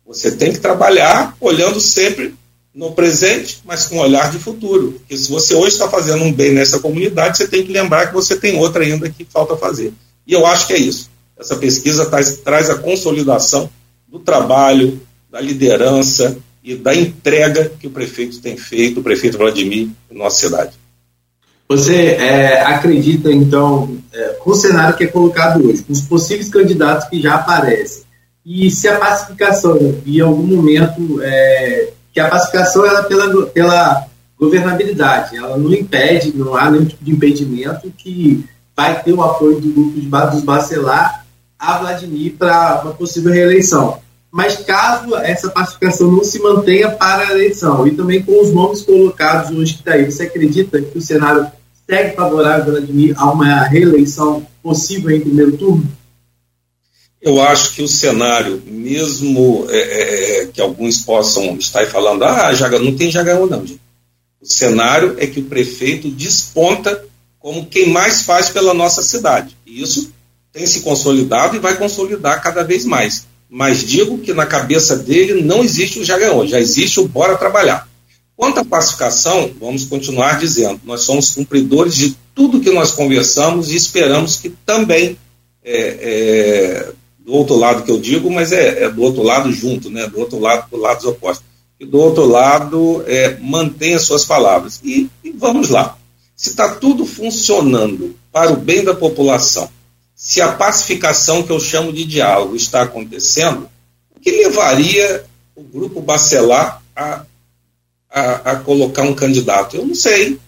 Você 0.06 0.32
tem 0.32 0.52
que 0.52 0.58
trabalhar 0.58 1.36
olhando 1.40 1.80
sempre 1.80 2.34
no 2.74 2.92
presente, 2.92 3.60
mas 3.64 3.86
com 3.86 3.96
um 3.96 4.00
olhar 4.00 4.30
de 4.30 4.38
futuro. 4.38 4.92
Porque 4.92 5.16
se 5.16 5.30
você 5.30 5.54
hoje 5.54 5.74
está 5.74 5.88
fazendo 5.88 6.24
um 6.24 6.32
bem 6.32 6.52
nessa 6.52 6.80
comunidade, 6.80 7.36
você 7.36 7.46
tem 7.46 7.64
que 7.64 7.72
lembrar 7.72 8.06
que 8.06 8.14
você 8.14 8.36
tem 8.36 8.58
outra 8.58 8.82
ainda 8.82 9.08
que 9.10 9.24
falta 9.24 9.56
fazer. 9.56 9.92
E 10.26 10.32
eu 10.32 10.46
acho 10.46 10.66
que 10.66 10.72
é 10.72 10.78
isso. 10.78 11.10
Essa 11.38 11.56
pesquisa 11.56 12.06
traz, 12.06 12.36
traz 12.38 12.70
a 12.70 12.76
consolidação 12.76 13.68
do 14.08 14.18
trabalho, 14.18 15.00
da 15.30 15.40
liderança 15.40 16.36
e 16.62 16.76
da 16.76 16.94
entrega 16.94 17.72
que 17.80 17.86
o 17.86 17.90
prefeito 17.90 18.40
tem 18.40 18.56
feito, 18.56 19.00
o 19.00 19.02
prefeito 19.02 19.38
Vladimir, 19.38 19.88
em 20.10 20.16
nossa 20.16 20.38
cidade. 20.38 20.72
Você 21.68 21.94
é, 21.94 22.60
acredita, 22.60 23.32
então, 23.32 23.96
é, 24.12 24.28
com 24.34 24.50
o 24.50 24.54
cenário 24.54 24.96
que 24.96 25.04
é 25.04 25.06
colocado 25.06 25.66
hoje, 25.66 25.82
com 25.82 25.92
os 25.92 26.02
possíveis 26.02 26.48
candidatos 26.48 27.08
que 27.08 27.20
já 27.20 27.36
aparecem, 27.36 28.02
e 28.44 28.70
se 28.70 28.88
a 28.88 28.98
pacificação, 28.98 29.78
em 30.04 30.20
algum 30.20 30.42
momento, 30.42 31.20
é, 31.22 31.90
que 32.12 32.18
a 32.18 32.28
pacificação 32.28 32.84
ela 32.84 33.00
é 33.00 33.02
pela, 33.04 33.46
pela 33.46 34.06
governabilidade, 34.38 35.36
ela 35.36 35.56
não 35.56 35.72
impede, 35.72 36.36
não 36.36 36.56
há 36.56 36.70
nenhum 36.70 36.84
tipo 36.84 37.04
de 37.04 37.12
impedimento 37.12 37.92
que 37.96 38.44
vai 38.76 39.00
ter 39.02 39.12
o 39.12 39.22
apoio 39.22 39.60
do 39.60 39.72
grupo 39.72 40.00
de, 40.00 40.08
dos 40.08 40.42
Bacelar 40.42 41.24
a 41.58 41.78
Vladimir 41.78 42.34
para 42.36 42.82
uma 42.82 42.92
possível 42.92 43.32
reeleição. 43.32 43.98
Mas 44.30 44.56
caso 44.56 45.14
essa 45.16 45.48
pacificação 45.50 46.10
não 46.10 46.24
se 46.24 46.40
mantenha 46.40 46.90
para 46.90 47.28
a 47.28 47.30
eleição, 47.30 47.86
e 47.86 47.92
também 47.92 48.22
com 48.22 48.42
os 48.42 48.52
nomes 48.52 48.82
colocados 48.82 49.56
hoje 49.56 49.74
que 49.74 49.80
está 49.80 49.92
aí, 49.92 50.10
você 50.10 50.24
acredita 50.24 50.82
que 50.82 50.98
o 50.98 51.02
cenário 51.02 51.46
segue 51.88 52.16
favorável 52.16 52.62
a 52.62 52.78
Vladimir 52.78 53.14
a 53.16 53.30
uma 53.30 53.62
reeleição 53.64 54.44
possível 54.62 55.10
em 55.10 55.20
primeiro 55.20 55.56
turno? 55.56 55.86
Eu 57.22 57.40
acho 57.40 57.74
que 57.74 57.82
o 57.82 57.88
cenário, 57.88 58.60
mesmo 58.66 59.66
é, 59.70 59.78
é, 59.78 60.42
é 60.42 60.46
que 60.46 60.60
alguns 60.60 61.02
possam 61.02 61.56
estar 61.56 61.86
falando, 61.86 62.24
ah, 62.24 62.52
Jaga, 62.52 62.80
não 62.80 62.96
tem 62.96 63.12
Jagaú 63.12 63.46
não, 63.46 63.64
gente. 63.64 63.80
O 64.40 64.46
cenário 64.46 65.14
é 65.18 65.26
que 65.28 65.38
o 65.38 65.44
prefeito 65.44 66.10
desponta 66.10 67.04
como 67.38 67.66
quem 67.66 67.90
mais 67.90 68.22
faz 68.22 68.50
pela 68.50 68.74
nossa 68.74 69.02
cidade. 69.02 69.56
E 69.64 69.80
isso 69.80 70.12
tem 70.52 70.66
se 70.66 70.80
consolidado 70.80 71.54
e 71.54 71.60
vai 71.60 71.76
consolidar 71.76 72.42
cada 72.42 72.64
vez 72.64 72.84
mais. 72.84 73.24
Mas 73.48 73.84
digo 73.84 74.18
que 74.18 74.34
na 74.34 74.44
cabeça 74.44 74.96
dele 74.96 75.42
não 75.42 75.62
existe 75.62 76.00
o 76.00 76.04
Jagaú, 76.04 76.46
já 76.46 76.58
existe 76.58 76.98
o 76.98 77.06
bora 77.06 77.36
trabalhar. 77.36 77.88
Quanto 78.34 78.58
à 78.58 78.64
pacificação, 78.64 79.52
vamos 79.60 79.84
continuar 79.84 80.40
dizendo, 80.40 80.80
nós 80.84 81.02
somos 81.02 81.30
cumpridores 81.30 81.94
de 81.94 82.16
tudo 82.34 82.60
que 82.60 82.70
nós 82.70 82.90
conversamos 82.90 83.70
e 83.70 83.76
esperamos 83.76 84.36
que 84.36 84.50
também, 84.66 85.16
é, 85.62 85.78
é, 85.78 86.92
do 87.24 87.32
outro 87.32 87.56
lado 87.56 87.82
que 87.82 87.90
eu 87.90 88.00
digo, 88.00 88.30
mas 88.30 88.52
é, 88.52 88.84
é, 88.84 88.90
do 88.90 89.02
outro 89.02 89.22
lado 89.22 89.52
junto, 89.52 89.90
né, 89.90 90.06
do 90.06 90.18
outro 90.18 90.38
lado, 90.38 90.68
do 90.70 90.76
lado 90.76 91.08
opostos, 91.08 91.44
e 91.78 91.86
do 91.86 91.98
outro 91.98 92.26
lado 92.26 93.04
é, 93.06 93.36
mantenha 93.40 93.98
suas 93.98 94.24
palavras. 94.24 94.80
E, 94.84 95.08
e 95.22 95.32
vamos 95.32 95.68
lá. 95.68 95.96
Se 96.36 96.50
está 96.50 96.74
tudo 96.76 97.04
funcionando 97.04 98.16
para 98.32 98.52
o 98.52 98.56
bem 98.56 98.84
da 98.84 98.94
população, 98.94 99.68
se 100.14 100.40
a 100.40 100.52
pacificação 100.52 101.42
que 101.42 101.50
eu 101.50 101.60
chamo 101.60 101.92
de 101.92 102.04
diálogo 102.04 102.54
está 102.54 102.82
acontecendo, 102.82 103.68
o 104.14 104.20
que 104.20 104.30
levaria 104.30 105.24
o 105.54 105.62
grupo 105.62 106.00
Bacelar 106.00 106.82
a 106.94 107.24
a, 108.12 108.52
a 108.52 108.56
colocar 108.56 109.02
um 109.02 109.14
candidato? 109.14 109.76
Eu 109.76 109.86
não 109.86 109.94
sei. 109.94 110.38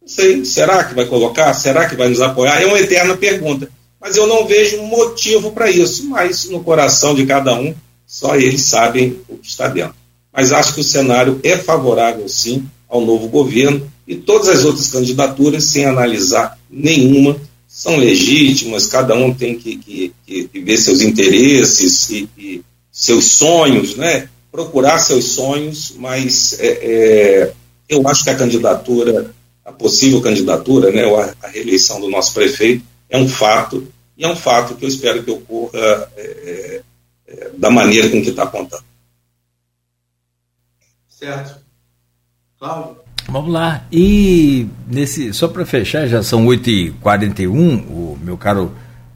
Não 0.00 0.08
sei. 0.08 0.44
Será 0.44 0.84
que 0.84 0.94
vai 0.94 1.04
colocar? 1.04 1.52
Será 1.52 1.88
que 1.88 1.94
vai 1.94 2.08
nos 2.08 2.22
apoiar? 2.22 2.62
É 2.62 2.66
uma 2.66 2.80
eterna 2.80 3.16
pergunta. 3.16 3.70
Mas 4.04 4.18
eu 4.18 4.26
não 4.26 4.46
vejo 4.46 4.82
motivo 4.82 5.50
para 5.50 5.70
isso. 5.70 6.06
Mas 6.06 6.44
no 6.44 6.62
coração 6.62 7.14
de 7.14 7.24
cada 7.24 7.54
um, 7.54 7.74
só 8.06 8.36
eles 8.36 8.60
sabem 8.60 9.18
o 9.26 9.38
que 9.38 9.48
está 9.48 9.66
dentro. 9.66 9.94
Mas 10.30 10.52
acho 10.52 10.74
que 10.74 10.80
o 10.80 10.84
cenário 10.84 11.40
é 11.42 11.56
favorável, 11.56 12.28
sim, 12.28 12.68
ao 12.86 13.00
novo 13.00 13.28
governo 13.28 13.90
e 14.06 14.14
todas 14.14 14.48
as 14.50 14.62
outras 14.62 14.88
candidaturas, 14.88 15.64
sem 15.64 15.86
analisar 15.86 16.58
nenhuma, 16.70 17.40
são 17.66 17.96
legítimas, 17.96 18.86
cada 18.86 19.14
um 19.14 19.32
tem 19.32 19.56
que, 19.56 19.78
que, 19.78 20.12
que 20.26 20.60
ver 20.60 20.76
seus 20.76 21.00
interesses 21.00 22.10
e, 22.10 22.28
e, 22.36 22.62
seus 22.92 23.24
sonhos, 23.24 23.96
né? 23.96 24.28
procurar 24.52 24.98
seus 24.98 25.24
sonhos, 25.24 25.94
mas 25.96 26.56
é, 26.60 26.66
é, 26.66 27.52
eu 27.88 28.06
acho 28.06 28.22
que 28.22 28.30
a 28.30 28.36
candidatura 28.36 29.34
a 29.64 29.72
possível 29.72 30.20
candidatura, 30.20 30.92
né, 30.92 31.04
a, 31.04 31.34
a, 31.46 31.48
reeleição 31.48 31.98
do 32.00 32.10
nosso 32.10 32.34
prefeito, 32.34 32.84
é 33.08 33.18
um 33.18 33.28
fato, 33.28 33.86
e 34.16 34.24
é 34.24 34.28
um 34.28 34.36
fato 34.36 34.74
que 34.74 34.84
eu 34.84 34.88
espero 34.88 35.22
que 35.22 35.30
ocorra 35.30 35.78
é, 35.78 36.08
é, 36.16 36.82
é 37.28 37.50
da 37.56 37.70
maneira 37.70 38.08
com 38.08 38.22
que 38.22 38.30
está 38.30 38.44
apontando. 38.44 38.84
Certo. 41.08 41.58
Cláudio? 42.58 43.04
Vamos 43.28 43.52
lá. 43.52 43.84
E 43.90 44.66
nesse, 44.86 45.32
só 45.32 45.48
para 45.48 45.64
fechar, 45.64 46.06
já 46.06 46.22
são 46.22 46.46
8h41, 46.46 47.48
o 47.48 48.18
meu 48.22 48.36
caro 48.36 48.72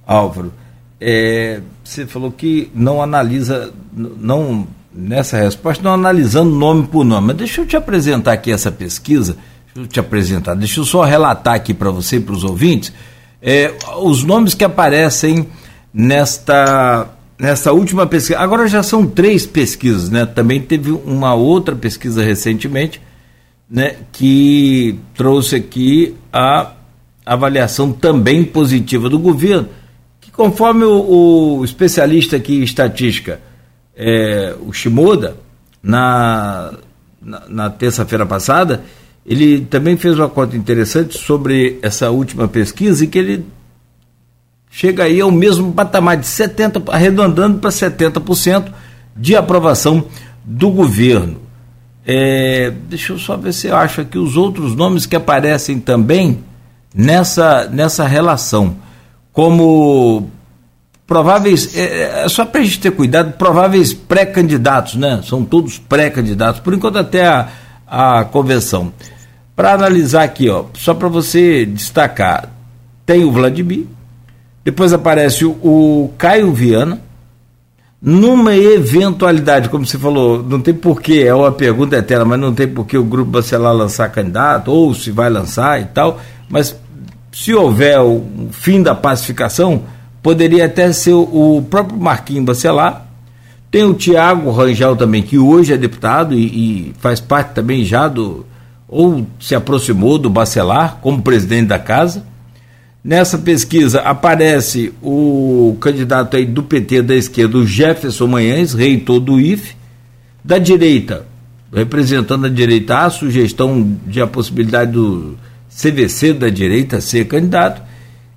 Álvaro, 0.06 0.52
é, 1.00 1.60
você 1.84 2.06
falou 2.06 2.32
que 2.32 2.70
não 2.74 3.02
analisa, 3.02 3.72
não 3.94 4.66
nessa 4.92 5.36
resposta, 5.36 5.82
não 5.82 5.92
analisando 5.92 6.50
nome 6.50 6.86
por 6.86 7.04
nome. 7.04 7.28
Mas 7.28 7.36
deixa 7.36 7.60
eu 7.60 7.66
te 7.66 7.76
apresentar 7.76 8.32
aqui 8.32 8.50
essa 8.50 8.72
pesquisa, 8.72 9.36
deixa 9.66 9.80
eu 9.80 9.86
te 9.86 10.00
apresentar, 10.00 10.54
deixa 10.54 10.80
eu 10.80 10.84
só 10.84 11.04
relatar 11.04 11.54
aqui 11.54 11.74
para 11.74 11.90
você 11.90 12.16
e 12.16 12.20
para 12.20 12.34
os 12.34 12.44
ouvintes 12.44 12.92
é, 13.40 13.72
os 14.00 14.24
nomes 14.24 14.54
que 14.54 14.64
aparecem 14.64 15.48
nesta, 15.92 17.08
nesta 17.38 17.72
última 17.72 18.06
pesquisa. 18.06 18.38
Agora 18.38 18.66
já 18.66 18.82
são 18.82 19.06
três 19.06 19.46
pesquisas, 19.46 20.10
né? 20.10 20.26
Também 20.26 20.60
teve 20.60 20.90
uma 20.90 21.34
outra 21.34 21.74
pesquisa 21.74 22.22
recentemente, 22.22 23.00
né, 23.70 23.96
que 24.12 24.98
trouxe 25.14 25.56
aqui 25.56 26.16
a 26.32 26.72
avaliação 27.26 27.92
também 27.92 28.42
positiva 28.42 29.10
do 29.10 29.18
governo, 29.18 29.68
que 30.20 30.30
conforme 30.30 30.84
o, 30.84 31.58
o 31.58 31.64
especialista 31.64 32.36
aqui 32.36 32.56
em 32.56 32.62
estatística, 32.62 33.40
é, 33.94 34.54
o 34.66 34.72
Shimoda, 34.72 35.36
na, 35.82 36.72
na, 37.20 37.42
na 37.48 37.70
terça-feira 37.70 38.24
passada, 38.24 38.82
ele 39.28 39.60
também 39.60 39.94
fez 39.98 40.18
uma 40.18 40.28
conta 40.28 40.56
interessante 40.56 41.18
sobre 41.18 41.78
essa 41.82 42.10
última 42.10 42.48
pesquisa 42.48 43.04
e 43.04 43.06
que 43.06 43.18
ele 43.18 43.44
chega 44.70 45.04
aí 45.04 45.20
ao 45.20 45.30
mesmo 45.30 45.70
patamar 45.72 46.16
de 46.16 46.26
70%, 46.26 46.84
arredondando 46.88 47.58
para 47.58 47.68
70% 47.68 48.72
de 49.14 49.36
aprovação 49.36 50.06
do 50.42 50.70
governo. 50.70 51.36
É, 52.06 52.72
deixa 52.88 53.12
eu 53.12 53.18
só 53.18 53.36
ver 53.36 53.52
se 53.52 53.66
eu 53.66 53.76
acho 53.76 54.00
aqui 54.00 54.16
os 54.16 54.34
outros 54.34 54.74
nomes 54.74 55.04
que 55.04 55.14
aparecem 55.14 55.78
também 55.78 56.42
nessa, 56.94 57.68
nessa 57.68 58.06
relação. 58.06 58.76
Como 59.30 60.30
prováveis, 61.06 61.76
é, 61.76 62.24
é 62.24 62.28
só 62.30 62.46
para 62.46 62.62
a 62.62 62.64
gente 62.64 62.80
ter 62.80 62.92
cuidado, 62.92 63.32
prováveis 63.32 63.92
pré-candidatos, 63.92 64.94
né? 64.94 65.20
São 65.22 65.44
todos 65.44 65.76
pré-candidatos, 65.76 66.62
por 66.62 66.72
enquanto 66.72 66.96
até 66.96 67.26
a, 67.26 67.48
a 67.86 68.24
convenção. 68.24 68.90
Para 69.58 69.72
analisar 69.72 70.22
aqui, 70.22 70.48
ó, 70.48 70.66
só 70.74 70.94
para 70.94 71.08
você 71.08 71.66
destacar, 71.66 72.48
tem 73.04 73.24
o 73.24 73.32
Vladimir, 73.32 73.86
depois 74.64 74.92
aparece 74.92 75.44
o, 75.44 75.50
o 75.50 76.14
Caio 76.16 76.52
Viana, 76.52 77.00
numa 78.00 78.54
eventualidade, 78.54 79.68
como 79.68 79.84
você 79.84 79.98
falou, 79.98 80.44
não 80.44 80.60
tem 80.60 80.72
porquê, 80.72 81.24
é 81.26 81.34
uma 81.34 81.50
pergunta 81.50 81.96
eterna, 81.96 82.24
mas 82.24 82.38
não 82.38 82.54
tem 82.54 82.68
porquê 82.68 82.96
o 82.96 83.02
grupo 83.02 83.32
Bacelar 83.32 83.74
lançar 83.74 84.08
candidato, 84.12 84.70
ou 84.70 84.94
se 84.94 85.10
vai 85.10 85.28
lançar 85.28 85.82
e 85.82 85.86
tal, 85.86 86.20
mas 86.48 86.78
se 87.32 87.52
houver 87.52 87.98
o 87.98 88.22
fim 88.52 88.80
da 88.80 88.94
pacificação, 88.94 89.82
poderia 90.22 90.66
até 90.66 90.92
ser 90.92 91.14
o, 91.14 91.66
próprio 91.68 91.98
Marquinhos 91.98 92.44
Bacelar, 92.44 93.08
tem 93.72 93.82
o 93.82 93.92
Tiago 93.92 94.52
Rangel 94.52 94.94
também, 94.94 95.20
que 95.20 95.36
hoje 95.36 95.72
é 95.72 95.76
deputado 95.76 96.32
e, 96.32 96.44
e, 96.44 96.94
faz 97.00 97.18
parte 97.18 97.54
também 97.54 97.84
já 97.84 98.06
do, 98.06 98.46
ou 98.88 99.26
se 99.38 99.54
aproximou 99.54 100.18
do 100.18 100.30
Bacelar 100.30 100.98
como 101.02 101.22
presidente 101.22 101.68
da 101.68 101.78
casa, 101.78 102.24
Nessa 103.08 103.38
pesquisa 103.38 104.00
aparece 104.00 104.92
o 105.00 105.76
candidato 105.80 106.36
aí 106.36 106.44
do 106.44 106.62
PT 106.62 107.00
da 107.00 107.14
esquerda, 107.14 107.56
o 107.56 107.66
Jefferson 107.66 108.26
Manhães, 108.26 108.74
reitor 108.74 109.20
do 109.20 109.40
IFE, 109.40 109.76
da 110.44 110.58
direita, 110.58 111.24
representando 111.72 112.46
a 112.46 112.50
direita, 112.50 112.98
a 112.98 113.10
sugestão 113.10 113.96
de 114.04 114.20
a 114.20 114.26
possibilidade 114.26 114.92
do 114.92 115.38
CVC 115.70 116.34
da 116.34 116.48
direita 116.48 117.00
ser 117.00 117.26
candidato, 117.26 117.80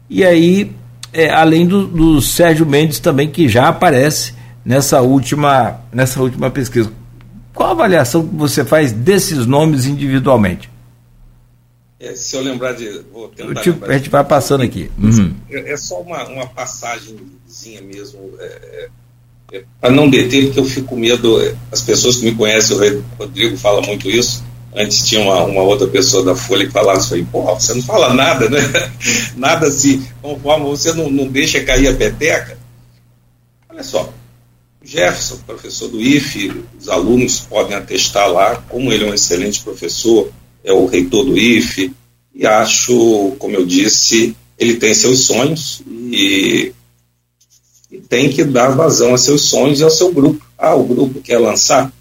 e 0.09 0.23
aí, 0.23 0.71
é, 1.11 1.29
além 1.29 1.65
do, 1.65 1.87
do 1.87 2.21
Sérgio 2.21 2.65
Mendes 2.65 2.99
também, 2.99 3.27
que 3.27 3.49
já 3.49 3.67
aparece 3.67 4.33
nessa 4.63 5.01
última, 5.01 5.81
nessa 5.91 6.21
última 6.21 6.49
pesquisa. 6.49 6.91
Qual 7.53 7.69
a 7.69 7.71
avaliação 7.71 8.27
que 8.27 8.35
você 8.35 8.63
faz 8.63 8.91
desses 8.91 9.45
nomes 9.45 9.85
individualmente? 9.85 10.69
É, 11.99 12.15
se 12.15 12.35
eu 12.35 12.41
lembrar 12.41 12.73
de. 12.73 13.03
Vou 13.13 13.27
tentar 13.29 13.61
tipo, 13.61 13.85
a 13.85 13.93
gente 13.93 14.09
vai 14.09 14.23
passando 14.23 14.63
aqui. 14.63 14.89
Uhum. 14.97 15.35
É, 15.49 15.73
é, 15.73 15.77
só 15.77 16.01
uma, 16.01 16.27
uma 16.27 16.47
passagemzinha 16.47 17.81
mesmo. 17.81 18.31
É, 18.39 18.89
é, 19.53 19.57
é 19.57 19.63
para 19.79 19.91
não 19.91 20.09
deter, 20.09 20.45
porque 20.45 20.59
eu 20.59 20.65
fico 20.65 20.87
com 20.87 20.95
medo. 20.95 21.37
As 21.71 21.81
pessoas 21.81 22.15
que 22.17 22.25
me 22.25 22.33
conhecem, 22.33 22.75
o 22.75 23.03
Rodrigo 23.19 23.55
fala 23.55 23.81
muito 23.81 24.09
isso. 24.09 24.43
Antes 24.73 25.05
tinha 25.05 25.21
uma, 25.21 25.43
uma 25.43 25.61
outra 25.61 25.85
pessoa 25.87 26.23
da 26.23 26.35
Folha 26.35 26.65
que 26.65 26.71
falava 26.71 26.97
isso 26.97 27.13
aí, 27.13 27.25
pô, 27.25 27.43
você 27.43 27.73
não 27.73 27.81
fala 27.83 28.13
nada, 28.13 28.49
né? 28.49 28.59
nada 29.35 29.67
assim, 29.67 30.07
conforme 30.21 30.65
você 30.65 30.93
não, 30.93 31.09
não 31.09 31.27
deixa 31.27 31.61
cair 31.63 31.89
a 31.89 31.93
peteca. 31.93 32.57
Olha 33.69 33.83
só, 33.83 34.11
Jefferson, 34.83 35.37
professor 35.45 35.87
do 35.89 36.01
IFE, 36.01 36.63
os 36.79 36.89
alunos 36.89 37.39
podem 37.39 37.75
atestar 37.75 38.31
lá 38.31 38.55
como 38.67 38.91
ele 38.91 39.05
é 39.05 39.07
um 39.07 39.13
excelente 39.13 39.61
professor, 39.61 40.31
é 40.63 40.73
o 40.73 40.85
reitor 40.85 41.23
do 41.23 41.37
IFE, 41.37 41.93
e 42.33 42.47
acho, 42.47 43.35
como 43.37 43.55
eu 43.55 43.65
disse, 43.65 44.35
ele 44.57 44.75
tem 44.75 44.93
seus 44.93 45.21
sonhos 45.21 45.81
e, 45.87 46.73
e, 47.91 47.97
tem 47.99 48.29
que 48.29 48.43
dar 48.43 48.69
vazão 48.69 49.13
a 49.13 49.17
seus 49.17 49.43
sonhos 49.43 49.79
e 49.79 49.83
ao 49.83 49.91
seu 49.91 50.11
grupo. 50.11 50.45
Ah, 50.57 50.75
o 50.75 50.83
grupo 50.83 51.21
quer 51.21 51.39
lançar? 51.39 51.91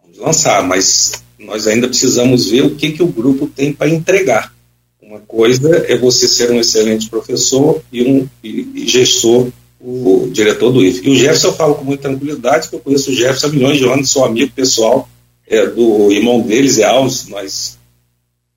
Vamos 0.00 0.18
lançar, 0.18 0.62
mas 0.62 1.22
nós 1.38 1.66
ainda 1.66 1.88
precisamos 1.88 2.50
ver 2.50 2.64
o 2.64 2.74
que, 2.74 2.92
que 2.92 3.02
o 3.02 3.08
grupo 3.08 3.46
tem 3.46 3.72
para 3.72 3.88
entregar. 3.88 4.54
Uma 5.00 5.20
coisa 5.20 5.84
é 5.88 5.96
você 5.96 6.28
ser 6.28 6.50
um 6.50 6.60
excelente 6.60 7.08
professor 7.08 7.82
e 7.90 8.02
um 8.02 8.28
e, 8.44 8.68
e 8.74 8.86
gestor, 8.86 9.48
o 9.80 10.28
diretor 10.32 10.72
do 10.72 10.84
IFE. 10.84 11.06
E 11.06 11.10
o 11.10 11.16
Jefferson 11.16 11.48
eu 11.48 11.54
falo 11.54 11.74
com 11.74 11.84
muita 11.84 12.08
tranquilidade, 12.08 12.68
que 12.68 12.74
eu 12.74 12.80
conheço 12.80 13.10
o 13.10 13.14
Jefferson 13.14 13.46
há 13.46 13.50
milhões 13.50 13.78
de 13.78 13.88
anos, 13.88 14.10
sou 14.10 14.24
amigo 14.24 14.52
pessoal 14.52 15.08
é, 15.46 15.66
do 15.66 16.12
irmão 16.12 16.40
deles, 16.40 16.78
é 16.78 16.84
Alves, 16.84 17.26
nós 17.28 17.78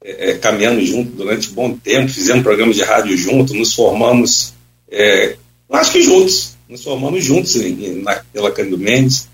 é, 0.03 0.31
é, 0.31 0.37
caminhamos 0.37 0.87
juntos 0.87 1.13
durante 1.15 1.49
um 1.49 1.53
bom 1.53 1.73
tempo, 1.73 2.11
fizemos 2.11 2.43
programas 2.43 2.75
de 2.75 2.83
rádio 2.83 3.15
juntos, 3.15 3.53
nos 3.53 3.73
formamos, 3.73 4.53
é, 4.89 5.37
acho 5.69 5.91
que 5.91 6.01
juntos, 6.01 6.57
nos 6.67 6.83
formamos 6.83 7.23
juntos 7.23 7.55
em, 7.55 8.01
na, 8.01 8.15
pela 8.33 8.51
Cândido 8.51 8.77
Mendes. 8.77 9.29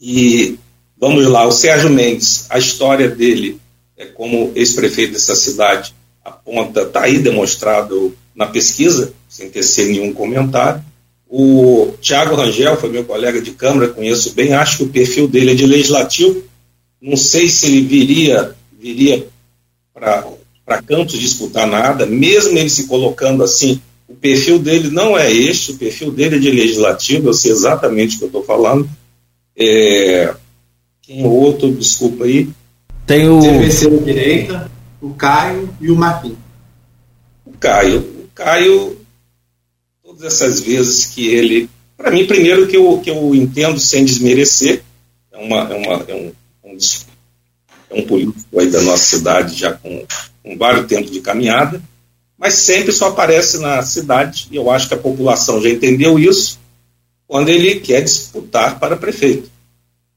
E 0.00 0.58
vamos 0.96 1.26
lá, 1.26 1.44
o 1.44 1.50
Sérgio 1.50 1.90
Mendes, 1.90 2.46
a 2.48 2.58
história 2.58 3.08
dele 3.08 3.60
é 3.96 4.06
como 4.06 4.52
ex-prefeito 4.54 5.14
dessa 5.14 5.34
cidade 5.34 5.92
aponta, 6.24 6.82
está 6.82 7.02
aí 7.02 7.18
demonstrado 7.18 8.16
na 8.34 8.46
pesquisa, 8.46 9.12
sem 9.38 9.48
tecer 9.48 9.86
nenhum 9.86 10.12
comentário. 10.12 10.82
O 11.28 11.92
Tiago 12.00 12.34
Rangel 12.34 12.76
foi 12.76 12.90
meu 12.90 13.04
colega 13.04 13.40
de 13.40 13.52
Câmara, 13.52 13.88
conheço 13.88 14.34
bem, 14.34 14.52
acho 14.52 14.78
que 14.78 14.82
o 14.84 14.88
perfil 14.88 15.28
dele 15.28 15.52
é 15.52 15.54
de 15.54 15.64
legislativo. 15.64 16.42
Não 17.00 17.16
sei 17.16 17.48
se 17.48 17.66
ele 17.66 17.82
viria, 17.82 18.56
viria 18.80 19.24
para 19.94 20.82
Campos 20.84 21.18
disputar 21.18 21.68
nada, 21.68 22.04
mesmo 22.04 22.58
ele 22.58 22.68
se 22.68 22.88
colocando 22.88 23.44
assim. 23.44 23.80
O 24.08 24.14
perfil 24.14 24.58
dele 24.58 24.90
não 24.90 25.16
é 25.16 25.30
este, 25.30 25.70
o 25.70 25.76
perfil 25.76 26.10
dele 26.10 26.36
é 26.36 26.38
de 26.40 26.50
legislativo, 26.50 27.28
eu 27.28 27.34
sei 27.34 27.52
exatamente 27.52 28.16
o 28.16 28.18
que 28.18 28.24
eu 28.24 28.28
estou 28.28 28.44
falando. 28.44 28.88
É, 29.56 30.34
quem 31.02 31.22
é 31.22 31.26
outro, 31.26 31.70
desculpa 31.70 32.24
aí. 32.24 32.48
Tem 33.06 33.28
o. 33.28 33.38
CVC 33.40 33.90
da 33.90 34.04
direita, 34.04 34.70
o 35.00 35.10
Caio 35.10 35.68
e 35.80 35.90
o 35.90 35.96
Marquinhos. 35.96 36.38
O 37.44 37.52
Caio. 37.52 37.98
O 38.00 38.28
Caio 38.34 38.97
todas 40.18 40.34
essas 40.34 40.60
vezes 40.60 41.06
que 41.06 41.28
ele. 41.28 41.70
Para 41.96 42.10
mim, 42.10 42.26
primeiro 42.26 42.66
que 42.66 42.76
eu, 42.76 43.00
que 43.00 43.10
eu 43.10 43.34
entendo 43.34 43.78
sem 43.78 44.04
desmerecer, 44.04 44.82
é, 45.32 45.38
uma, 45.38 45.60
é, 45.72 45.74
uma, 45.74 46.04
é, 46.08 46.14
um, 46.14 46.32
é 47.90 47.94
um 47.94 48.06
político 48.06 48.58
aí 48.58 48.70
da 48.70 48.80
nossa 48.82 49.04
cidade 49.04 49.56
já 49.56 49.72
com, 49.72 50.04
com 50.42 50.56
vários 50.56 50.86
tempos 50.86 51.10
de 51.10 51.20
caminhada, 51.20 51.82
mas 52.36 52.54
sempre 52.54 52.92
só 52.92 53.08
aparece 53.08 53.58
na 53.58 53.82
cidade, 53.82 54.48
e 54.50 54.56
eu 54.56 54.70
acho 54.70 54.88
que 54.88 54.94
a 54.94 54.98
população 54.98 55.60
já 55.60 55.70
entendeu 55.70 56.18
isso, 56.18 56.58
quando 57.26 57.48
ele 57.48 57.80
quer 57.80 58.02
disputar 58.02 58.78
para 58.78 58.96
prefeito. 58.96 59.50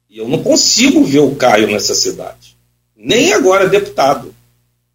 E 0.09 0.19
eu 0.19 0.27
não 0.27 0.43
consigo 0.43 1.03
ver 1.03 1.19
o 1.19 1.35
Caio 1.35 1.67
nessa 1.67 1.95
cidade, 1.95 2.55
nem 2.95 3.33
agora 3.33 3.67
deputado. 3.67 4.35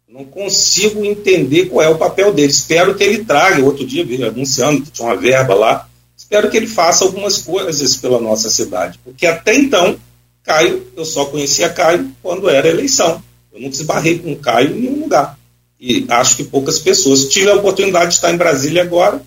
Não 0.07 0.23
consigo 0.23 1.03
entender 1.03 1.65
qual 1.65 1.85
é 1.85 1.89
o 1.89 1.97
papel 1.97 2.31
dele. 2.33 2.49
Espero 2.49 2.95
que 2.95 3.03
ele 3.03 3.25
traga. 3.25 3.61
Outro 3.63 3.85
dia 3.85 4.05
vi 4.05 4.23
anunciando 4.23 4.81
que 4.81 4.91
tinha 4.91 5.05
uma 5.05 5.17
verba 5.17 5.53
lá. 5.53 5.89
Espero 6.15 6.49
que 6.49 6.55
ele 6.55 6.67
faça 6.67 7.03
algumas 7.03 7.39
coisas 7.39 7.97
pela 7.97 8.19
nossa 8.19 8.49
cidade. 8.49 8.97
Porque 9.03 9.27
até 9.27 9.53
então, 9.53 9.99
Caio, 10.43 10.87
eu 10.95 11.03
só 11.03 11.25
conhecia 11.25 11.69
Caio 11.69 12.09
quando 12.23 12.49
era 12.49 12.69
eleição. 12.69 13.21
Eu 13.51 13.59
não 13.59 13.69
desbarrei 13.69 14.17
com 14.17 14.33
Caio 14.37 14.77
em 14.77 14.79
nenhum 14.79 15.01
lugar. 15.01 15.37
E 15.77 16.05
acho 16.07 16.37
que 16.37 16.45
poucas 16.45 16.79
pessoas. 16.79 17.27
Tive 17.27 17.49
a 17.49 17.55
oportunidade 17.55 18.11
de 18.11 18.15
estar 18.15 18.31
em 18.31 18.37
Brasília 18.37 18.83
agora 18.83 19.21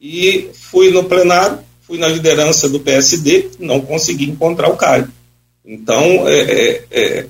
e 0.00 0.50
fui 0.52 0.90
no 0.90 1.04
plenário, 1.04 1.60
fui 1.82 1.98
na 1.98 2.08
liderança 2.08 2.68
do 2.68 2.80
PSD, 2.80 3.50
não 3.60 3.80
consegui 3.80 4.28
encontrar 4.28 4.68
o 4.68 4.76
Caio. 4.76 5.08
Então, 5.64 6.26
é, 6.26 6.82
é, 6.90 7.26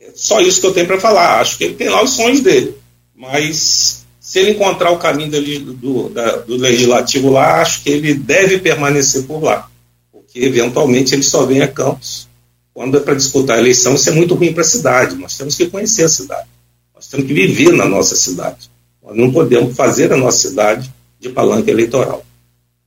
é, 0.00 0.10
só 0.14 0.40
isso 0.40 0.60
que 0.60 0.66
eu 0.66 0.72
tenho 0.72 0.86
para 0.86 1.00
falar. 1.00 1.40
Acho 1.40 1.58
que 1.58 1.64
ele 1.64 1.74
tem 1.74 1.88
lá 1.88 2.02
os 2.02 2.12
sonhos 2.12 2.40
dele. 2.40 2.74
Mas 3.14 4.06
se 4.20 4.38
ele 4.38 4.52
encontrar 4.52 4.90
o 4.90 4.98
caminho 4.98 5.30
do, 5.30 5.74
do, 5.74 6.08
da, 6.08 6.36
do 6.36 6.56
legislativo 6.56 7.30
lá, 7.30 7.60
acho 7.60 7.82
que 7.82 7.90
ele 7.90 8.14
deve 8.14 8.58
permanecer 8.58 9.24
por 9.24 9.42
lá. 9.42 9.68
Porque, 10.10 10.40
eventualmente, 10.40 11.14
ele 11.14 11.22
só 11.22 11.44
vem 11.44 11.60
a 11.60 11.68
Campos 11.68 12.28
quando 12.72 12.96
é 12.96 13.00
para 13.00 13.14
disputar 13.14 13.56
a 13.56 13.60
eleição. 13.60 13.94
Isso 13.94 14.08
é 14.08 14.12
muito 14.12 14.34
ruim 14.34 14.52
para 14.52 14.62
a 14.62 14.66
cidade. 14.66 15.16
Nós 15.16 15.36
temos 15.36 15.54
que 15.54 15.68
conhecer 15.68 16.04
a 16.04 16.08
cidade. 16.08 16.48
Nós 16.94 17.08
temos 17.08 17.26
que 17.26 17.34
viver 17.34 17.72
na 17.72 17.84
nossa 17.84 18.14
cidade. 18.16 18.70
Nós 19.02 19.16
não 19.16 19.30
podemos 19.30 19.76
fazer 19.76 20.12
a 20.12 20.16
nossa 20.16 20.48
cidade 20.48 20.90
de 21.18 21.28
palanque 21.28 21.70
eleitoral. 21.70 22.24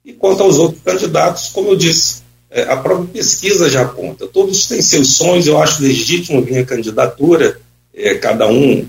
E 0.03 0.13
quanto 0.13 0.41
aos 0.41 0.57
outros 0.57 0.81
candidatos, 0.83 1.49
como 1.49 1.69
eu 1.69 1.75
disse, 1.75 2.22
a 2.61 2.77
própria 2.77 3.07
pesquisa 3.07 3.69
já 3.69 3.81
aponta. 3.81 4.27
Todos 4.27 4.67
têm 4.67 4.81
seus 4.81 5.15
sonhos, 5.15 5.47
eu 5.47 5.57
acho 5.61 5.81
legítimo 5.81 6.41
vir 6.41 6.59
a 6.59 6.65
candidatura, 6.65 7.59
é, 7.93 8.13
cada 8.15 8.47
um 8.47 8.87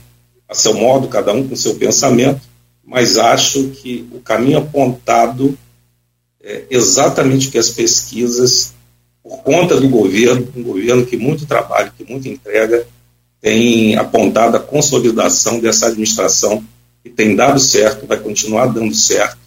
a 0.48 0.54
seu 0.54 0.74
modo, 0.74 1.08
cada 1.08 1.32
um 1.32 1.48
com 1.48 1.56
seu 1.56 1.74
pensamento, 1.76 2.42
mas 2.84 3.16
acho 3.16 3.68
que 3.68 4.06
o 4.12 4.20
caminho 4.20 4.58
apontado 4.58 5.56
é 6.42 6.64
exatamente 6.68 7.48
o 7.48 7.50
que 7.50 7.58
as 7.58 7.70
pesquisas, 7.70 8.74
por 9.22 9.38
conta 9.38 9.80
do 9.80 9.88
governo, 9.88 10.46
um 10.54 10.62
governo 10.62 11.06
que 11.06 11.16
muito 11.16 11.46
trabalha, 11.46 11.92
que 11.96 12.04
muito 12.04 12.28
entrega, 12.28 12.86
tem 13.40 13.96
apontado 13.96 14.56
a 14.56 14.60
consolidação 14.60 15.58
dessa 15.58 15.86
administração 15.86 16.62
que 17.02 17.08
tem 17.08 17.34
dado 17.34 17.58
certo, 17.58 18.06
vai 18.06 18.18
continuar 18.18 18.66
dando 18.66 18.94
certo, 18.94 19.38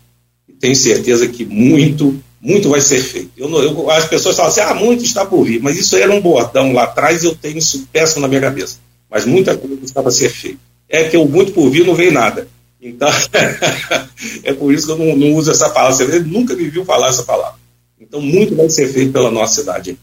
e 0.48 0.54
tenho 0.54 0.76
certeza 0.76 1.28
que 1.28 1.46
muito 1.46 2.20
muito 2.48 2.70
vai 2.70 2.80
ser 2.80 3.02
feito. 3.02 3.32
Eu, 3.36 3.50
eu, 3.62 3.92
as 3.92 4.08
pessoas 4.08 4.38
falam 4.38 4.50
assim, 4.50 4.62
ah, 4.62 4.74
muito 4.74 5.04
está 5.04 5.26
por 5.26 5.44
vir, 5.44 5.62
mas 5.62 5.78
isso 5.78 5.98
era 5.98 6.10
um 6.10 6.22
bordão 6.22 6.72
lá 6.72 6.84
atrás 6.84 7.22
e 7.22 7.26
eu 7.26 7.36
tenho 7.36 7.58
isso 7.58 7.86
péssimo 7.92 8.22
na 8.22 8.28
minha 8.30 8.40
cabeça. 8.40 8.78
Mas 9.12 9.26
muita 9.26 9.58
coisa 9.58 9.78
estava 9.84 10.08
a 10.08 10.12
ser 10.12 10.30
feita. 10.30 10.60
É 10.88 11.04
que 11.04 11.18
o 11.18 11.28
muito 11.28 11.52
por 11.52 11.70
vir 11.70 11.86
não 11.86 11.94
veio 11.94 12.14
nada. 12.14 12.48
Então, 12.82 13.10
é 14.44 14.54
por 14.54 14.74
isso 14.74 14.86
que 14.86 14.94
eu 14.94 14.98
não, 14.98 15.14
não 15.18 15.34
uso 15.34 15.52
essa 15.52 15.70
palavra. 15.70 15.94
Você 15.94 16.20
nunca 16.20 16.56
me 16.56 16.70
viu 16.70 16.86
falar 16.86 17.10
essa 17.10 17.24
palavra. 17.24 17.60
Então, 18.00 18.22
muito 18.22 18.56
vai 18.56 18.70
ser 18.70 18.88
feito 18.88 19.12
pela 19.12 19.30
nossa 19.30 19.60
cidade. 19.60 20.00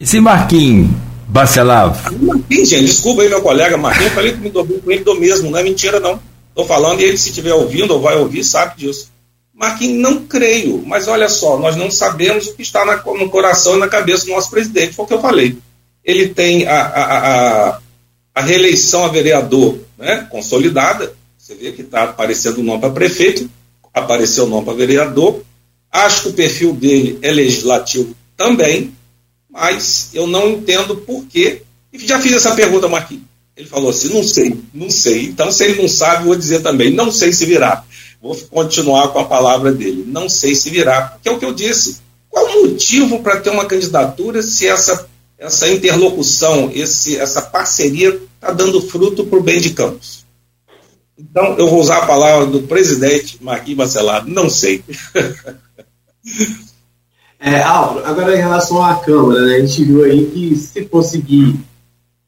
Esse 0.00 0.18
Marquinhos 0.18 0.90
Bacelar. 1.28 2.12
Marquinhos, 2.20 2.68
gente, 2.68 2.86
desculpa 2.86 3.22
aí, 3.22 3.28
meu 3.28 3.42
colega 3.42 3.76
Marquinhos, 3.76 4.10
eu 4.10 4.14
falei 4.16 4.32
que 4.32 4.38
me 4.38 4.50
dou 4.50 4.64
bem 4.64 4.80
com 4.80 4.90
ele 4.90 5.04
do 5.04 5.14
mesmo, 5.14 5.50
não 5.50 5.58
é 5.58 5.62
mentira, 5.62 6.00
não. 6.00 6.18
Estou 6.48 6.66
falando 6.66 7.00
e 7.00 7.04
ele, 7.04 7.18
se 7.18 7.28
estiver 7.28 7.54
ouvindo 7.54 7.92
ou 7.92 8.00
vai 8.00 8.16
ouvir, 8.16 8.42
sabe 8.42 8.78
disso. 8.78 9.12
Marquinhos, 9.58 10.00
não 10.00 10.24
creio, 10.24 10.84
mas 10.86 11.08
olha 11.08 11.28
só, 11.28 11.58
nós 11.58 11.74
não 11.74 11.90
sabemos 11.90 12.46
o 12.46 12.54
que 12.54 12.62
está 12.62 12.84
na, 12.84 12.96
no 12.96 13.28
coração 13.28 13.74
e 13.74 13.80
na 13.80 13.88
cabeça 13.88 14.24
do 14.24 14.30
nosso 14.30 14.48
presidente, 14.48 14.94
foi 14.94 15.04
o 15.04 15.08
que 15.08 15.14
eu 15.14 15.20
falei. 15.20 15.58
Ele 16.04 16.28
tem 16.28 16.64
a, 16.68 16.80
a, 16.80 17.18
a, 17.18 17.80
a 18.36 18.40
reeleição 18.40 19.04
a 19.04 19.08
vereador 19.08 19.80
né, 19.98 20.28
consolidada, 20.30 21.12
você 21.36 21.56
vê 21.56 21.72
que 21.72 21.82
está 21.82 22.04
aparecendo 22.04 22.58
o 22.58 22.62
nome 22.62 22.80
para 22.80 22.90
prefeito, 22.90 23.50
apareceu 23.92 24.44
o 24.44 24.48
nome 24.48 24.64
para 24.64 24.74
vereador, 24.74 25.42
acho 25.90 26.22
que 26.22 26.28
o 26.28 26.34
perfil 26.34 26.72
dele 26.72 27.18
é 27.20 27.32
legislativo 27.32 28.14
também, 28.36 28.94
mas 29.50 30.10
eu 30.14 30.28
não 30.28 30.50
entendo 30.50 30.98
por 30.98 31.24
quê. 31.24 31.62
E 31.92 31.98
já 32.06 32.20
fiz 32.20 32.32
essa 32.32 32.54
pergunta, 32.54 32.86
Marquinhos. 32.86 33.24
Ele 33.56 33.66
falou 33.66 33.90
assim: 33.90 34.14
não 34.14 34.22
sei, 34.22 34.56
não 34.72 34.88
sei. 34.88 35.24
Então, 35.24 35.50
se 35.50 35.64
ele 35.64 35.82
não 35.82 35.88
sabe, 35.88 36.26
vou 36.26 36.36
dizer 36.36 36.60
também: 36.60 36.92
não 36.92 37.10
sei 37.10 37.32
se 37.32 37.44
virá. 37.44 37.84
Vou 38.20 38.36
continuar 38.50 39.08
com 39.08 39.20
a 39.20 39.24
palavra 39.24 39.72
dele. 39.72 40.04
Não 40.06 40.28
sei 40.28 40.54
se 40.54 40.70
virá, 40.70 41.02
porque 41.02 41.28
é 41.28 41.32
o 41.32 41.38
que 41.38 41.44
eu 41.44 41.54
disse. 41.54 42.00
Qual 42.28 42.44
o 42.44 42.68
motivo 42.68 43.22
para 43.22 43.40
ter 43.40 43.50
uma 43.50 43.64
candidatura 43.64 44.42
se 44.42 44.66
essa, 44.66 45.08
essa 45.38 45.68
interlocução, 45.68 46.70
esse, 46.72 47.16
essa 47.16 47.42
parceria 47.42 48.20
está 48.34 48.52
dando 48.52 48.82
fruto 48.82 49.24
para 49.24 49.38
o 49.38 49.42
bem 49.42 49.60
de 49.60 49.70
Campos? 49.70 50.26
Então, 51.18 51.56
eu 51.58 51.68
vou 51.68 51.80
usar 51.80 51.98
a 51.98 52.06
palavra 52.06 52.46
do 52.46 52.62
presidente 52.62 53.42
Marquinhos 53.42 53.78
Bacelar. 53.78 54.26
Não 54.26 54.48
sei. 54.48 54.84
É, 57.40 57.62
Álvaro, 57.62 58.04
agora 58.04 58.34
em 58.34 58.40
relação 58.40 58.82
à 58.82 58.96
Câmara, 58.96 59.46
né, 59.46 59.54
a 59.54 59.60
gente 59.60 59.84
viu 59.84 60.02
aí 60.02 60.26
que 60.26 60.56
se 60.56 60.84
conseguir 60.86 61.60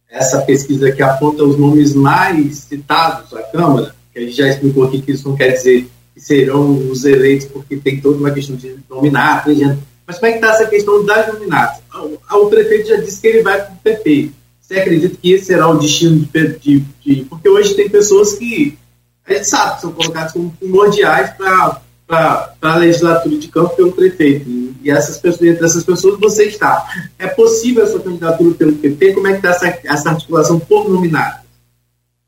essa 0.09 0.41
pesquisa 0.43 0.93
que 0.93 1.03
aponta 1.03 1.43
os 1.43 1.59
nomes 1.59 1.95
mais 1.95 2.59
citados 2.59 3.35
à 3.35 3.43
Câmara, 3.43 3.95
a 4.23 4.27
gente 4.27 4.37
já 4.37 4.49
explicou 4.49 4.85
aqui 4.85 5.01
que 5.01 5.13
isso 5.13 5.29
não 5.29 5.37
quer 5.37 5.53
dizer 5.53 5.89
que 6.15 6.21
serão 6.21 6.91
os 6.91 7.05
eleitos, 7.05 7.47
porque 7.47 7.77
tem 7.77 8.01
toda 8.01 8.19
uma 8.19 8.31
questão 8.31 8.57
de 8.57 8.77
nominato, 8.89 9.51
mas 10.11 10.19
como 10.19 10.27
é 10.27 10.33
que 10.33 10.39
está 10.39 10.55
essa 10.55 10.67
questão 10.67 11.05
das 11.05 11.33
nominatas? 11.33 11.81
O 12.33 12.47
prefeito 12.47 12.89
já 12.89 12.97
disse 12.97 13.21
que 13.21 13.29
ele 13.29 13.43
vai 13.43 13.65
para 13.65 13.73
o 13.73 13.77
prefeito. 13.77 14.33
Você 14.61 14.75
acredita 14.75 15.17
que 15.17 15.33
esse 15.33 15.45
será 15.47 15.69
o 15.69 15.79
destino 15.79 16.17
de, 16.17 16.59
de, 16.59 16.85
de, 17.05 17.25
Porque 17.25 17.49
hoje 17.49 17.75
tem 17.75 17.89
pessoas 17.89 18.35
que 18.35 18.77
a 19.25 19.35
gente 19.35 19.49
sabe 19.49 19.81
são 19.81 19.93
colocadas 19.93 20.33
como 20.33 20.51
primordiais 20.59 21.31
para 21.37 21.81
a 22.61 22.77
legislatura 22.77 23.37
de 23.37 23.49
campo 23.49 23.77
pelo 23.77 23.93
prefeito. 23.93 24.51
E 24.83 24.91
essas 24.91 25.19
pessoas, 25.19 25.49
entre 25.49 25.65
essas 25.65 25.85
pessoas 25.85 26.19
você 26.19 26.45
está. 26.45 26.85
É 27.17 27.29
possível 27.29 27.85
a 27.85 27.87
sua 27.87 28.01
candidatura 28.01 28.55
pelo 28.55 28.73
PP? 28.73 29.13
Como 29.13 29.29
é 29.29 29.33
que 29.33 29.47
está 29.47 29.51
essa, 29.51 29.79
essa 29.85 30.11
articulação 30.11 30.59
por 30.59 30.89
nominado? 30.89 31.40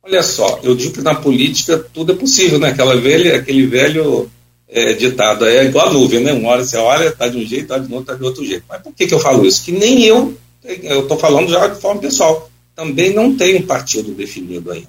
Olha 0.03 0.23
só, 0.23 0.59
eu 0.65 0.75
digo 0.75 0.95
que 0.95 1.01
na 1.01 1.15
política 1.15 1.79
tudo 1.93 2.13
é 2.13 2.17
possível, 2.17 2.59
né? 2.59 2.71
Aquela 2.71 2.97
velha, 2.97 3.37
aquele 3.37 3.67
velho 3.67 4.29
é, 4.69 4.95
ditado 4.95 5.47
é 5.47 5.65
igual 5.65 5.89
a 5.89 5.93
nuvem, 5.93 6.21
né? 6.21 6.33
Uma 6.33 6.51
hora 6.51 6.65
você 6.65 6.77
olha, 6.77 7.09
está 7.09 7.29
de 7.29 7.37
um 7.37 7.47
jeito, 7.47 7.65
está 7.65 7.79
de 7.79 7.93
outro, 7.93 8.01
está 8.01 8.15
de 8.15 8.25
outro 8.25 8.45
jeito. 8.45 8.65
Mas 8.69 8.83
por 8.83 8.93
que, 8.93 9.07
que 9.07 9.15
eu 9.15 9.21
falo 9.21 9.47
isso? 9.47 9.65
Que 9.65 9.71
nem 9.71 10.03
eu, 10.05 10.37
eu 10.65 11.03
estou 11.03 11.17
falando 11.19 11.51
já 11.51 11.69
de 11.69 11.81
forma 11.81 12.01
pessoal, 12.01 12.51
também 12.75 13.15
não 13.15 13.37
tenho 13.37 13.61
um 13.61 13.67
partido 13.67 14.13
definido 14.13 14.73
ainda. 14.73 14.89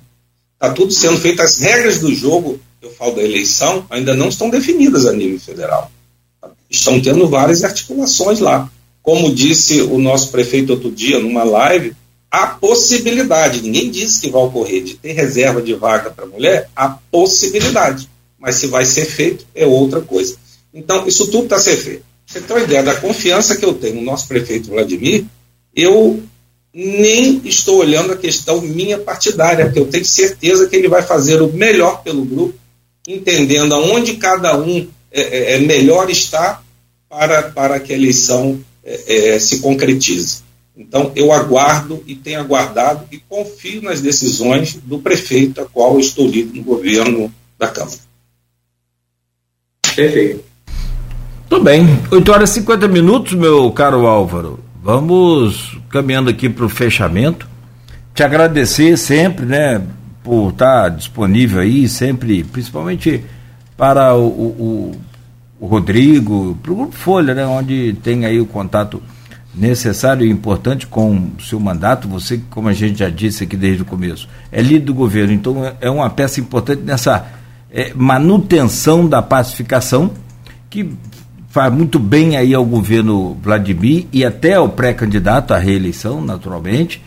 Está 0.54 0.74
tudo 0.74 0.94
sendo 0.94 1.20
feito, 1.20 1.42
as 1.42 1.60
regras 1.60 2.00
do 2.00 2.14
jogo, 2.14 2.60
eu 2.82 2.90
falo 2.92 3.16
da 3.16 3.22
eleição, 3.22 3.86
ainda 3.90 4.16
não 4.16 4.30
estão 4.30 4.50
definidas 4.50 5.06
a 5.06 5.14
nível 5.14 5.40
federal. 5.40 5.92
Estão 6.70 7.00
tendo 7.00 7.28
várias 7.28 7.64
articulações 7.64 8.40
lá. 8.40 8.72
Como 9.02 9.34
disse 9.34 9.82
o 9.82 10.00
nosso 10.00 10.32
prefeito 10.32 10.72
outro 10.72 10.90
dia 10.90 11.20
numa 11.20 11.44
live, 11.44 11.94
a 12.34 12.48
possibilidade, 12.48 13.62
ninguém 13.62 13.92
disse 13.92 14.20
que 14.20 14.32
vai 14.32 14.42
ocorrer, 14.42 14.84
de 14.84 14.96
ter 14.96 15.12
reserva 15.12 15.62
de 15.62 15.76
vaga 15.76 16.10
para 16.10 16.26
mulher, 16.26 16.68
a 16.76 16.90
possibilidade. 16.90 18.10
Mas 18.40 18.56
se 18.56 18.66
vai 18.66 18.86
ser 18.86 19.06
feito, 19.06 19.46
é 19.54 19.68
outra 19.68 20.02
coisa. 20.02 20.36
Então, 20.74 21.08
isso 21.08 21.28
tudo 21.28 21.44
está 21.44 21.60
ser 21.60 21.78
feito. 21.78 22.04
Você 22.26 22.42
tem 22.42 22.58
uma 22.58 22.64
ideia 22.64 22.82
da 22.82 22.96
confiança 22.96 23.56
que 23.56 23.64
eu 23.64 23.76
tenho 23.76 23.98
no 23.98 24.02
nosso 24.02 24.28
prefeito 24.28 24.72
Vladimir, 24.72 25.26
eu 25.76 26.24
nem 26.74 27.40
estou 27.46 27.78
olhando 27.78 28.14
a 28.14 28.18
questão 28.18 28.60
minha 28.62 28.98
partidária, 28.98 29.66
porque 29.66 29.80
eu 29.80 29.86
tenho 29.86 30.04
certeza 30.04 30.68
que 30.68 30.76
ele 30.76 30.88
vai 30.88 31.04
fazer 31.04 31.40
o 31.40 31.54
melhor 31.54 32.02
pelo 32.02 32.26
grupo, 32.26 32.56
entendendo 33.08 33.76
aonde 33.76 34.16
cada 34.16 34.60
um 34.60 34.88
é, 35.12 35.22
é, 35.22 35.54
é 35.54 35.60
melhor 35.60 36.10
está 36.10 36.64
para, 37.08 37.44
para 37.44 37.80
que 37.80 37.94
a 37.94 37.96
eleição 37.96 38.60
é, 38.84 39.36
é 39.36 39.40
se 39.40 39.60
concretize. 39.60 40.43
Então, 40.76 41.12
eu 41.16 41.32
aguardo 41.32 42.04
e 42.08 42.16
tenho 42.16 42.40
aguardado 42.40 43.06
e 43.12 43.20
confio 43.20 43.84
nas 43.84 44.02
decisões 44.02 44.76
do 44.84 44.98
prefeito, 44.98 45.62
a 45.62 45.66
qual 45.66 46.00
estou 46.00 46.28
lido 46.28 46.56
no 46.56 46.64
governo 46.64 47.32
da 47.60 47.68
Câmara. 47.68 47.98
Perfeito. 49.96 50.44
Tudo 51.48 51.64
bem. 51.64 51.86
8 52.12 52.32
horas 52.32 52.50
e 52.50 52.54
50 52.56 52.88
minutos, 52.88 53.34
meu 53.34 53.72
caro 53.72 54.08
Álvaro. 54.08 54.60
Vamos 54.82 55.78
caminhando 55.90 56.32
aqui 56.32 56.50
para 56.50 56.66
o 56.66 56.70
fechamento. 56.70 57.48
Te 58.16 58.24
agradecer 58.24 58.98
sempre, 58.98 59.46
né, 59.46 59.82
por 60.24 60.50
estar 60.50 60.90
disponível 60.90 61.62
aí, 61.62 61.88
sempre, 61.88 62.44
principalmente 62.44 63.24
para 63.78 64.16
o, 64.16 64.26
o, 64.28 64.92
o 65.60 65.68
Rodrigo, 65.68 66.58
para 66.64 66.72
o 66.72 66.76
Grupo 66.76 66.96
Folha, 66.96 67.36
né, 67.36 67.46
onde 67.46 67.94
tem 68.02 68.26
aí 68.26 68.40
o 68.40 68.46
contato 68.46 69.02
necessário 69.54 70.26
e 70.26 70.30
importante 70.30 70.88
com 70.88 71.30
o 71.38 71.42
seu 71.42 71.60
mandato, 71.60 72.08
você, 72.08 72.42
como 72.50 72.68
a 72.68 72.74
gente 72.74 73.00
já 73.00 73.10
disse 73.10 73.44
aqui 73.44 73.56
desde 73.56 73.84
o 73.84 73.86
começo, 73.86 74.28
é 74.52 74.62
líder 74.62 74.86
do 74.86 74.94
governo, 74.94 75.34
então 75.34 75.76
é 75.80 75.90
uma 75.90 76.10
peça 76.10 76.40
importante 76.40 76.82
nessa 76.82 77.28
é, 77.72 77.94
manutenção 77.94 79.08
da 79.08 79.22
pacificação, 79.22 80.12
que 80.70 80.90
faz 81.50 81.72
muito 81.72 82.00
bem 82.00 82.36
aí 82.36 82.54
ao 82.54 82.66
governo 82.66 83.38
Vladimir 83.42 84.08
e 84.12 84.26
até 84.26 84.56
ao 84.56 84.70
pré-candidato 84.70 85.54
à 85.54 85.58
reeleição, 85.60 86.20
naturalmente. 86.20 87.00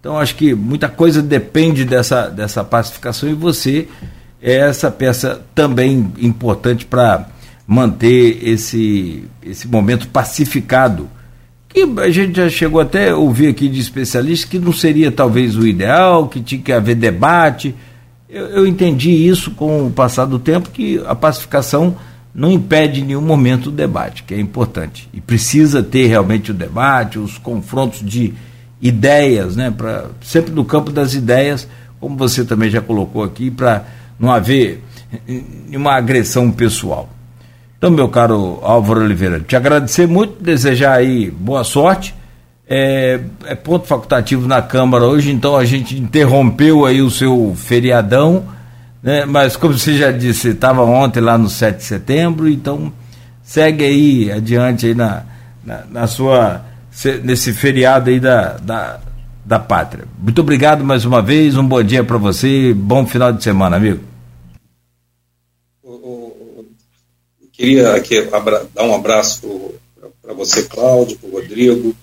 Então 0.00 0.18
acho 0.18 0.34
que 0.34 0.52
muita 0.54 0.88
coisa 0.88 1.22
depende 1.22 1.84
dessa, 1.84 2.28
dessa 2.28 2.64
pacificação 2.64 3.28
e 3.28 3.34
você 3.34 3.86
é 4.40 4.56
essa 4.56 4.90
peça 4.90 5.40
também 5.54 6.12
importante 6.18 6.84
para 6.84 7.28
manter 7.64 8.40
esse, 8.42 9.22
esse 9.40 9.68
momento 9.68 10.08
pacificado 10.08 11.08
que 11.72 12.00
a 12.00 12.10
gente 12.10 12.36
já 12.36 12.48
chegou 12.48 12.80
até 12.80 13.10
a 13.10 13.16
ouvir 13.16 13.48
aqui 13.48 13.68
de 13.68 13.80
especialistas 13.80 14.48
que 14.48 14.58
não 14.58 14.72
seria 14.72 15.10
talvez 15.10 15.56
o 15.56 15.66
ideal, 15.66 16.28
que 16.28 16.40
tinha 16.40 16.60
que 16.60 16.72
haver 16.72 16.94
debate. 16.94 17.74
Eu, 18.28 18.46
eu 18.46 18.66
entendi 18.66 19.10
isso 19.10 19.50
com 19.52 19.86
o 19.86 19.90
passar 19.90 20.26
do 20.26 20.38
tempo, 20.38 20.70
que 20.70 21.02
a 21.06 21.14
pacificação 21.14 21.96
não 22.34 22.50
impede 22.50 23.00
em 23.00 23.04
nenhum 23.04 23.22
momento 23.22 23.68
o 23.68 23.72
debate, 23.72 24.22
que 24.22 24.34
é 24.34 24.40
importante. 24.40 25.08
E 25.12 25.20
precisa 25.20 25.82
ter 25.82 26.06
realmente 26.06 26.50
o 26.50 26.54
debate, 26.54 27.18
os 27.18 27.38
confrontos 27.38 28.00
de 28.00 28.32
ideias, 28.80 29.54
né, 29.54 29.70
pra, 29.70 30.06
sempre 30.22 30.52
no 30.52 30.64
campo 30.64 30.90
das 30.90 31.14
ideias, 31.14 31.68
como 32.00 32.16
você 32.16 32.44
também 32.44 32.68
já 32.68 32.80
colocou 32.80 33.22
aqui, 33.22 33.50
para 33.50 33.84
não 34.18 34.30
haver 34.30 34.82
uma 35.70 35.94
agressão 35.94 36.50
pessoal. 36.50 37.08
Então, 37.82 37.90
meu 37.90 38.08
caro 38.08 38.60
Álvaro 38.62 39.00
Oliveira, 39.00 39.40
te 39.40 39.56
agradecer 39.56 40.06
muito, 40.06 40.40
desejar 40.40 40.98
aí 40.98 41.28
boa 41.28 41.64
sorte. 41.64 42.14
É, 42.64 43.18
é, 43.44 43.56
ponto 43.56 43.88
facultativo 43.88 44.46
na 44.46 44.62
Câmara 44.62 45.04
hoje, 45.04 45.32
então 45.32 45.56
a 45.56 45.64
gente 45.64 45.98
interrompeu 45.98 46.86
aí 46.86 47.02
o 47.02 47.10
seu 47.10 47.56
feriadão, 47.56 48.44
né? 49.02 49.24
mas 49.24 49.56
como 49.56 49.76
você 49.76 49.98
já 49.98 50.12
disse, 50.12 50.50
estava 50.50 50.84
ontem 50.84 51.18
lá 51.18 51.36
no 51.36 51.48
7 51.48 51.78
de 51.78 51.82
setembro, 51.82 52.48
então 52.48 52.92
segue 53.42 53.84
aí 53.84 54.30
adiante 54.30 54.86
aí 54.86 54.94
na, 54.94 55.24
na, 55.66 55.80
na 55.90 56.06
sua 56.06 56.62
nesse 57.24 57.52
feriado 57.52 58.10
aí 58.10 58.20
da, 58.20 58.58
da, 58.62 59.00
da 59.44 59.58
pátria. 59.58 60.04
Muito 60.22 60.40
obrigado 60.40 60.84
mais 60.84 61.04
uma 61.04 61.20
vez, 61.20 61.56
um 61.56 61.66
bom 61.66 61.82
dia 61.82 62.04
para 62.04 62.16
você, 62.16 62.72
bom 62.72 63.04
final 63.04 63.32
de 63.32 63.42
semana, 63.42 63.74
amigo. 63.74 64.11
Queria 67.62 67.94
aqui 67.94 68.20
dar 68.74 68.82
um 68.82 68.92
abraço 68.92 69.40
para 70.20 70.34
você, 70.34 70.64
Cláudio, 70.64 71.16
para 71.16 71.28
o 71.28 71.32
Rodrigo, 71.34 71.94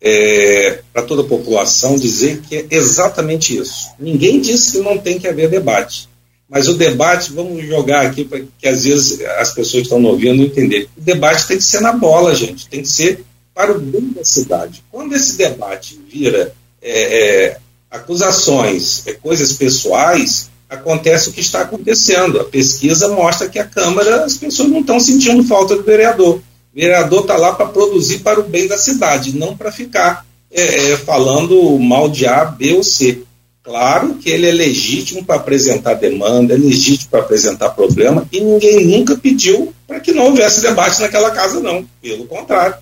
é, 0.00 0.82
para 0.92 1.02
toda 1.02 1.22
a 1.22 1.26
população, 1.26 1.98
dizer 1.98 2.40
que 2.42 2.54
é 2.54 2.66
exatamente 2.70 3.56
isso. 3.56 3.88
Ninguém 3.98 4.40
disse 4.40 4.70
que 4.70 4.78
não 4.78 4.96
tem 4.98 5.18
que 5.18 5.26
haver 5.26 5.50
debate. 5.50 6.08
Mas 6.48 6.68
o 6.68 6.74
debate, 6.74 7.32
vamos 7.32 7.66
jogar 7.66 8.06
aqui 8.06 8.24
para 8.24 8.40
que 8.56 8.68
às 8.68 8.84
vezes 8.84 9.20
as 9.38 9.52
pessoas 9.52 9.82
que 9.82 9.88
estão 9.88 10.04
ouvindo 10.04 10.36
não 10.36 10.44
entender. 10.44 10.88
O 10.96 11.00
debate 11.00 11.46
tem 11.48 11.56
que 11.56 11.64
ser 11.64 11.80
na 11.80 11.92
bola, 11.92 12.32
gente. 12.32 12.68
Tem 12.68 12.82
que 12.82 12.88
ser 12.88 13.24
para 13.52 13.72
o 13.72 13.80
bem 13.80 14.12
da 14.12 14.24
cidade. 14.24 14.84
Quando 14.92 15.14
esse 15.14 15.36
debate 15.36 16.00
vira 16.08 16.54
é, 16.80 17.46
é, 17.46 17.56
acusações, 17.90 19.04
é, 19.08 19.12
coisas 19.12 19.54
pessoais, 19.54 20.49
acontece 20.70 21.28
o 21.28 21.32
que 21.32 21.40
está 21.40 21.62
acontecendo. 21.62 22.40
A 22.40 22.44
pesquisa 22.44 23.08
mostra 23.08 23.48
que 23.48 23.58
a 23.58 23.66
Câmara, 23.66 24.24
as 24.24 24.36
pessoas 24.36 24.70
não 24.70 24.80
estão 24.80 25.00
sentindo 25.00 25.42
falta 25.42 25.74
do 25.74 25.82
vereador. 25.82 26.36
O 26.36 26.42
vereador 26.72 27.22
está 27.22 27.36
lá 27.36 27.52
para 27.52 27.66
produzir 27.66 28.20
para 28.20 28.38
o 28.38 28.44
bem 28.44 28.68
da 28.68 28.78
cidade, 28.78 29.36
não 29.36 29.56
para 29.56 29.72
ficar 29.72 30.24
é, 30.50 30.92
é, 30.92 30.96
falando 30.96 31.78
mal 31.78 32.08
de 32.08 32.26
A, 32.26 32.44
B 32.44 32.74
ou 32.74 32.84
C. 32.84 33.22
Claro 33.62 34.14
que 34.14 34.30
ele 34.30 34.48
é 34.48 34.52
legítimo 34.52 35.24
para 35.24 35.36
apresentar 35.36 35.94
demanda, 35.94 36.54
é 36.54 36.56
legítimo 36.56 37.10
para 37.10 37.20
apresentar 37.20 37.70
problema, 37.70 38.26
e 38.32 38.40
ninguém 38.40 38.86
nunca 38.86 39.16
pediu 39.16 39.74
para 39.86 40.00
que 40.00 40.12
não 40.12 40.26
houvesse 40.26 40.62
debate 40.62 41.00
naquela 41.00 41.30
casa, 41.30 41.60
não. 41.60 41.84
Pelo 42.00 42.26
contrário. 42.26 42.76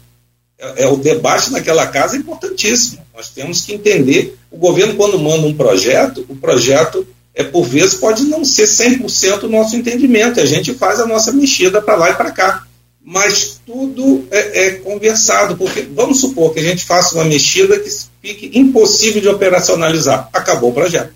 É, 0.58 0.84
é, 0.84 0.88
o 0.88 0.96
debate 0.96 1.50
naquela 1.50 1.86
casa 1.86 2.16
é 2.16 2.18
importantíssimo. 2.18 3.00
Nós 3.14 3.30
temos 3.30 3.62
que 3.62 3.74
entender. 3.74 4.36
O 4.50 4.58
governo, 4.58 4.94
quando 4.94 5.18
manda 5.18 5.46
um 5.46 5.54
projeto, 5.54 6.24
o 6.28 6.36
projeto, 6.36 7.06
é 7.38 7.44
por 7.44 7.62
vezes, 7.62 7.94
pode 7.94 8.24
não 8.24 8.44
ser 8.44 8.64
100% 8.64 9.44
o 9.44 9.48
nosso 9.48 9.76
entendimento. 9.76 10.40
A 10.40 10.44
gente 10.44 10.74
faz 10.74 10.98
a 10.98 11.06
nossa 11.06 11.30
mexida 11.30 11.80
para 11.80 11.94
lá 11.94 12.10
e 12.10 12.14
para 12.14 12.32
cá. 12.32 12.66
Mas 13.00 13.60
tudo 13.64 14.26
é, 14.32 14.66
é, 14.66 14.70
conversado, 14.72 15.56
porque 15.56 15.82
vamos 15.82 16.20
supor 16.20 16.52
que 16.52 16.58
a 16.58 16.64
gente 16.64 16.84
faça 16.84 17.14
uma 17.14 17.24
mexida 17.24 17.78
que 17.78 17.88
fique 18.20 18.58
impossível 18.58 19.22
de 19.22 19.28
operacionalizar. 19.28 20.28
Acabou 20.32 20.70
o 20.70 20.74
projeto. 20.74 21.12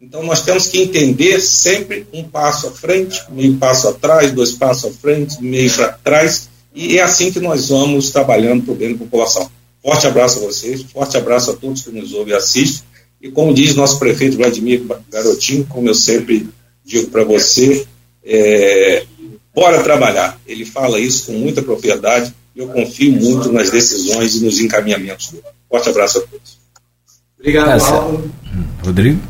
Então 0.00 0.22
nós 0.22 0.40
temos 0.40 0.68
que 0.68 0.80
entender 0.80 1.38
sempre 1.38 2.06
um 2.14 2.24
passo 2.24 2.68
à 2.68 2.70
frente, 2.70 3.22
meio 3.28 3.58
passo 3.58 3.88
atrás, 3.88 4.32
dois 4.32 4.52
passos 4.52 4.90
à 4.90 4.90
frente, 4.90 5.42
meio 5.42 5.70
para 5.70 5.88
trás, 5.92 6.48
e 6.74 6.96
é 6.96 7.02
assim 7.02 7.30
que 7.30 7.40
nós 7.40 7.68
vamos 7.68 8.10
trabalhando 8.10 8.62
para 8.64 8.72
o 8.72 8.76
bem 8.76 8.92
da 8.94 8.98
população. 8.98 9.50
Forte 9.82 10.06
abraço 10.06 10.38
a 10.38 10.46
vocês, 10.46 10.82
forte 10.82 11.18
abraço 11.18 11.50
a 11.50 11.54
todos 11.54 11.82
que 11.82 11.90
nos 11.90 12.14
ouvem 12.14 12.32
e 12.32 12.36
assistem. 12.36 12.89
E 13.20 13.30
como 13.30 13.52
diz 13.52 13.74
nosso 13.74 13.98
prefeito 13.98 14.36
Vladimir 14.36 14.82
Garotinho, 15.10 15.66
como 15.66 15.88
eu 15.88 15.94
sempre 15.94 16.48
digo 16.84 17.08
para 17.10 17.24
você, 17.24 17.86
é, 18.24 19.04
bora 19.54 19.82
trabalhar. 19.82 20.38
Ele 20.46 20.64
fala 20.64 20.98
isso 20.98 21.26
com 21.26 21.32
muita 21.32 21.62
propriedade 21.62 22.34
e 22.54 22.60
eu 22.60 22.68
confio 22.68 23.12
muito 23.12 23.52
nas 23.52 23.70
decisões 23.70 24.36
e 24.36 24.44
nos 24.44 24.60
encaminhamentos 24.60 25.30
dele. 25.30 25.44
Forte 25.68 25.90
abraço 25.90 26.18
a 26.18 26.22
todos. 26.22 26.58
Obrigado, 27.38 27.80
Paulo. 27.80 28.30
Rodrigo? 28.84 29.20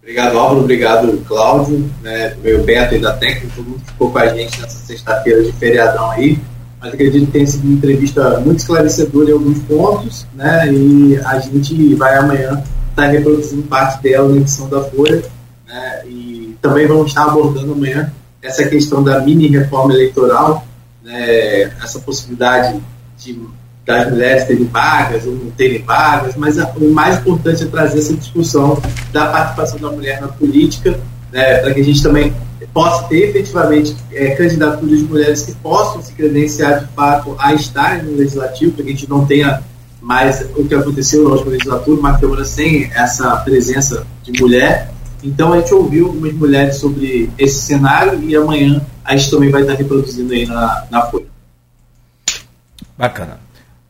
Obrigado, 0.00 0.38
Álvaro. 0.38 0.60
Obrigado, 0.60 1.24
Cláudio, 1.26 1.90
né, 2.02 2.36
meu 2.42 2.62
Beto 2.62 2.94
e 2.94 2.98
da 2.98 3.14
técnica, 3.14 3.54
todo 3.56 3.64
mundo 3.64 3.80
que 3.80 3.92
ficou 3.92 4.10
com 4.10 4.18
a 4.18 4.26
gente 4.28 4.60
nessa 4.60 4.86
sexta-feira 4.86 5.42
de 5.42 5.52
feriadão 5.52 6.10
aí. 6.10 6.38
Mas 6.84 6.92
acredito 6.92 7.26
que 7.26 7.32
tenha 7.32 7.46
sido 7.46 7.64
uma 7.64 7.72
entrevista 7.72 8.40
muito 8.40 8.58
esclarecedora 8.58 9.30
em 9.30 9.32
alguns 9.32 9.58
pontos, 9.60 10.26
né? 10.34 10.70
E 10.70 11.18
a 11.24 11.38
gente 11.38 11.94
vai 11.94 12.14
amanhã 12.14 12.62
estar 12.90 13.04
tá 13.04 13.06
reproduzindo 13.06 13.62
parte 13.62 14.02
dela 14.02 14.28
na 14.28 14.36
edição 14.36 14.68
da 14.68 14.82
Folha. 14.84 15.22
Né, 15.66 16.02
e 16.06 16.56
também 16.60 16.86
vamos 16.86 17.06
estar 17.06 17.24
abordando 17.24 17.72
amanhã 17.72 18.12
essa 18.42 18.68
questão 18.68 19.02
da 19.02 19.18
mini 19.20 19.48
reforma 19.48 19.94
eleitoral, 19.94 20.66
né, 21.02 21.62
essa 21.82 21.98
possibilidade 22.00 22.78
de 23.18 23.40
das 23.86 24.10
mulheres 24.10 24.44
terem 24.44 24.64
vagas 24.64 25.26
ou 25.26 25.32
não 25.32 25.50
terem 25.50 25.82
vagas, 25.82 26.36
mas 26.36 26.56
o 26.56 26.90
mais 26.90 27.18
importante 27.18 27.64
é 27.64 27.66
trazer 27.66 27.98
essa 27.98 28.14
discussão 28.14 28.82
da 29.12 29.26
participação 29.26 29.78
da 29.78 29.90
mulher 29.90 30.22
na 30.22 30.28
política, 30.28 30.98
né, 31.30 31.58
para 31.58 31.74
que 31.74 31.80
a 31.80 31.84
gente 31.84 32.02
também 32.02 32.34
possa 32.72 33.04
ter 33.04 33.30
efetivamente 33.30 33.96
é, 34.12 34.30
candidaturas 34.30 34.98
de 34.98 35.04
mulheres 35.04 35.42
que 35.42 35.54
possam 35.56 36.02
se 36.02 36.12
credenciar 36.12 36.80
de 36.80 36.86
fato 36.94 37.34
a 37.38 37.54
estarem 37.54 38.04
no 38.04 38.16
legislativo, 38.16 38.72
para 38.72 38.84
que 38.84 38.90
a 38.90 38.92
gente 38.92 39.08
não 39.08 39.26
tenha 39.26 39.62
mais 40.00 40.46
o 40.56 40.64
que 40.64 40.74
aconteceu 40.74 41.24
na 41.24 41.30
última 41.30 41.52
legislatura, 41.52 42.00
uma 42.00 42.18
Câmara 42.18 42.44
sem 42.44 42.90
essa 42.94 43.36
presença 43.38 44.06
de 44.22 44.38
mulher. 44.40 44.92
Então 45.22 45.52
a 45.52 45.60
gente 45.60 45.72
ouviu 45.72 46.06
algumas 46.06 46.34
mulheres 46.34 46.76
sobre 46.76 47.30
esse 47.38 47.62
cenário 47.62 48.22
e 48.22 48.36
amanhã 48.36 48.84
a 49.02 49.16
gente 49.16 49.30
também 49.30 49.50
vai 49.50 49.62
estar 49.62 49.74
reproduzindo 49.74 50.32
aí 50.32 50.44
na, 50.44 50.84
na 50.90 51.02
Folha. 51.06 51.26
Bacana. 52.96 53.40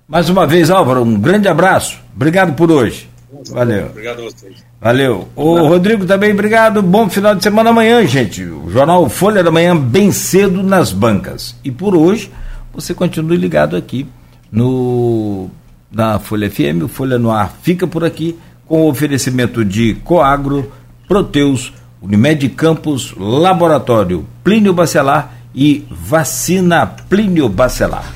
Mais 0.07 0.29
uma 0.29 0.47
vez, 0.47 0.71
Álvaro, 0.71 1.03
um 1.03 1.19
grande 1.19 1.49
abraço. 1.49 1.99
Obrigado 2.15 2.55
por 2.55 2.71
hoje. 2.71 3.09
Valeu. 3.51 3.87
Obrigado 3.87 4.21
a 4.21 4.25
vocês. 4.25 4.65
Valeu. 4.81 5.29
O 5.35 5.67
Rodrigo 5.67 6.07
também, 6.07 6.33
obrigado. 6.33 6.83
Bom 6.83 7.09
final 7.09 7.35
de 7.35 7.43
semana 7.43 7.71
amanhã, 7.71 8.05
gente. 8.07 8.45
O 8.45 8.71
jornal 8.71 9.09
Folha 9.09 9.43
da 9.43 9.51
Manhã, 9.51 9.77
bem 9.77 10.13
cedo 10.13 10.63
nas 10.63 10.93
bancas. 10.93 11.55
E 11.65 11.71
por 11.71 11.97
hoje, 11.97 12.31
você 12.73 12.95
continue 12.95 13.37
ligado 13.37 13.77
aqui 13.77 14.07
no 14.51 15.49
na 15.91 16.19
Folha 16.19 16.51
FM. 16.51 16.85
O 16.85 16.89
Folha 16.89 17.19
no 17.19 17.31
Ar 17.31 17.57
fica 17.63 17.87
por 17.87 18.05
aqui 18.05 18.39
com 18.67 18.83
o 18.83 18.89
oferecimento 18.89 19.65
de 19.65 19.95
Coagro, 20.05 20.73
Proteus, 21.07 21.73
Unimed 22.03 22.49
Campos, 22.51 23.15
Laboratório 23.17 24.27
Plínio 24.43 24.73
Bacelar 24.73 25.35
e 25.55 25.87
Vacina 25.91 26.87
Plínio 26.87 27.49
Bacelar. 27.49 28.13